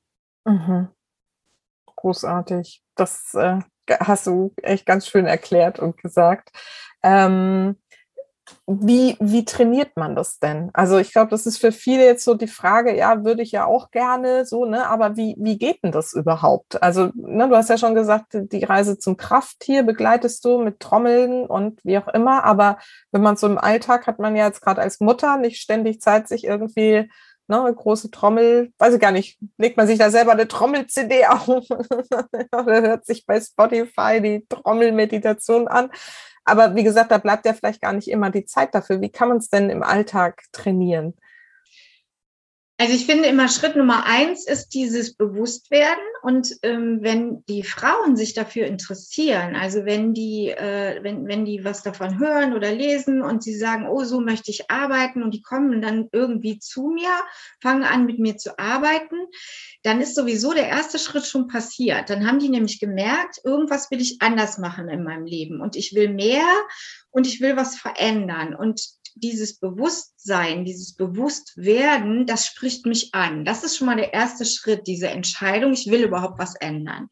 Mhm. 0.46 0.90
Großartig. 1.96 2.84
Das 2.96 3.34
äh, 3.34 3.60
hast 4.00 4.28
du 4.28 4.54
echt 4.62 4.86
ganz 4.86 5.08
schön 5.08 5.26
erklärt 5.26 5.80
und 5.80 5.98
gesagt. 5.98 6.52
Ähm, 7.02 7.78
wie, 8.68 9.18
wie 9.20 9.46
trainiert 9.46 9.96
man 9.96 10.16
das 10.16 10.40
denn? 10.40 10.70
Also 10.74 10.98
ich 10.98 11.12
glaube, 11.12 11.32
das 11.32 11.46
ist 11.46 11.58
für 11.58 11.72
viele 11.72 12.06
jetzt 12.06 12.24
so 12.24 12.36
die 12.36 12.48
Frage, 12.48 12.96
ja, 12.96 13.24
würde 13.24 13.42
ich 13.42 13.52
ja 13.52 13.66
auch 13.66 13.92
gerne 13.92 14.46
so, 14.46 14.66
ne? 14.66 14.88
Aber 14.88 15.18
wie, 15.18 15.36
wie 15.40 15.58
geht 15.58 15.84
denn 15.84 15.92
das 15.92 16.14
überhaupt? 16.14 16.82
Also, 16.82 17.12
ne, 17.16 17.50
du 17.50 17.56
hast 17.56 17.70
ja 17.70 17.78
schon 17.78 17.96
gesagt, 17.96 18.28
die 18.34 18.64
Reise 18.64 18.98
zum 18.98 19.18
Krafttier 19.18 19.84
begleitest 19.84 20.46
du 20.46 20.60
mit 20.60 20.80
Trommeln 20.80 21.46
und 21.46 21.84
wie 21.84 21.98
auch 21.98 22.08
immer. 22.10 22.44
Aber 22.44 22.78
wenn 23.12 23.22
man 23.22 23.38
so 23.38 23.48
im 23.48 23.58
Alltag 23.58 24.08
hat 24.08 24.20
man 24.20 24.36
ja 24.36 24.46
jetzt 24.46 24.62
gerade 24.62 24.82
als 24.82 25.00
Mutter 25.00 25.38
nicht 25.38 25.62
ständig 25.62 26.02
Zeit, 26.02 26.28
sich 26.28 26.44
irgendwie 26.44 27.10
ne, 27.50 27.62
eine 27.62 27.74
große 27.74 28.12
Trommel, 28.12 28.72
weiß 28.78 28.94
ich 28.94 29.02
gar 29.02 29.12
nicht, 29.12 29.40
legt 29.58 29.76
man 29.76 29.88
sich 29.88 29.98
da 29.98 30.12
selber 30.12 30.32
eine 30.32 30.48
Trommel-CD 30.48 31.26
auf 31.26 31.48
oder 31.50 32.82
hört 32.82 33.06
sich 33.06 33.26
bei 33.26 33.42
Spotify 33.42 34.22
die 34.22 34.46
Trommelmeditation 34.48 35.68
an. 35.68 35.90
Aber 36.50 36.76
wie 36.76 36.84
gesagt, 36.84 37.12
da 37.12 37.18
bleibt 37.18 37.46
ja 37.46 37.54
vielleicht 37.54 37.82
gar 37.82 37.94
nicht 37.94 38.10
immer 38.10 38.32
die 38.32 38.46
Zeit 38.46 38.74
dafür. 38.76 39.02
Wie 39.02 39.10
kann 39.12 39.30
man 39.30 39.38
es 39.38 39.50
denn 39.50 39.70
im 39.70 39.84
Alltag 39.84 40.44
trainieren? 40.52 41.14
Also 42.82 42.94
ich 42.94 43.06
finde 43.06 43.28
immer 43.28 43.50
Schritt 43.50 43.76
Nummer 43.76 44.06
eins 44.06 44.48
ist 44.48 44.70
dieses 44.70 45.14
Bewusstwerden 45.14 46.02
und 46.22 46.56
ähm, 46.64 47.00
wenn 47.02 47.44
die 47.50 47.64
Frauen 47.64 48.16
sich 48.16 48.34
dafür 48.34 48.68
interessieren, 48.68 49.58
also 49.58 49.84
wenn 49.84 50.14
die, 50.14 50.48
äh, 50.48 51.04
wenn, 51.04 51.28
wenn 51.28 51.44
die 51.44 51.66
was 51.66 51.84
davon 51.84 52.20
hören 52.20 52.54
oder 52.54 52.72
lesen 52.72 53.22
und 53.22 53.44
sie 53.44 53.58
sagen, 53.58 53.86
oh, 53.90 54.06
so 54.06 54.22
möchte 54.22 54.50
ich 54.52 54.72
arbeiten 54.72 55.24
und 55.24 55.34
die 55.34 55.42
kommen 55.42 55.82
dann 55.82 56.08
irgendwie 56.14 56.58
zu 56.60 56.88
mir, 56.88 57.12
fangen 57.62 57.84
an 57.84 58.06
mit 58.06 58.18
mir 58.18 58.38
zu 58.38 58.58
arbeiten, 58.58 59.18
dann 59.84 60.00
ist 60.00 60.16
sowieso 60.16 60.54
der 60.54 60.70
erste 60.70 61.00
Schritt 61.00 61.26
schon 61.26 61.48
passiert. 61.48 62.10
Dann 62.10 62.26
haben 62.26 62.40
die 62.40 62.48
nämlich 62.48 62.80
gemerkt, 62.80 63.42
irgendwas 63.44 63.92
will 63.92 64.00
ich 64.00 64.22
anders 64.22 64.58
machen 64.58 64.88
in 64.88 65.04
meinem 65.04 65.26
Leben 65.26 65.60
und 65.60 65.76
ich 65.76 65.94
will 65.96 66.14
mehr 66.14 66.48
und 67.12 67.28
ich 67.28 67.42
will 67.42 67.58
was 67.58 67.78
verändern. 67.78 68.56
Und 68.56 68.82
dieses 69.24 69.60
Bewusstsein, 69.60 70.66
dieses 70.66 70.96
Bewusstwerden, 70.96 72.26
das 72.26 72.46
spricht 72.46 72.86
mich 72.86 73.14
an. 73.14 73.46
Das 73.46 73.64
ist 73.64 73.78
schon 73.78 73.88
mal 73.88 73.98
der 73.98 74.14
erste 74.14 74.46
Schritt, 74.46 74.88
diese 74.88 75.10
Entscheidung, 75.10 75.74
ich 75.74 75.88
will 75.90 76.04
überhaupt 76.04 76.40
was 76.40 76.56
ändern. 76.56 77.10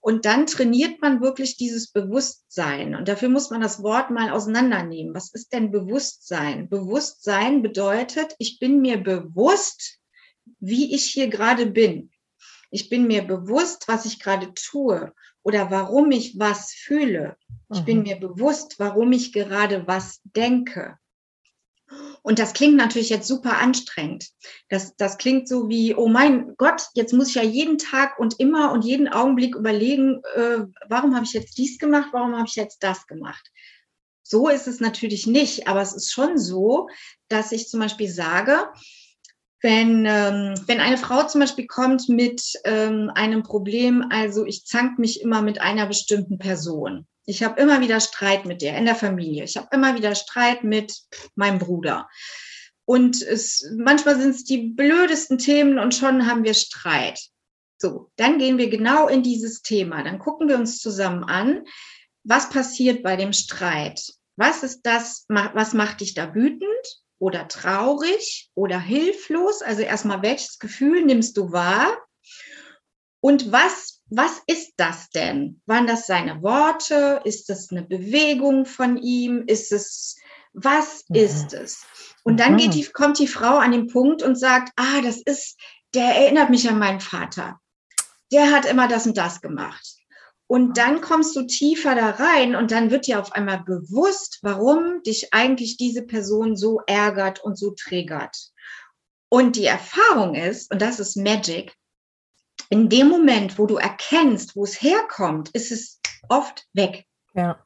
Und 0.00 0.24
dann 0.24 0.46
trainiert 0.46 1.00
man 1.00 1.20
wirklich 1.20 1.56
dieses 1.56 1.92
Bewusstsein. 1.92 2.96
Und 2.96 3.06
dafür 3.06 3.28
muss 3.28 3.50
man 3.50 3.60
das 3.60 3.84
Wort 3.84 4.10
mal 4.10 4.30
auseinandernehmen. 4.30 5.14
Was 5.14 5.32
ist 5.32 5.52
denn 5.52 5.70
Bewusstsein? 5.70 6.68
Bewusstsein 6.68 7.62
bedeutet, 7.62 8.34
ich 8.38 8.58
bin 8.58 8.80
mir 8.80 8.96
bewusst, 8.96 10.00
wie 10.58 10.92
ich 10.92 11.04
hier 11.04 11.28
gerade 11.28 11.66
bin. 11.66 12.10
Ich 12.72 12.88
bin 12.88 13.06
mir 13.06 13.22
bewusst, 13.22 13.86
was 13.86 14.04
ich 14.04 14.18
gerade 14.18 14.52
tue 14.54 15.12
oder 15.44 15.70
warum 15.70 16.10
ich 16.10 16.36
was 16.36 16.72
fühle. 16.72 17.36
Ich 17.72 17.84
bin 17.84 17.98
mhm. 17.98 18.02
mir 18.02 18.16
bewusst, 18.16 18.78
warum 18.78 19.12
ich 19.12 19.32
gerade 19.32 19.86
was 19.86 20.20
denke. 20.24 20.98
Und 22.22 22.38
das 22.38 22.52
klingt 22.52 22.76
natürlich 22.76 23.10
jetzt 23.10 23.26
super 23.26 23.58
anstrengend. 23.58 24.28
Das, 24.68 24.96
das 24.96 25.18
klingt 25.18 25.48
so 25.48 25.68
wie, 25.68 25.94
oh 25.94 26.08
mein 26.08 26.54
Gott, 26.56 26.86
jetzt 26.94 27.12
muss 27.12 27.28
ich 27.28 27.34
ja 27.34 27.42
jeden 27.42 27.78
Tag 27.78 28.18
und 28.18 28.38
immer 28.38 28.70
und 28.72 28.84
jeden 28.84 29.08
Augenblick 29.08 29.56
überlegen, 29.56 30.22
äh, 30.36 30.60
warum 30.88 31.16
habe 31.16 31.24
ich 31.24 31.32
jetzt 31.32 31.58
dies 31.58 31.78
gemacht, 31.78 32.10
warum 32.12 32.36
habe 32.36 32.46
ich 32.46 32.54
jetzt 32.54 32.82
das 32.84 33.06
gemacht. 33.08 33.50
So 34.22 34.48
ist 34.48 34.68
es 34.68 34.78
natürlich 34.78 35.26
nicht, 35.26 35.66
aber 35.66 35.82
es 35.82 35.92
ist 35.92 36.12
schon 36.12 36.38
so, 36.38 36.88
dass 37.28 37.50
ich 37.50 37.68
zum 37.68 37.80
Beispiel 37.80 38.08
sage, 38.08 38.68
wenn, 39.60 40.06
ähm, 40.06 40.54
wenn 40.66 40.80
eine 40.80 40.98
Frau 40.98 41.24
zum 41.24 41.40
Beispiel 41.40 41.66
kommt 41.66 42.08
mit 42.08 42.42
ähm, 42.64 43.10
einem 43.14 43.42
Problem, 43.42 44.06
also 44.10 44.44
ich 44.44 44.64
zank 44.64 44.98
mich 44.98 45.20
immer 45.20 45.42
mit 45.42 45.60
einer 45.60 45.86
bestimmten 45.86 46.38
Person, 46.38 47.06
ich 47.24 47.42
habe 47.42 47.60
immer 47.60 47.80
wieder 47.80 48.00
Streit 48.00 48.46
mit 48.46 48.62
der 48.62 48.76
in 48.76 48.84
der 48.84 48.96
Familie. 48.96 49.44
Ich 49.44 49.56
habe 49.56 49.68
immer 49.72 49.94
wieder 49.96 50.14
Streit 50.14 50.64
mit 50.64 50.94
meinem 51.34 51.58
Bruder. 51.58 52.08
Und 52.84 53.22
es, 53.22 53.64
manchmal 53.76 54.20
sind 54.20 54.34
es 54.34 54.44
die 54.44 54.68
blödesten 54.68 55.38
Themen 55.38 55.78
und 55.78 55.94
schon 55.94 56.26
haben 56.26 56.44
wir 56.44 56.54
Streit. 56.54 57.20
So, 57.78 58.10
dann 58.16 58.38
gehen 58.38 58.58
wir 58.58 58.68
genau 58.70 59.08
in 59.08 59.22
dieses 59.22 59.62
Thema. 59.62 60.02
Dann 60.02 60.18
gucken 60.18 60.48
wir 60.48 60.56
uns 60.56 60.78
zusammen 60.78 61.24
an, 61.24 61.64
was 62.24 62.50
passiert 62.50 63.02
bei 63.02 63.16
dem 63.16 63.32
Streit. 63.32 64.02
Was 64.36 64.62
ist 64.62 64.82
das, 64.82 65.24
was 65.28 65.74
macht 65.74 66.00
dich 66.00 66.14
da 66.14 66.34
wütend 66.34 67.00
oder 67.18 67.48
traurig 67.48 68.50
oder 68.54 68.80
hilflos? 68.80 69.62
Also 69.62 69.82
erstmal, 69.82 70.22
welches 70.22 70.58
Gefühl 70.58 71.04
nimmst 71.04 71.36
du 71.36 71.52
wahr? 71.52 71.96
Und 73.20 73.52
was 73.52 74.01
was 74.14 74.42
ist 74.46 74.74
das 74.76 75.08
denn? 75.10 75.60
Waren 75.66 75.86
das 75.86 76.06
seine 76.06 76.42
Worte? 76.42 77.20
Ist 77.24 77.48
das 77.48 77.70
eine 77.70 77.82
Bewegung 77.82 78.66
von 78.66 78.98
ihm? 78.98 79.44
Ist 79.46 79.72
es, 79.72 80.16
was 80.52 81.04
mhm. 81.08 81.16
ist 81.16 81.54
es? 81.54 81.84
Und 82.22 82.38
dann 82.38 82.58
geht 82.58 82.68
mhm. 82.68 82.72
die, 82.72 82.84
kommt 82.84 83.18
die 83.18 83.26
Frau 83.26 83.56
an 83.56 83.72
den 83.72 83.88
Punkt 83.88 84.22
und 84.22 84.38
sagt, 84.38 84.72
ah, 84.76 85.00
das 85.02 85.16
ist, 85.22 85.58
der 85.94 86.14
erinnert 86.14 86.50
mich 86.50 86.68
an 86.68 86.78
meinen 86.78 87.00
Vater. 87.00 87.58
Der 88.30 88.52
hat 88.52 88.66
immer 88.66 88.86
das 88.86 89.06
und 89.06 89.16
das 89.16 89.40
gemacht. 89.40 89.96
Und 90.46 90.76
dann 90.76 91.00
kommst 91.00 91.34
du 91.34 91.46
tiefer 91.46 91.94
da 91.94 92.10
rein 92.10 92.54
und 92.54 92.70
dann 92.70 92.90
wird 92.90 93.06
dir 93.06 93.18
auf 93.18 93.32
einmal 93.32 93.62
bewusst, 93.64 94.40
warum 94.42 95.02
dich 95.02 95.32
eigentlich 95.32 95.78
diese 95.78 96.02
Person 96.02 96.56
so 96.56 96.80
ärgert 96.86 97.42
und 97.42 97.58
so 97.58 97.70
triggert. 97.70 98.36
Und 99.30 99.56
die 99.56 99.64
Erfahrung 99.64 100.34
ist, 100.34 100.70
und 100.70 100.82
das 100.82 101.00
ist 101.00 101.16
Magic, 101.16 101.74
in 102.72 102.88
dem 102.88 103.08
Moment, 103.08 103.58
wo 103.58 103.66
du 103.66 103.76
erkennst, 103.76 104.56
wo 104.56 104.64
es 104.64 104.80
herkommt, 104.80 105.50
ist 105.50 105.70
es 105.70 106.00
oft 106.30 106.66
weg. 106.72 107.04
Ja. 107.34 107.62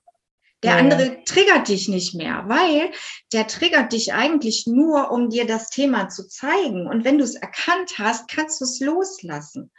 Der 0.64 0.74
andere 0.74 1.22
triggert 1.24 1.68
dich 1.68 1.86
nicht 1.86 2.16
mehr, 2.16 2.42
weil 2.48 2.90
der 3.32 3.46
triggert 3.46 3.92
dich 3.92 4.14
eigentlich 4.14 4.66
nur, 4.66 5.12
um 5.12 5.30
dir 5.30 5.46
das 5.46 5.70
Thema 5.70 6.08
zu 6.08 6.26
zeigen. 6.26 6.88
Und 6.88 7.04
wenn 7.04 7.18
du 7.18 7.24
es 7.24 7.36
erkannt 7.36 7.98
hast, 7.98 8.28
kannst 8.28 8.60
du 8.60 8.64
es 8.64 8.80
loslassen. 8.80 9.70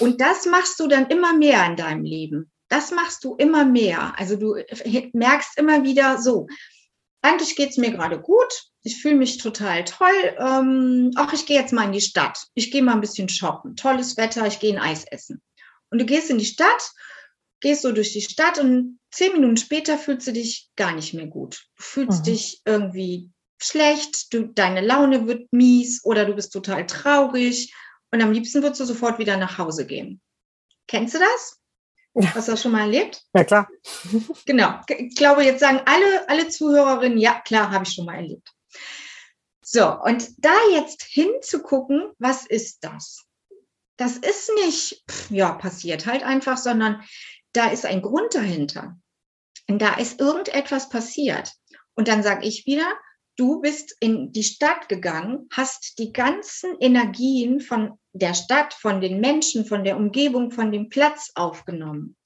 Und 0.00 0.20
das 0.20 0.44
machst 0.44 0.78
du 0.80 0.86
dann 0.86 1.06
immer 1.06 1.32
mehr 1.32 1.64
in 1.64 1.76
deinem 1.76 2.04
Leben. 2.04 2.50
Das 2.68 2.90
machst 2.90 3.24
du 3.24 3.34
immer 3.36 3.64
mehr. 3.64 4.12
Also 4.18 4.36
du 4.36 4.56
merkst 5.14 5.56
immer 5.56 5.82
wieder 5.82 6.20
so, 6.20 6.46
eigentlich 7.22 7.56
geht 7.56 7.70
es 7.70 7.76
mir 7.78 7.92
gerade 7.92 8.20
gut. 8.20 8.52
Ich 8.82 9.00
fühle 9.00 9.14
mich 9.14 9.38
total 9.38 9.84
toll. 9.84 10.36
Ähm, 10.38 11.12
ach, 11.14 11.32
ich 11.32 11.46
gehe 11.46 11.58
jetzt 11.58 11.72
mal 11.72 11.84
in 11.84 11.92
die 11.92 12.00
Stadt. 12.00 12.46
Ich 12.54 12.70
gehe 12.72 12.82
mal 12.82 12.94
ein 12.94 13.00
bisschen 13.00 13.28
shoppen. 13.28 13.76
Tolles 13.76 14.16
Wetter, 14.16 14.46
ich 14.46 14.58
gehe 14.58 14.72
ein 14.72 14.82
Eis 14.82 15.04
essen. 15.04 15.40
Und 15.90 16.00
du 16.00 16.04
gehst 16.04 16.30
in 16.30 16.38
die 16.38 16.44
Stadt, 16.44 16.90
gehst 17.60 17.82
so 17.82 17.92
durch 17.92 18.12
die 18.12 18.22
Stadt 18.22 18.58
und 18.58 18.98
zehn 19.12 19.32
Minuten 19.32 19.56
später 19.56 19.98
fühlst 19.98 20.26
du 20.26 20.32
dich 20.32 20.68
gar 20.74 20.94
nicht 20.94 21.14
mehr 21.14 21.26
gut. 21.26 21.68
Du 21.76 21.82
fühlst 21.82 22.20
mhm. 22.20 22.24
dich 22.24 22.60
irgendwie 22.64 23.30
schlecht, 23.60 24.32
du, 24.34 24.48
deine 24.48 24.80
Laune 24.80 25.28
wird 25.28 25.52
mies 25.52 26.04
oder 26.04 26.24
du 26.24 26.34
bist 26.34 26.52
total 26.52 26.86
traurig 26.86 27.72
und 28.10 28.20
am 28.20 28.32
liebsten 28.32 28.62
würdest 28.62 28.80
du 28.80 28.84
sofort 28.84 29.20
wieder 29.20 29.36
nach 29.36 29.58
Hause 29.58 29.86
gehen. 29.86 30.20
Kennst 30.88 31.14
du 31.14 31.20
das? 31.20 31.61
Hast 32.14 32.48
du 32.48 32.52
das 32.52 32.62
schon 32.62 32.72
mal 32.72 32.82
erlebt? 32.82 33.22
Ja, 33.34 33.44
klar. 33.44 33.68
Genau. 34.44 34.80
Ich 34.88 35.16
glaube, 35.16 35.44
jetzt 35.44 35.60
sagen 35.60 35.80
alle, 35.86 36.28
alle 36.28 36.48
Zuhörerinnen, 36.48 37.18
ja, 37.18 37.40
klar, 37.40 37.70
habe 37.70 37.84
ich 37.84 37.92
schon 37.94 38.04
mal 38.04 38.16
erlebt. 38.16 38.52
So, 39.62 39.98
und 40.02 40.28
da 40.44 40.54
jetzt 40.72 41.02
hinzugucken, 41.04 42.12
was 42.18 42.46
ist 42.46 42.84
das? 42.84 43.24
Das 43.96 44.16
ist 44.16 44.50
nicht, 44.64 45.04
ja, 45.30 45.52
passiert 45.52 46.06
halt 46.06 46.22
einfach, 46.22 46.58
sondern 46.58 47.02
da 47.52 47.70
ist 47.70 47.86
ein 47.86 48.02
Grund 48.02 48.34
dahinter. 48.34 48.98
Und 49.68 49.80
da 49.80 49.94
ist 49.94 50.20
irgendetwas 50.20 50.88
passiert. 50.88 51.52
Und 51.94 52.08
dann 52.08 52.22
sage 52.22 52.46
ich 52.46 52.66
wieder, 52.66 52.92
du 53.36 53.60
bist 53.60 53.96
in 54.00 54.32
die 54.32 54.44
Stadt 54.44 54.88
gegangen, 54.88 55.48
hast 55.52 55.98
die 55.98 56.12
ganzen 56.12 56.76
Energien 56.80 57.60
von 57.60 57.98
der 58.12 58.34
Stadt, 58.34 58.74
von 58.74 59.00
den 59.00 59.20
Menschen, 59.20 59.64
von 59.64 59.84
der 59.84 59.96
Umgebung, 59.96 60.50
von 60.50 60.70
dem 60.70 60.88
Platz 60.88 61.32
aufgenommen. 61.34 62.16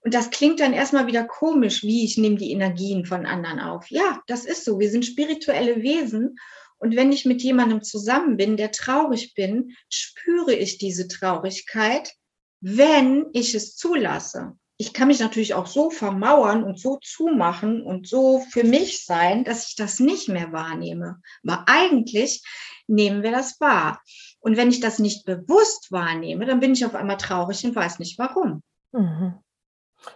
Und 0.00 0.14
das 0.14 0.30
klingt 0.30 0.60
dann 0.60 0.72
erstmal 0.72 1.06
wieder 1.06 1.24
komisch, 1.24 1.82
wie 1.82 2.04
ich 2.04 2.18
nehme 2.18 2.36
die 2.36 2.50
Energien 2.50 3.06
von 3.06 3.24
anderen 3.24 3.60
auf. 3.60 3.88
Ja, 3.88 4.20
das 4.26 4.44
ist 4.44 4.64
so. 4.64 4.80
Wir 4.80 4.90
sind 4.90 5.06
spirituelle 5.06 5.82
Wesen. 5.82 6.36
Und 6.78 6.96
wenn 6.96 7.12
ich 7.12 7.24
mit 7.24 7.42
jemandem 7.42 7.82
zusammen 7.82 8.36
bin, 8.36 8.56
der 8.56 8.72
traurig 8.72 9.34
bin, 9.34 9.76
spüre 9.88 10.54
ich 10.54 10.78
diese 10.78 11.06
Traurigkeit, 11.06 12.12
wenn 12.60 13.26
ich 13.32 13.54
es 13.54 13.76
zulasse 13.76 14.56
ich 14.82 14.92
kann 14.92 15.06
mich 15.06 15.20
natürlich 15.20 15.54
auch 15.54 15.68
so 15.68 15.90
vermauern 15.90 16.64
und 16.64 16.76
so 16.76 16.98
zumachen 17.00 17.82
und 17.82 18.08
so 18.08 18.40
für 18.50 18.64
mich 18.64 19.04
sein, 19.04 19.44
dass 19.44 19.68
ich 19.68 19.76
das 19.76 20.00
nicht 20.00 20.28
mehr 20.28 20.50
wahrnehme. 20.50 21.20
Aber 21.46 21.64
eigentlich 21.68 22.42
nehmen 22.88 23.22
wir 23.22 23.30
das 23.30 23.60
wahr. 23.60 24.02
Und 24.42 24.56
wenn 24.56 24.70
ich 24.70 24.80
das 24.80 24.98
nicht 24.98 25.24
bewusst 25.24 25.90
wahrnehme, 25.92 26.44
dann 26.46 26.60
bin 26.60 26.72
ich 26.72 26.84
auf 26.84 26.94
einmal 26.94 27.16
traurig 27.16 27.64
und 27.64 27.74
weiß 27.74 27.98
nicht 28.00 28.18
warum. 28.18 28.62
Mhm. 28.92 29.34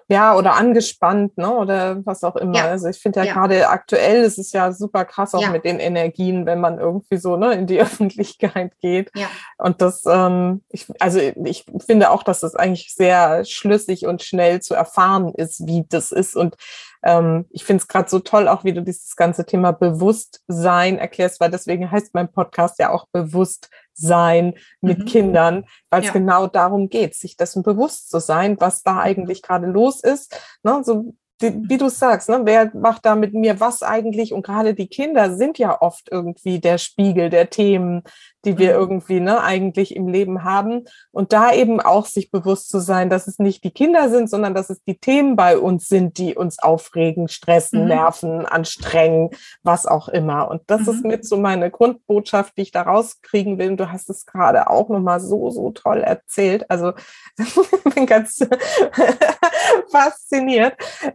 Ja, 0.08 0.36
oder 0.36 0.54
angespannt, 0.54 1.36
ne? 1.36 1.52
Oder 1.52 2.04
was 2.04 2.24
auch 2.24 2.36
immer. 2.36 2.56
Ja. 2.56 2.64
Also 2.66 2.88
ich 2.88 2.98
finde 2.98 3.20
ja, 3.20 3.26
ja, 3.26 3.34
gerade 3.34 3.68
aktuell 3.68 4.22
ist 4.22 4.38
es 4.38 4.52
ja 4.52 4.72
super 4.72 5.04
krass 5.04 5.34
auch 5.34 5.42
ja. 5.42 5.50
mit 5.50 5.64
den 5.64 5.78
Energien, 5.78 6.46
wenn 6.46 6.60
man 6.60 6.78
irgendwie 6.78 7.16
so 7.16 7.36
ne, 7.36 7.52
in 7.54 7.66
die 7.66 7.80
Öffentlichkeit 7.80 8.72
geht. 8.80 9.10
Ja. 9.14 9.28
Und 9.58 9.80
das, 9.82 10.02
ähm, 10.06 10.62
ich, 10.70 10.86
also 11.00 11.18
ich 11.20 11.64
finde 11.84 12.10
auch, 12.10 12.22
dass 12.22 12.40
das 12.40 12.54
eigentlich 12.54 12.94
sehr 12.94 13.44
schlüssig 13.44 14.06
und 14.06 14.22
schnell 14.22 14.60
zu 14.60 14.74
erfahren 14.74 15.32
ist, 15.34 15.66
wie 15.66 15.84
das 15.88 16.12
ist. 16.12 16.36
Und 16.36 16.56
ähm, 17.02 17.46
ich 17.50 17.64
finde 17.64 17.82
es 17.82 17.88
gerade 17.88 18.08
so 18.08 18.18
toll, 18.18 18.48
auch 18.48 18.64
wie 18.64 18.72
du 18.72 18.82
dieses 18.82 19.16
ganze 19.16 19.44
Thema 19.44 19.72
Bewusstsein 19.72 20.98
erklärst, 20.98 21.40
weil 21.40 21.50
deswegen 21.50 21.90
heißt 21.90 22.14
mein 22.14 22.30
Podcast 22.30 22.78
ja 22.78 22.90
auch 22.90 23.06
Bewusstsein 23.96 24.54
mit 24.80 25.00
mhm. 25.00 25.04
Kindern, 25.06 25.64
weil 25.90 26.00
es 26.00 26.06
ja. 26.06 26.12
genau 26.12 26.46
darum 26.46 26.88
geht, 26.88 27.14
sich 27.14 27.36
dessen 27.36 27.62
bewusst 27.62 28.10
zu 28.10 28.20
sein, 28.20 28.56
was 28.60 28.82
da 28.82 28.98
eigentlich 29.00 29.42
gerade 29.42 29.66
los 29.66 30.02
ist. 30.02 30.38
Ne? 30.62 30.82
So 30.84 31.14
wie 31.38 31.76
du 31.76 31.90
sagst, 31.90 32.30
ne, 32.30 32.40
wer 32.44 32.70
macht 32.74 33.04
da 33.04 33.14
mit 33.14 33.34
mir 33.34 33.60
was 33.60 33.82
eigentlich? 33.82 34.32
Und 34.32 34.46
gerade 34.46 34.72
die 34.72 34.88
Kinder 34.88 35.36
sind 35.36 35.58
ja 35.58 35.82
oft 35.82 36.08
irgendwie 36.10 36.60
der 36.60 36.78
Spiegel 36.78 37.28
der 37.28 37.50
Themen, 37.50 38.04
die 38.46 38.58
wir 38.58 38.74
mhm. 38.74 38.80
irgendwie 38.80 39.20
ne, 39.20 39.42
eigentlich 39.42 39.94
im 39.94 40.08
Leben 40.08 40.44
haben. 40.44 40.84
Und 41.10 41.32
da 41.32 41.52
eben 41.52 41.80
auch 41.80 42.06
sich 42.06 42.30
bewusst 42.30 42.70
zu 42.70 42.78
sein, 42.80 43.10
dass 43.10 43.26
es 43.26 43.38
nicht 43.38 43.64
die 43.64 43.72
Kinder 43.72 44.08
sind, 44.08 44.30
sondern 44.30 44.54
dass 44.54 44.70
es 44.70 44.82
die 44.84 44.98
Themen 44.98 45.36
bei 45.36 45.58
uns 45.58 45.88
sind, 45.88 46.16
die 46.18 46.34
uns 46.34 46.58
aufregen, 46.60 47.28
stressen, 47.28 47.82
mhm. 47.82 47.88
nerven, 47.88 48.46
anstrengen, 48.46 49.30
was 49.62 49.86
auch 49.86 50.08
immer. 50.08 50.48
Und 50.48 50.62
das 50.68 50.82
mhm. 50.82 50.88
ist 50.88 51.04
mit 51.04 51.26
so 51.26 51.36
meine 51.36 51.70
Grundbotschaft, 51.70 52.56
die 52.56 52.62
ich 52.62 52.70
da 52.70 52.82
rauskriegen 52.82 53.58
will. 53.58 53.70
Und 53.70 53.80
du 53.80 53.90
hast 53.90 54.08
es 54.08 54.24
gerade 54.24 54.70
auch 54.70 54.88
nochmal 54.88 55.20
so, 55.20 55.50
so 55.50 55.72
toll 55.72 55.98
erzählt. 55.98 56.70
Also 56.70 56.92
ich 57.38 57.94
bin 57.94 58.06
ganz 58.06 58.38
fasziniert. 59.90 60.74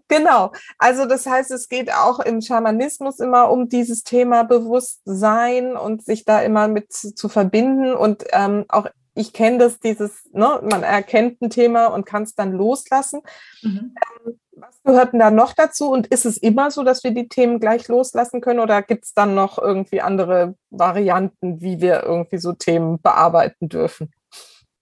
Genau. 0.09 0.51
Also 0.77 1.05
das 1.05 1.25
heißt, 1.25 1.51
es 1.51 1.69
geht 1.69 1.93
auch 1.93 2.19
im 2.19 2.41
Schamanismus 2.41 3.19
immer 3.19 3.49
um 3.49 3.69
dieses 3.69 4.03
Thema 4.03 4.43
Bewusstsein 4.43 5.77
und 5.77 6.03
sich 6.03 6.25
da 6.25 6.41
immer 6.41 6.67
mit 6.67 6.91
zu 7.21 7.29
verbinden. 7.29 7.93
Und 7.93 8.25
ähm, 8.33 8.65
auch 8.67 8.87
ich 9.13 9.33
kenne 9.33 9.59
das, 9.59 9.79
dieses, 9.79 10.29
ne, 10.33 10.59
man 10.63 10.83
erkennt 10.83 11.41
ein 11.41 11.49
Thema 11.49 11.87
und 11.87 12.05
kann 12.05 12.23
es 12.23 12.33
dann 12.33 12.51
loslassen. 12.51 13.21
Mhm. 13.61 13.95
Ähm, 14.25 14.39
was 14.53 14.81
gehört 14.83 15.13
denn 15.13 15.19
da 15.19 15.31
noch 15.31 15.53
dazu? 15.53 15.89
Und 15.89 16.07
ist 16.07 16.25
es 16.25 16.37
immer 16.37 16.71
so, 16.71 16.83
dass 16.83 17.03
wir 17.03 17.11
die 17.11 17.27
Themen 17.27 17.59
gleich 17.59 17.87
loslassen 17.87 18.41
können 18.41 18.59
oder 18.59 18.81
gibt 18.81 19.05
es 19.05 19.13
dann 19.13 19.35
noch 19.35 19.57
irgendwie 19.57 20.01
andere 20.01 20.55
Varianten, 20.69 21.61
wie 21.61 21.81
wir 21.81 22.03
irgendwie 22.03 22.37
so 22.37 22.53
Themen 22.53 22.99
bearbeiten 23.01 23.69
dürfen? 23.69 24.11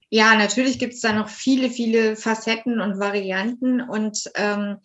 Ja, 0.10 0.36
natürlich 0.36 0.80
gibt 0.80 0.94
es 0.94 1.02
da 1.02 1.14
noch 1.14 1.30
viele, 1.30 1.70
viele 1.70 2.16
Facetten 2.16 2.82
und 2.82 3.00
Varianten. 3.00 3.82
Und 3.82 4.32
ähm, 4.36 4.78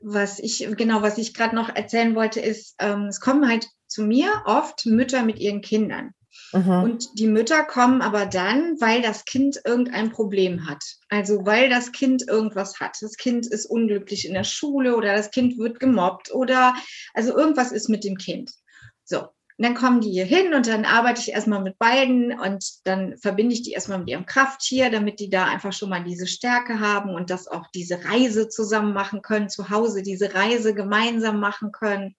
was 0.00 0.38
ich, 0.38 0.68
genau, 0.76 1.02
was 1.02 1.18
ich 1.18 1.34
gerade 1.34 1.54
noch 1.54 1.74
erzählen 1.74 2.14
wollte, 2.14 2.40
ist, 2.40 2.76
ähm, 2.78 3.06
es 3.06 3.20
kommen 3.20 3.48
halt 3.48 3.68
zu 3.86 4.02
mir 4.02 4.42
oft 4.44 4.86
Mütter 4.86 5.22
mit 5.24 5.38
ihren 5.38 5.60
Kindern. 5.62 6.12
Mhm. 6.52 6.82
Und 6.82 7.18
die 7.18 7.26
Mütter 7.26 7.64
kommen 7.64 8.02
aber 8.02 8.26
dann, 8.26 8.80
weil 8.80 9.02
das 9.02 9.24
Kind 9.24 9.60
irgendein 9.64 10.10
Problem 10.10 10.68
hat. 10.68 10.82
Also 11.08 11.44
weil 11.44 11.68
das 11.68 11.92
Kind 11.92 12.26
irgendwas 12.28 12.80
hat. 12.80 12.96
Das 13.00 13.16
Kind 13.16 13.46
ist 13.46 13.66
unglücklich 13.66 14.26
in 14.26 14.34
der 14.34 14.44
Schule 14.44 14.96
oder 14.96 15.14
das 15.14 15.30
Kind 15.30 15.58
wird 15.58 15.80
gemobbt 15.80 16.32
oder 16.32 16.74
also 17.14 17.36
irgendwas 17.36 17.72
ist 17.72 17.88
mit 17.88 18.04
dem 18.04 18.16
Kind. 18.16 18.52
So. 19.04 19.28
Und 19.58 19.64
dann 19.64 19.74
kommen 19.74 20.02
die 20.02 20.10
hier 20.10 20.26
hin 20.26 20.52
und 20.52 20.66
dann 20.66 20.84
arbeite 20.84 21.20
ich 21.20 21.32
erstmal 21.32 21.62
mit 21.62 21.78
beiden 21.78 22.38
und 22.38 22.62
dann 22.84 23.16
verbinde 23.16 23.54
ich 23.54 23.62
die 23.62 23.72
erstmal 23.72 23.98
mit 23.98 24.10
ihrem 24.10 24.26
Krafttier, 24.26 24.90
damit 24.90 25.18
die 25.18 25.30
da 25.30 25.46
einfach 25.46 25.72
schon 25.72 25.88
mal 25.88 26.04
diese 26.04 26.26
Stärke 26.26 26.78
haben 26.78 27.14
und 27.14 27.30
das 27.30 27.48
auch 27.48 27.66
diese 27.74 28.04
Reise 28.04 28.50
zusammen 28.50 28.92
machen 28.92 29.22
können, 29.22 29.48
zu 29.48 29.70
Hause 29.70 30.02
diese 30.02 30.34
Reise 30.34 30.74
gemeinsam 30.74 31.40
machen 31.40 31.72
können. 31.72 32.16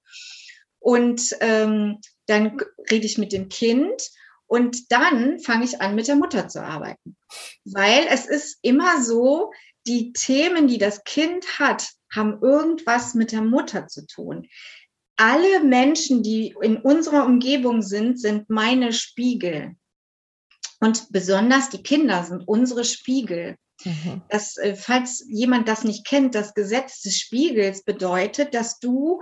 Und 0.79 1.35
ähm, 1.41 1.99
dann 2.27 2.59
rede 2.91 3.05
ich 3.05 3.17
mit 3.17 3.33
dem 3.33 3.49
Kind 3.49 4.01
und 4.47 4.91
dann 4.91 5.39
fange 5.39 5.65
ich 5.65 5.81
an, 5.81 5.95
mit 5.95 6.07
der 6.07 6.15
Mutter 6.15 6.47
zu 6.47 6.63
arbeiten. 6.63 7.17
Weil 7.65 8.07
es 8.09 8.25
ist 8.25 8.59
immer 8.61 9.03
so, 9.03 9.51
die 9.85 10.13
Themen, 10.13 10.67
die 10.67 10.77
das 10.77 11.03
Kind 11.03 11.59
hat, 11.59 11.89
haben 12.13 12.39
irgendwas 12.41 13.13
mit 13.13 13.31
der 13.31 13.41
Mutter 13.41 13.87
zu 13.87 14.05
tun. 14.05 14.47
Alle 15.17 15.63
Menschen, 15.63 16.23
die 16.23 16.55
in 16.61 16.77
unserer 16.77 17.25
Umgebung 17.25 17.81
sind, 17.81 18.19
sind 18.19 18.49
meine 18.49 18.93
Spiegel. 18.93 19.75
Und 20.79 21.11
besonders 21.11 21.69
die 21.69 21.81
Kinder 21.81 22.23
sind 22.23 22.47
unsere 22.47 22.85
Spiegel. 22.85 23.57
Mhm. 23.83 24.21
Das, 24.29 24.57
äh, 24.57 24.75
falls 24.75 25.25
jemand 25.27 25.67
das 25.67 25.83
nicht 25.83 26.05
kennt, 26.05 26.35
das 26.35 26.53
Gesetz 26.53 27.01
des 27.01 27.17
Spiegels 27.17 27.83
bedeutet, 27.83 28.53
dass 28.53 28.79
du 28.79 29.21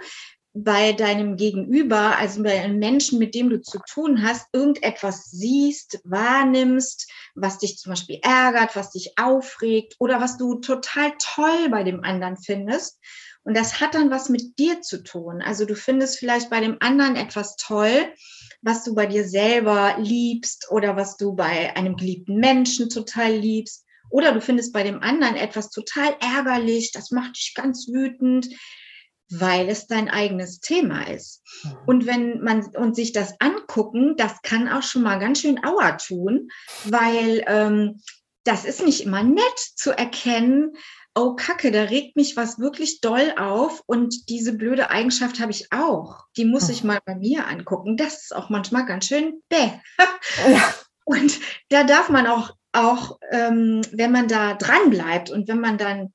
bei 0.58 0.93
deinem 0.93 1.36
Gegenüber, 1.36 2.18
also 2.18 2.41
bei 2.41 2.62
einem 2.62 2.80
Menschen, 2.80 3.20
mit 3.20 3.36
dem 3.36 3.49
du 3.49 3.62
zu 3.62 3.78
tun 3.89 4.24
hast, 4.24 4.47
irgendetwas 4.53 5.30
siehst, 5.30 5.99
wahrnimmst, 6.06 7.12
was 7.36 7.60
dich 7.60 7.78
zum 7.78 7.91
Beispiel 7.91 8.20
ärgert, 8.24 8.74
was 8.78 8.91
dich 8.91 9.18
aufregt 9.18 9.95
oder 9.99 10.22
was 10.22 10.38
du 10.38 10.56
total 10.56 11.12
toll 11.20 11.70
bei 11.70 11.84
dem 11.84 12.06
anderen 12.06 12.38
findest. 12.38 13.01
Und 13.43 13.56
das 13.56 13.82
hat 13.82 13.95
dann 13.95 14.10
was 14.10 14.30
mit 14.30 14.58
dir 14.58 14.82
zu 14.82 15.03
tun. 15.03 15.41
Also 15.41 15.66
du 15.66 15.76
findest 15.76 16.20
vielleicht 16.20 16.49
bei 16.49 16.62
dem 16.62 16.78
anderen 16.80 17.18
etwas 17.18 17.58
toll, 17.58 18.08
was 18.62 18.86
du 18.86 18.95
bei 18.95 19.08
dir 19.08 19.28
selber 19.28 19.97
liebst 19.99 20.72
oder 20.72 20.95
was 20.95 21.18
du 21.18 21.36
bei 21.36 21.76
einem 21.76 21.97
geliebten 21.97 22.38
Menschen 22.38 22.89
total 22.89 23.34
liebst. 23.34 23.84
Oder 24.10 24.32
du 24.32 24.39
findest 24.39 24.72
bei 24.72 24.84
dem 24.84 25.01
anderen 25.01 25.36
etwas 25.36 25.70
total 25.70 26.16
ärgerlich, 26.22 26.93
das 26.93 27.12
macht 27.12 27.36
dich 27.36 27.53
ganz 27.56 27.88
wütend 27.89 28.47
weil 29.30 29.69
es 29.69 29.88
dein 29.88 30.09
eigenes 30.09 30.59
Thema 30.59 31.07
ist. 31.09 31.41
Mhm. 31.63 31.78
Und 31.86 32.05
wenn 32.05 32.41
man 32.41 32.65
und 32.76 32.95
sich 32.95 33.11
das 33.11 33.34
angucken, 33.39 34.15
das 34.17 34.41
kann 34.41 34.69
auch 34.69 34.84
schon 34.84 35.01
mal 35.01 35.19
ganz 35.19 35.41
schön 35.41 35.63
Auer 35.63 35.97
tun, 35.97 36.49
weil 36.86 37.43
ähm, 37.47 38.01
das 38.43 38.65
ist 38.65 38.84
nicht 38.84 39.01
immer 39.01 39.23
nett 39.23 39.59
zu 39.76 39.91
erkennen, 39.91 40.73
oh 41.15 41.36
Kacke, 41.36 41.71
da 41.71 41.84
regt 41.84 42.15
mich 42.15 42.36
was 42.36 42.59
wirklich 42.59 42.99
doll 42.99 43.34
auf 43.38 43.82
und 43.86 44.30
diese 44.30 44.53
blöde 44.53 44.89
Eigenschaft 44.91 45.39
habe 45.39 45.51
ich 45.51 45.71
auch. 45.71 46.26
Die 46.38 46.45
muss 46.45 46.69
ich 46.69 46.84
mhm. 46.84 46.88
mal 46.88 46.99
bei 47.05 47.15
mir 47.15 47.47
angucken. 47.47 47.97
Das 47.97 48.23
ist 48.23 48.36
auch 48.36 48.49
manchmal 48.49 48.86
ganz 48.86 49.07
schön 49.07 49.41
bäh. 49.49 49.71
Ja. 50.49 50.73
Und 51.05 51.39
da 51.69 51.84
darf 51.84 52.09
man 52.09 52.26
auch, 52.26 52.55
auch 52.73 53.19
ähm, 53.32 53.82
wenn 53.91 54.11
man 54.11 54.28
da 54.28 54.55
dran 54.55 54.89
bleibt 54.89 55.30
und 55.30 55.47
wenn 55.47 55.59
man 55.59 55.78
dann 55.78 56.13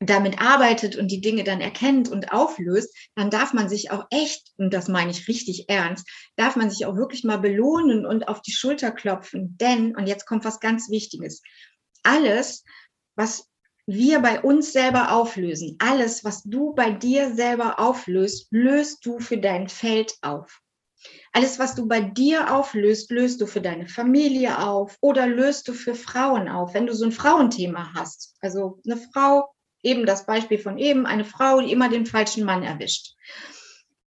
damit 0.00 0.40
arbeitet 0.40 0.96
und 0.96 1.10
die 1.10 1.20
Dinge 1.20 1.44
dann 1.44 1.60
erkennt 1.60 2.08
und 2.08 2.32
auflöst, 2.32 2.94
dann 3.16 3.30
darf 3.30 3.52
man 3.52 3.68
sich 3.68 3.90
auch 3.90 4.06
echt, 4.10 4.52
und 4.56 4.72
das 4.72 4.88
meine 4.88 5.10
ich 5.10 5.26
richtig 5.26 5.68
ernst, 5.68 6.08
darf 6.36 6.56
man 6.56 6.70
sich 6.70 6.86
auch 6.86 6.96
wirklich 6.96 7.24
mal 7.24 7.38
belohnen 7.38 8.06
und 8.06 8.28
auf 8.28 8.40
die 8.42 8.52
Schulter 8.52 8.92
klopfen. 8.92 9.56
Denn, 9.58 9.96
und 9.96 10.06
jetzt 10.06 10.26
kommt 10.26 10.44
was 10.44 10.60
ganz 10.60 10.88
Wichtiges, 10.90 11.42
alles, 12.04 12.64
was 13.16 13.48
wir 13.86 14.20
bei 14.20 14.40
uns 14.40 14.72
selber 14.72 15.12
auflösen, 15.12 15.76
alles, 15.80 16.22
was 16.22 16.42
du 16.44 16.74
bei 16.74 16.90
dir 16.90 17.34
selber 17.34 17.80
auflöst, 17.80 18.48
löst 18.50 19.04
du 19.04 19.18
für 19.18 19.38
dein 19.38 19.68
Feld 19.68 20.14
auf. 20.20 20.60
Alles, 21.32 21.58
was 21.58 21.74
du 21.74 21.86
bei 21.86 22.00
dir 22.00 22.54
auflöst, 22.54 23.10
löst 23.10 23.40
du 23.40 23.46
für 23.46 23.60
deine 23.60 23.88
Familie 23.88 24.58
auf 24.58 24.96
oder 25.00 25.26
löst 25.26 25.68
du 25.68 25.72
für 25.72 25.94
Frauen 25.94 26.48
auf. 26.48 26.74
Wenn 26.74 26.86
du 26.86 26.94
so 26.94 27.04
ein 27.04 27.12
Frauenthema 27.12 27.92
hast, 27.94 28.36
also 28.40 28.80
eine 28.84 29.00
Frau 29.12 29.48
eben 29.82 30.06
das 30.06 30.26
Beispiel 30.26 30.58
von 30.58 30.78
eben, 30.78 31.06
eine 31.06 31.24
Frau, 31.24 31.60
die 31.60 31.72
immer 31.72 31.88
den 31.88 32.06
falschen 32.06 32.44
Mann 32.44 32.62
erwischt. 32.62 33.14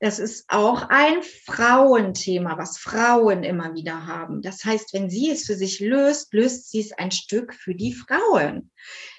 Das 0.00 0.18
ist 0.18 0.46
auch 0.48 0.88
ein 0.88 1.22
Frauenthema, 1.44 2.56
was 2.56 2.78
Frauen 2.78 3.44
immer 3.44 3.74
wieder 3.74 4.06
haben. 4.06 4.40
Das 4.40 4.64
heißt, 4.64 4.94
wenn 4.94 5.10
sie 5.10 5.30
es 5.30 5.44
für 5.44 5.54
sich 5.54 5.78
löst, 5.78 6.32
löst 6.32 6.70
sie 6.70 6.80
es 6.80 6.92
ein 6.92 7.10
Stück 7.10 7.52
für 7.52 7.74
die 7.74 7.92
Frauen. 7.92 8.70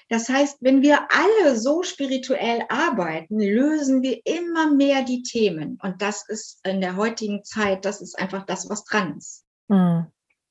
Das 0.08 0.28
heißt, 0.28 0.58
wenn 0.60 0.82
wir 0.82 1.06
alle 1.10 1.56
so 1.56 1.84
spirituell 1.84 2.64
arbeiten, 2.68 3.38
lösen 3.38 4.02
wir 4.02 4.20
immer 4.24 4.74
mehr 4.74 5.04
die 5.04 5.22
Themen. 5.22 5.78
Und 5.80 6.02
das 6.02 6.28
ist 6.28 6.58
in 6.64 6.80
der 6.80 6.96
heutigen 6.96 7.44
Zeit, 7.44 7.84
das 7.84 8.00
ist 8.00 8.18
einfach 8.18 8.44
das, 8.44 8.68
was 8.68 8.84
dran 8.84 9.16
ist. 9.16 9.44
Mhm. 9.68 10.06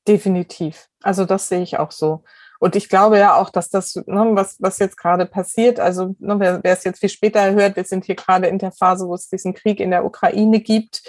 Definitiv. 0.07 0.89
Also 1.03 1.25
das 1.25 1.47
sehe 1.49 1.61
ich 1.61 1.77
auch 1.77 1.91
so. 1.91 2.23
Und 2.61 2.75
ich 2.75 2.89
glaube 2.89 3.17
ja 3.17 3.37
auch, 3.37 3.49
dass 3.49 3.71
das, 3.71 3.95
ne, 3.95 4.29
was, 4.33 4.57
was 4.59 4.77
jetzt 4.77 4.95
gerade 4.95 5.25
passiert, 5.25 5.79
also 5.79 6.15
ne, 6.19 6.39
wer, 6.39 6.59
wer 6.63 6.73
es 6.73 6.83
jetzt 6.83 6.99
viel 6.99 7.09
später 7.09 7.51
hört, 7.53 7.75
wir 7.75 7.85
sind 7.85 8.05
hier 8.05 8.13
gerade 8.13 8.45
in 8.45 8.59
der 8.59 8.71
Phase, 8.71 9.07
wo 9.07 9.15
es 9.15 9.29
diesen 9.29 9.55
Krieg 9.55 9.79
in 9.79 9.89
der 9.89 10.05
Ukraine 10.05 10.59
gibt, 10.59 11.01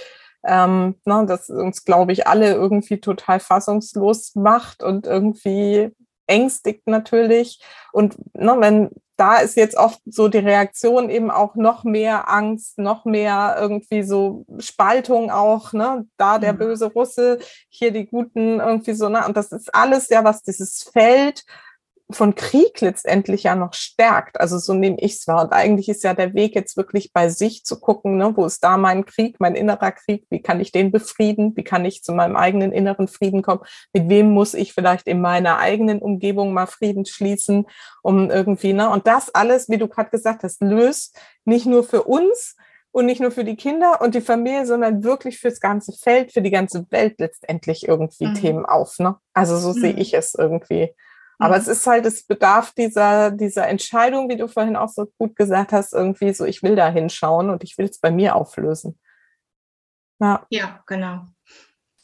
ähm, 0.44 0.94
ne, 1.04 1.26
das 1.28 1.50
uns, 1.50 1.84
glaube 1.84 2.12
ich, 2.12 2.26
alle 2.26 2.54
irgendwie 2.54 3.00
total 3.00 3.38
fassungslos 3.38 4.34
macht 4.34 4.82
und 4.82 5.06
irgendwie 5.06 5.94
ängstigt 6.32 6.86
natürlich. 6.86 7.60
Und 7.92 8.16
ne, 8.34 8.56
wenn 8.58 8.90
da 9.16 9.36
ist 9.36 9.56
jetzt 9.56 9.76
oft 9.76 10.00
so 10.06 10.28
die 10.28 10.38
Reaktion 10.38 11.10
eben 11.10 11.30
auch 11.30 11.54
noch 11.54 11.84
mehr 11.84 12.28
Angst, 12.28 12.78
noch 12.78 13.04
mehr 13.04 13.56
irgendwie 13.60 14.02
so 14.02 14.44
Spaltung 14.58 15.30
auch, 15.30 15.72
ne? 15.72 16.06
Da 16.16 16.38
der 16.38 16.54
mhm. 16.54 16.58
böse 16.58 16.86
Russe, 16.86 17.38
hier 17.68 17.92
die 17.92 18.06
Guten 18.06 18.58
irgendwie 18.58 18.94
so, 18.94 19.08
ne? 19.08 19.24
Und 19.26 19.36
das 19.36 19.52
ist 19.52 19.74
alles 19.74 20.08
ja, 20.08 20.24
was 20.24 20.42
dieses 20.42 20.82
Feld 20.82 21.44
von 22.16 22.34
Krieg 22.34 22.80
letztendlich 22.80 23.44
ja 23.44 23.54
noch 23.54 23.74
stärkt. 23.74 24.40
Also 24.40 24.58
so 24.58 24.74
nehme 24.74 24.96
ich 25.00 25.14
es 25.14 25.26
wahr. 25.26 25.44
Und 25.44 25.52
eigentlich 25.52 25.88
ist 25.88 26.04
ja 26.04 26.14
der 26.14 26.34
Weg 26.34 26.54
jetzt 26.54 26.76
wirklich 26.76 27.12
bei 27.12 27.28
sich 27.28 27.64
zu 27.64 27.80
gucken, 27.80 28.16
ne, 28.16 28.32
wo 28.36 28.44
ist 28.44 28.62
da 28.62 28.76
mein 28.76 29.04
Krieg, 29.04 29.36
mein 29.38 29.54
innerer 29.54 29.92
Krieg, 29.92 30.26
wie 30.30 30.42
kann 30.42 30.60
ich 30.60 30.72
den 30.72 30.90
befrieden, 30.90 31.52
wie 31.56 31.64
kann 31.64 31.84
ich 31.84 32.02
zu 32.02 32.12
meinem 32.12 32.36
eigenen 32.36 32.72
inneren 32.72 33.08
Frieden 33.08 33.42
kommen, 33.42 33.60
mit 33.92 34.08
wem 34.08 34.30
muss 34.30 34.54
ich 34.54 34.72
vielleicht 34.72 35.06
in 35.06 35.20
meiner 35.20 35.58
eigenen 35.58 36.00
Umgebung 36.00 36.52
mal 36.52 36.66
Frieden 36.66 37.04
schließen, 37.04 37.66
um 38.02 38.30
irgendwie, 38.30 38.72
ne, 38.72 38.90
und 38.90 39.06
das 39.06 39.34
alles, 39.34 39.68
wie 39.68 39.78
du 39.78 39.88
gerade 39.88 40.10
gesagt 40.10 40.42
hast, 40.42 40.62
löst 40.62 41.18
nicht 41.44 41.66
nur 41.66 41.84
für 41.84 42.04
uns, 42.04 42.56
und 42.92 43.06
nicht 43.06 43.20
nur 43.20 43.30
für 43.30 43.44
die 43.44 43.56
Kinder 43.56 44.00
und 44.02 44.14
die 44.14 44.20
Familie, 44.20 44.66
sondern 44.66 45.02
wirklich 45.02 45.38
fürs 45.38 45.60
ganze 45.60 45.92
Feld, 45.92 46.32
für 46.32 46.42
die 46.42 46.50
ganze 46.50 46.86
Welt 46.90 47.14
letztendlich 47.18 47.88
irgendwie 47.88 48.26
mhm. 48.26 48.34
Themen 48.34 48.66
auf. 48.66 48.98
Ne? 48.98 49.16
Also 49.32 49.56
so 49.56 49.70
mhm. 49.70 49.80
sehe 49.80 49.94
ich 49.94 50.14
es 50.14 50.34
irgendwie. 50.34 50.94
Aber 51.38 51.56
mhm. 51.56 51.62
es 51.62 51.68
ist 51.68 51.86
halt, 51.86 52.06
es 52.06 52.26
bedarf 52.26 52.72
dieser, 52.72 53.30
dieser 53.30 53.68
Entscheidung, 53.68 54.28
wie 54.28 54.36
du 54.36 54.48
vorhin 54.48 54.76
auch 54.76 54.88
so 54.88 55.06
gut 55.18 55.36
gesagt 55.36 55.72
hast, 55.72 55.92
irgendwie 55.92 56.32
so, 56.32 56.44
ich 56.44 56.62
will 56.62 56.76
da 56.76 56.88
hinschauen 56.88 57.50
und 57.50 57.64
ich 57.64 57.78
will 57.78 57.86
es 57.86 57.98
bei 57.98 58.10
mir 58.10 58.36
auflösen. 58.36 58.98
Ja, 60.20 60.46
ja 60.50 60.82
genau. 60.86 61.26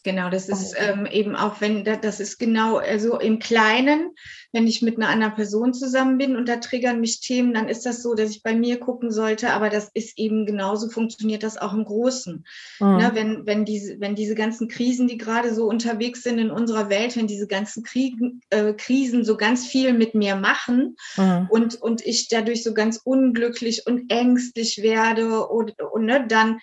Genau, 0.08 0.30
das 0.30 0.48
ist 0.48 0.74
ähm, 0.78 1.04
eben 1.04 1.36
auch, 1.36 1.60
wenn 1.60 1.84
das 1.84 2.18
ist 2.18 2.38
genau, 2.38 2.78
also 2.78 3.18
im 3.18 3.38
Kleinen, 3.38 4.12
wenn 4.52 4.66
ich 4.66 4.80
mit 4.80 4.96
einer 4.96 5.10
anderen 5.10 5.34
Person 5.34 5.74
zusammen 5.74 6.16
bin 6.16 6.34
und 6.34 6.48
da 6.48 6.56
triggern 6.56 6.98
mich 6.98 7.20
Themen, 7.20 7.52
dann 7.52 7.68
ist 7.68 7.84
das 7.84 8.02
so, 8.02 8.14
dass 8.14 8.30
ich 8.30 8.42
bei 8.42 8.54
mir 8.54 8.80
gucken 8.80 9.10
sollte, 9.10 9.52
aber 9.52 9.68
das 9.68 9.90
ist 9.92 10.18
eben 10.18 10.46
genauso, 10.46 10.88
funktioniert 10.88 11.42
das 11.42 11.58
auch 11.58 11.74
im 11.74 11.84
Großen. 11.84 12.46
Mhm. 12.80 12.96
Ne, 12.96 13.10
wenn, 13.12 13.44
wenn, 13.44 13.66
diese, 13.66 14.00
wenn 14.00 14.14
diese 14.14 14.34
ganzen 14.34 14.68
Krisen, 14.68 15.08
die 15.08 15.18
gerade 15.18 15.52
so 15.52 15.66
unterwegs 15.66 16.22
sind 16.22 16.38
in 16.38 16.50
unserer 16.50 16.88
Welt, 16.88 17.14
wenn 17.14 17.26
diese 17.26 17.46
ganzen 17.46 17.82
Kriegen, 17.82 18.40
äh, 18.48 18.72
Krisen 18.72 19.26
so 19.26 19.36
ganz 19.36 19.66
viel 19.66 19.92
mit 19.92 20.14
mir 20.14 20.36
machen 20.36 20.96
mhm. 21.18 21.48
und, 21.50 21.74
und 21.82 22.00
ich 22.06 22.28
dadurch 22.28 22.64
so 22.64 22.72
ganz 22.72 22.98
unglücklich 23.04 23.86
und 23.86 24.10
ängstlich 24.10 24.80
werde 24.80 25.46
und, 25.46 25.78
und 25.82 26.06
ne, 26.06 26.24
dann 26.26 26.60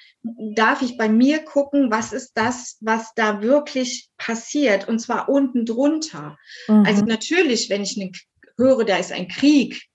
darf 0.56 0.82
ich 0.82 0.98
bei 0.98 1.10
mir 1.10 1.46
gucken, 1.46 1.92
was 1.92 2.12
ist 2.12 2.32
das, 2.34 2.78
was 2.82 3.14
da 3.16 3.35
wirklich 3.42 4.10
passiert 4.18 4.88
und 4.88 5.00
zwar 5.00 5.30
unten 5.30 5.66
drunter. 5.66 6.38
Also 6.68 6.80
mhm. 6.80 6.86
Also 6.86 7.06
natürlich, 7.06 7.70
wenn 7.70 7.84
ich 7.84 7.98
höre, 8.58 8.86
da 8.86 8.98
ist 8.98 9.12
ein 9.12 9.28
Krieg, 9.28 9.86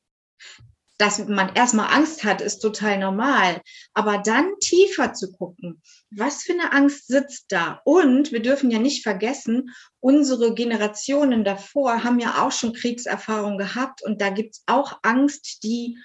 dass 1.01 1.18
man 1.26 1.55
erstmal 1.55 1.95
Angst 1.95 2.24
hat, 2.24 2.43
ist 2.43 2.59
total 2.59 2.99
normal. 2.99 3.62
Aber 3.95 4.18
dann 4.18 4.53
tiefer 4.61 5.14
zu 5.14 5.32
gucken, 5.32 5.80
was 6.11 6.43
für 6.43 6.53
eine 6.53 6.72
Angst 6.72 7.07
sitzt 7.07 7.47
da? 7.49 7.80
Und 7.84 8.32
wir 8.32 8.43
dürfen 8.43 8.70
ja 8.70 8.78
nicht 8.78 9.03
vergessen, 9.03 9.70
unsere 10.01 10.55
Generationen 10.55 11.43
davor 11.43 12.05
haben 12.05 12.18
ja 12.18 12.43
auch 12.45 12.53
schon 12.53 12.74
Kriegserfahrung 12.74 13.57
gehabt 13.57 14.03
und 14.03 14.20
da 14.20 14.28
gibt 14.28 14.57
es 14.57 14.62
auch 14.66 14.99
Angst, 15.03 15.62
die 15.62 15.97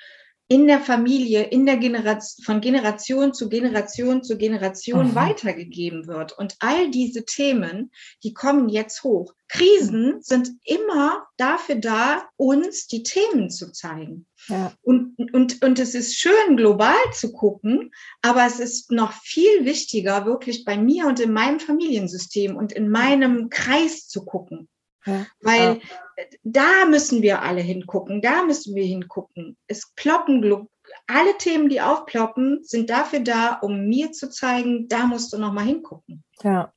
in 0.48 0.68
der 0.68 0.80
Familie, 0.80 1.44
in 1.44 1.66
der 1.66 1.78
Generation, 1.78 2.44
von 2.44 2.62
Generation 2.62 3.34
zu 3.34 3.50
Generation 3.50 4.24
zu 4.24 4.38
Generation 4.38 5.10
mhm. 5.10 5.16
weitergegeben 5.16 6.08
wird. 6.08 6.38
Und 6.38 6.56
all 6.60 6.92
diese 6.92 7.26
Themen, 7.26 7.92
die 8.24 8.34
kommen 8.34 8.70
jetzt 8.70 9.04
hoch. 9.04 9.34
Krisen 9.48 10.22
sind 10.22 10.52
immer 10.64 11.26
dafür 11.38 11.76
da, 11.76 12.24
uns 12.36 12.88
die 12.88 13.04
Themen 13.04 13.50
zu 13.50 13.72
zeigen. 13.72 14.28
Ja. 14.48 14.74
Und, 14.82 15.16
und, 15.34 15.64
und 15.64 15.80
es 15.80 15.96
ist 15.96 16.16
schön, 16.16 16.58
global 16.58 16.96
zu 17.14 17.32
gucken, 17.32 17.92
aber 18.22 18.46
es 18.46 18.60
ist 18.60 18.92
noch 18.92 19.14
viel 19.14 19.66
wichtiger, 19.66 20.26
wirklich 20.26 20.64
bei 20.64 20.78
mir 20.78 21.08
und 21.08 21.20
in 21.20 21.34
meinem 21.34 21.60
Familiensystem 21.60 22.56
und 22.56 22.72
in 22.72 22.90
meinem 22.90 23.50
Kreis 23.50 24.08
zu 24.08 24.26
gucken. 24.26 24.68
Ja, 25.06 25.26
Weil 25.42 25.76
ja. 25.76 26.24
da 26.44 26.86
müssen 26.90 27.22
wir 27.22 27.42
alle 27.42 27.62
hingucken, 27.62 28.22
da 28.22 28.44
müssen 28.44 28.76
wir 28.76 28.86
hingucken. 28.86 29.58
Es 29.68 29.92
ploppen, 29.96 30.68
alle 31.08 31.38
Themen, 31.38 31.70
die 31.70 31.82
aufploppen, 31.82 32.64
sind 32.64 32.90
dafür 32.90 33.20
da, 33.20 33.60
um 33.62 33.88
mir 33.88 34.12
zu 34.12 34.30
zeigen, 34.30 34.88
da 34.88 35.06
musst 35.06 35.34
du 35.34 35.38
nochmal 35.38 35.66
hingucken. 35.66 36.24
Ja. 36.42 36.72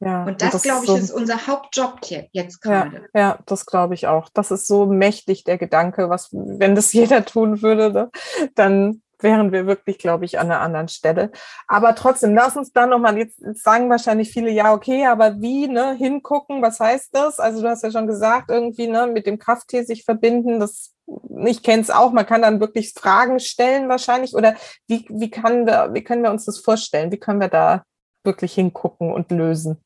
Ja, 0.00 0.24
und 0.24 0.40
das, 0.42 0.52
das 0.52 0.62
glaube 0.62 0.84
ich, 0.84 0.90
so, 0.90 0.96
ist 0.96 1.10
unser 1.10 1.48
Hauptjob 1.48 2.04
hier, 2.04 2.28
jetzt 2.30 2.60
gerade. 2.60 3.08
Ja, 3.14 3.20
ja, 3.20 3.38
das 3.46 3.66
glaube 3.66 3.94
ich 3.94 4.06
auch. 4.06 4.28
Das 4.32 4.52
ist 4.52 4.68
so 4.68 4.86
mächtig, 4.86 5.42
der 5.42 5.58
Gedanke, 5.58 6.08
was, 6.08 6.28
wenn 6.32 6.76
das 6.76 6.92
jeder 6.92 7.24
tun 7.24 7.62
würde, 7.62 7.92
ne, 7.92 8.10
dann 8.54 9.02
wären 9.20 9.52
wir 9.52 9.66
wirklich, 9.66 9.98
glaube 9.98 10.24
ich, 10.24 10.38
an 10.38 10.50
einer 10.50 10.60
anderen 10.60 10.88
Stelle. 10.88 11.30
Aber 11.66 11.94
trotzdem, 11.94 12.34
lass 12.34 12.56
uns 12.56 12.72
da 12.72 12.86
nochmal, 12.86 13.18
jetzt 13.18 13.40
sagen 13.62 13.90
wahrscheinlich 13.90 14.30
viele, 14.30 14.50
ja, 14.50 14.72
okay, 14.72 15.06
aber 15.06 15.40
wie, 15.40 15.68
ne, 15.68 15.94
hingucken, 15.94 16.62
was 16.62 16.80
heißt 16.80 17.14
das? 17.14 17.40
Also 17.40 17.62
du 17.62 17.68
hast 17.68 17.82
ja 17.82 17.90
schon 17.90 18.06
gesagt, 18.06 18.50
irgendwie, 18.50 18.88
ne, 18.88 19.06
mit 19.06 19.26
dem 19.26 19.38
Krafttier 19.38 19.84
sich 19.84 20.04
verbinden, 20.04 20.60
das, 20.60 20.94
ich 21.44 21.62
kenne 21.62 21.82
es 21.82 21.90
auch, 21.90 22.12
man 22.12 22.26
kann 22.26 22.42
dann 22.42 22.60
wirklich 22.60 22.92
Fragen 22.92 23.40
stellen 23.40 23.88
wahrscheinlich, 23.88 24.34
oder 24.34 24.54
wie, 24.86 25.06
wie 25.08 25.30
kann 25.30 25.66
wir, 25.66 25.90
wie 25.92 26.04
können 26.04 26.22
wir 26.22 26.30
uns 26.30 26.44
das 26.44 26.58
vorstellen? 26.58 27.12
Wie 27.12 27.18
können 27.18 27.40
wir 27.40 27.48
da 27.48 27.84
wirklich 28.24 28.54
hingucken 28.54 29.12
und 29.12 29.30
lösen? 29.30 29.82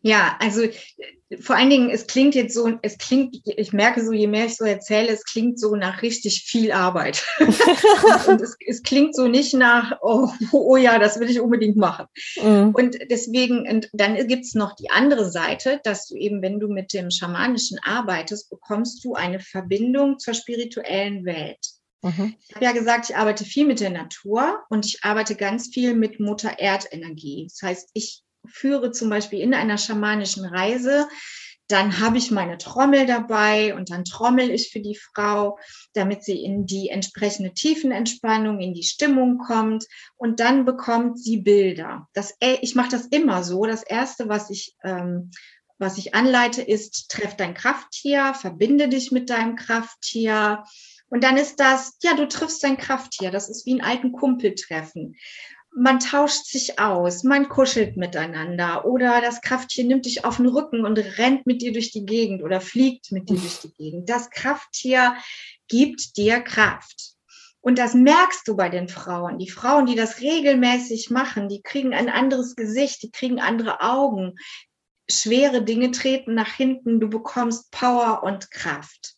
Ja, 0.00 0.36
also 0.40 0.62
vor 1.40 1.56
allen 1.56 1.68
Dingen, 1.68 1.90
es 1.90 2.06
klingt 2.06 2.34
jetzt 2.34 2.54
so, 2.54 2.78
es 2.80 2.96
klingt, 2.96 3.36
ich 3.44 3.72
merke 3.74 4.02
so, 4.04 4.12
je 4.12 4.26
mehr 4.26 4.46
ich 4.46 4.56
so 4.56 4.64
erzähle, 4.64 5.08
es 5.08 5.24
klingt 5.24 5.60
so 5.60 5.76
nach 5.76 6.00
richtig 6.00 6.44
viel 6.46 6.72
Arbeit. 6.72 7.22
und 8.26 8.40
es, 8.40 8.56
es, 8.66 8.82
klingt 8.82 9.14
so 9.14 9.28
nicht 9.28 9.52
nach, 9.52 9.98
oh, 10.00 10.28
oh, 10.52 10.76
ja, 10.76 10.98
das 10.98 11.20
will 11.20 11.28
ich 11.28 11.40
unbedingt 11.40 11.76
machen. 11.76 12.06
Mhm. 12.42 12.74
Und 12.74 12.98
deswegen, 13.10 13.68
und 13.68 13.90
dann 13.92 14.26
gibt's 14.26 14.54
noch 14.54 14.74
die 14.74 14.90
andere 14.90 15.30
Seite, 15.30 15.80
dass 15.84 16.06
du 16.06 16.16
eben, 16.16 16.40
wenn 16.40 16.60
du 16.60 16.68
mit 16.68 16.94
dem 16.94 17.10
Schamanischen 17.10 17.78
arbeitest, 17.84 18.48
bekommst 18.48 19.04
du 19.04 19.14
eine 19.14 19.40
Verbindung 19.40 20.18
zur 20.18 20.32
spirituellen 20.32 21.26
Welt. 21.26 21.60
Mhm. 22.00 22.36
Ich 22.48 22.54
habe 22.54 22.64
ja 22.64 22.72
gesagt, 22.72 23.10
ich 23.10 23.16
arbeite 23.16 23.44
viel 23.44 23.66
mit 23.66 23.80
der 23.80 23.90
Natur 23.90 24.60
und 24.70 24.86
ich 24.86 25.04
arbeite 25.04 25.34
ganz 25.34 25.68
viel 25.68 25.94
mit 25.94 26.20
Mutter 26.20 26.58
Erdenergie. 26.58 27.48
Das 27.50 27.68
heißt, 27.68 27.90
ich 27.92 28.22
führe 28.50 28.90
zum 28.92 29.10
Beispiel 29.10 29.40
in 29.40 29.54
einer 29.54 29.78
schamanischen 29.78 30.44
Reise, 30.44 31.08
dann 31.68 32.00
habe 32.00 32.16
ich 32.16 32.30
meine 32.30 32.56
Trommel 32.56 33.04
dabei 33.04 33.74
und 33.74 33.90
dann 33.90 34.04
trommel 34.04 34.50
ich 34.50 34.70
für 34.70 34.80
die 34.80 34.96
Frau, 34.96 35.58
damit 35.92 36.24
sie 36.24 36.42
in 36.42 36.64
die 36.64 36.88
entsprechende 36.88 37.52
Tiefenentspannung, 37.52 38.58
in 38.60 38.72
die 38.72 38.82
Stimmung 38.82 39.38
kommt 39.38 39.84
und 40.16 40.40
dann 40.40 40.64
bekommt 40.64 41.18
sie 41.18 41.36
Bilder. 41.36 42.08
Das, 42.14 42.34
äh, 42.40 42.56
ich 42.62 42.74
mache 42.74 42.90
das 42.90 43.06
immer 43.06 43.44
so. 43.44 43.66
Das 43.66 43.82
Erste, 43.82 44.30
was 44.30 44.48
ich, 44.48 44.74
ähm, 44.82 45.30
was 45.78 45.98
ich 45.98 46.14
anleite, 46.14 46.62
ist, 46.62 47.10
treff 47.10 47.36
dein 47.36 47.54
Krafttier, 47.54 48.32
verbinde 48.32 48.88
dich 48.88 49.12
mit 49.12 49.28
deinem 49.28 49.54
Krafttier. 49.54 50.64
Und 51.10 51.22
dann 51.22 51.36
ist 51.36 51.60
das, 51.60 51.98
ja, 52.02 52.14
du 52.14 52.26
triffst 52.26 52.64
dein 52.64 52.78
Krafttier. 52.78 53.30
Das 53.30 53.50
ist 53.50 53.66
wie 53.66 53.74
ein 53.74 53.84
alten 53.84 54.12
Kumpel 54.12 54.54
treffen 54.54 55.16
man 55.78 56.00
tauscht 56.00 56.46
sich 56.46 56.78
aus, 56.78 57.22
man 57.22 57.48
kuschelt 57.48 57.96
miteinander 57.96 58.84
oder 58.84 59.20
das 59.20 59.40
Krafttier 59.40 59.84
nimmt 59.84 60.06
dich 60.06 60.24
auf 60.24 60.38
den 60.38 60.46
Rücken 60.46 60.84
und 60.84 60.98
rennt 61.18 61.46
mit 61.46 61.62
dir 61.62 61.72
durch 61.72 61.92
die 61.92 62.04
Gegend 62.04 62.42
oder 62.42 62.60
fliegt 62.60 63.12
mit 63.12 63.28
dir 63.28 63.38
durch 63.38 63.60
die 63.60 63.72
Gegend. 63.72 64.08
Das 64.08 64.30
Krafttier 64.30 65.14
gibt 65.68 66.16
dir 66.16 66.40
Kraft. 66.40 67.14
Und 67.60 67.78
das 67.78 67.94
merkst 67.94 68.46
du 68.48 68.56
bei 68.56 68.68
den 68.68 68.88
Frauen. 68.88 69.38
Die 69.38 69.50
Frauen, 69.50 69.86
die 69.86 69.94
das 69.94 70.20
regelmäßig 70.20 71.10
machen, 71.10 71.48
die 71.48 71.62
kriegen 71.62 71.92
ein 71.92 72.08
anderes 72.08 72.56
Gesicht, 72.56 73.02
die 73.02 73.10
kriegen 73.10 73.40
andere 73.40 73.80
Augen. 73.80 74.34
Schwere 75.10 75.62
Dinge 75.62 75.90
treten 75.90 76.34
nach 76.34 76.52
hinten, 76.52 77.00
du 77.00 77.08
bekommst 77.08 77.70
Power 77.70 78.22
und 78.22 78.50
Kraft. 78.50 79.17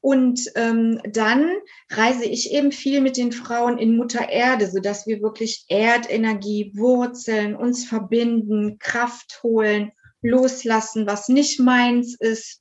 Und 0.00 0.40
ähm, 0.54 1.00
dann 1.10 1.50
reise 1.90 2.24
ich 2.24 2.52
eben 2.52 2.70
viel 2.70 3.00
mit 3.00 3.16
den 3.16 3.32
Frauen 3.32 3.78
in 3.78 3.96
Mutter 3.96 4.28
Erde, 4.28 4.70
sodass 4.70 5.06
wir 5.06 5.20
wirklich 5.20 5.64
Erdenergie, 5.68 6.72
Wurzeln, 6.76 7.56
uns 7.56 7.84
verbinden, 7.84 8.78
Kraft 8.78 9.40
holen, 9.42 9.90
loslassen, 10.22 11.06
was 11.06 11.28
nicht 11.28 11.58
meins 11.60 12.16
ist. 12.18 12.60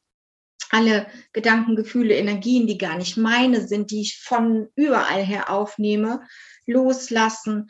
Alle 0.70 1.08
Gedanken, 1.32 1.76
Gefühle, 1.76 2.16
Energien, 2.16 2.68
die 2.68 2.78
gar 2.78 2.98
nicht 2.98 3.18
meine 3.18 3.68
sind, 3.68 3.92
die 3.92 4.02
ich 4.02 4.20
von 4.20 4.68
überall 4.76 5.24
her 5.24 5.50
aufnehme, 5.50 6.22
loslassen. 6.66 7.70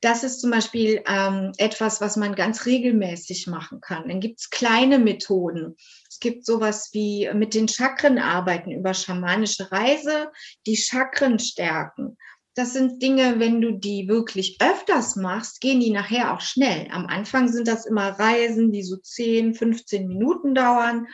Das 0.00 0.22
ist 0.22 0.40
zum 0.40 0.52
Beispiel 0.52 1.02
ähm, 1.08 1.52
etwas, 1.58 2.00
was 2.00 2.16
man 2.16 2.36
ganz 2.36 2.66
regelmäßig 2.66 3.48
machen 3.48 3.80
kann. 3.80 4.08
Dann 4.08 4.20
gibt 4.20 4.38
es 4.38 4.50
kleine 4.50 4.98
Methoden. 4.98 5.76
Es 6.08 6.20
gibt 6.20 6.46
sowas 6.46 6.90
wie 6.92 7.28
mit 7.34 7.54
den 7.54 7.66
Chakren 7.66 8.18
arbeiten 8.18 8.70
über 8.70 8.94
schamanische 8.94 9.72
Reise, 9.72 10.30
die 10.66 10.76
Chakren 10.76 11.38
stärken. 11.40 12.16
Das 12.54 12.72
sind 12.72 13.02
Dinge, 13.02 13.38
wenn 13.38 13.60
du 13.60 13.72
die 13.72 14.08
wirklich 14.08 14.58
öfters 14.60 15.14
machst, 15.14 15.60
gehen 15.60 15.78
die 15.78 15.90
nachher 15.90 16.34
auch 16.34 16.40
schnell. 16.40 16.88
Am 16.90 17.06
Anfang 17.06 17.48
sind 17.48 17.68
das 17.68 17.86
immer 17.86 18.18
Reisen, 18.18 18.72
die 18.72 18.82
so 18.82 18.96
10, 18.96 19.54
15 19.54 20.08
Minuten 20.08 20.56
dauern. 20.56 21.06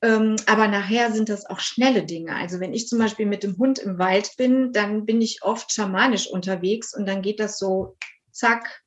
Ähm, 0.00 0.36
aber 0.46 0.68
nachher 0.68 1.12
sind 1.12 1.28
das 1.28 1.46
auch 1.46 1.58
schnelle 1.58 2.04
Dinge. 2.04 2.34
Also 2.36 2.60
wenn 2.60 2.72
ich 2.72 2.86
zum 2.86 2.98
Beispiel 2.98 3.26
mit 3.26 3.42
dem 3.42 3.58
Hund 3.58 3.78
im 3.78 3.98
Wald 3.98 4.32
bin, 4.36 4.72
dann 4.72 5.06
bin 5.06 5.20
ich 5.20 5.42
oft 5.42 5.72
schamanisch 5.72 6.28
unterwegs 6.28 6.94
und 6.94 7.06
dann 7.06 7.22
geht 7.22 7.40
das 7.40 7.58
so, 7.58 7.96
zack, 8.30 8.82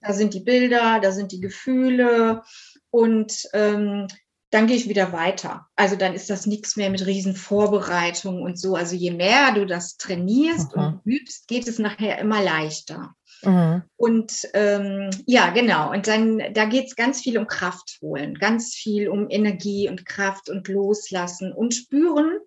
da 0.00 0.12
sind 0.12 0.32
die 0.32 0.40
Bilder, 0.40 1.00
da 1.00 1.12
sind 1.12 1.32
die 1.32 1.40
Gefühle 1.40 2.42
und 2.90 3.34
ähm, 3.52 4.06
dann 4.50 4.66
gehe 4.66 4.76
ich 4.76 4.88
wieder 4.88 5.12
weiter. 5.12 5.66
Also 5.76 5.96
dann 5.96 6.14
ist 6.14 6.30
das 6.30 6.46
nichts 6.46 6.76
mehr 6.76 6.88
mit 6.88 7.04
Riesenvorbereitung 7.04 8.40
und 8.40 8.58
so. 8.58 8.74
Also 8.74 8.96
je 8.96 9.10
mehr 9.10 9.52
du 9.52 9.66
das 9.66 9.98
trainierst 9.98 10.74
mhm. 10.74 10.82
und 10.82 11.00
übst, 11.04 11.48
geht 11.48 11.68
es 11.68 11.78
nachher 11.78 12.18
immer 12.18 12.42
leichter. 12.42 13.14
Mhm. 13.42 13.82
Und 13.96 14.48
ähm, 14.54 15.10
ja, 15.26 15.50
genau. 15.50 15.92
Und 15.92 16.06
dann, 16.06 16.42
da 16.52 16.64
geht 16.64 16.86
es 16.86 16.96
ganz 16.96 17.20
viel 17.20 17.38
um 17.38 17.46
Kraft 17.46 17.98
holen, 18.02 18.34
ganz 18.34 18.74
viel 18.74 19.08
um 19.08 19.28
Energie 19.30 19.88
und 19.88 20.06
Kraft 20.06 20.50
und 20.50 20.68
Loslassen 20.68 21.52
und 21.52 21.74
spüren, 21.74 22.38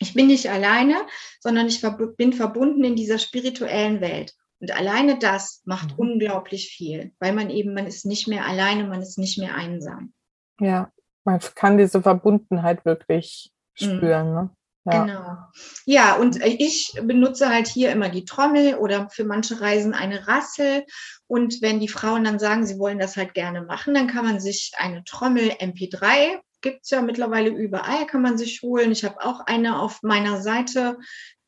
ich 0.00 0.14
bin 0.14 0.28
nicht 0.28 0.48
alleine, 0.48 0.94
sondern 1.40 1.66
ich 1.66 1.84
bin 2.16 2.32
verbunden 2.32 2.84
in 2.84 2.96
dieser 2.96 3.18
spirituellen 3.18 4.00
Welt. 4.00 4.34
Und 4.60 4.76
alleine 4.76 5.18
das 5.18 5.62
macht 5.64 5.92
mhm. 5.92 5.98
unglaublich 5.98 6.68
viel, 6.68 7.12
weil 7.18 7.32
man 7.32 7.50
eben, 7.50 7.74
man 7.74 7.86
ist 7.86 8.06
nicht 8.06 8.28
mehr 8.28 8.44
alleine, 8.44 8.86
man 8.86 9.02
ist 9.02 9.18
nicht 9.18 9.38
mehr 9.38 9.54
einsam. 9.54 10.12
Ja, 10.60 10.92
man 11.24 11.40
kann 11.40 11.78
diese 11.78 12.02
Verbundenheit 12.02 12.84
wirklich 12.84 13.52
mhm. 13.80 13.84
spüren. 13.84 14.28
Mhm. 14.28 14.34
Ne? 14.34 14.50
Ja. 14.92 15.04
Genau. 15.04 15.36
Ja, 15.86 16.16
und 16.16 16.44
ich 16.44 16.92
benutze 17.02 17.48
halt 17.48 17.66
hier 17.66 17.90
immer 17.92 18.08
die 18.08 18.24
Trommel 18.24 18.74
oder 18.76 19.08
für 19.10 19.24
manche 19.24 19.60
Reisen 19.60 19.94
eine 19.94 20.26
Rassel. 20.26 20.84
Und 21.26 21.60
wenn 21.62 21.80
die 21.80 21.88
Frauen 21.88 22.24
dann 22.24 22.38
sagen, 22.38 22.66
sie 22.66 22.78
wollen 22.78 22.98
das 22.98 23.16
halt 23.16 23.34
gerne 23.34 23.62
machen, 23.62 23.94
dann 23.94 24.06
kann 24.06 24.24
man 24.24 24.40
sich 24.40 24.72
eine 24.78 25.04
Trommel 25.04 25.50
MP3 25.60 26.40
gibt 26.60 26.84
es 26.84 26.90
ja 26.90 27.02
mittlerweile 27.02 27.50
überall, 27.50 28.06
kann 28.06 28.22
man 28.22 28.38
sich 28.38 28.62
holen. 28.62 28.92
Ich 28.92 29.04
habe 29.04 29.24
auch 29.24 29.40
eine 29.40 29.80
auf 29.80 30.02
meiner 30.02 30.40
Seite. 30.42 30.98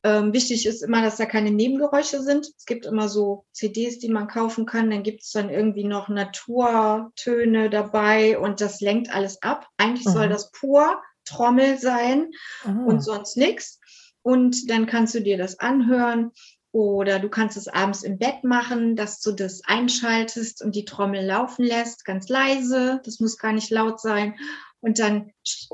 Ähm, 0.03 0.33
wichtig 0.33 0.65
ist 0.65 0.81
immer, 0.81 1.01
dass 1.01 1.17
da 1.17 1.25
keine 1.25 1.51
Nebengeräusche 1.51 2.21
sind. 2.21 2.47
Es 2.57 2.65
gibt 2.65 2.85
immer 2.85 3.07
so 3.07 3.45
CDs, 3.51 3.99
die 3.99 4.09
man 4.09 4.27
kaufen 4.27 4.65
kann. 4.65 4.89
Dann 4.89 5.03
gibt 5.03 5.21
es 5.21 5.31
dann 5.31 5.49
irgendwie 5.49 5.83
noch 5.83 6.09
Naturtöne 6.09 7.69
dabei 7.69 8.39
und 8.39 8.61
das 8.61 8.81
lenkt 8.81 9.13
alles 9.13 9.41
ab. 9.43 9.67
Eigentlich 9.77 10.07
mhm. 10.07 10.11
soll 10.11 10.29
das 10.29 10.51
pur 10.51 11.01
Trommel 11.25 11.77
sein 11.77 12.31
mhm. 12.65 12.85
und 12.85 13.01
sonst 13.01 13.37
nichts. 13.37 13.79
Und 14.21 14.69
dann 14.69 14.85
kannst 14.85 15.15
du 15.15 15.21
dir 15.21 15.37
das 15.37 15.59
anhören 15.59 16.31
oder 16.71 17.19
du 17.19 17.29
kannst 17.29 17.57
es 17.57 17.67
abends 17.67 18.03
im 18.03 18.17
Bett 18.17 18.43
machen, 18.43 18.95
dass 18.95 19.19
du 19.19 19.31
das 19.31 19.61
einschaltest 19.65 20.63
und 20.63 20.75
die 20.75 20.85
Trommel 20.85 21.25
laufen 21.25 21.65
lässt, 21.65 22.05
ganz 22.05 22.29
leise. 22.29 23.01
Das 23.03 23.19
muss 23.19 23.37
gar 23.37 23.51
nicht 23.51 23.69
laut 23.71 23.99
sein. 23.99 24.35
Und 24.79 24.99
dann 24.99 25.31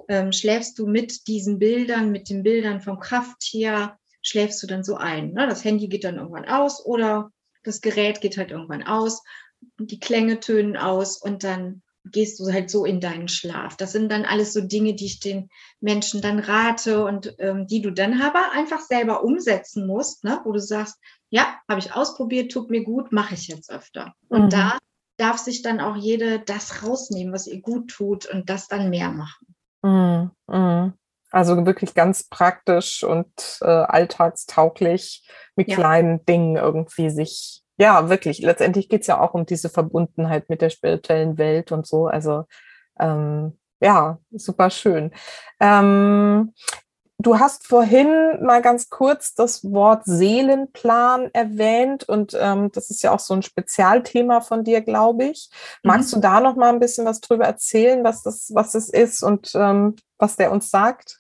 ähm, 0.09 0.31
schläfst 0.31 0.79
du 0.79 0.87
mit 0.87 1.27
diesen 1.27 1.59
Bildern, 1.59 2.11
mit 2.11 2.29
den 2.29 2.43
Bildern 2.43 2.81
vom 2.81 2.99
Krafttier, 2.99 3.97
schläfst 4.21 4.61
du 4.63 4.67
dann 4.67 4.83
so 4.83 4.95
ein. 4.95 5.33
Ne? 5.33 5.47
Das 5.47 5.63
Handy 5.63 5.87
geht 5.87 6.03
dann 6.03 6.17
irgendwann 6.17 6.45
aus 6.45 6.85
oder 6.85 7.31
das 7.63 7.81
Gerät 7.81 8.19
geht 8.21 8.37
halt 8.37 8.51
irgendwann 8.51 8.83
aus, 8.83 9.23
die 9.79 9.99
Klänge 9.99 10.39
tönen 10.39 10.77
aus 10.77 11.17
und 11.17 11.43
dann 11.43 11.83
gehst 12.11 12.39
du 12.39 12.51
halt 12.51 12.69
so 12.69 12.85
in 12.85 12.99
deinen 12.99 13.27
Schlaf. 13.27 13.75
Das 13.77 13.91
sind 13.91 14.11
dann 14.11 14.25
alles 14.25 14.53
so 14.53 14.61
Dinge, 14.61 14.95
die 14.95 15.05
ich 15.05 15.19
den 15.19 15.49
Menschen 15.79 16.21
dann 16.21 16.39
rate 16.39 17.05
und 17.05 17.35
ähm, 17.39 17.67
die 17.67 17.81
du 17.81 17.91
dann 17.91 18.21
aber 18.21 18.51
einfach 18.53 18.81
selber 18.81 19.23
umsetzen 19.23 19.87
musst, 19.87 20.23
ne? 20.23 20.41
wo 20.43 20.51
du 20.51 20.59
sagst, 20.59 20.95
ja, 21.29 21.55
habe 21.69 21.79
ich 21.79 21.93
ausprobiert, 21.93 22.51
tut 22.51 22.69
mir 22.69 22.83
gut, 22.83 23.11
mache 23.11 23.33
ich 23.33 23.47
jetzt 23.47 23.71
öfter. 23.71 24.13
Und 24.29 24.45
mhm. 24.45 24.49
da 24.49 24.77
darf 25.17 25.37
sich 25.37 25.61
dann 25.61 25.79
auch 25.79 25.95
jede 25.95 26.39
das 26.39 26.83
rausnehmen, 26.83 27.33
was 27.33 27.47
ihr 27.47 27.61
gut 27.61 27.89
tut 27.89 28.25
und 28.27 28.49
das 28.49 28.67
dann 28.67 28.89
mehr 28.89 29.11
machen. 29.11 29.55
Mm, 29.81 30.53
mm. 30.53 30.93
Also 31.31 31.65
wirklich 31.65 31.93
ganz 31.93 32.23
praktisch 32.23 33.03
und 33.03 33.59
äh, 33.61 33.65
alltagstauglich 33.65 35.27
mit 35.55 35.67
ja. 35.67 35.75
kleinen 35.75 36.25
Dingen 36.25 36.55
irgendwie 36.55 37.09
sich, 37.09 37.63
ja, 37.77 38.09
wirklich, 38.09 38.39
letztendlich 38.39 38.89
geht 38.89 39.01
es 39.01 39.07
ja 39.07 39.19
auch 39.19 39.33
um 39.33 39.45
diese 39.45 39.69
Verbundenheit 39.69 40.49
mit 40.49 40.61
der 40.61 40.69
spirituellen 40.69 41.37
Welt 41.37 41.71
und 41.71 41.85
so. 41.87 42.07
Also 42.07 42.45
ähm, 42.99 43.57
ja, 43.79 44.19
super 44.31 44.69
schön. 44.69 45.11
Ähm, 45.59 46.53
Du 47.19 47.39
hast 47.39 47.65
vorhin 47.65 48.37
mal 48.43 48.61
ganz 48.61 48.91
kurz 48.91 49.33
das 49.33 49.63
Wort 49.63 50.03
Seelenplan 50.05 51.31
erwähnt 51.33 52.07
und 52.07 52.37
ähm, 52.39 52.71
das 52.71 52.91
ist 52.91 53.01
ja 53.01 53.11
auch 53.11 53.19
so 53.19 53.33
ein 53.33 53.41
Spezialthema 53.41 54.39
von 54.41 54.63
dir, 54.63 54.81
glaube 54.81 55.25
ich. 55.25 55.49
Magst 55.81 56.11
mhm. 56.11 56.17
du 56.17 56.21
da 56.21 56.39
noch 56.39 56.55
mal 56.55 56.69
ein 56.69 56.79
bisschen 56.79 57.05
was 57.05 57.19
drüber 57.19 57.45
erzählen, 57.45 58.03
was 58.03 58.21
das, 58.21 58.51
was 58.53 58.73
das 58.73 58.89
ist 58.89 59.23
und 59.23 59.51
ähm, 59.55 59.95
was 60.19 60.35
der 60.35 60.51
uns 60.51 60.69
sagt? 60.69 61.17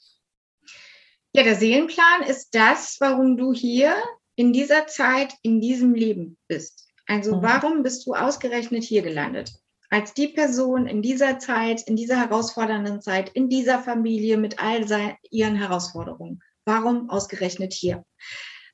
Ja, 1.33 1.41
der 1.41 1.55
Seelenplan 1.55 2.21
ist 2.27 2.53
das, 2.53 2.97
warum 2.99 3.35
du 3.35 3.51
hier 3.51 3.95
in 4.37 4.53
dieser 4.53 4.87
Zeit, 4.87 5.33
in 5.41 5.59
diesem 5.59 5.93
Leben 5.93 6.37
bist. 6.47 6.87
Also 7.07 7.35
mhm. 7.35 7.41
warum 7.41 7.83
bist 7.83 8.07
du 8.07 8.13
ausgerechnet 8.13 8.85
hier 8.85 9.01
gelandet? 9.01 9.51
als 9.89 10.13
die 10.13 10.27
Person 10.27 10.87
in 10.87 11.01
dieser 11.01 11.39
Zeit, 11.39 11.81
in 11.87 11.95
dieser 11.95 12.17
herausfordernden 12.17 13.01
Zeit, 13.01 13.29
in 13.29 13.49
dieser 13.49 13.79
Familie 13.79 14.37
mit 14.37 14.59
all 14.59 14.85
ihren 15.31 15.55
Herausforderungen. 15.55 16.41
Warum 16.65 17.09
ausgerechnet 17.09 17.73
hier? 17.73 18.03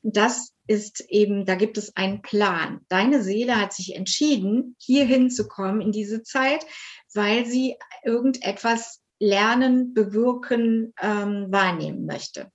Das 0.01 0.53
ist 0.67 1.01
eben, 1.09 1.45
da 1.45 1.55
gibt 1.55 1.77
es 1.77 1.95
einen 1.95 2.21
Plan. 2.21 2.81
Deine 2.89 3.23
Seele 3.23 3.59
hat 3.59 3.73
sich 3.73 3.95
entschieden, 3.95 4.75
hier 4.79 5.05
hinzukommen 5.05 5.81
in 5.81 5.91
diese 5.91 6.23
Zeit, 6.23 6.65
weil 7.13 7.45
sie 7.45 7.77
irgendetwas 8.03 9.01
lernen, 9.19 9.93
bewirken, 9.93 10.93
ähm, 10.99 11.47
wahrnehmen 11.49 12.05
möchte. 12.05 12.51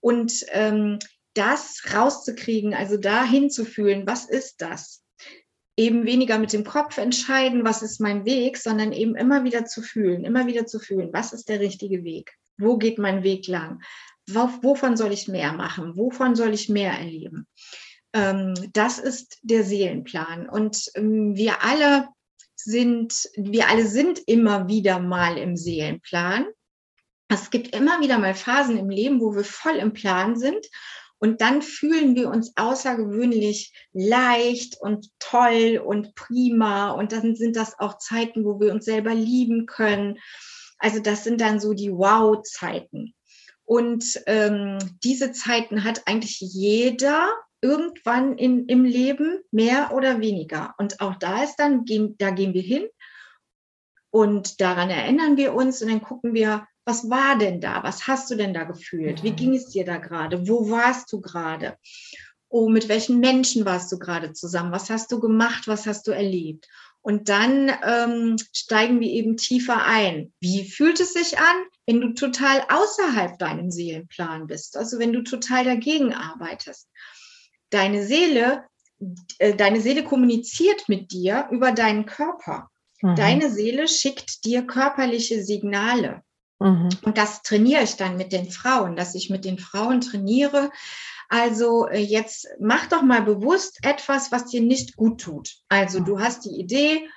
Und 0.00 0.44
ähm, 0.48 0.98
das 1.34 1.82
rauszukriegen, 1.92 2.74
also 2.74 2.96
da 2.96 3.24
hinzufühlen, 3.24 4.06
was 4.06 4.24
ist 4.24 4.62
das? 4.62 5.04
eben 5.76 6.06
weniger 6.06 6.38
mit 6.38 6.52
dem 6.52 6.64
Kopf 6.64 6.98
entscheiden, 6.98 7.64
was 7.64 7.82
ist 7.82 8.00
mein 8.00 8.24
Weg, 8.24 8.56
sondern 8.56 8.92
eben 8.92 9.16
immer 9.16 9.44
wieder 9.44 9.64
zu 9.64 9.82
fühlen, 9.82 10.24
immer 10.24 10.46
wieder 10.46 10.66
zu 10.66 10.78
fühlen, 10.78 11.10
was 11.12 11.32
ist 11.32 11.48
der 11.48 11.60
richtige 11.60 12.04
Weg? 12.04 12.32
Wo 12.56 12.76
geht 12.78 12.98
mein 12.98 13.22
Weg 13.22 13.48
lang? 13.48 13.82
Wovon 14.28 14.96
soll 14.96 15.12
ich 15.12 15.28
mehr 15.28 15.52
machen? 15.52 15.96
Wovon 15.96 16.36
soll 16.36 16.54
ich 16.54 16.68
mehr 16.68 16.92
erleben? 16.92 17.46
Ähm, 18.12 18.54
das 18.72 18.98
ist 18.98 19.38
der 19.42 19.64
Seelenplan. 19.64 20.48
Und 20.48 20.90
ähm, 20.94 21.36
wir 21.36 21.62
alle 21.62 22.08
sind, 22.54 23.28
wir 23.36 23.68
alle 23.68 23.86
sind 23.86 24.20
immer 24.26 24.68
wieder 24.68 25.00
mal 25.00 25.36
im 25.36 25.56
Seelenplan. 25.56 26.46
Es 27.28 27.50
gibt 27.50 27.74
immer 27.74 28.00
wieder 28.00 28.18
mal 28.18 28.34
Phasen 28.34 28.78
im 28.78 28.88
Leben, 28.88 29.20
wo 29.20 29.34
wir 29.34 29.44
voll 29.44 29.76
im 29.76 29.92
Plan 29.92 30.38
sind 30.38 30.64
und 31.18 31.40
dann 31.40 31.62
fühlen 31.62 32.14
wir 32.16 32.28
uns 32.28 32.52
außergewöhnlich 32.56 33.72
leicht 33.92 34.76
und 34.80 35.10
toll 35.18 35.82
und 35.84 36.14
prima. 36.14 36.90
Und 36.90 37.12
dann 37.12 37.34
sind 37.34 37.56
das 37.56 37.78
auch 37.78 37.98
Zeiten, 37.98 38.44
wo 38.44 38.60
wir 38.60 38.72
uns 38.72 38.84
selber 38.84 39.14
lieben 39.14 39.66
können. 39.66 40.18
Also 40.78 41.00
das 41.00 41.24
sind 41.24 41.40
dann 41.40 41.60
so 41.60 41.72
die 41.72 41.92
Wow-Zeiten. 41.92 43.14
Und 43.64 44.22
ähm, 44.26 44.78
diese 45.02 45.32
Zeiten 45.32 45.84
hat 45.84 46.02
eigentlich 46.06 46.40
jeder 46.40 47.32
irgendwann 47.62 48.36
in, 48.36 48.66
im 48.66 48.84
Leben 48.84 49.40
mehr 49.50 49.92
oder 49.94 50.20
weniger. 50.20 50.74
Und 50.76 51.00
auch 51.00 51.14
da 51.14 51.42
ist 51.42 51.56
dann, 51.56 51.86
da 52.18 52.30
gehen 52.30 52.52
wir 52.52 52.60
hin 52.60 52.86
und 54.10 54.60
daran 54.60 54.90
erinnern 54.90 55.38
wir 55.38 55.54
uns 55.54 55.80
und 55.80 55.88
dann 55.88 56.02
gucken 56.02 56.34
wir, 56.34 56.66
was 56.84 57.08
war 57.08 57.38
denn 57.38 57.60
da? 57.60 57.82
Was 57.82 58.06
hast 58.06 58.30
du 58.30 58.34
denn 58.34 58.54
da 58.54 58.64
gefühlt? 58.64 59.22
Wie 59.22 59.32
ging 59.32 59.54
es 59.54 59.70
dir 59.70 59.84
da 59.84 59.96
gerade? 59.96 60.48
Wo 60.48 60.70
warst 60.70 61.12
du 61.12 61.20
gerade? 61.20 61.78
Oh, 62.48 62.68
mit 62.68 62.88
welchen 62.88 63.20
Menschen 63.20 63.64
warst 63.64 63.90
du 63.90 63.98
gerade 63.98 64.32
zusammen? 64.32 64.72
Was 64.72 64.90
hast 64.90 65.10
du 65.10 65.18
gemacht? 65.18 65.66
Was 65.66 65.86
hast 65.86 66.06
du 66.06 66.12
erlebt? 66.12 66.68
Und 67.00 67.28
dann 67.28 67.70
ähm, 67.86 68.36
steigen 68.52 69.00
wir 69.00 69.10
eben 69.10 69.36
tiefer 69.36 69.84
ein. 69.84 70.32
Wie 70.40 70.64
fühlt 70.64 71.00
es 71.00 71.12
sich 71.12 71.38
an, 71.38 71.56
wenn 71.86 72.00
du 72.00 72.14
total 72.14 72.64
außerhalb 72.68 73.38
deinem 73.38 73.70
Seelenplan 73.70 74.46
bist? 74.46 74.76
Also 74.76 74.98
wenn 74.98 75.12
du 75.12 75.22
total 75.22 75.64
dagegen 75.64 76.14
arbeitest. 76.14 76.88
Deine 77.68 78.06
Seele, 78.06 78.64
äh, 79.38 79.54
deine 79.54 79.82
Seele 79.82 80.04
kommuniziert 80.04 80.88
mit 80.88 81.12
dir 81.12 81.48
über 81.50 81.72
deinen 81.72 82.06
Körper. 82.06 82.70
Mhm. 83.02 83.16
Deine 83.16 83.50
Seele 83.50 83.86
schickt 83.86 84.44
dir 84.46 84.62
körperliche 84.62 85.44
Signale. 85.44 86.22
Mhm. 86.60 86.88
Und 87.02 87.18
das 87.18 87.42
trainiere 87.42 87.82
ich 87.82 87.96
dann 87.96 88.16
mit 88.16 88.32
den 88.32 88.50
Frauen, 88.50 88.96
dass 88.96 89.14
ich 89.14 89.30
mit 89.30 89.44
den 89.44 89.58
Frauen 89.58 90.00
trainiere. 90.00 90.70
Also 91.28 91.88
äh, 91.88 91.98
jetzt 91.98 92.46
mach 92.60 92.86
doch 92.86 93.02
mal 93.02 93.22
bewusst 93.22 93.78
etwas, 93.82 94.30
was 94.30 94.46
dir 94.46 94.60
nicht 94.60 94.96
gut 94.96 95.20
tut. 95.20 95.56
Also 95.68 96.00
du 96.00 96.20
hast 96.20 96.44
die 96.44 96.60
Idee, 96.60 97.08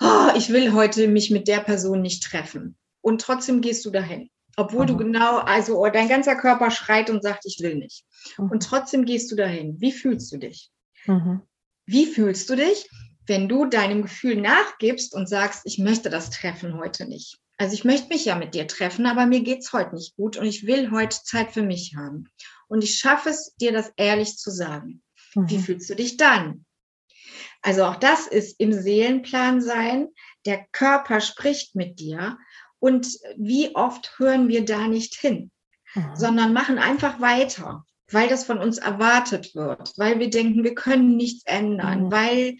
oh, 0.00 0.28
ich 0.36 0.50
will 0.50 0.72
heute 0.72 1.08
mich 1.08 1.30
mit 1.30 1.48
der 1.48 1.60
Person 1.60 2.00
nicht 2.00 2.22
treffen. 2.22 2.76
Und 3.00 3.20
trotzdem 3.20 3.60
gehst 3.60 3.84
du 3.84 3.90
dahin. 3.90 4.30
Obwohl 4.56 4.84
mhm. 4.84 4.88
du 4.88 4.96
genau, 4.96 5.38
also 5.38 5.78
oh, 5.78 5.88
dein 5.88 6.08
ganzer 6.08 6.36
Körper 6.36 6.70
schreit 6.70 7.08
und 7.08 7.22
sagt, 7.22 7.46
ich 7.46 7.60
will 7.60 7.76
nicht. 7.76 8.04
Mhm. 8.36 8.50
Und 8.50 8.62
trotzdem 8.62 9.04
gehst 9.04 9.30
du 9.30 9.36
dahin. 9.36 9.80
Wie 9.80 9.92
fühlst 9.92 10.32
du 10.32 10.38
dich? 10.38 10.70
Mhm. 11.06 11.42
Wie 11.86 12.06
fühlst 12.06 12.50
du 12.50 12.56
dich, 12.56 12.88
wenn 13.26 13.48
du 13.48 13.66
deinem 13.66 14.02
Gefühl 14.02 14.40
nachgibst 14.40 15.14
und 15.14 15.28
sagst, 15.28 15.62
ich 15.64 15.78
möchte 15.78 16.10
das 16.10 16.30
Treffen 16.30 16.78
heute 16.78 17.08
nicht? 17.08 17.38
Also 17.60 17.74
ich 17.74 17.84
möchte 17.84 18.08
mich 18.08 18.24
ja 18.24 18.36
mit 18.36 18.54
dir 18.54 18.66
treffen, 18.66 19.04
aber 19.04 19.26
mir 19.26 19.42
geht's 19.42 19.74
heute 19.74 19.94
nicht 19.94 20.16
gut 20.16 20.38
und 20.38 20.46
ich 20.46 20.66
will 20.66 20.90
heute 20.92 21.22
Zeit 21.22 21.52
für 21.52 21.62
mich 21.62 21.94
haben. 21.94 22.30
Und 22.68 22.82
ich 22.82 22.96
schaffe 22.96 23.28
es, 23.28 23.54
dir 23.56 23.70
das 23.70 23.92
ehrlich 23.98 24.38
zu 24.38 24.50
sagen. 24.50 25.02
Mhm. 25.34 25.50
Wie 25.50 25.58
fühlst 25.58 25.90
du 25.90 25.94
dich 25.94 26.16
dann? 26.16 26.64
Also 27.60 27.84
auch 27.84 27.96
das 27.96 28.26
ist 28.26 28.58
im 28.60 28.72
Seelenplan 28.72 29.60
sein, 29.60 30.08
Der 30.46 30.64
Körper 30.72 31.20
spricht 31.20 31.74
mit 31.76 32.00
dir. 32.00 32.38
Und 32.78 33.18
wie 33.36 33.74
oft 33.74 34.18
hören 34.18 34.48
wir 34.48 34.64
da 34.64 34.88
nicht 34.88 35.14
hin, 35.16 35.50
mhm. 35.94 36.16
sondern 36.16 36.54
machen 36.54 36.78
einfach 36.78 37.20
weiter, 37.20 37.84
weil 38.10 38.30
das 38.30 38.44
von 38.44 38.56
uns 38.56 38.78
erwartet 38.78 39.54
wird, 39.54 39.92
weil 39.98 40.18
wir 40.18 40.30
denken, 40.30 40.64
wir 40.64 40.74
können 40.74 41.14
nichts 41.14 41.44
ändern, 41.44 42.04
mhm. 42.04 42.10
weil 42.10 42.56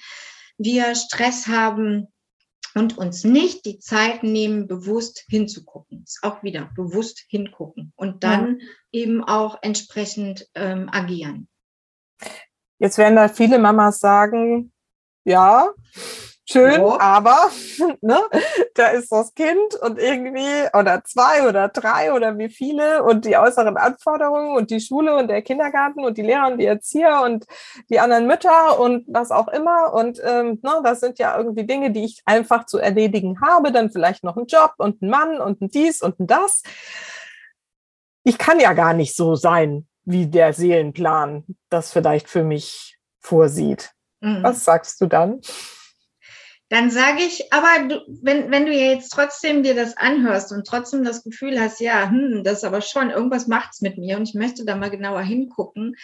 wir 0.58 0.94
Stress 0.94 1.46
haben, 1.46 2.08
und 2.74 2.98
uns 2.98 3.24
nicht 3.24 3.64
die 3.64 3.78
Zeit 3.78 4.22
nehmen, 4.22 4.66
bewusst 4.66 5.24
hinzugucken. 5.28 6.04
Auch 6.22 6.42
wieder 6.42 6.70
bewusst 6.74 7.24
hingucken 7.28 7.92
und 7.96 8.24
dann 8.24 8.58
ja. 8.60 8.66
eben 8.92 9.24
auch 9.24 9.58
entsprechend 9.62 10.48
ähm, 10.54 10.88
agieren. 10.90 11.48
Jetzt 12.78 12.98
werden 12.98 13.16
da 13.16 13.28
viele 13.28 13.58
Mamas 13.58 13.98
sagen, 13.98 14.72
ja, 15.24 15.68
schön, 16.50 16.80
oh. 16.80 16.96
aber 16.98 17.50
ne, 18.00 18.20
da 18.74 18.88
ist 18.88 19.10
das 19.12 19.34
Kind 19.34 19.74
und 19.82 19.98
irgendwie 19.98 20.68
oder 20.72 21.02
zwei 21.04 21.48
oder 21.48 21.68
drei 21.68 22.12
oder 22.12 22.36
wie 22.38 22.48
viele 22.48 23.02
und 23.02 23.24
die 23.24 23.36
äußeren 23.36 23.76
Anforderungen 23.76 24.56
und 24.56 24.70
die 24.70 24.80
Schule 24.80 25.16
und 25.16 25.28
der 25.28 25.42
Kindergarten 25.42 26.04
und 26.04 26.18
die 26.18 26.22
Lehrer 26.22 26.48
und 26.48 26.58
die 26.58 26.66
Erzieher 26.66 27.22
und 27.24 27.46
die 27.88 28.00
anderen 28.00 28.26
Mütter 28.26 28.78
und 28.80 29.04
was 29.08 29.30
auch 29.30 29.48
immer. 29.48 29.92
Und 29.92 30.20
ähm, 30.24 30.58
ne, 30.62 30.80
das 30.82 31.00
sind 31.00 31.18
ja 31.18 31.36
irgendwie 31.36 31.64
Dinge, 31.64 31.90
die 31.90 32.04
ich 32.04 32.22
einfach 32.24 32.66
zu 32.66 32.78
erledigen 32.78 33.40
habe. 33.40 33.72
Dann 33.72 33.90
vielleicht 33.90 34.24
noch 34.24 34.36
einen 34.36 34.46
Job 34.46 34.74
und 34.78 35.02
einen 35.02 35.10
Mann 35.10 35.40
und 35.40 35.60
ein 35.60 35.68
dies 35.68 36.02
und 36.02 36.20
ein 36.20 36.26
das. 36.26 36.62
Ich 38.24 38.38
kann 38.38 38.60
ja 38.60 38.72
gar 38.74 38.92
nicht 38.92 39.16
so 39.16 39.34
sein, 39.34 39.86
wie 40.04 40.26
der 40.26 40.52
Seelenplan 40.52 41.44
das 41.68 41.92
vielleicht 41.92 42.28
für 42.28 42.44
mich 42.44 42.98
vorsieht. 43.20 43.92
Mhm. 44.20 44.42
Was 44.42 44.64
sagst 44.64 45.00
du 45.00 45.06
dann? 45.06 45.40
Dann 46.70 46.92
sage 46.92 47.22
ich, 47.22 47.52
aber 47.52 47.88
du, 47.88 48.00
wenn, 48.22 48.52
wenn 48.52 48.64
du 48.64 48.72
jetzt 48.72 49.10
trotzdem 49.10 49.64
dir 49.64 49.74
das 49.74 49.96
anhörst 49.96 50.52
und 50.52 50.64
trotzdem 50.64 51.02
das 51.02 51.24
Gefühl 51.24 51.60
hast, 51.60 51.80
ja, 51.80 52.08
hm, 52.08 52.44
das 52.44 52.62
aber 52.62 52.80
schon, 52.80 53.10
irgendwas 53.10 53.48
macht's 53.48 53.80
mit 53.80 53.98
mir 53.98 54.16
und 54.16 54.28
ich 54.28 54.34
möchte 54.34 54.64
da 54.64 54.76
mal 54.76 54.88
genauer 54.88 55.22
hingucken, 55.22 55.96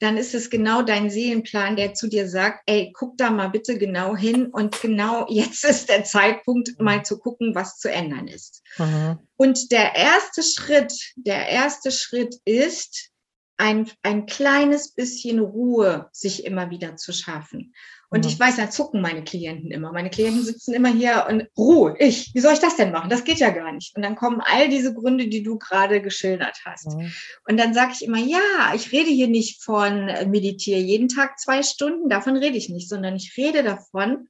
dann 0.00 0.16
ist 0.16 0.34
es 0.34 0.50
genau 0.50 0.82
dein 0.82 1.08
Seelenplan, 1.08 1.76
der 1.76 1.94
zu 1.94 2.08
dir 2.08 2.28
sagt, 2.28 2.62
ey, 2.66 2.92
guck 2.92 3.16
da 3.16 3.30
mal 3.30 3.48
bitte 3.48 3.78
genau 3.78 4.16
hin 4.16 4.46
und 4.46 4.80
genau 4.82 5.24
jetzt 5.28 5.64
ist 5.64 5.88
der 5.88 6.02
Zeitpunkt, 6.02 6.80
mal 6.80 7.04
zu 7.04 7.20
gucken, 7.20 7.54
was 7.54 7.78
zu 7.78 7.88
ändern 7.88 8.26
ist. 8.26 8.62
Mhm. 8.76 9.20
Und 9.36 9.70
der 9.70 9.94
erste 9.94 10.42
Schritt, 10.42 10.92
der 11.14 11.48
erste 11.48 11.92
Schritt 11.92 12.34
ist, 12.44 13.12
ein, 13.56 13.90
ein 14.02 14.26
kleines 14.26 14.94
bisschen 14.94 15.38
Ruhe 15.40 16.08
sich 16.12 16.44
immer 16.44 16.70
wieder 16.70 16.96
zu 16.96 17.12
schaffen. 17.12 17.74
Und 18.10 18.24
ja. 18.24 18.30
ich 18.30 18.40
weiß, 18.40 18.56
da 18.56 18.70
zucken 18.70 19.02
meine 19.02 19.22
Klienten 19.22 19.70
immer. 19.70 19.92
Meine 19.92 20.08
Klienten 20.08 20.42
sitzen 20.42 20.72
immer 20.72 20.88
hier 20.88 21.26
und 21.28 21.46
Ruhe, 21.58 21.94
ich, 21.98 22.34
wie 22.34 22.40
soll 22.40 22.54
ich 22.54 22.58
das 22.58 22.76
denn 22.76 22.90
machen? 22.90 23.10
Das 23.10 23.24
geht 23.24 23.38
ja 23.38 23.50
gar 23.50 23.70
nicht. 23.72 23.94
Und 23.94 24.02
dann 24.02 24.16
kommen 24.16 24.40
all 24.40 24.68
diese 24.70 24.94
Gründe, 24.94 25.28
die 25.28 25.42
du 25.42 25.58
gerade 25.58 26.00
geschildert 26.00 26.58
hast. 26.64 26.86
Ja. 26.86 27.06
Und 27.46 27.58
dann 27.58 27.74
sage 27.74 27.92
ich 27.94 28.02
immer, 28.02 28.18
ja, 28.18 28.72
ich 28.74 28.92
rede 28.92 29.10
hier 29.10 29.28
nicht 29.28 29.62
von 29.62 30.08
äh, 30.08 30.26
meditiere 30.26 30.80
jeden 30.80 31.08
Tag 31.08 31.38
zwei 31.38 31.62
Stunden, 31.62 32.08
davon 32.08 32.36
rede 32.36 32.56
ich 32.56 32.70
nicht, 32.70 32.88
sondern 32.88 33.16
ich 33.16 33.34
rede 33.36 33.62
davon, 33.62 34.28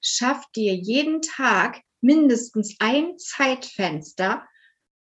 schaff 0.00 0.44
dir 0.56 0.74
jeden 0.74 1.20
Tag 1.20 1.82
mindestens 2.00 2.76
ein 2.78 3.18
Zeitfenster, 3.18 4.46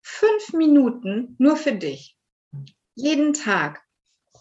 fünf 0.02 0.52
Minuten 0.52 1.36
nur 1.38 1.56
für 1.56 1.72
dich. 1.72 2.16
Jeden 2.94 3.34
Tag. 3.34 3.85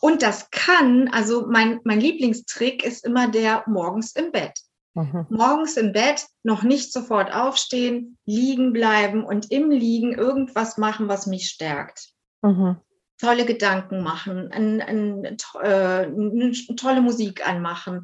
Und 0.06 0.22
das 0.22 0.52
kann, 0.52 1.08
also 1.08 1.48
mein, 1.48 1.80
mein 1.84 2.00
Lieblingstrick 2.00 2.86
ist 2.86 3.04
immer 3.04 3.28
der 3.28 3.64
morgens 3.66 4.12
im 4.12 4.32
Bett. 4.32 4.54
Mhm. 4.94 5.26
Morgens 5.30 5.78
im 5.78 5.94
Bett 5.94 6.28
noch 6.44 6.62
nicht 6.62 6.94
sofort 6.94 7.34
aufstehen, 7.34 8.16
liegen 8.24 8.72
bleiben 8.72 9.26
und 9.26 9.50
im 9.50 9.72
Liegen 9.72 10.14
irgendwas 10.14 10.78
machen, 10.78 11.08
was 11.08 11.26
mich 11.26 11.50
stärkt. 11.50 12.10
Mhm. 12.44 12.78
Tolle 13.18 13.46
Gedanken 13.48 14.04
machen, 14.04 14.52
ein, 14.52 14.80
ein, 14.80 15.26
äh, 15.64 16.06
eine 16.06 16.52
tolle 16.76 17.02
Musik 17.02 17.48
anmachen, 17.48 18.04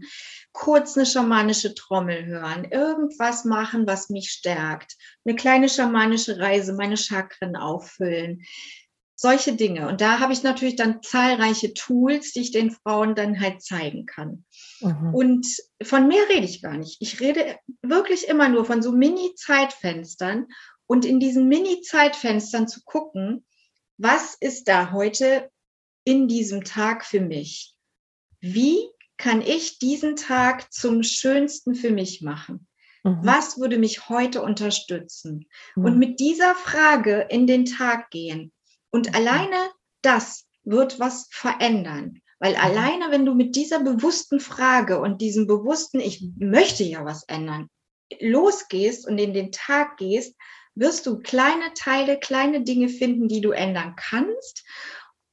kurz 0.53 0.97
eine 0.97 1.05
schamanische 1.05 1.75
Trommel 1.75 2.25
hören, 2.25 2.65
irgendwas 2.71 3.45
machen, 3.45 3.85
was 3.85 4.09
mich 4.09 4.31
stärkt, 4.31 4.95
eine 5.23 5.35
kleine 5.35 5.69
schamanische 5.69 6.39
Reise, 6.39 6.73
meine 6.73 6.97
Chakren 6.97 7.55
auffüllen 7.55 8.41
solche 9.21 9.53
Dinge. 9.53 9.87
Und 9.87 10.01
da 10.01 10.19
habe 10.19 10.33
ich 10.33 10.41
natürlich 10.41 10.75
dann 10.75 11.03
zahlreiche 11.03 11.75
Tools, 11.75 12.33
die 12.33 12.41
ich 12.41 12.51
den 12.51 12.71
Frauen 12.71 13.13
dann 13.13 13.39
halt 13.39 13.61
zeigen 13.61 14.07
kann. 14.07 14.45
Mhm. 14.79 15.13
Und 15.13 15.47
von 15.83 16.07
mehr 16.07 16.27
rede 16.29 16.45
ich 16.45 16.63
gar 16.63 16.75
nicht. 16.75 16.97
Ich 17.01 17.19
rede 17.19 17.57
wirklich 17.83 18.27
immer 18.27 18.49
nur 18.49 18.65
von 18.65 18.81
so 18.81 18.91
Mini-Zeitfenstern 18.91 20.47
und 20.87 21.05
in 21.05 21.19
diesen 21.19 21.47
Mini-Zeitfenstern 21.47 22.67
zu 22.67 22.81
gucken, 22.83 23.45
was 23.97 24.35
ist 24.39 24.67
da 24.67 24.91
heute 24.91 25.51
in 26.03 26.27
diesem 26.27 26.63
Tag 26.63 27.05
für 27.05 27.21
mich? 27.21 27.75
Wie 28.39 28.79
kann 29.17 29.43
ich 29.43 29.77
diesen 29.77 30.15
Tag 30.15 30.73
zum 30.73 31.03
schönsten 31.03 31.75
für 31.75 31.91
mich 31.91 32.23
machen? 32.23 32.67
Mhm. 33.03 33.19
Was 33.21 33.59
würde 33.59 33.77
mich 33.77 34.09
heute 34.09 34.41
unterstützen? 34.41 35.45
Mhm. 35.75 35.85
Und 35.85 35.99
mit 35.99 36.19
dieser 36.19 36.55
Frage 36.55 37.27
in 37.29 37.45
den 37.45 37.65
Tag 37.65 38.09
gehen 38.09 38.51
und 38.91 39.09
mhm. 39.09 39.15
alleine 39.15 39.71
das 40.01 40.47
wird 40.63 40.99
was 40.99 41.27
verändern. 41.31 42.21
Weil 42.39 42.53
mhm. 42.53 42.59
alleine, 42.59 43.11
wenn 43.11 43.25
du 43.25 43.33
mit 43.33 43.55
dieser 43.55 43.83
bewussten 43.83 44.39
Frage 44.39 44.99
und 44.99 45.21
diesem 45.21 45.47
bewussten, 45.47 45.99
ich 45.99 46.27
möchte 46.37 46.83
ja 46.83 47.05
was 47.05 47.23
ändern, 47.23 47.69
losgehst 48.19 49.07
und 49.07 49.17
in 49.17 49.33
den 49.33 49.51
Tag 49.51 49.97
gehst, 49.97 50.35
wirst 50.75 51.05
du 51.05 51.19
kleine 51.19 51.73
Teile, 51.75 52.19
kleine 52.19 52.63
Dinge 52.63 52.89
finden, 52.89 53.27
die 53.27 53.41
du 53.41 53.51
ändern 53.51 53.95
kannst 53.97 54.65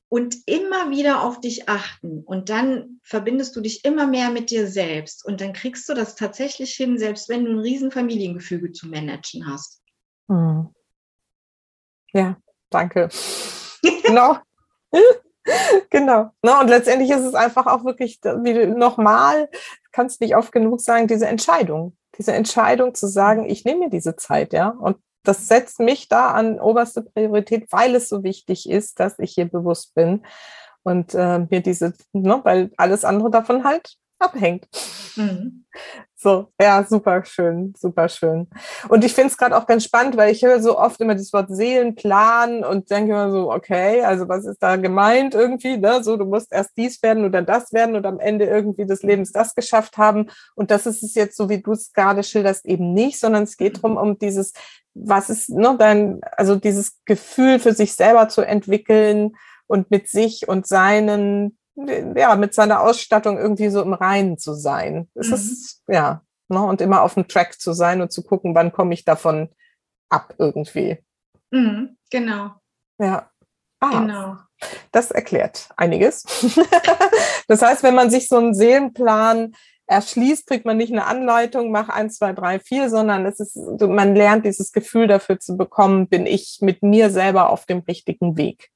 und 0.09 0.36
immer 0.46 0.90
wieder 0.90 1.22
auf 1.22 1.40
dich 1.40 1.68
achten. 1.68 2.22
Und 2.24 2.48
dann 2.48 3.00
verbindest 3.02 3.54
du 3.54 3.61
dich 3.61 3.84
immer 3.84 4.06
mehr 4.06 4.30
mit 4.30 4.50
dir 4.50 4.66
selbst. 4.66 5.24
Und 5.24 5.40
dann 5.40 5.52
kriegst 5.52 5.88
du 5.88 5.94
das 5.94 6.14
tatsächlich 6.14 6.74
hin, 6.74 6.98
selbst 6.98 7.28
wenn 7.28 7.44
du 7.44 7.52
ein 7.52 7.59
Riesenfamiliengefüge 7.61 8.72
zu 8.72 8.88
managen 8.88 9.46
hast. 9.46 9.82
Mhm. 10.28 10.74
Ja, 12.12 12.40
danke. 12.70 13.08
genau. 14.04 14.38
genau. 15.90 16.30
Ne? 16.42 16.58
Und 16.60 16.68
letztendlich 16.68 17.10
ist 17.10 17.24
es 17.24 17.34
einfach 17.34 17.66
auch 17.66 17.84
wirklich, 17.84 18.20
wie 18.22 18.66
nochmal, 18.66 19.48
kannst 19.92 20.20
nicht 20.20 20.36
oft 20.36 20.52
genug 20.52 20.80
sagen, 20.80 21.06
diese 21.06 21.26
Entscheidung. 21.26 21.96
Diese 22.18 22.32
Entscheidung 22.32 22.94
zu 22.94 23.06
sagen, 23.06 23.48
ich 23.48 23.64
nehme 23.64 23.80
mir 23.80 23.90
diese 23.90 24.16
Zeit, 24.16 24.52
ja. 24.52 24.70
Und 24.70 24.96
das 25.24 25.46
setzt 25.46 25.78
mich 25.78 26.08
da 26.08 26.30
an 26.30 26.58
oberste 26.58 27.02
Priorität, 27.02 27.66
weil 27.70 27.94
es 27.94 28.08
so 28.08 28.22
wichtig 28.22 28.68
ist, 28.68 28.98
dass 28.98 29.18
ich 29.18 29.32
hier 29.32 29.46
bewusst 29.46 29.94
bin 29.94 30.24
und 30.82 31.14
äh, 31.14 31.40
mir 31.50 31.60
diese, 31.60 31.92
ne, 32.12 32.40
weil 32.44 32.70
alles 32.76 33.04
andere 33.04 33.30
davon 33.30 33.64
halt 33.64 33.96
abhängt. 34.18 34.68
Mhm. 35.16 35.66
So, 36.20 36.48
ja, 36.60 36.82
super 36.82 37.24
schön, 37.24 37.74
super 37.78 38.08
schön. 38.08 38.48
Und 38.88 39.04
ich 39.04 39.14
finde 39.14 39.28
es 39.28 39.36
gerade 39.36 39.56
auch 39.56 39.68
ganz 39.68 39.84
spannend, 39.84 40.16
weil 40.16 40.32
ich 40.32 40.42
höre 40.42 40.60
so 40.60 40.76
oft 40.76 41.00
immer 41.00 41.14
das 41.14 41.32
Wort 41.32 41.46
Seelenplan 41.48 42.64
und 42.64 42.90
denke 42.90 43.12
immer 43.12 43.30
so, 43.30 43.52
okay, 43.52 44.02
also 44.02 44.28
was 44.28 44.44
ist 44.44 44.60
da 44.60 44.74
gemeint 44.74 45.36
irgendwie, 45.36 45.76
ne? 45.76 46.02
So, 46.02 46.16
du 46.16 46.24
musst 46.24 46.52
erst 46.52 46.76
dies 46.76 47.00
werden 47.04 47.24
oder 47.24 47.42
das 47.42 47.72
werden 47.72 47.94
und 47.94 48.04
am 48.04 48.18
Ende 48.18 48.46
irgendwie 48.46 48.84
des 48.84 49.04
Lebens 49.04 49.30
das 49.30 49.54
geschafft 49.54 49.96
haben. 49.96 50.28
Und 50.56 50.72
das 50.72 50.86
ist 50.86 51.04
es 51.04 51.14
jetzt 51.14 51.36
so, 51.36 51.48
wie 51.48 51.62
du 51.62 51.70
es 51.70 51.92
gerade 51.92 52.24
schilderst, 52.24 52.66
eben 52.66 52.94
nicht, 52.94 53.20
sondern 53.20 53.44
es 53.44 53.56
geht 53.56 53.76
darum, 53.76 53.96
um 53.96 54.18
dieses, 54.18 54.54
was 54.94 55.30
ist, 55.30 55.50
ne, 55.50 55.76
dein, 55.78 56.18
also 56.36 56.56
dieses 56.56 56.98
Gefühl 57.04 57.60
für 57.60 57.74
sich 57.74 57.92
selber 57.92 58.28
zu 58.28 58.42
entwickeln 58.42 59.36
und 59.68 59.92
mit 59.92 60.08
sich 60.08 60.48
und 60.48 60.66
seinen 60.66 61.56
ja, 62.16 62.36
mit 62.36 62.54
seiner 62.54 62.80
Ausstattung 62.80 63.38
irgendwie 63.38 63.68
so 63.68 63.82
im 63.82 63.92
Reinen 63.92 64.38
zu 64.38 64.54
sein. 64.54 65.08
Es 65.14 65.28
mhm. 65.28 65.34
ist, 65.34 65.82
ja, 65.88 66.22
ne, 66.48 66.62
und 66.62 66.80
immer 66.80 67.02
auf 67.02 67.14
dem 67.14 67.28
Track 67.28 67.60
zu 67.60 67.72
sein 67.72 68.00
und 68.00 68.12
zu 68.12 68.22
gucken, 68.22 68.54
wann 68.54 68.72
komme 68.72 68.94
ich 68.94 69.04
davon 69.04 69.50
ab 70.08 70.34
irgendwie. 70.38 70.98
Mhm, 71.50 71.96
genau. 72.10 72.52
Ja. 72.98 73.30
Ah, 73.80 74.00
genau. 74.00 74.36
Das 74.90 75.12
erklärt 75.12 75.68
einiges. 75.76 76.24
das 77.48 77.62
heißt, 77.62 77.84
wenn 77.84 77.94
man 77.94 78.10
sich 78.10 78.28
so 78.28 78.36
einen 78.36 78.54
Seelenplan 78.54 79.54
erschließt, 79.86 80.48
kriegt 80.48 80.66
man 80.66 80.76
nicht 80.76 80.92
eine 80.92 81.06
Anleitung, 81.06 81.70
mach 81.70 81.88
eins, 81.88 82.16
zwei, 82.18 82.32
drei, 82.32 82.58
vier, 82.58 82.90
sondern 82.90 83.24
es 83.24 83.38
ist, 83.38 83.56
man 83.56 84.16
lernt 84.16 84.44
dieses 84.44 84.72
Gefühl 84.72 85.06
dafür 85.06 85.38
zu 85.38 85.56
bekommen, 85.56 86.08
bin 86.08 86.26
ich 86.26 86.58
mit 86.60 86.82
mir 86.82 87.10
selber 87.10 87.50
auf 87.50 87.66
dem 87.66 87.78
richtigen 87.80 88.36
Weg. 88.36 88.70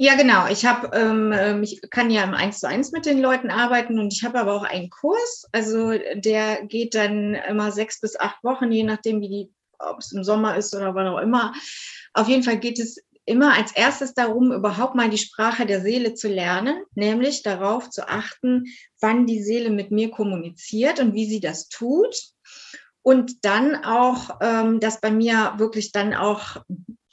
Ja, 0.00 0.14
genau. 0.14 0.46
Ich 0.48 0.64
habe, 0.64 0.96
ähm, 0.96 1.32
ähm, 1.36 1.62
ich 1.64 1.80
kann 1.90 2.10
ja 2.10 2.22
im 2.22 2.34
Eins 2.34 2.60
zu 2.60 2.68
eins 2.68 2.92
mit 2.92 3.04
den 3.04 3.20
Leuten 3.20 3.50
arbeiten 3.50 3.98
und 3.98 4.12
ich 4.12 4.22
habe 4.24 4.38
aber 4.38 4.54
auch 4.54 4.62
einen 4.62 4.90
Kurs. 4.90 5.46
Also 5.52 5.90
der 6.14 6.64
geht 6.66 6.94
dann 6.94 7.34
immer 7.34 7.72
sechs 7.72 8.00
bis 8.00 8.18
acht 8.18 8.42
Wochen, 8.44 8.70
je 8.70 8.84
nachdem, 8.84 9.20
wie 9.20 9.28
die, 9.28 9.52
ob 9.80 9.98
es 9.98 10.12
im 10.12 10.22
Sommer 10.22 10.56
ist 10.56 10.74
oder 10.74 10.94
wann 10.94 11.08
auch 11.08 11.18
immer. 11.18 11.52
Auf 12.14 12.28
jeden 12.28 12.44
Fall 12.44 12.58
geht 12.58 12.78
es 12.78 12.98
immer 13.24 13.54
als 13.54 13.72
erstes 13.72 14.14
darum, 14.14 14.52
überhaupt 14.52 14.94
mal 14.94 15.10
die 15.10 15.18
Sprache 15.18 15.66
der 15.66 15.80
Seele 15.82 16.14
zu 16.14 16.28
lernen, 16.28 16.80
nämlich 16.94 17.42
darauf 17.42 17.90
zu 17.90 18.08
achten, 18.08 18.66
wann 19.00 19.26
die 19.26 19.42
Seele 19.42 19.70
mit 19.70 19.90
mir 19.90 20.10
kommuniziert 20.10 21.00
und 21.00 21.12
wie 21.14 21.26
sie 21.26 21.40
das 21.40 21.68
tut 21.68 22.14
Und 23.02 23.44
dann 23.44 23.84
auch, 23.84 24.38
ähm, 24.40 24.80
dass 24.80 25.00
bei 25.00 25.10
mir 25.10 25.54
wirklich 25.56 25.92
dann 25.92 26.14
auch 26.14 26.58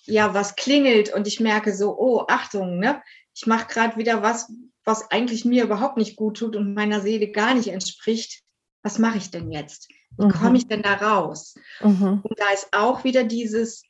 ja 0.06 0.34
was 0.34 0.56
klingelt 0.56 1.14
und 1.14 1.28
ich 1.28 1.40
merke 1.40 1.76
so, 1.76 1.98
oh, 1.98 2.26
Achtung, 2.28 2.80
ne? 2.80 3.02
Ich 3.34 3.48
mache 3.48 3.68
gerade 3.68 3.98
wieder 3.98 4.22
was, 4.22 4.52
was 4.84 5.12
eigentlich 5.12 5.46
mir 5.46 5.64
überhaupt 5.64 5.98
nicht 5.98 6.16
gut 6.16 6.38
tut 6.38 6.56
und 6.56 6.74
meiner 6.74 7.02
Seele 7.02 7.32
gar 7.32 7.54
nicht 7.54 7.68
entspricht. 7.68 8.44
Was 8.82 9.00
mache 9.00 9.18
ich 9.18 9.32
denn 9.32 9.52
jetzt? 9.52 9.90
Wie 10.18 10.26
mhm. 10.26 10.32
komme 10.32 10.58
ich 10.58 10.68
denn 10.68 10.84
da 10.84 10.94
raus? 10.94 11.56
Mhm. 11.82 12.22
Und 12.24 12.40
da 12.40 12.50
ist 12.54 12.70
auch 12.72 13.04
wieder 13.04 13.24
dieses, 13.24 13.84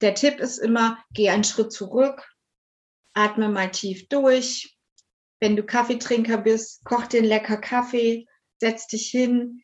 der 0.00 0.14
Tipp 0.14 0.40
ist 0.40 0.58
immer, 0.58 0.98
geh 1.12 1.30
einen 1.30 1.44
Schritt 1.44 1.72
zurück, 1.72 2.26
atme 3.12 3.48
mal 3.48 3.70
tief 3.70 4.08
durch. 4.08 4.76
Wenn 5.40 5.56
du 5.56 5.64
Kaffeetrinker 5.64 6.38
bist, 6.38 6.84
koch 6.84 7.06
dir 7.06 7.18
einen 7.18 7.28
lecker 7.28 7.58
Kaffee, 7.58 8.26
setz 8.58 8.86
dich 8.86 9.10
hin, 9.10 9.62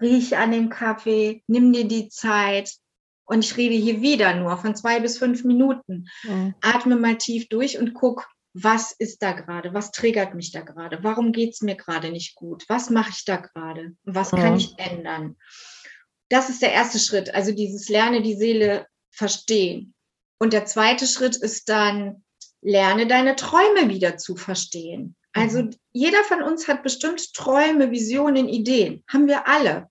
riech 0.00 0.36
an 0.36 0.52
dem 0.52 0.70
Kaffee, 0.70 1.42
nimm 1.46 1.72
dir 1.72 1.86
die 1.86 2.08
Zeit. 2.08 2.72
Und 3.24 3.44
ich 3.44 3.56
rede 3.56 3.74
hier 3.74 4.00
wieder 4.00 4.34
nur 4.34 4.56
von 4.58 4.76
zwei 4.76 5.00
bis 5.00 5.18
fünf 5.18 5.44
Minuten. 5.44 6.06
Mhm. 6.24 6.54
Atme 6.60 6.96
mal 6.96 7.16
tief 7.16 7.48
durch 7.48 7.78
und 7.78 7.94
guck, 7.94 8.28
was 8.52 8.92
ist 8.92 9.22
da 9.22 9.32
gerade? 9.32 9.74
Was 9.74 9.90
triggert 9.90 10.34
mich 10.34 10.52
da 10.52 10.60
gerade? 10.60 10.98
Warum 11.02 11.32
geht 11.32 11.54
es 11.54 11.60
mir 11.60 11.76
gerade 11.76 12.10
nicht 12.10 12.36
gut? 12.36 12.64
Was 12.68 12.88
mache 12.88 13.10
ich 13.10 13.24
da 13.24 13.36
gerade? 13.36 13.96
Was 14.04 14.32
mhm. 14.32 14.36
kann 14.36 14.56
ich 14.56 14.74
ändern? 14.78 15.36
Das 16.28 16.48
ist 16.48 16.62
der 16.62 16.72
erste 16.72 16.98
Schritt. 16.98 17.34
Also 17.34 17.52
dieses 17.52 17.88
Lerne 17.88 18.22
die 18.22 18.36
Seele 18.36 18.86
verstehen. 19.10 19.94
Und 20.38 20.52
der 20.52 20.66
zweite 20.66 21.06
Schritt 21.06 21.36
ist 21.36 21.68
dann, 21.68 22.24
lerne 22.60 23.06
deine 23.06 23.36
Träume 23.36 23.88
wieder 23.88 24.16
zu 24.16 24.36
verstehen. 24.36 25.16
Also 25.32 25.64
mhm. 25.64 25.70
jeder 25.92 26.22
von 26.24 26.42
uns 26.42 26.68
hat 26.68 26.82
bestimmt 26.82 27.34
Träume, 27.34 27.90
Visionen, 27.90 28.48
Ideen. 28.48 29.04
Haben 29.08 29.26
wir 29.26 29.48
alle. 29.48 29.88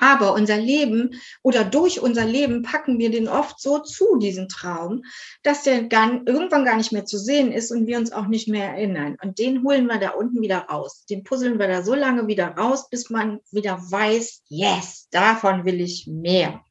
Aber 0.00 0.32
unser 0.34 0.56
Leben 0.56 1.20
oder 1.42 1.64
durch 1.64 2.00
unser 2.00 2.24
Leben 2.24 2.62
packen 2.62 2.98
wir 2.98 3.10
den 3.10 3.28
oft 3.28 3.60
so 3.60 3.78
zu, 3.78 4.18
diesen 4.18 4.48
Traum, 4.48 5.02
dass 5.42 5.62
der 5.62 5.82
dann 5.82 6.26
irgendwann 6.26 6.64
gar 6.64 6.76
nicht 6.76 6.90
mehr 6.90 7.04
zu 7.04 7.18
sehen 7.18 7.52
ist 7.52 7.70
und 7.70 7.86
wir 7.86 7.98
uns 7.98 8.10
auch 8.10 8.26
nicht 8.26 8.48
mehr 8.48 8.70
erinnern. 8.70 9.16
Und 9.22 9.38
den 9.38 9.62
holen 9.62 9.86
wir 9.86 9.98
da 9.98 10.10
unten 10.10 10.40
wieder 10.40 10.60
raus. 10.60 11.04
Den 11.08 11.22
puzzeln 11.22 11.58
wir 11.58 11.68
da 11.68 11.82
so 11.82 11.94
lange 11.94 12.26
wieder 12.26 12.48
raus, 12.48 12.88
bis 12.88 13.10
man 13.10 13.40
wieder 13.50 13.78
weiß, 13.78 14.42
yes, 14.48 15.08
davon 15.10 15.64
will 15.64 15.80
ich 15.80 16.06
mehr. 16.06 16.64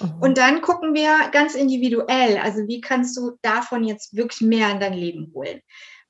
Mhm. 0.00 0.14
Und 0.20 0.38
dann 0.38 0.60
gucken 0.60 0.94
wir 0.94 1.30
ganz 1.30 1.54
individuell, 1.54 2.38
also 2.38 2.66
wie 2.66 2.80
kannst 2.80 3.16
du 3.16 3.38
davon 3.42 3.84
jetzt 3.84 4.16
wirklich 4.16 4.40
mehr 4.40 4.70
in 4.70 4.80
dein 4.80 4.94
Leben 4.94 5.30
holen? 5.34 5.60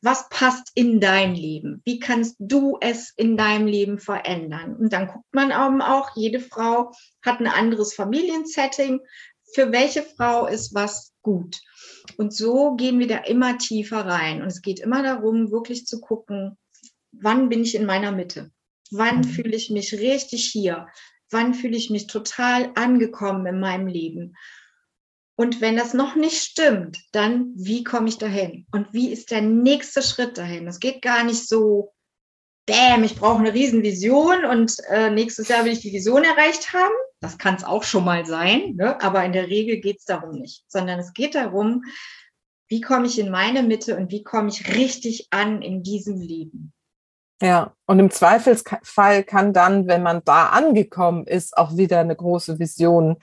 Was 0.03 0.29
passt 0.29 0.73
in 0.75 1.01
dein 1.01 1.35
Leben? 1.35 1.81
Wie 1.85 2.01
kannst 2.01 2.37
du 2.41 2.77
es 2.81 3.13
in 3.17 3.37
deinem 3.37 3.67
Leben 3.67 3.99
verändern? 3.99 4.75
Und 4.75 4.93
dann 4.93 5.07
guckt 5.07 5.33
man 5.33 5.53
auch, 5.53 6.17
jede 6.17 6.41
Frau 6.41 6.93
hat 7.25 7.39
ein 7.39 7.47
anderes 7.47 7.95
Familiensetting. 7.95 9.01
Für 9.55 9.71
welche 9.71 10.03
Frau 10.03 10.47
ist 10.47 10.75
was 10.75 11.13
gut? 11.23 11.61
Und 12.17 12.35
so 12.35 12.75
gehen 12.75 12.99
wir 12.99 13.07
da 13.07 13.19
immer 13.19 13.59
tiefer 13.59 14.05
rein. 14.05 14.43
Und 14.43 14.49
es 14.49 14.61
geht 14.61 14.81
immer 14.81 15.05
darum, 15.05 15.53
wirklich 15.53 15.87
zu 15.87 16.01
gucken, 16.01 16.59
wann 17.13 17.49
bin 17.49 17.63
ich 17.63 17.77
in 17.77 17.87
meiner 17.87 18.11
Mitte? 18.11 18.51
Wann 18.91 19.19
mhm. 19.19 19.25
fühle 19.25 19.57
ich 19.57 19.71
mich 19.71 19.93
richtig 19.93 20.47
hier? 20.47 20.89
Wann 21.31 21.55
fühle 21.55 21.77
ich 21.77 21.91
mich 21.91 22.09
total 22.09 22.73
angekommen 22.75 23.47
in 23.47 23.61
meinem 23.61 23.87
Leben? 23.87 24.35
Und 25.37 25.61
wenn 25.61 25.77
das 25.77 25.95
noch 25.95 26.15
nicht 26.15 26.43
stimmt, 26.43 26.99
dann 27.13 27.53
wie 27.57 27.85
komme 27.85 28.09
ich 28.09 28.19
dahin? 28.19 28.67
Und 28.73 28.93
wie 28.93 29.11
ist 29.11 29.31
der 29.31 29.41
nächste 29.41 30.03
Schritt 30.03 30.37
dahin? 30.37 30.67
Es 30.67 30.79
geht 30.79 31.01
gar 31.03 31.25
nicht 31.25 31.49
so, 31.49 31.93
bäm, 32.67 33.03
ich 33.05 33.17
brauche 33.17 33.39
eine 33.39 33.55
Riesenvision 33.55 34.45
und 34.45 34.77
äh, 34.89 35.11
nächstes 35.11 35.49
Jahr 35.49 35.65
will 35.65 35.73
ich 35.73 35.81
die 35.81 35.93
Vision 35.93 36.23
erreicht 36.25 36.73
haben. 36.73 36.95
Das 37.21 37.39
kann 37.39 37.55
es 37.55 37.65
auch 37.65 37.83
schon 37.83 38.05
mal 38.05 38.25
sein, 38.25 38.75
ne? 38.77 39.01
aber 39.01 39.25
in 39.25 39.33
der 39.33 39.49
Regel 39.49 39.81
geht 39.81 39.99
es 39.99 40.05
darum 40.05 40.33
nicht, 40.33 40.65
sondern 40.69 40.99
es 40.99 41.13
geht 41.13 41.35
darum, 41.35 41.85
wie 42.69 42.81
komme 42.81 43.07
ich 43.07 43.19
in 43.19 43.31
meine 43.31 43.63
Mitte 43.63 43.97
und 43.97 44.11
wie 44.11 44.23
komme 44.23 44.49
ich 44.49 44.77
richtig 44.77 45.29
an 45.31 45.63
in 45.63 45.83
diesem 45.83 46.21
Leben. 46.21 46.73
Ja, 47.43 47.75
und 47.87 47.99
im 47.99 48.11
Zweifelsfall 48.11 49.25
kann 49.25 49.53
dann, 49.53 49.89
wenn 49.89 50.03
man 50.03 50.23
da 50.25 50.51
angekommen 50.51 51.27
ist, 51.27 51.57
auch 51.57 51.77
wieder 51.77 51.99
eine 51.99 52.15
große 52.15 52.61
Vision 52.61 53.17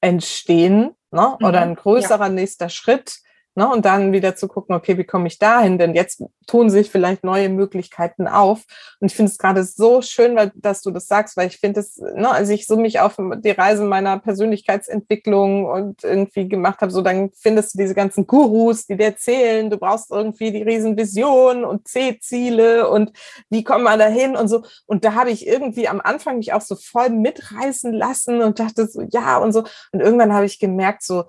entstehen 0.00 0.95
ne? 1.10 1.36
oder 1.40 1.64
mhm. 1.64 1.70
ein 1.70 1.74
größerer 1.76 2.26
ja. 2.26 2.28
nächster 2.28 2.68
Schritt. 2.68 3.18
Ne? 3.56 3.66
Und 3.66 3.86
dann 3.86 4.12
wieder 4.12 4.36
zu 4.36 4.48
gucken, 4.48 4.74
okay, 4.74 4.98
wie 4.98 5.04
komme 5.04 5.28
ich 5.28 5.38
dahin? 5.38 5.78
Denn 5.78 5.94
jetzt 5.94 6.22
tun 6.46 6.68
sich 6.68 6.90
vielleicht 6.90 7.24
neue 7.24 7.48
Möglichkeiten 7.48 8.28
auf. 8.28 8.64
Und 9.00 9.10
ich 9.10 9.16
finde 9.16 9.32
es 9.32 9.38
gerade 9.38 9.64
so 9.64 10.02
schön, 10.02 10.36
weil, 10.36 10.52
dass 10.54 10.82
du 10.82 10.90
das 10.90 11.06
sagst, 11.08 11.38
weil 11.38 11.48
ich 11.48 11.56
finde 11.56 11.80
es, 11.80 11.96
ne, 11.96 12.30
als 12.30 12.50
ich 12.50 12.66
so 12.66 12.76
mich 12.76 13.00
auf 13.00 13.16
die 13.16 13.50
Reise 13.50 13.84
meiner 13.84 14.18
Persönlichkeitsentwicklung 14.18 15.64
und 15.64 16.04
irgendwie 16.04 16.48
gemacht 16.48 16.82
habe, 16.82 16.92
so 16.92 17.00
dann 17.00 17.30
findest 17.32 17.72
du 17.72 17.78
diese 17.78 17.94
ganzen 17.94 18.26
Gurus, 18.26 18.86
die 18.86 18.98
dir 18.98 19.06
erzählen, 19.06 19.70
du 19.70 19.78
brauchst 19.78 20.10
irgendwie 20.10 20.52
die 20.52 20.62
Riesenvision 20.62 21.64
und 21.64 21.88
C-Ziele 21.88 22.90
und 22.90 23.12
wie 23.48 23.64
kommt 23.64 23.84
man 23.84 23.98
dahin 23.98 24.36
und 24.36 24.48
so. 24.48 24.64
Und 24.84 25.06
da 25.06 25.14
habe 25.14 25.30
ich 25.30 25.46
irgendwie 25.46 25.88
am 25.88 26.02
Anfang 26.02 26.36
mich 26.36 26.52
auch 26.52 26.60
so 26.60 26.76
voll 26.76 27.08
mitreißen 27.08 27.94
lassen 27.94 28.42
und 28.42 28.58
dachte 28.60 28.86
so, 28.86 29.00
ja 29.10 29.38
und 29.38 29.52
so. 29.52 29.64
Und 29.92 30.00
irgendwann 30.00 30.34
habe 30.34 30.44
ich 30.44 30.58
gemerkt, 30.58 31.02
so, 31.02 31.24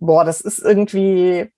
boah, 0.00 0.24
das 0.24 0.40
ist 0.40 0.58
irgendwie, 0.58 1.52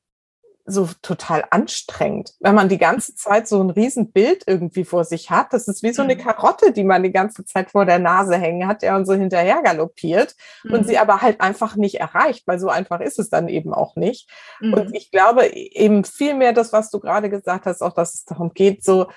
so 0.65 0.89
total 1.03 1.45
anstrengend, 1.51 2.33
wenn 2.41 2.55
man 2.55 2.69
die 2.69 2.79
ganze 2.79 3.15
Zeit 3.15 3.49
so 3.49 3.63
ein 3.63 3.71
Riesenbild 3.71 4.45
irgendwie 4.47 4.85
vor 4.85 5.05
sich 5.05 5.31
hat. 5.31 5.53
Das 5.53 5.67
ist 5.67 5.83
wie 5.83 5.93
so 5.93 6.03
eine 6.03 6.15
mhm. 6.15 6.21
Karotte, 6.21 6.73
die 6.73 6.85
man 6.85 7.03
die 7.03 7.11
ganze 7.11 7.45
Zeit 7.45 7.73
vor 7.73 7.85
der 7.85 7.99
Nase 7.99 8.37
hängen 8.37 8.69
hat, 8.69 8.83
der 8.83 8.97
und 8.97 9.05
so 9.05 9.15
hinterher 9.15 9.63
galoppiert 9.63 10.35
mhm. 10.63 10.75
und 10.75 10.87
sie 10.87 10.99
aber 10.99 11.21
halt 11.21 11.41
einfach 11.41 11.75
nicht 11.75 11.97
erreicht, 11.97 12.47
weil 12.47 12.61
so 12.61 12.69
einfach 12.69 13.01
ist 13.01 13.19
es 13.19 13.29
dann 13.29 13.49
eben 13.49 13.75
auch 13.75 13.97
nicht. 13.97 14.31
Mhm. 14.61 14.75
Und 14.75 14.95
ich 14.95 15.11
glaube 15.11 15.47
eben 15.49 16.05
viel 16.05 16.35
mehr 16.35 16.53
das, 16.53 16.73
was 16.73 16.91
du 16.91 17.01
gerade 17.01 17.29
gesagt 17.29 17.67
hast, 17.67 17.83
auch 17.83 17.95
dass 17.95 18.15
es 18.15 18.25
darum 18.25 18.53
geht, 18.55 18.85
so 18.85 19.09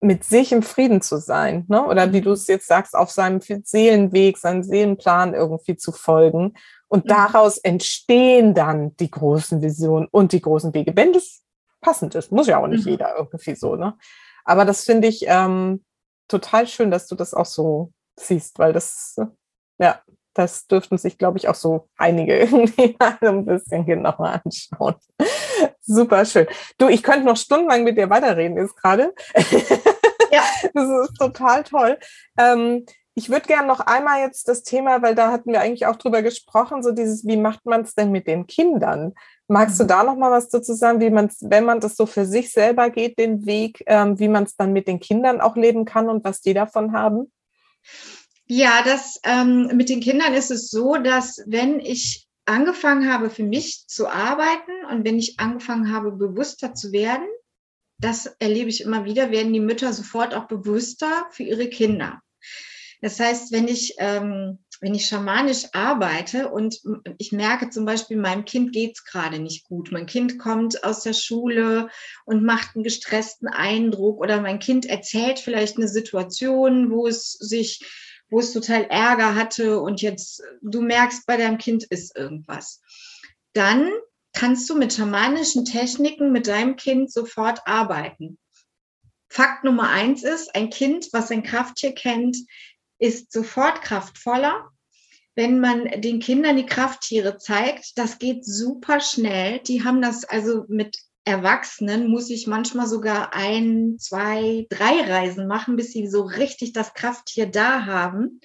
mit 0.00 0.24
sich 0.24 0.52
im 0.52 0.62
Frieden 0.62 1.00
zu 1.00 1.18
sein, 1.18 1.64
ne? 1.68 1.84
oder 1.84 2.12
wie 2.12 2.20
du 2.20 2.32
es 2.32 2.46
jetzt 2.46 2.66
sagst, 2.66 2.94
auf 2.94 3.10
seinem 3.10 3.40
Seelenweg, 3.40 4.38
seinen 4.38 4.62
Seelenplan 4.62 5.34
irgendwie 5.34 5.76
zu 5.76 5.92
folgen. 5.92 6.54
Und 6.88 7.06
mhm. 7.06 7.08
daraus 7.08 7.58
entstehen 7.58 8.54
dann 8.54 8.94
die 8.96 9.10
großen 9.10 9.62
Visionen 9.62 10.06
und 10.10 10.32
die 10.32 10.40
großen 10.40 10.74
Wege, 10.74 10.92
wenn 10.94 11.12
das 11.12 11.42
passend 11.80 12.14
ist. 12.14 12.30
Muss 12.30 12.46
ja 12.46 12.58
auch 12.58 12.66
nicht 12.66 12.84
mhm. 12.84 12.92
jeder 12.92 13.16
irgendwie 13.16 13.54
so, 13.54 13.76
ne? 13.76 13.96
Aber 14.44 14.64
das 14.64 14.84
finde 14.84 15.08
ich 15.08 15.24
ähm, 15.26 15.84
total 16.28 16.66
schön, 16.68 16.90
dass 16.90 17.08
du 17.08 17.16
das 17.16 17.34
auch 17.34 17.46
so 17.46 17.92
siehst, 18.16 18.58
weil 18.58 18.72
das, 18.72 19.16
ja, 19.78 20.00
das 20.34 20.66
dürften 20.66 20.98
sich, 20.98 21.18
glaube 21.18 21.38
ich, 21.38 21.48
auch 21.48 21.54
so 21.54 21.88
einige 21.96 22.38
irgendwie 22.38 22.96
ein 23.00 23.44
bisschen 23.44 23.86
genauer 23.86 24.40
anschauen. 24.44 24.94
Super 25.80 26.24
schön. 26.24 26.46
Du, 26.78 26.88
ich 26.88 27.02
könnte 27.02 27.24
noch 27.24 27.36
stundenlang 27.36 27.84
mit 27.84 27.96
dir 27.96 28.10
weiterreden 28.10 28.56
jetzt 28.56 28.76
gerade. 28.76 29.14
Ja. 30.32 30.42
Das 30.74 30.88
ist 30.88 31.16
total 31.18 31.62
toll. 31.64 31.98
Ähm, 32.38 32.84
ich 33.14 33.30
würde 33.30 33.46
gerne 33.46 33.66
noch 33.66 33.80
einmal 33.80 34.20
jetzt 34.20 34.46
das 34.48 34.62
Thema, 34.62 35.00
weil 35.00 35.14
da 35.14 35.32
hatten 35.32 35.50
wir 35.50 35.60
eigentlich 35.60 35.86
auch 35.86 35.96
drüber 35.96 36.20
gesprochen, 36.20 36.82
so 36.82 36.92
dieses, 36.92 37.26
wie 37.26 37.38
macht 37.38 37.64
man 37.64 37.80
es 37.80 37.94
denn 37.94 38.10
mit 38.10 38.26
den 38.26 38.46
Kindern? 38.46 39.14
Magst 39.48 39.80
du 39.80 39.84
mhm. 39.84 39.88
da 39.88 40.04
noch 40.04 40.16
mal 40.16 40.30
was 40.30 40.50
dazu 40.50 40.74
sagen, 40.74 41.00
wie 41.00 41.08
man 41.08 41.30
wenn 41.40 41.64
man 41.64 41.80
das 41.80 41.96
so 41.96 42.04
für 42.04 42.26
sich 42.26 42.52
selber 42.52 42.90
geht, 42.90 43.18
den 43.18 43.46
Weg, 43.46 43.82
ähm, 43.86 44.18
wie 44.18 44.28
man 44.28 44.44
es 44.44 44.56
dann 44.56 44.72
mit 44.72 44.86
den 44.86 45.00
Kindern 45.00 45.40
auch 45.40 45.56
leben 45.56 45.86
kann 45.86 46.10
und 46.10 46.24
was 46.24 46.42
die 46.42 46.52
davon 46.52 46.92
haben? 46.92 47.32
Ja, 48.48 48.82
das 48.84 49.18
ähm, 49.24 49.70
mit 49.74 49.88
den 49.88 50.00
Kindern 50.00 50.34
ist 50.34 50.50
es 50.50 50.68
so, 50.68 50.96
dass 50.96 51.42
wenn 51.46 51.80
ich 51.80 52.25
angefangen 52.46 53.12
habe, 53.12 53.30
für 53.30 53.42
mich 53.42 53.86
zu 53.86 54.08
arbeiten 54.08 54.72
und 54.90 55.04
wenn 55.04 55.18
ich 55.18 55.38
angefangen 55.38 55.92
habe, 55.92 56.12
bewusster 56.12 56.74
zu 56.74 56.92
werden, 56.92 57.26
das 57.98 58.26
erlebe 58.38 58.70
ich 58.70 58.82
immer 58.82 59.04
wieder, 59.04 59.30
werden 59.30 59.52
die 59.52 59.60
Mütter 59.60 59.92
sofort 59.92 60.34
auch 60.34 60.46
bewusster 60.46 61.26
für 61.30 61.42
ihre 61.42 61.68
Kinder. 61.68 62.20
Das 63.00 63.20
heißt, 63.20 63.52
wenn 63.52 63.68
ich, 63.68 63.94
ähm, 63.98 64.58
wenn 64.80 64.94
ich 64.94 65.06
schamanisch 65.06 65.66
arbeite 65.72 66.50
und 66.50 66.80
ich 67.18 67.32
merke 67.32 67.70
zum 67.70 67.84
Beispiel, 67.84 68.16
meinem 68.16 68.44
Kind 68.44 68.72
geht's 68.72 69.04
gerade 69.04 69.38
nicht 69.38 69.64
gut. 69.64 69.90
Mein 69.90 70.06
Kind 70.06 70.38
kommt 70.38 70.84
aus 70.84 71.02
der 71.02 71.14
Schule 71.14 71.88
und 72.24 72.44
macht 72.44 72.74
einen 72.74 72.84
gestressten 72.84 73.48
Eindruck 73.48 74.20
oder 74.20 74.40
mein 74.40 74.58
Kind 74.58 74.86
erzählt 74.86 75.38
vielleicht 75.38 75.76
eine 75.76 75.88
Situation, 75.88 76.90
wo 76.90 77.06
es 77.06 77.32
sich, 77.32 77.80
wo 78.30 78.40
es 78.40 78.52
total 78.52 78.84
Ärger 78.84 79.34
hatte 79.34 79.80
und 79.80 80.02
jetzt 80.02 80.42
du 80.62 80.82
merkst, 80.82 81.26
bei 81.26 81.36
deinem 81.36 81.58
Kind 81.58 81.84
ist 81.84 82.16
irgendwas. 82.16 82.80
Dann 83.52 83.90
kannst 84.32 84.68
du 84.68 84.76
mit 84.76 84.92
schamanischen 84.92 85.64
Techniken 85.64 86.32
mit 86.32 86.46
deinem 86.46 86.76
Kind 86.76 87.12
sofort 87.12 87.60
arbeiten. 87.66 88.38
Fakt 89.28 89.64
Nummer 89.64 89.90
eins 89.90 90.22
ist, 90.22 90.54
ein 90.54 90.70
Kind, 90.70 91.08
was 91.12 91.30
ein 91.30 91.42
Krafttier 91.42 91.94
kennt, 91.94 92.36
ist 92.98 93.32
sofort 93.32 93.82
kraftvoller. 93.82 94.70
Wenn 95.34 95.60
man 95.60 96.00
den 96.00 96.20
Kindern 96.20 96.56
die 96.56 96.66
Krafttiere 96.66 97.36
zeigt, 97.36 97.98
das 97.98 98.18
geht 98.18 98.44
super 98.44 99.00
schnell. 99.00 99.58
Die 99.60 99.84
haben 99.84 100.00
das 100.00 100.24
also 100.24 100.64
mit 100.68 100.96
Erwachsenen, 101.26 102.08
muss 102.08 102.30
ich 102.30 102.46
manchmal 102.46 102.86
sogar 102.86 103.34
ein, 103.34 103.96
zwei, 103.98 104.66
drei 104.70 105.02
Reisen 105.02 105.46
machen, 105.48 105.76
bis 105.76 105.92
sie 105.92 106.06
so 106.06 106.22
richtig 106.22 106.72
das 106.72 106.94
Krafttier 106.94 107.46
da 107.46 107.84
haben. 107.84 108.40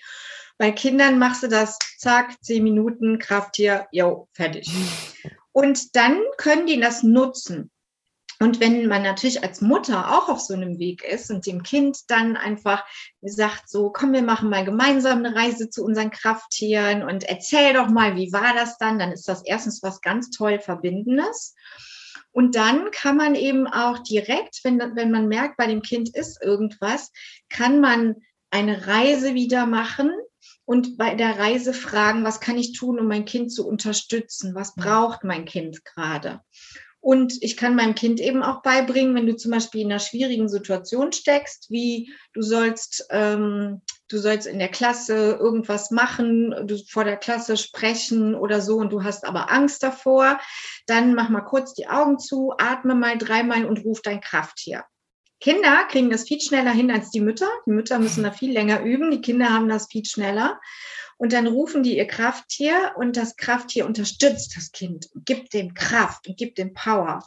Bei 0.58 0.72
Kindern 0.72 1.20
machst 1.20 1.44
du 1.44 1.48
das, 1.48 1.78
zack, 1.98 2.36
zehn 2.42 2.64
Minuten, 2.64 3.20
Krafttier, 3.20 3.88
jo, 3.92 4.28
fertig. 4.34 4.72
Und 5.52 5.96
dann 5.96 6.20
können 6.38 6.66
die 6.66 6.80
das 6.80 7.04
nutzen. 7.04 7.70
Und 8.40 8.60
wenn 8.60 8.88
man 8.88 9.04
natürlich 9.04 9.44
als 9.44 9.62
Mutter 9.62 10.18
auch 10.18 10.28
auf 10.28 10.40
so 10.42 10.56
einem 10.56 10.80
Weg 10.80 11.04
ist 11.04 11.30
und 11.30 11.46
dem 11.46 11.62
Kind 11.62 12.00
dann 12.08 12.36
einfach 12.36 12.84
sagt, 13.22 13.70
so, 13.70 13.92
komm, 13.92 14.14
wir 14.14 14.24
machen 14.24 14.50
mal 14.50 14.66
gemeinsam 14.66 15.20
eine 15.20 15.36
Reise 15.36 15.70
zu 15.70 15.84
unseren 15.84 16.10
Krafttieren 16.10 17.04
und 17.04 17.24
erzähl 17.24 17.74
doch 17.74 17.90
mal, 17.90 18.16
wie 18.16 18.34
war 18.34 18.56
das 18.56 18.80
dann? 18.80 18.98
Dann 18.98 19.12
ist 19.12 19.28
das 19.28 19.46
erstens 19.46 19.84
was 19.84 20.02
ganz 20.02 20.32
toll 20.32 20.60
Verbindendes. 20.60 21.54
Und 22.32 22.56
dann 22.56 22.92
kann 22.92 23.18
man 23.18 23.36
eben 23.36 23.68
auch 23.68 24.00
direkt, 24.00 24.62
wenn, 24.64 24.80
wenn 24.96 25.12
man 25.12 25.28
merkt, 25.28 25.58
bei 25.58 25.68
dem 25.68 25.82
Kind 25.82 26.16
ist 26.16 26.42
irgendwas, 26.42 27.12
kann 27.50 27.82
man 27.82 28.16
eine 28.50 28.88
Reise 28.88 29.34
wieder 29.34 29.66
machen 29.66 30.12
und 30.66 30.98
bei 30.98 31.16
der 31.16 31.40
Reise 31.40 31.74
fragen, 31.74 32.24
was 32.24 32.40
kann 32.40 32.58
ich 32.58 32.74
tun, 32.74 33.00
um 33.00 33.08
mein 33.08 33.26
Kind 33.26 33.52
zu 33.52 33.68
unterstützen? 33.68 34.56
Was 34.56 34.76
braucht 34.76 35.24
mein 35.24 35.46
Kind 35.46 35.84
gerade? 35.86 36.42
Und 37.02 37.42
ich 37.42 37.58
kann 37.58 37.76
meinem 37.76 37.96
Kind 37.96 38.20
eben 38.20 38.44
auch 38.44 38.62
beibringen, 38.62 39.16
wenn 39.16 39.26
du 39.26 39.36
zum 39.36 39.52
Beispiel 39.52 39.82
in 39.82 39.92
einer 39.92 40.00
schwierigen 40.00 40.48
Situation 40.48 41.12
steckst, 41.12 41.72
wie 41.72 42.14
du 42.34 42.44
sollst, 42.44 43.08
ähm, 43.10 43.82
du 44.08 44.20
sollst 44.20 44.46
in 44.46 44.60
der 44.60 44.70
Klasse 44.70 45.38
irgendwas 45.40 45.90
machen, 45.90 46.54
du 46.68 46.78
vor 46.90 47.04
der 47.04 47.18
Klasse 47.18 47.58
sprechen 47.58 48.36
oder 48.36 48.62
so 48.62 48.78
und 48.78 48.92
du 48.94 49.04
hast 49.04 49.26
aber 49.26 49.52
Angst 49.52 49.82
davor, 49.82 50.40
dann 50.86 51.16
mach 51.16 51.30
mal 51.30 51.42
kurz 51.42 51.74
die 51.74 51.88
Augen 51.88 52.20
zu, 52.20 52.54
atme 52.60 52.94
mal 52.94 53.18
dreimal 53.18 53.66
und 53.66 53.84
ruf 53.84 54.04
dein 54.04 54.22
Krafttier. 54.22 54.84
Kinder 55.40 55.86
kriegen 55.90 56.12
das 56.12 56.28
viel 56.28 56.40
schneller 56.40 56.72
hin 56.72 56.92
als 56.92 57.10
die 57.10 57.20
Mütter. 57.20 57.50
Die 57.66 57.72
Mütter 57.72 57.98
müssen 57.98 58.24
da 58.24 58.32
viel 58.32 58.52
länger 58.54 58.84
üben. 58.84 59.10
Die 59.10 59.22
Kinder 59.22 59.50
haben 59.50 59.68
das 59.68 59.88
viel 59.88 60.06
schneller. 60.06 60.62
Und 61.22 61.34
dann 61.34 61.46
rufen 61.46 61.84
die 61.84 61.98
ihr 61.98 62.08
Krafttier 62.08 62.94
und 62.96 63.16
das 63.16 63.36
Krafttier 63.36 63.86
unterstützt 63.86 64.58
das 64.58 64.72
Kind 64.72 65.08
und 65.14 65.24
gibt 65.24 65.54
dem 65.54 65.76
Kraft 65.76 66.28
und 66.28 66.36
gibt 66.36 66.58
dem 66.58 66.74
Power. 66.74 67.24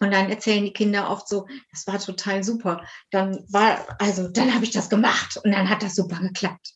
Und 0.00 0.10
dann 0.12 0.28
erzählen 0.30 0.64
die 0.64 0.72
Kinder 0.72 1.08
oft 1.08 1.28
so, 1.28 1.46
das 1.70 1.86
war 1.86 2.00
total 2.00 2.42
super. 2.42 2.84
Dann 3.12 3.44
war, 3.48 3.86
also 4.00 4.26
dann 4.26 4.52
habe 4.52 4.64
ich 4.64 4.72
das 4.72 4.90
gemacht 4.90 5.36
und 5.44 5.52
dann 5.52 5.70
hat 5.70 5.84
das 5.84 5.94
super 5.94 6.18
geklappt. 6.18 6.74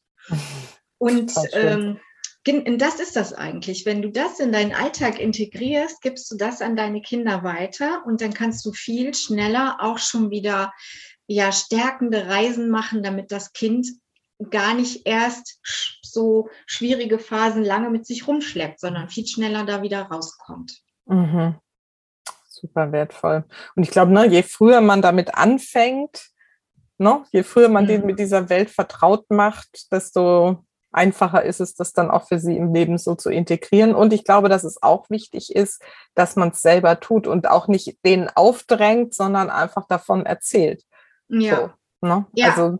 Und 0.98 1.32
ähm, 1.54 1.98
das 2.44 3.00
ist 3.00 3.16
das 3.16 3.32
eigentlich. 3.32 3.84
Wenn 3.84 4.00
du 4.00 4.12
das 4.12 4.38
in 4.38 4.52
deinen 4.52 4.72
Alltag 4.72 5.18
integrierst, 5.18 6.00
gibst 6.02 6.30
du 6.30 6.36
das 6.36 6.62
an 6.62 6.76
deine 6.76 7.02
Kinder 7.02 7.42
weiter 7.42 8.04
und 8.06 8.20
dann 8.20 8.32
kannst 8.32 8.64
du 8.64 8.72
viel 8.72 9.12
schneller 9.12 9.78
auch 9.80 9.98
schon 9.98 10.30
wieder 10.30 10.72
ja 11.26 11.50
stärkende 11.50 12.28
Reisen 12.28 12.70
machen, 12.70 13.02
damit 13.02 13.32
das 13.32 13.52
Kind 13.52 13.88
gar 14.50 14.74
nicht 14.74 15.06
erst 15.06 15.60
so 16.02 16.48
schwierige 16.66 17.18
Phasen 17.18 17.64
lange 17.64 17.90
mit 17.90 18.06
sich 18.06 18.26
rumschleppt, 18.26 18.80
sondern 18.80 19.08
viel 19.08 19.26
schneller 19.26 19.64
da 19.64 19.82
wieder 19.82 20.02
rauskommt. 20.02 20.78
Mhm. 21.06 21.56
Super 22.48 22.92
wertvoll. 22.92 23.44
Und 23.76 23.82
ich 23.82 23.90
glaube, 23.90 24.12
ne, 24.12 24.26
je 24.26 24.42
früher 24.42 24.80
man 24.80 25.02
damit 25.02 25.34
anfängt, 25.34 26.28
ne, 26.98 27.24
je 27.30 27.42
früher 27.42 27.68
man 27.68 27.84
mhm. 27.84 27.88
den 27.88 28.06
mit 28.06 28.18
dieser 28.18 28.48
Welt 28.48 28.70
vertraut 28.70 29.30
macht, 29.30 29.92
desto 29.92 30.64
einfacher 30.90 31.42
ist 31.44 31.60
es, 31.60 31.74
das 31.74 31.92
dann 31.92 32.10
auch 32.10 32.26
für 32.26 32.38
sie 32.38 32.56
im 32.56 32.72
Leben 32.72 32.98
so 32.98 33.14
zu 33.14 33.30
integrieren. 33.30 33.94
Und 33.94 34.12
ich 34.12 34.24
glaube, 34.24 34.48
dass 34.48 34.64
es 34.64 34.82
auch 34.82 35.10
wichtig 35.10 35.54
ist, 35.54 35.82
dass 36.14 36.36
man 36.36 36.50
es 36.50 36.62
selber 36.62 37.00
tut 37.00 37.26
und 37.26 37.48
auch 37.48 37.68
nicht 37.68 37.98
denen 38.04 38.30
aufdrängt, 38.34 39.14
sondern 39.14 39.50
einfach 39.50 39.86
davon 39.86 40.24
erzählt. 40.24 40.84
Ja. 41.28 41.74
So, 42.00 42.06
ne? 42.06 42.26
ja. 42.32 42.50
Also 42.50 42.78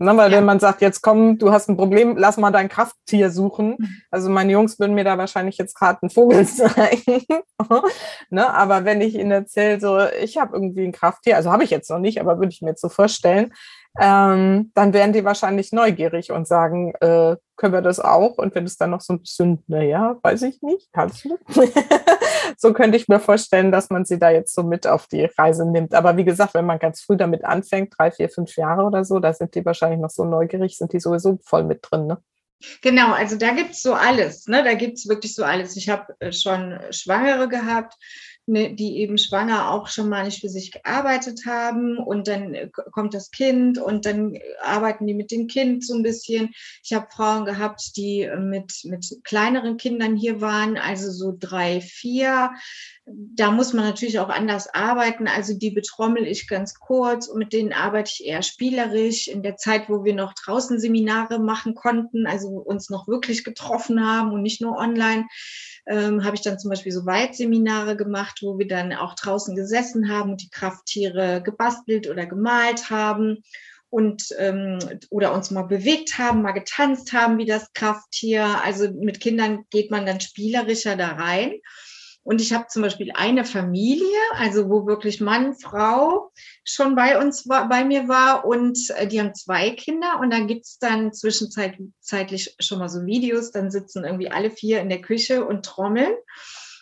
Ne, 0.00 0.16
weil 0.16 0.30
ja. 0.30 0.38
wenn 0.38 0.44
man 0.44 0.60
sagt, 0.60 0.80
jetzt 0.80 1.02
komm, 1.02 1.38
du 1.38 1.50
hast 1.50 1.68
ein 1.68 1.76
Problem, 1.76 2.16
lass 2.16 2.36
mal 2.36 2.52
dein 2.52 2.68
Krafttier 2.68 3.30
suchen. 3.30 3.76
Mhm. 3.78 3.88
Also 4.12 4.30
meine 4.30 4.52
Jungs 4.52 4.78
würden 4.78 4.94
mir 4.94 5.02
da 5.02 5.18
wahrscheinlich 5.18 5.58
jetzt 5.58 5.74
gerade 5.74 5.98
einen 6.02 6.10
Vogel 6.10 6.46
zeigen. 6.46 7.24
ne, 8.30 8.48
aber 8.48 8.84
wenn 8.84 9.00
ich 9.00 9.16
ihnen 9.16 9.32
erzähle, 9.32 9.80
so 9.80 9.98
ich 10.22 10.38
habe 10.38 10.54
irgendwie 10.54 10.84
ein 10.84 10.92
Krafttier, 10.92 11.36
also 11.36 11.50
habe 11.50 11.64
ich 11.64 11.70
jetzt 11.70 11.90
noch 11.90 11.98
nicht, 11.98 12.20
aber 12.20 12.38
würde 12.38 12.52
ich 12.52 12.62
mir 12.62 12.70
jetzt 12.70 12.80
so 12.80 12.88
vorstellen, 12.88 13.52
ähm, 14.00 14.70
dann 14.74 14.92
wären 14.92 15.12
die 15.12 15.24
wahrscheinlich 15.24 15.72
neugierig 15.72 16.30
und 16.30 16.46
sagen, 16.46 16.92
äh, 17.00 17.36
können 17.56 17.72
wir 17.72 17.82
das 17.82 17.98
auch? 17.98 18.38
Und 18.38 18.54
wenn 18.54 18.64
es 18.64 18.76
dann 18.76 18.90
noch 18.90 19.00
so 19.00 19.14
ein 19.14 19.20
bisschen, 19.20 19.64
naja, 19.66 20.16
weiß 20.22 20.42
ich 20.42 20.62
nicht, 20.62 20.88
kannst 20.92 21.24
du? 21.24 21.36
so 22.56 22.72
könnte 22.72 22.96
ich 22.96 23.08
mir 23.08 23.18
vorstellen, 23.18 23.72
dass 23.72 23.90
man 23.90 24.04
sie 24.04 24.18
da 24.18 24.30
jetzt 24.30 24.54
so 24.54 24.62
mit 24.62 24.86
auf 24.86 25.08
die 25.08 25.28
Reise 25.36 25.68
nimmt. 25.68 25.94
Aber 25.94 26.16
wie 26.16 26.24
gesagt, 26.24 26.54
wenn 26.54 26.66
man 26.66 26.78
ganz 26.78 27.02
früh 27.02 27.16
damit 27.16 27.44
anfängt, 27.44 27.94
drei, 27.98 28.10
vier, 28.10 28.28
fünf 28.28 28.56
Jahre 28.56 28.82
oder 28.84 29.04
so, 29.04 29.18
da 29.18 29.32
sind 29.32 29.54
die 29.54 29.64
wahrscheinlich 29.64 30.00
noch 30.00 30.10
so 30.10 30.24
neugierig, 30.24 30.78
sind 30.78 30.92
die 30.92 31.00
sowieso 31.00 31.38
voll 31.42 31.64
mit 31.64 31.80
drin, 31.82 32.06
ne? 32.06 32.18
Genau, 32.82 33.12
also 33.12 33.36
da 33.36 33.52
gibt 33.52 33.70
es 33.70 33.82
so 33.82 33.94
alles, 33.94 34.48
ne? 34.48 34.64
Da 34.64 34.74
gibt 34.74 34.98
es 34.98 35.08
wirklich 35.08 35.34
so 35.34 35.44
alles. 35.44 35.76
Ich 35.76 35.88
habe 35.88 36.14
äh, 36.18 36.32
schon 36.32 36.78
Schwangere 36.90 37.48
gehabt, 37.48 37.94
ne, 38.48 38.74
die 38.74 38.98
eben 38.98 39.18
schwanger 39.18 39.70
auch 39.70 39.88
schon 39.88 40.08
mal 40.08 40.24
nicht 40.24 40.40
für 40.40 40.48
sich 40.48 40.72
gearbeitet 40.72 41.42
haben 41.46 41.98
und 41.98 42.26
dann 42.26 42.54
äh, 42.54 42.68
kommt 42.92 43.14
das 43.14 43.30
Kind 43.30 43.78
und 43.78 44.06
dann 44.06 44.34
äh, 44.34 44.40
arbeiten 44.62 45.06
die 45.06 45.14
mit 45.14 45.30
dem 45.30 45.46
Kind 45.46 45.84
so 45.84 45.94
ein 45.94 46.02
bisschen. 46.02 46.50
Ich 46.82 46.92
habe 46.92 47.06
Frauen 47.10 47.44
gehabt, 47.44 47.96
die 47.96 48.22
äh, 48.22 48.36
mit, 48.38 48.80
mit 48.84 49.20
kleineren 49.24 49.76
Kindern 49.76 50.16
hier 50.16 50.40
waren, 50.40 50.76
also 50.76 51.10
so 51.10 51.36
drei, 51.38 51.80
vier. 51.80 52.50
Da 53.06 53.50
muss 53.50 53.72
man 53.72 53.84
natürlich 53.84 54.18
auch 54.18 54.28
anders 54.28 54.68
arbeiten. 54.74 55.28
Also 55.28 55.56
die 55.56 55.70
betrommel 55.70 56.26
ich 56.26 56.48
ganz 56.48 56.74
kurz 56.74 57.28
und 57.28 57.38
mit 57.38 57.52
denen 57.52 57.72
arbeite 57.72 58.10
ich 58.12 58.26
eher 58.26 58.42
spielerisch. 58.42 59.28
In 59.28 59.42
der 59.42 59.56
Zeit, 59.56 59.88
wo 59.88 60.04
wir 60.04 60.14
noch 60.14 60.34
draußen 60.34 60.80
Seminare 60.80 61.38
machen 61.38 61.74
konnten, 61.74 62.26
also 62.26 62.48
uns 62.48 62.90
noch 62.90 63.08
wirklich 63.08 63.44
getroffen 63.44 64.04
haben 64.04 64.32
und 64.32 64.42
nicht 64.42 64.60
nur 64.60 64.76
online, 64.76 65.26
ähm, 65.88 66.24
habe 66.24 66.36
ich 66.36 66.42
dann 66.42 66.58
zum 66.58 66.70
Beispiel 66.70 66.92
so 66.92 67.06
Weitseminare 67.06 67.96
gemacht, 67.96 68.40
wo 68.42 68.58
wir 68.58 68.68
dann 68.68 68.92
auch 68.92 69.14
draußen 69.14 69.56
gesessen 69.56 70.10
haben 70.10 70.30
und 70.30 70.42
die 70.42 70.50
Krafttiere 70.50 71.42
gebastelt 71.42 72.08
oder 72.08 72.26
gemalt 72.26 72.90
haben 72.90 73.42
und 73.90 74.24
ähm, 74.38 74.78
oder 75.10 75.32
uns 75.32 75.50
mal 75.50 75.62
bewegt 75.62 76.18
haben, 76.18 76.42
mal 76.42 76.52
getanzt 76.52 77.12
haben 77.12 77.38
wie 77.38 77.46
das 77.46 77.72
Krafttier. 77.72 78.62
Also 78.62 78.90
mit 78.90 79.20
Kindern 79.20 79.64
geht 79.70 79.90
man 79.90 80.04
dann 80.04 80.20
spielerischer 80.20 80.96
da 80.96 81.08
rein. 81.12 81.54
Und 82.28 82.42
ich 82.42 82.52
habe 82.52 82.66
zum 82.68 82.82
Beispiel 82.82 83.10
eine 83.14 83.46
Familie, 83.46 84.04
also 84.34 84.68
wo 84.68 84.86
wirklich 84.86 85.18
Mann, 85.18 85.54
Frau 85.54 86.30
schon 86.62 86.94
bei 86.94 87.18
uns 87.18 87.48
war, 87.48 87.70
bei 87.70 87.86
mir 87.86 88.06
war 88.06 88.44
und 88.44 88.78
äh, 88.96 89.06
die 89.06 89.18
haben 89.18 89.34
zwei 89.34 89.70
Kinder 89.70 90.20
und 90.20 90.28
dann 90.28 90.46
gibt's 90.46 90.78
dann 90.78 91.14
zwischenzeitlich 91.14 92.54
schon 92.60 92.80
mal 92.80 92.90
so 92.90 93.06
Videos, 93.06 93.50
dann 93.50 93.70
sitzen 93.70 94.04
irgendwie 94.04 94.30
alle 94.30 94.50
vier 94.50 94.82
in 94.82 94.90
der 94.90 95.00
Küche 95.00 95.42
und 95.42 95.64
trommeln. 95.64 96.12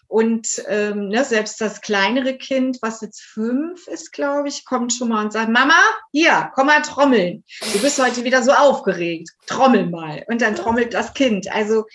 Und 0.09 0.63
ähm, 0.69 1.09
ne, 1.09 1.25
selbst 1.25 1.61
das 1.61 1.81
kleinere 1.81 2.39
Kind, 2.39 2.79
was 2.81 3.01
jetzt 3.01 3.23
fünf 3.23 3.89
ist, 3.89 4.13
glaube 4.13 4.49
ich, 4.49 4.65
kommt 4.65 4.93
schon 4.93 5.09
mal 5.09 5.25
und 5.25 5.33
sagt, 5.33 5.51
Mama, 5.51 5.81
hier, 6.13 6.51
komm 6.55 6.67
mal 6.67 6.83
trommeln. 6.83 7.45
Du 7.73 7.81
bist 7.81 8.01
heute 8.01 8.23
wieder 8.23 8.43
so 8.43 8.53
aufgeregt. 8.53 9.31
Trommel 9.47 9.87
mal. 9.87 10.25
Und 10.29 10.43
dann 10.43 10.55
trommelt 10.55 10.95
das 10.95 11.13
Kind. 11.15 11.53
Also 11.53 11.87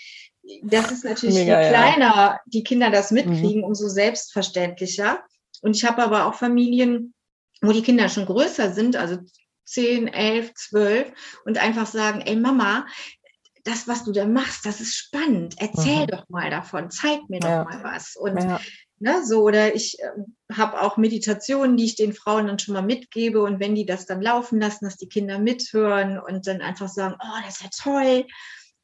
das 0.62 0.90
ist 0.90 1.04
natürlich 1.04 1.36
Mega, 1.36 1.62
je 1.62 1.68
kleiner 1.68 2.14
ja. 2.14 2.40
die 2.46 2.64
Kinder 2.64 2.90
das 2.90 3.10
mitkriegen, 3.10 3.58
mhm. 3.58 3.64
umso 3.64 3.88
selbstverständlicher. 3.88 5.22
Und 5.60 5.76
ich 5.76 5.84
habe 5.84 6.02
aber 6.02 6.26
auch 6.26 6.34
Familien, 6.34 7.14
wo 7.60 7.72
die 7.72 7.82
Kinder 7.82 8.08
schon 8.08 8.26
größer 8.26 8.72
sind, 8.72 8.96
also 8.96 9.18
10, 9.66 10.08
11, 10.08 10.54
12 10.54 11.12
und 11.44 11.58
einfach 11.58 11.86
sagen, 11.86 12.20
ey 12.22 12.36
Mama, 12.36 12.86
das, 13.64 13.86
was 13.86 14.04
du 14.04 14.12
da 14.12 14.26
machst, 14.26 14.66
das 14.66 14.80
ist 14.80 14.96
spannend. 14.96 15.54
Erzähl 15.58 16.02
mhm. 16.02 16.06
doch 16.08 16.28
mal 16.28 16.50
davon, 16.50 16.90
zeig 16.90 17.20
mir 17.28 17.40
ja. 17.40 17.62
doch 17.62 17.70
mal 17.70 17.84
was. 17.84 18.16
Und 18.16 18.36
ja. 18.42 18.60
ne, 18.98 19.24
so, 19.24 19.42
oder 19.42 19.74
ich 19.74 19.98
äh, 20.00 20.10
habe 20.52 20.80
auch 20.80 20.96
Meditationen, 20.96 21.76
die 21.76 21.84
ich 21.84 21.94
den 21.94 22.12
Frauen 22.12 22.48
dann 22.48 22.58
schon 22.58 22.74
mal 22.74 22.82
mitgebe. 22.82 23.40
Und 23.40 23.60
wenn 23.60 23.76
die 23.76 23.86
das 23.86 24.06
dann 24.06 24.20
laufen 24.20 24.60
lassen, 24.60 24.84
dass 24.84 24.96
die 24.96 25.08
Kinder 25.08 25.38
mithören 25.38 26.18
und 26.18 26.48
dann 26.48 26.60
einfach 26.60 26.88
sagen, 26.88 27.14
oh, 27.20 27.40
das 27.46 27.60
ist 27.60 27.62
ja 27.62 27.68
toll. 27.72 28.26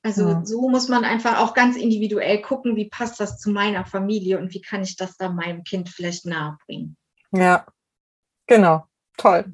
Also 0.09 0.27
ja. 0.27 0.41
so 0.43 0.71
muss 0.71 0.89
man 0.89 1.05
einfach 1.05 1.39
auch 1.39 1.53
ganz 1.53 1.77
individuell 1.77 2.41
gucken, 2.41 2.77
wie 2.77 2.89
passt 2.89 3.21
das 3.21 3.39
zu 3.39 3.51
meiner 3.51 3.85
Familie 3.85 4.39
und 4.39 4.55
wie 4.55 4.63
kann 4.63 4.83
ich 4.83 4.97
das 4.97 5.19
dann 5.19 5.37
meinem 5.37 5.65
Kind 5.65 5.91
vielleicht 5.91 6.25
nahebringen. 6.25 6.97
Ja, 7.31 7.67
genau. 8.47 8.85
Toll. 9.19 9.45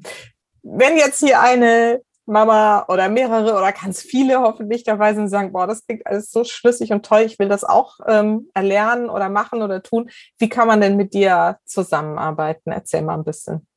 Wenn 0.63 0.95
jetzt 0.95 1.19
hier 1.19 1.41
eine 1.41 2.01
Mama 2.25 2.85
oder 2.87 3.09
mehrere 3.09 3.57
oder 3.57 3.73
ganz 3.73 4.01
viele 4.01 4.39
hoffentlich 4.39 4.85
dabei 4.85 5.13
sind 5.13 5.23
und 5.23 5.29
sagen, 5.29 5.51
boah, 5.51 5.67
das 5.67 5.85
klingt 5.85 6.07
alles 6.07 6.31
so 6.31 6.45
schlüssig 6.45 6.93
und 6.93 7.05
toll, 7.05 7.23
ich 7.23 7.37
will 7.37 7.49
das 7.49 7.65
auch 7.65 7.97
ähm, 8.07 8.49
erlernen 8.53 9.09
oder 9.09 9.27
machen 9.27 9.61
oder 9.61 9.83
tun. 9.83 10.09
Wie 10.37 10.47
kann 10.47 10.69
man 10.69 10.79
denn 10.79 10.95
mit 10.95 11.13
dir 11.13 11.59
zusammenarbeiten? 11.65 12.71
Erzähl 12.71 13.01
mal 13.01 13.15
ein 13.15 13.25
bisschen. 13.25 13.67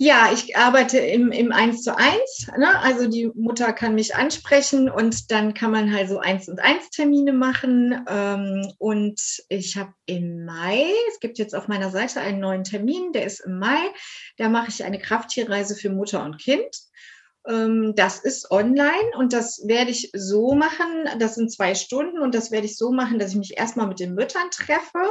Ja, 0.00 0.30
ich 0.32 0.56
arbeite 0.56 0.98
im, 0.98 1.32
im 1.32 1.50
1 1.50 1.82
zu 1.82 1.96
1. 1.96 2.52
Ne? 2.56 2.78
Also 2.82 3.08
die 3.08 3.32
Mutter 3.34 3.72
kann 3.72 3.96
mich 3.96 4.14
ansprechen 4.14 4.88
und 4.88 5.32
dann 5.32 5.54
kann 5.54 5.72
man 5.72 5.92
halt 5.92 6.08
so 6.08 6.20
1 6.20 6.48
und 6.48 6.60
1 6.60 6.90
Termine 6.90 7.32
machen. 7.32 8.06
Ähm, 8.08 8.72
und 8.78 9.20
ich 9.48 9.76
habe 9.76 9.92
im 10.06 10.44
Mai, 10.44 10.84
es 11.10 11.18
gibt 11.18 11.38
jetzt 11.38 11.52
auf 11.52 11.66
meiner 11.66 11.90
Seite 11.90 12.20
einen 12.20 12.38
neuen 12.38 12.62
Termin, 12.62 13.10
der 13.12 13.26
ist 13.26 13.40
im 13.40 13.58
Mai. 13.58 13.78
Da 14.36 14.48
mache 14.48 14.68
ich 14.68 14.84
eine 14.84 15.00
Krafttierreise 15.00 15.74
für 15.74 15.90
Mutter 15.90 16.24
und 16.24 16.38
Kind. 16.38 16.76
Ähm, 17.48 17.94
das 17.96 18.20
ist 18.20 18.52
online 18.52 19.16
und 19.16 19.32
das 19.32 19.66
werde 19.66 19.90
ich 19.90 20.10
so 20.14 20.54
machen. 20.54 21.08
Das 21.18 21.34
sind 21.34 21.50
zwei 21.50 21.74
Stunden 21.74 22.20
und 22.20 22.36
das 22.36 22.52
werde 22.52 22.66
ich 22.66 22.76
so 22.76 22.92
machen, 22.92 23.18
dass 23.18 23.32
ich 23.32 23.36
mich 23.36 23.58
erstmal 23.58 23.88
mit 23.88 23.98
den 23.98 24.14
Müttern 24.14 24.48
treffe 24.52 25.10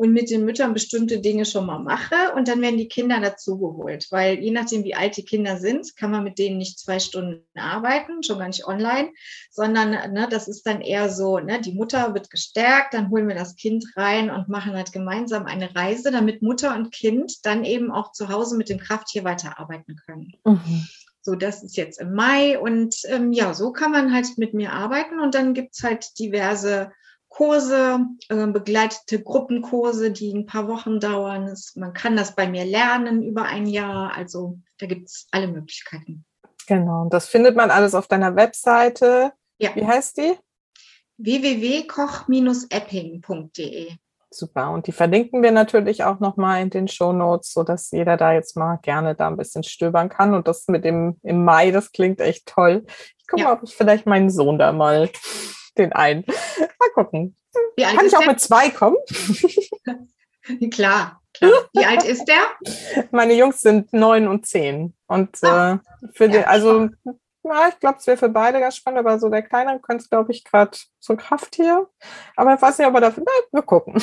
und 0.00 0.14
mit 0.14 0.30
den 0.30 0.46
Müttern 0.46 0.72
bestimmte 0.72 1.20
Dinge 1.20 1.44
schon 1.44 1.66
mal 1.66 1.78
mache 1.78 2.32
und 2.34 2.48
dann 2.48 2.62
werden 2.62 2.78
die 2.78 2.88
Kinder 2.88 3.20
dazugeholt, 3.20 4.06
weil 4.08 4.38
je 4.38 4.50
nachdem, 4.50 4.82
wie 4.82 4.94
alt 4.94 5.18
die 5.18 5.26
Kinder 5.26 5.58
sind, 5.58 5.94
kann 5.94 6.10
man 6.10 6.24
mit 6.24 6.38
denen 6.38 6.56
nicht 6.56 6.78
zwei 6.78 6.98
Stunden 6.98 7.44
arbeiten, 7.54 8.22
schon 8.22 8.38
gar 8.38 8.46
nicht 8.46 8.66
online, 8.66 9.10
sondern 9.50 9.90
ne, 9.90 10.26
das 10.30 10.48
ist 10.48 10.62
dann 10.66 10.80
eher 10.80 11.10
so, 11.10 11.38
ne, 11.38 11.60
die 11.60 11.74
Mutter 11.74 12.14
wird 12.14 12.30
gestärkt, 12.30 12.94
dann 12.94 13.10
holen 13.10 13.28
wir 13.28 13.34
das 13.34 13.56
Kind 13.56 13.84
rein 13.94 14.30
und 14.30 14.48
machen 14.48 14.72
halt 14.72 14.90
gemeinsam 14.92 15.44
eine 15.44 15.74
Reise, 15.76 16.10
damit 16.10 16.40
Mutter 16.40 16.74
und 16.74 16.92
Kind 16.92 17.44
dann 17.44 17.66
eben 17.66 17.90
auch 17.90 18.12
zu 18.12 18.30
Hause 18.30 18.56
mit 18.56 18.70
dem 18.70 18.78
Krafttier 18.78 19.24
weiterarbeiten 19.24 19.96
können. 20.06 20.32
Mhm. 20.46 20.88
So, 21.20 21.34
das 21.34 21.62
ist 21.62 21.76
jetzt 21.76 22.00
im 22.00 22.14
Mai 22.14 22.58
und 22.58 22.96
ähm, 23.04 23.34
ja, 23.34 23.52
so 23.52 23.70
kann 23.70 23.92
man 23.92 24.14
halt 24.14 24.38
mit 24.38 24.54
mir 24.54 24.72
arbeiten 24.72 25.20
und 25.20 25.34
dann 25.34 25.52
gibt's 25.52 25.82
halt 25.82 26.18
diverse 26.18 26.90
Kurse, 27.30 28.00
äh, 28.28 28.46
begleitete 28.48 29.22
Gruppenkurse, 29.22 30.10
die 30.10 30.34
ein 30.34 30.44
paar 30.46 30.68
Wochen 30.68 31.00
dauern. 31.00 31.50
Man 31.76 31.94
kann 31.94 32.14
das 32.16 32.34
bei 32.34 32.46
mir 32.46 32.66
lernen 32.66 33.22
über 33.22 33.44
ein 33.44 33.66
Jahr. 33.66 34.14
Also 34.14 34.58
da 34.78 34.84
gibt 34.86 35.08
es 35.08 35.26
alle 35.30 35.48
Möglichkeiten. 35.48 36.26
Genau, 36.66 37.00
und 37.02 37.14
das 37.14 37.28
findet 37.28 37.54
man 37.56 37.70
alles 37.70 37.94
auf 37.94 38.08
deiner 38.08 38.34
Webseite. 38.36 39.32
Ja. 39.58 39.74
Wie 39.74 39.86
heißt 39.86 40.18
die? 40.18 40.34
www.koch-epping.de. 41.18 43.92
Super. 44.32 44.70
Und 44.70 44.86
die 44.86 44.92
verlinken 44.92 45.42
wir 45.42 45.50
natürlich 45.50 46.04
auch 46.04 46.20
nochmal 46.20 46.62
in 46.62 46.70
den 46.70 46.88
Show 46.88 47.12
Notes, 47.12 47.52
sodass 47.52 47.90
jeder 47.90 48.16
da 48.16 48.32
jetzt 48.32 48.56
mal 48.56 48.78
gerne 48.82 49.14
da 49.14 49.28
ein 49.28 49.36
bisschen 49.36 49.64
stöbern 49.64 50.08
kann. 50.08 50.34
Und 50.34 50.46
das 50.46 50.68
mit 50.68 50.84
dem 50.84 51.18
im 51.22 51.44
Mai, 51.44 51.70
das 51.70 51.92
klingt 51.92 52.20
echt 52.20 52.46
toll. 52.46 52.84
Ich 53.18 53.26
gucke 53.26 53.42
ja. 53.42 53.48
mal, 53.48 53.54
ob 53.54 53.64
ich 53.64 53.74
vielleicht 53.74 54.06
meinen 54.06 54.30
Sohn 54.30 54.58
da 54.58 54.72
mal 54.72 55.10
den 55.78 55.92
einen. 55.92 56.24
Mal 56.26 56.90
gucken. 56.94 57.36
Kann 57.78 58.06
ich 58.06 58.14
auch 58.14 58.20
der? 58.20 58.28
mit 58.28 58.40
zwei 58.40 58.70
kommen? 58.70 58.96
klar, 60.70 61.20
klar. 61.34 61.52
Wie 61.72 61.84
alt 61.84 62.04
ist 62.04 62.24
der? 62.26 63.04
Meine 63.10 63.34
Jungs 63.34 63.60
sind 63.60 63.92
neun 63.92 64.28
und 64.28 64.46
zehn. 64.46 64.94
Und 65.06 65.42
ah, 65.42 65.74
äh, 65.74 65.78
für 66.12 66.26
ja, 66.26 66.30
den, 66.30 66.44
also 66.44 66.88
ja, 67.42 67.68
ich 67.68 67.78
glaube, 67.80 67.98
es 67.98 68.06
wäre 68.06 68.16
für 68.16 68.28
beide 68.28 68.60
ganz 68.60 68.76
spannend, 68.76 69.00
aber 69.00 69.18
so 69.18 69.28
der 69.28 69.42
Kleinere 69.42 69.80
könnte 69.80 70.02
es, 70.02 70.10
glaube 70.10 70.32
ich, 70.32 70.44
gerade 70.44 70.76
so 71.00 71.14
ein 71.14 71.16
Krafttier. 71.16 71.88
Aber 72.36 72.54
ich 72.54 72.62
weiß 72.62 72.78
nicht, 72.78 72.86
ob 72.86 72.94
er 72.94 73.00
dafür, 73.00 73.24
na, 73.26 73.32
wir 73.52 73.62
gucken. 73.62 73.94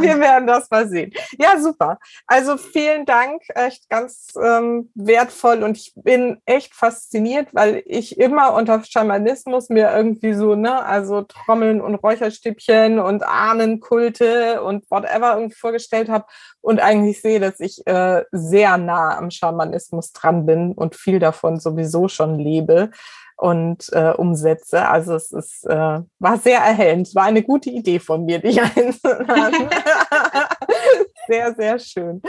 wir 0.00 0.20
werden 0.20 0.46
das 0.46 0.70
mal 0.70 0.88
sehen. 0.88 1.12
Ja, 1.38 1.58
super. 1.58 1.98
Also 2.26 2.56
vielen 2.56 3.04
Dank, 3.04 3.42
echt 3.54 3.90
ganz 3.90 4.28
ähm, 4.40 4.90
wertvoll 4.94 5.64
und 5.64 5.76
ich 5.76 5.92
bin 5.96 6.40
echt 6.46 6.74
fasziniert, 6.74 7.48
weil 7.52 7.82
ich 7.86 8.18
immer 8.18 8.54
unter 8.54 8.82
Schamanismus 8.84 9.68
mir 9.68 9.90
irgendwie 9.90 10.32
so, 10.32 10.54
ne, 10.54 10.84
also 10.84 11.22
Trommeln 11.22 11.80
und 11.80 11.96
Räucherstäbchen 11.96 13.00
und 13.00 13.24
Ahnenkulte 13.24 14.62
und 14.62 14.88
whatever 14.90 15.34
irgendwie 15.34 15.56
vorgestellt 15.56 16.08
habe 16.08 16.26
und 16.60 16.80
eigentlich 16.80 17.20
sehe, 17.20 17.40
dass 17.40 17.58
ich 17.58 17.84
äh, 17.86 18.24
sehr 18.30 18.76
nah 18.76 19.18
am 19.18 19.30
Schamanismus 19.30 20.12
dran 20.12 20.46
bin 20.46 20.72
und 20.72 20.94
viel 20.94 21.18
davon 21.18 21.58
sowieso 21.58 22.06
schon 22.08 22.38
lebe 22.38 22.90
und 23.40 23.90
äh, 23.92 24.10
umsetze. 24.10 24.86
Also 24.86 25.14
es 25.14 25.32
ist, 25.32 25.64
äh, 25.64 26.00
war 26.18 26.38
sehr 26.38 26.58
erhellend. 26.58 27.06
Es 27.06 27.14
war 27.14 27.24
eine 27.24 27.42
gute 27.42 27.70
Idee 27.70 27.98
von 27.98 28.26
mir, 28.26 28.38
dich 28.38 28.60
einzuladen. 28.76 29.70
sehr, 31.26 31.54
sehr 31.54 31.78
schön. 31.78 32.20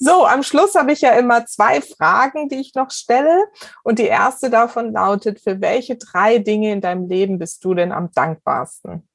So, 0.00 0.26
am 0.26 0.42
Schluss 0.42 0.74
habe 0.74 0.90
ich 0.90 1.02
ja 1.02 1.12
immer 1.12 1.46
zwei 1.46 1.80
Fragen, 1.80 2.48
die 2.48 2.56
ich 2.56 2.74
noch 2.74 2.90
stelle. 2.90 3.44
Und 3.84 4.00
die 4.00 4.06
erste 4.06 4.50
davon 4.50 4.92
lautet, 4.92 5.40
für 5.40 5.60
welche 5.60 5.96
drei 5.96 6.38
Dinge 6.38 6.72
in 6.72 6.80
deinem 6.80 7.08
Leben 7.08 7.38
bist 7.38 7.64
du 7.64 7.74
denn 7.74 7.92
am 7.92 8.10
dankbarsten? 8.10 9.08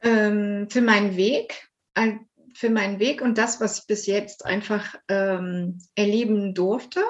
Ähm, 0.00 0.68
für 0.70 0.80
meinen 0.80 1.18
Weg, 1.18 1.68
für 2.54 2.70
meinen 2.70 2.98
Weg 2.98 3.20
und 3.20 3.36
das, 3.36 3.60
was 3.60 3.80
ich 3.80 3.86
bis 3.86 4.06
jetzt 4.06 4.46
einfach 4.46 4.94
ähm, 5.08 5.80
erleben 5.94 6.54
durfte 6.54 7.04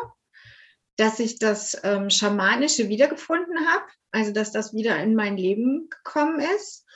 dass 0.97 1.19
ich 1.21 1.39
das 1.39 1.81
ähm, 1.85 2.11
Schamanische 2.11 2.89
wiedergefunden 2.89 3.57
habe, 3.69 3.85
also 4.11 4.33
dass 4.33 4.53
das 4.53 4.75
wieder 4.75 4.99
in 4.99 5.15
mein 5.15 5.37
Leben 5.37 5.89
gekommen 5.91 6.41
ist. 6.57 6.87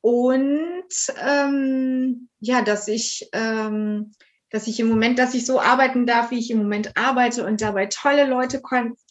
Und 0.00 0.88
ähm, 1.24 2.28
ja, 2.40 2.62
dass 2.62 2.88
ich, 2.88 3.28
ähm, 3.32 4.12
dass 4.50 4.66
ich 4.66 4.80
im 4.80 4.88
Moment, 4.88 5.18
dass 5.18 5.34
ich 5.34 5.46
so 5.46 5.60
arbeiten 5.60 6.06
darf, 6.06 6.30
wie 6.30 6.38
ich 6.38 6.50
im 6.50 6.58
Moment 6.58 6.96
arbeite 6.96 7.46
und 7.46 7.60
dabei 7.60 7.86
tolle 7.86 8.26
Leute 8.26 8.60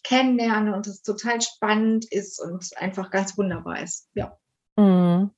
kennenlerne 0.04 0.76
und 0.76 0.88
es 0.88 1.02
total 1.02 1.40
spannend 1.42 2.12
ist 2.12 2.42
und 2.42 2.70
einfach 2.78 3.10
ganz 3.10 3.38
wunderbar 3.38 3.82
ist. 3.82 4.10
Ja. 4.14 4.38
Mhm. 4.76 5.32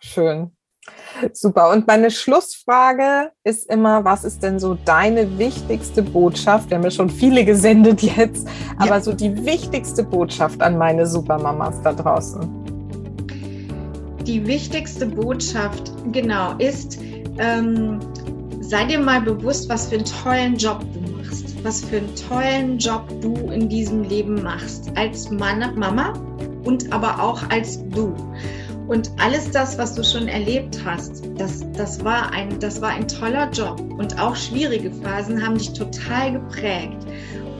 Schön. 0.00 0.56
Super. 1.32 1.70
Und 1.70 1.86
meine 1.86 2.10
Schlussfrage 2.10 3.30
ist 3.44 3.70
immer, 3.70 4.04
was 4.04 4.24
ist 4.24 4.42
denn 4.42 4.58
so 4.58 4.76
deine 4.84 5.38
wichtigste 5.38 6.02
Botschaft? 6.02 6.70
Wir 6.70 6.76
haben 6.76 6.84
ja 6.84 6.90
schon 6.90 7.10
viele 7.10 7.44
gesendet 7.44 8.02
jetzt, 8.02 8.46
aber 8.78 8.96
ja. 8.96 9.00
so 9.00 9.12
die 9.12 9.44
wichtigste 9.44 10.02
Botschaft 10.02 10.60
an 10.62 10.78
meine 10.78 11.06
Supermamas 11.06 11.80
da 11.82 11.92
draußen. 11.92 12.48
Die 14.26 14.46
wichtigste 14.46 15.06
Botschaft, 15.06 15.92
genau, 16.12 16.54
ist, 16.58 16.98
ähm, 17.38 17.98
sei 18.60 18.84
dir 18.84 19.00
mal 19.00 19.20
bewusst, 19.20 19.68
was 19.68 19.88
für 19.88 19.96
einen 19.96 20.04
tollen 20.04 20.56
Job 20.56 20.84
du 20.92 21.00
machst, 21.16 21.64
was 21.64 21.84
für 21.84 21.96
einen 21.96 22.14
tollen 22.14 22.78
Job 22.78 23.02
du 23.20 23.34
in 23.50 23.68
diesem 23.68 24.02
Leben 24.04 24.42
machst, 24.42 24.90
als 24.96 25.30
Mann, 25.30 25.74
Mama 25.76 26.12
und 26.64 26.92
aber 26.92 27.20
auch 27.22 27.42
als 27.50 27.80
du. 27.88 28.14
Und 28.90 29.08
alles 29.20 29.52
das, 29.52 29.78
was 29.78 29.94
du 29.94 30.02
schon 30.02 30.26
erlebt 30.26 30.80
hast, 30.84 31.22
das, 31.38 31.64
das, 31.76 32.04
war 32.04 32.32
ein, 32.32 32.58
das 32.58 32.82
war 32.82 32.88
ein 32.88 33.06
toller 33.06 33.48
Job. 33.50 33.80
Und 33.96 34.20
auch 34.20 34.34
schwierige 34.34 34.90
Phasen 34.90 35.40
haben 35.40 35.56
dich 35.56 35.72
total 35.74 36.32
geprägt. 36.32 36.96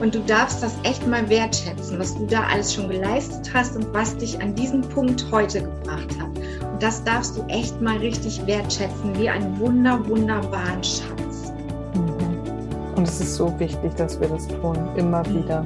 Und 0.01 0.13
du 0.13 0.19
darfst 0.19 0.61
das 0.61 0.75
echt 0.83 1.07
mal 1.07 1.29
wertschätzen, 1.29 1.97
was 1.97 2.17
du 2.17 2.25
da 2.25 2.43
alles 2.51 2.73
schon 2.73 2.89
geleistet 2.89 3.49
hast 3.53 3.77
und 3.77 3.93
was 3.93 4.17
dich 4.17 4.41
an 4.41 4.55
diesen 4.55 4.81
Punkt 4.81 5.25
heute 5.31 5.61
gebracht 5.61 6.19
hat. 6.19 6.37
Und 6.69 6.83
das 6.83 7.01
darfst 7.05 7.37
du 7.37 7.43
echt 7.43 7.79
mal 7.79 7.95
richtig 7.99 8.45
wertschätzen, 8.45 9.17
wie 9.17 9.29
einen 9.29 9.57
wunder, 9.57 10.05
wunderbaren 10.09 10.83
Schatz. 10.83 11.53
Mhm. 11.95 12.97
Und 12.97 13.07
es 13.07 13.21
ist 13.21 13.35
so 13.35 13.57
wichtig, 13.57 13.95
dass 13.95 14.19
wir 14.19 14.27
das 14.27 14.49
tun, 14.49 14.75
immer 14.97 15.25
mhm. 15.29 15.43
wieder. 15.45 15.65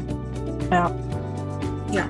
Ja. 0.70 0.92
Ja. 1.92 2.04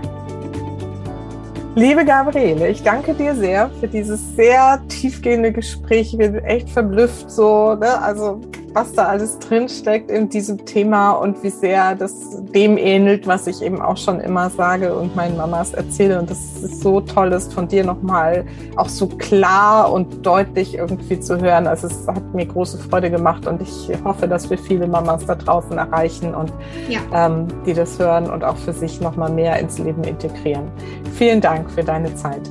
Liebe 1.77 2.05
Gabriele, 2.05 2.69
ich 2.69 2.83
danke 2.83 3.13
dir 3.13 3.35
sehr 3.35 3.69
für 3.81 3.89
dieses 3.89 4.33
sehr 4.37 4.81
tiefgehende 4.87 5.51
Gespräch. 5.51 6.13
Ich 6.13 6.17
bin 6.17 6.35
echt 6.35 6.69
verblüfft, 6.69 7.29
so, 7.29 7.75
ne? 7.75 8.01
also 8.01 8.39
was 8.75 8.91
da 8.91 9.05
alles 9.05 9.39
drinsteckt 9.39 10.11
in 10.11 10.27
diesem 10.27 10.65
Thema 10.65 11.11
und 11.11 11.41
wie 11.43 11.49
sehr 11.49 11.95
das 11.95 12.43
dem 12.53 12.77
ähnelt, 12.77 13.25
was 13.25 13.47
ich 13.47 13.61
eben 13.61 13.81
auch 13.81 13.95
schon 13.95 14.19
immer 14.19 14.49
sage 14.49 14.93
und 14.93 15.15
meinen 15.15 15.37
Mamas 15.37 15.73
erzähle. 15.73 16.19
Und 16.19 16.29
das 16.29 16.39
ist 16.61 16.81
so 16.81 16.99
toll, 16.99 17.29
das 17.29 17.51
von 17.53 17.69
dir 17.69 17.85
nochmal 17.85 18.45
auch 18.75 18.89
so 18.89 19.07
klar 19.07 19.91
und 19.93 20.25
deutlich 20.25 20.75
irgendwie 20.75 21.19
zu 21.21 21.39
hören. 21.39 21.67
Also 21.67 21.87
es 21.87 22.05
hat 22.05 22.33
mir 22.33 22.45
große 22.45 22.77
Freude 22.77 23.09
gemacht 23.09 23.47
und 23.47 23.61
ich 23.61 23.89
hoffe, 24.03 24.27
dass 24.27 24.49
wir 24.49 24.57
viele 24.57 24.87
Mamas 24.87 25.25
da 25.25 25.35
draußen 25.35 25.77
erreichen 25.77 26.35
und 26.35 26.51
ja. 26.89 26.99
ähm, 27.13 27.47
die 27.65 27.73
das 27.73 27.97
hören 27.97 28.29
und 28.29 28.43
auch 28.43 28.57
für 28.57 28.73
sich 28.73 28.99
nochmal 28.99 29.31
mehr 29.31 29.57
ins 29.57 29.79
Leben 29.79 30.03
integrieren. 30.03 30.69
Vielen 31.13 31.39
Dank 31.39 31.71
für 31.71 31.83
deine 31.83 32.13
Zeit. 32.15 32.41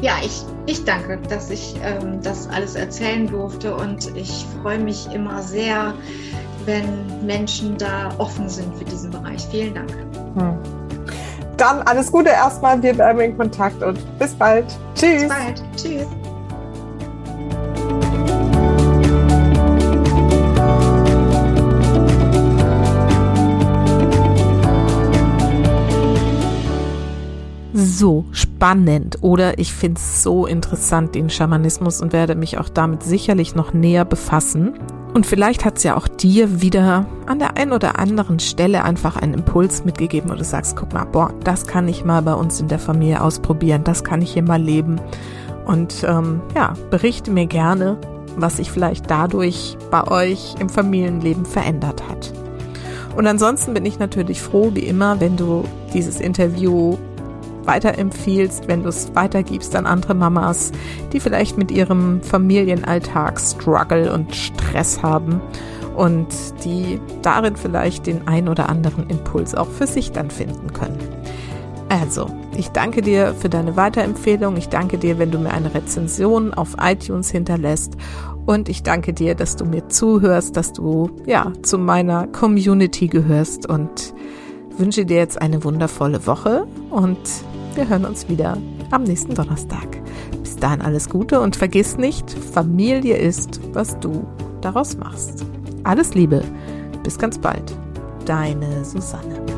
Ja, 0.00 0.14
ich, 0.22 0.44
ich 0.66 0.84
danke, 0.84 1.18
dass 1.28 1.50
ich 1.50 1.74
ähm, 1.82 2.20
das 2.22 2.48
alles 2.48 2.76
erzählen 2.76 3.26
durfte 3.26 3.74
und 3.74 4.16
ich 4.16 4.46
freue 4.62 4.78
mich 4.78 5.12
immer 5.12 5.42
sehr, 5.42 5.92
wenn 6.64 7.26
Menschen 7.26 7.76
da 7.78 8.10
offen 8.18 8.48
sind 8.48 8.76
für 8.76 8.84
diesen 8.84 9.10
Bereich. 9.10 9.46
Vielen 9.50 9.74
Dank. 9.74 9.90
Hm. 10.36 10.58
Dann 11.56 11.82
alles 11.82 12.12
Gute 12.12 12.28
erstmal, 12.28 12.80
wir 12.80 12.94
bleiben 12.94 13.20
in 13.20 13.36
Kontakt 13.36 13.82
und 13.82 13.98
bis 14.18 14.32
bald. 14.34 14.66
Tschüss. 14.94 15.22
Bis 15.22 15.28
bald. 15.28 15.62
Tschüss. 15.76 16.27
So 27.78 28.24
spannend 28.32 29.18
oder 29.22 29.58
ich 29.58 29.72
finde 29.72 29.98
es 29.98 30.22
so 30.22 30.46
interessant, 30.46 31.14
den 31.14 31.30
Schamanismus 31.30 32.00
und 32.00 32.12
werde 32.12 32.34
mich 32.34 32.58
auch 32.58 32.68
damit 32.68 33.02
sicherlich 33.02 33.54
noch 33.54 33.72
näher 33.72 34.04
befassen. 34.04 34.74
Und 35.14 35.26
vielleicht 35.26 35.64
hat 35.64 35.78
es 35.78 35.84
ja 35.84 35.96
auch 35.96 36.06
dir 36.06 36.60
wieder 36.60 37.06
an 37.26 37.38
der 37.38 37.56
einen 37.56 37.72
oder 37.72 37.98
anderen 37.98 38.38
Stelle 38.38 38.84
einfach 38.84 39.16
einen 39.16 39.34
Impuls 39.34 39.84
mitgegeben, 39.84 40.30
wo 40.30 40.34
du 40.34 40.44
sagst, 40.44 40.76
guck 40.76 40.92
mal, 40.92 41.04
boah, 41.06 41.32
das 41.44 41.66
kann 41.66 41.88
ich 41.88 42.04
mal 42.04 42.22
bei 42.22 42.34
uns 42.34 42.60
in 42.60 42.68
der 42.68 42.78
Familie 42.78 43.22
ausprobieren, 43.22 43.84
das 43.84 44.04
kann 44.04 44.22
ich 44.22 44.32
hier 44.32 44.42
mal 44.42 44.60
leben. 44.60 45.00
Und 45.66 46.04
ähm, 46.06 46.40
ja, 46.54 46.74
berichte 46.90 47.30
mir 47.30 47.46
gerne, 47.46 47.98
was 48.36 48.58
sich 48.58 48.70
vielleicht 48.70 49.10
dadurch 49.10 49.76
bei 49.90 50.06
euch 50.06 50.54
im 50.60 50.68
Familienleben 50.68 51.46
verändert 51.46 52.08
hat. 52.08 52.32
Und 53.16 53.26
ansonsten 53.26 53.74
bin 53.74 53.84
ich 53.84 53.98
natürlich 53.98 54.40
froh, 54.40 54.70
wie 54.74 54.84
immer, 54.84 55.20
wenn 55.20 55.36
du 55.36 55.64
dieses 55.92 56.20
Interview 56.20 56.96
weiterempfiehlst, 57.68 58.66
wenn 58.66 58.82
du 58.82 58.88
es 58.88 59.14
weitergibst 59.14 59.76
an 59.76 59.86
andere 59.86 60.14
Mamas, 60.14 60.72
die 61.12 61.20
vielleicht 61.20 61.56
mit 61.56 61.70
ihrem 61.70 62.20
Familienalltag 62.22 63.38
Struggle 63.38 64.12
und 64.12 64.34
Stress 64.34 65.02
haben 65.02 65.40
und 65.96 66.26
die 66.64 67.00
darin 67.22 67.54
vielleicht 67.54 68.06
den 68.06 68.26
ein 68.26 68.48
oder 68.48 68.68
anderen 68.68 69.08
Impuls 69.08 69.54
auch 69.54 69.68
für 69.68 69.86
sich 69.86 70.10
dann 70.10 70.30
finden 70.30 70.72
können. 70.72 70.98
Also, 71.90 72.30
ich 72.56 72.68
danke 72.68 73.02
dir 73.02 73.34
für 73.34 73.48
deine 73.48 73.76
Weiterempfehlung. 73.76 74.56
Ich 74.56 74.68
danke 74.68 74.98
dir, 74.98 75.18
wenn 75.18 75.30
du 75.30 75.38
mir 75.38 75.52
eine 75.52 75.74
Rezension 75.74 76.52
auf 76.52 76.76
iTunes 76.80 77.30
hinterlässt. 77.30 77.94
Und 78.44 78.68
ich 78.68 78.82
danke 78.82 79.12
dir, 79.12 79.34
dass 79.34 79.56
du 79.56 79.64
mir 79.64 79.88
zuhörst, 79.88 80.56
dass 80.56 80.72
du 80.72 81.10
ja 81.26 81.52
zu 81.62 81.78
meiner 81.78 82.26
Community 82.28 83.08
gehörst 83.08 83.68
und 83.68 84.14
wünsche 84.78 85.04
dir 85.04 85.16
jetzt 85.16 85.40
eine 85.40 85.64
wundervolle 85.64 86.26
Woche 86.26 86.66
und 86.90 87.18
wir 87.78 87.88
hören 87.88 88.04
uns 88.04 88.28
wieder 88.28 88.58
am 88.90 89.04
nächsten 89.04 89.36
Donnerstag. 89.36 90.02
Bis 90.42 90.56
dahin 90.56 90.82
alles 90.82 91.08
Gute 91.08 91.40
und 91.40 91.54
vergiss 91.54 91.96
nicht, 91.96 92.28
Familie 92.28 93.16
ist, 93.16 93.60
was 93.72 93.98
du 94.00 94.26
daraus 94.60 94.96
machst. 94.96 95.46
Alles 95.84 96.12
Liebe, 96.14 96.42
bis 97.04 97.16
ganz 97.18 97.38
bald. 97.38 97.72
Deine 98.26 98.84
Susanne. 98.84 99.57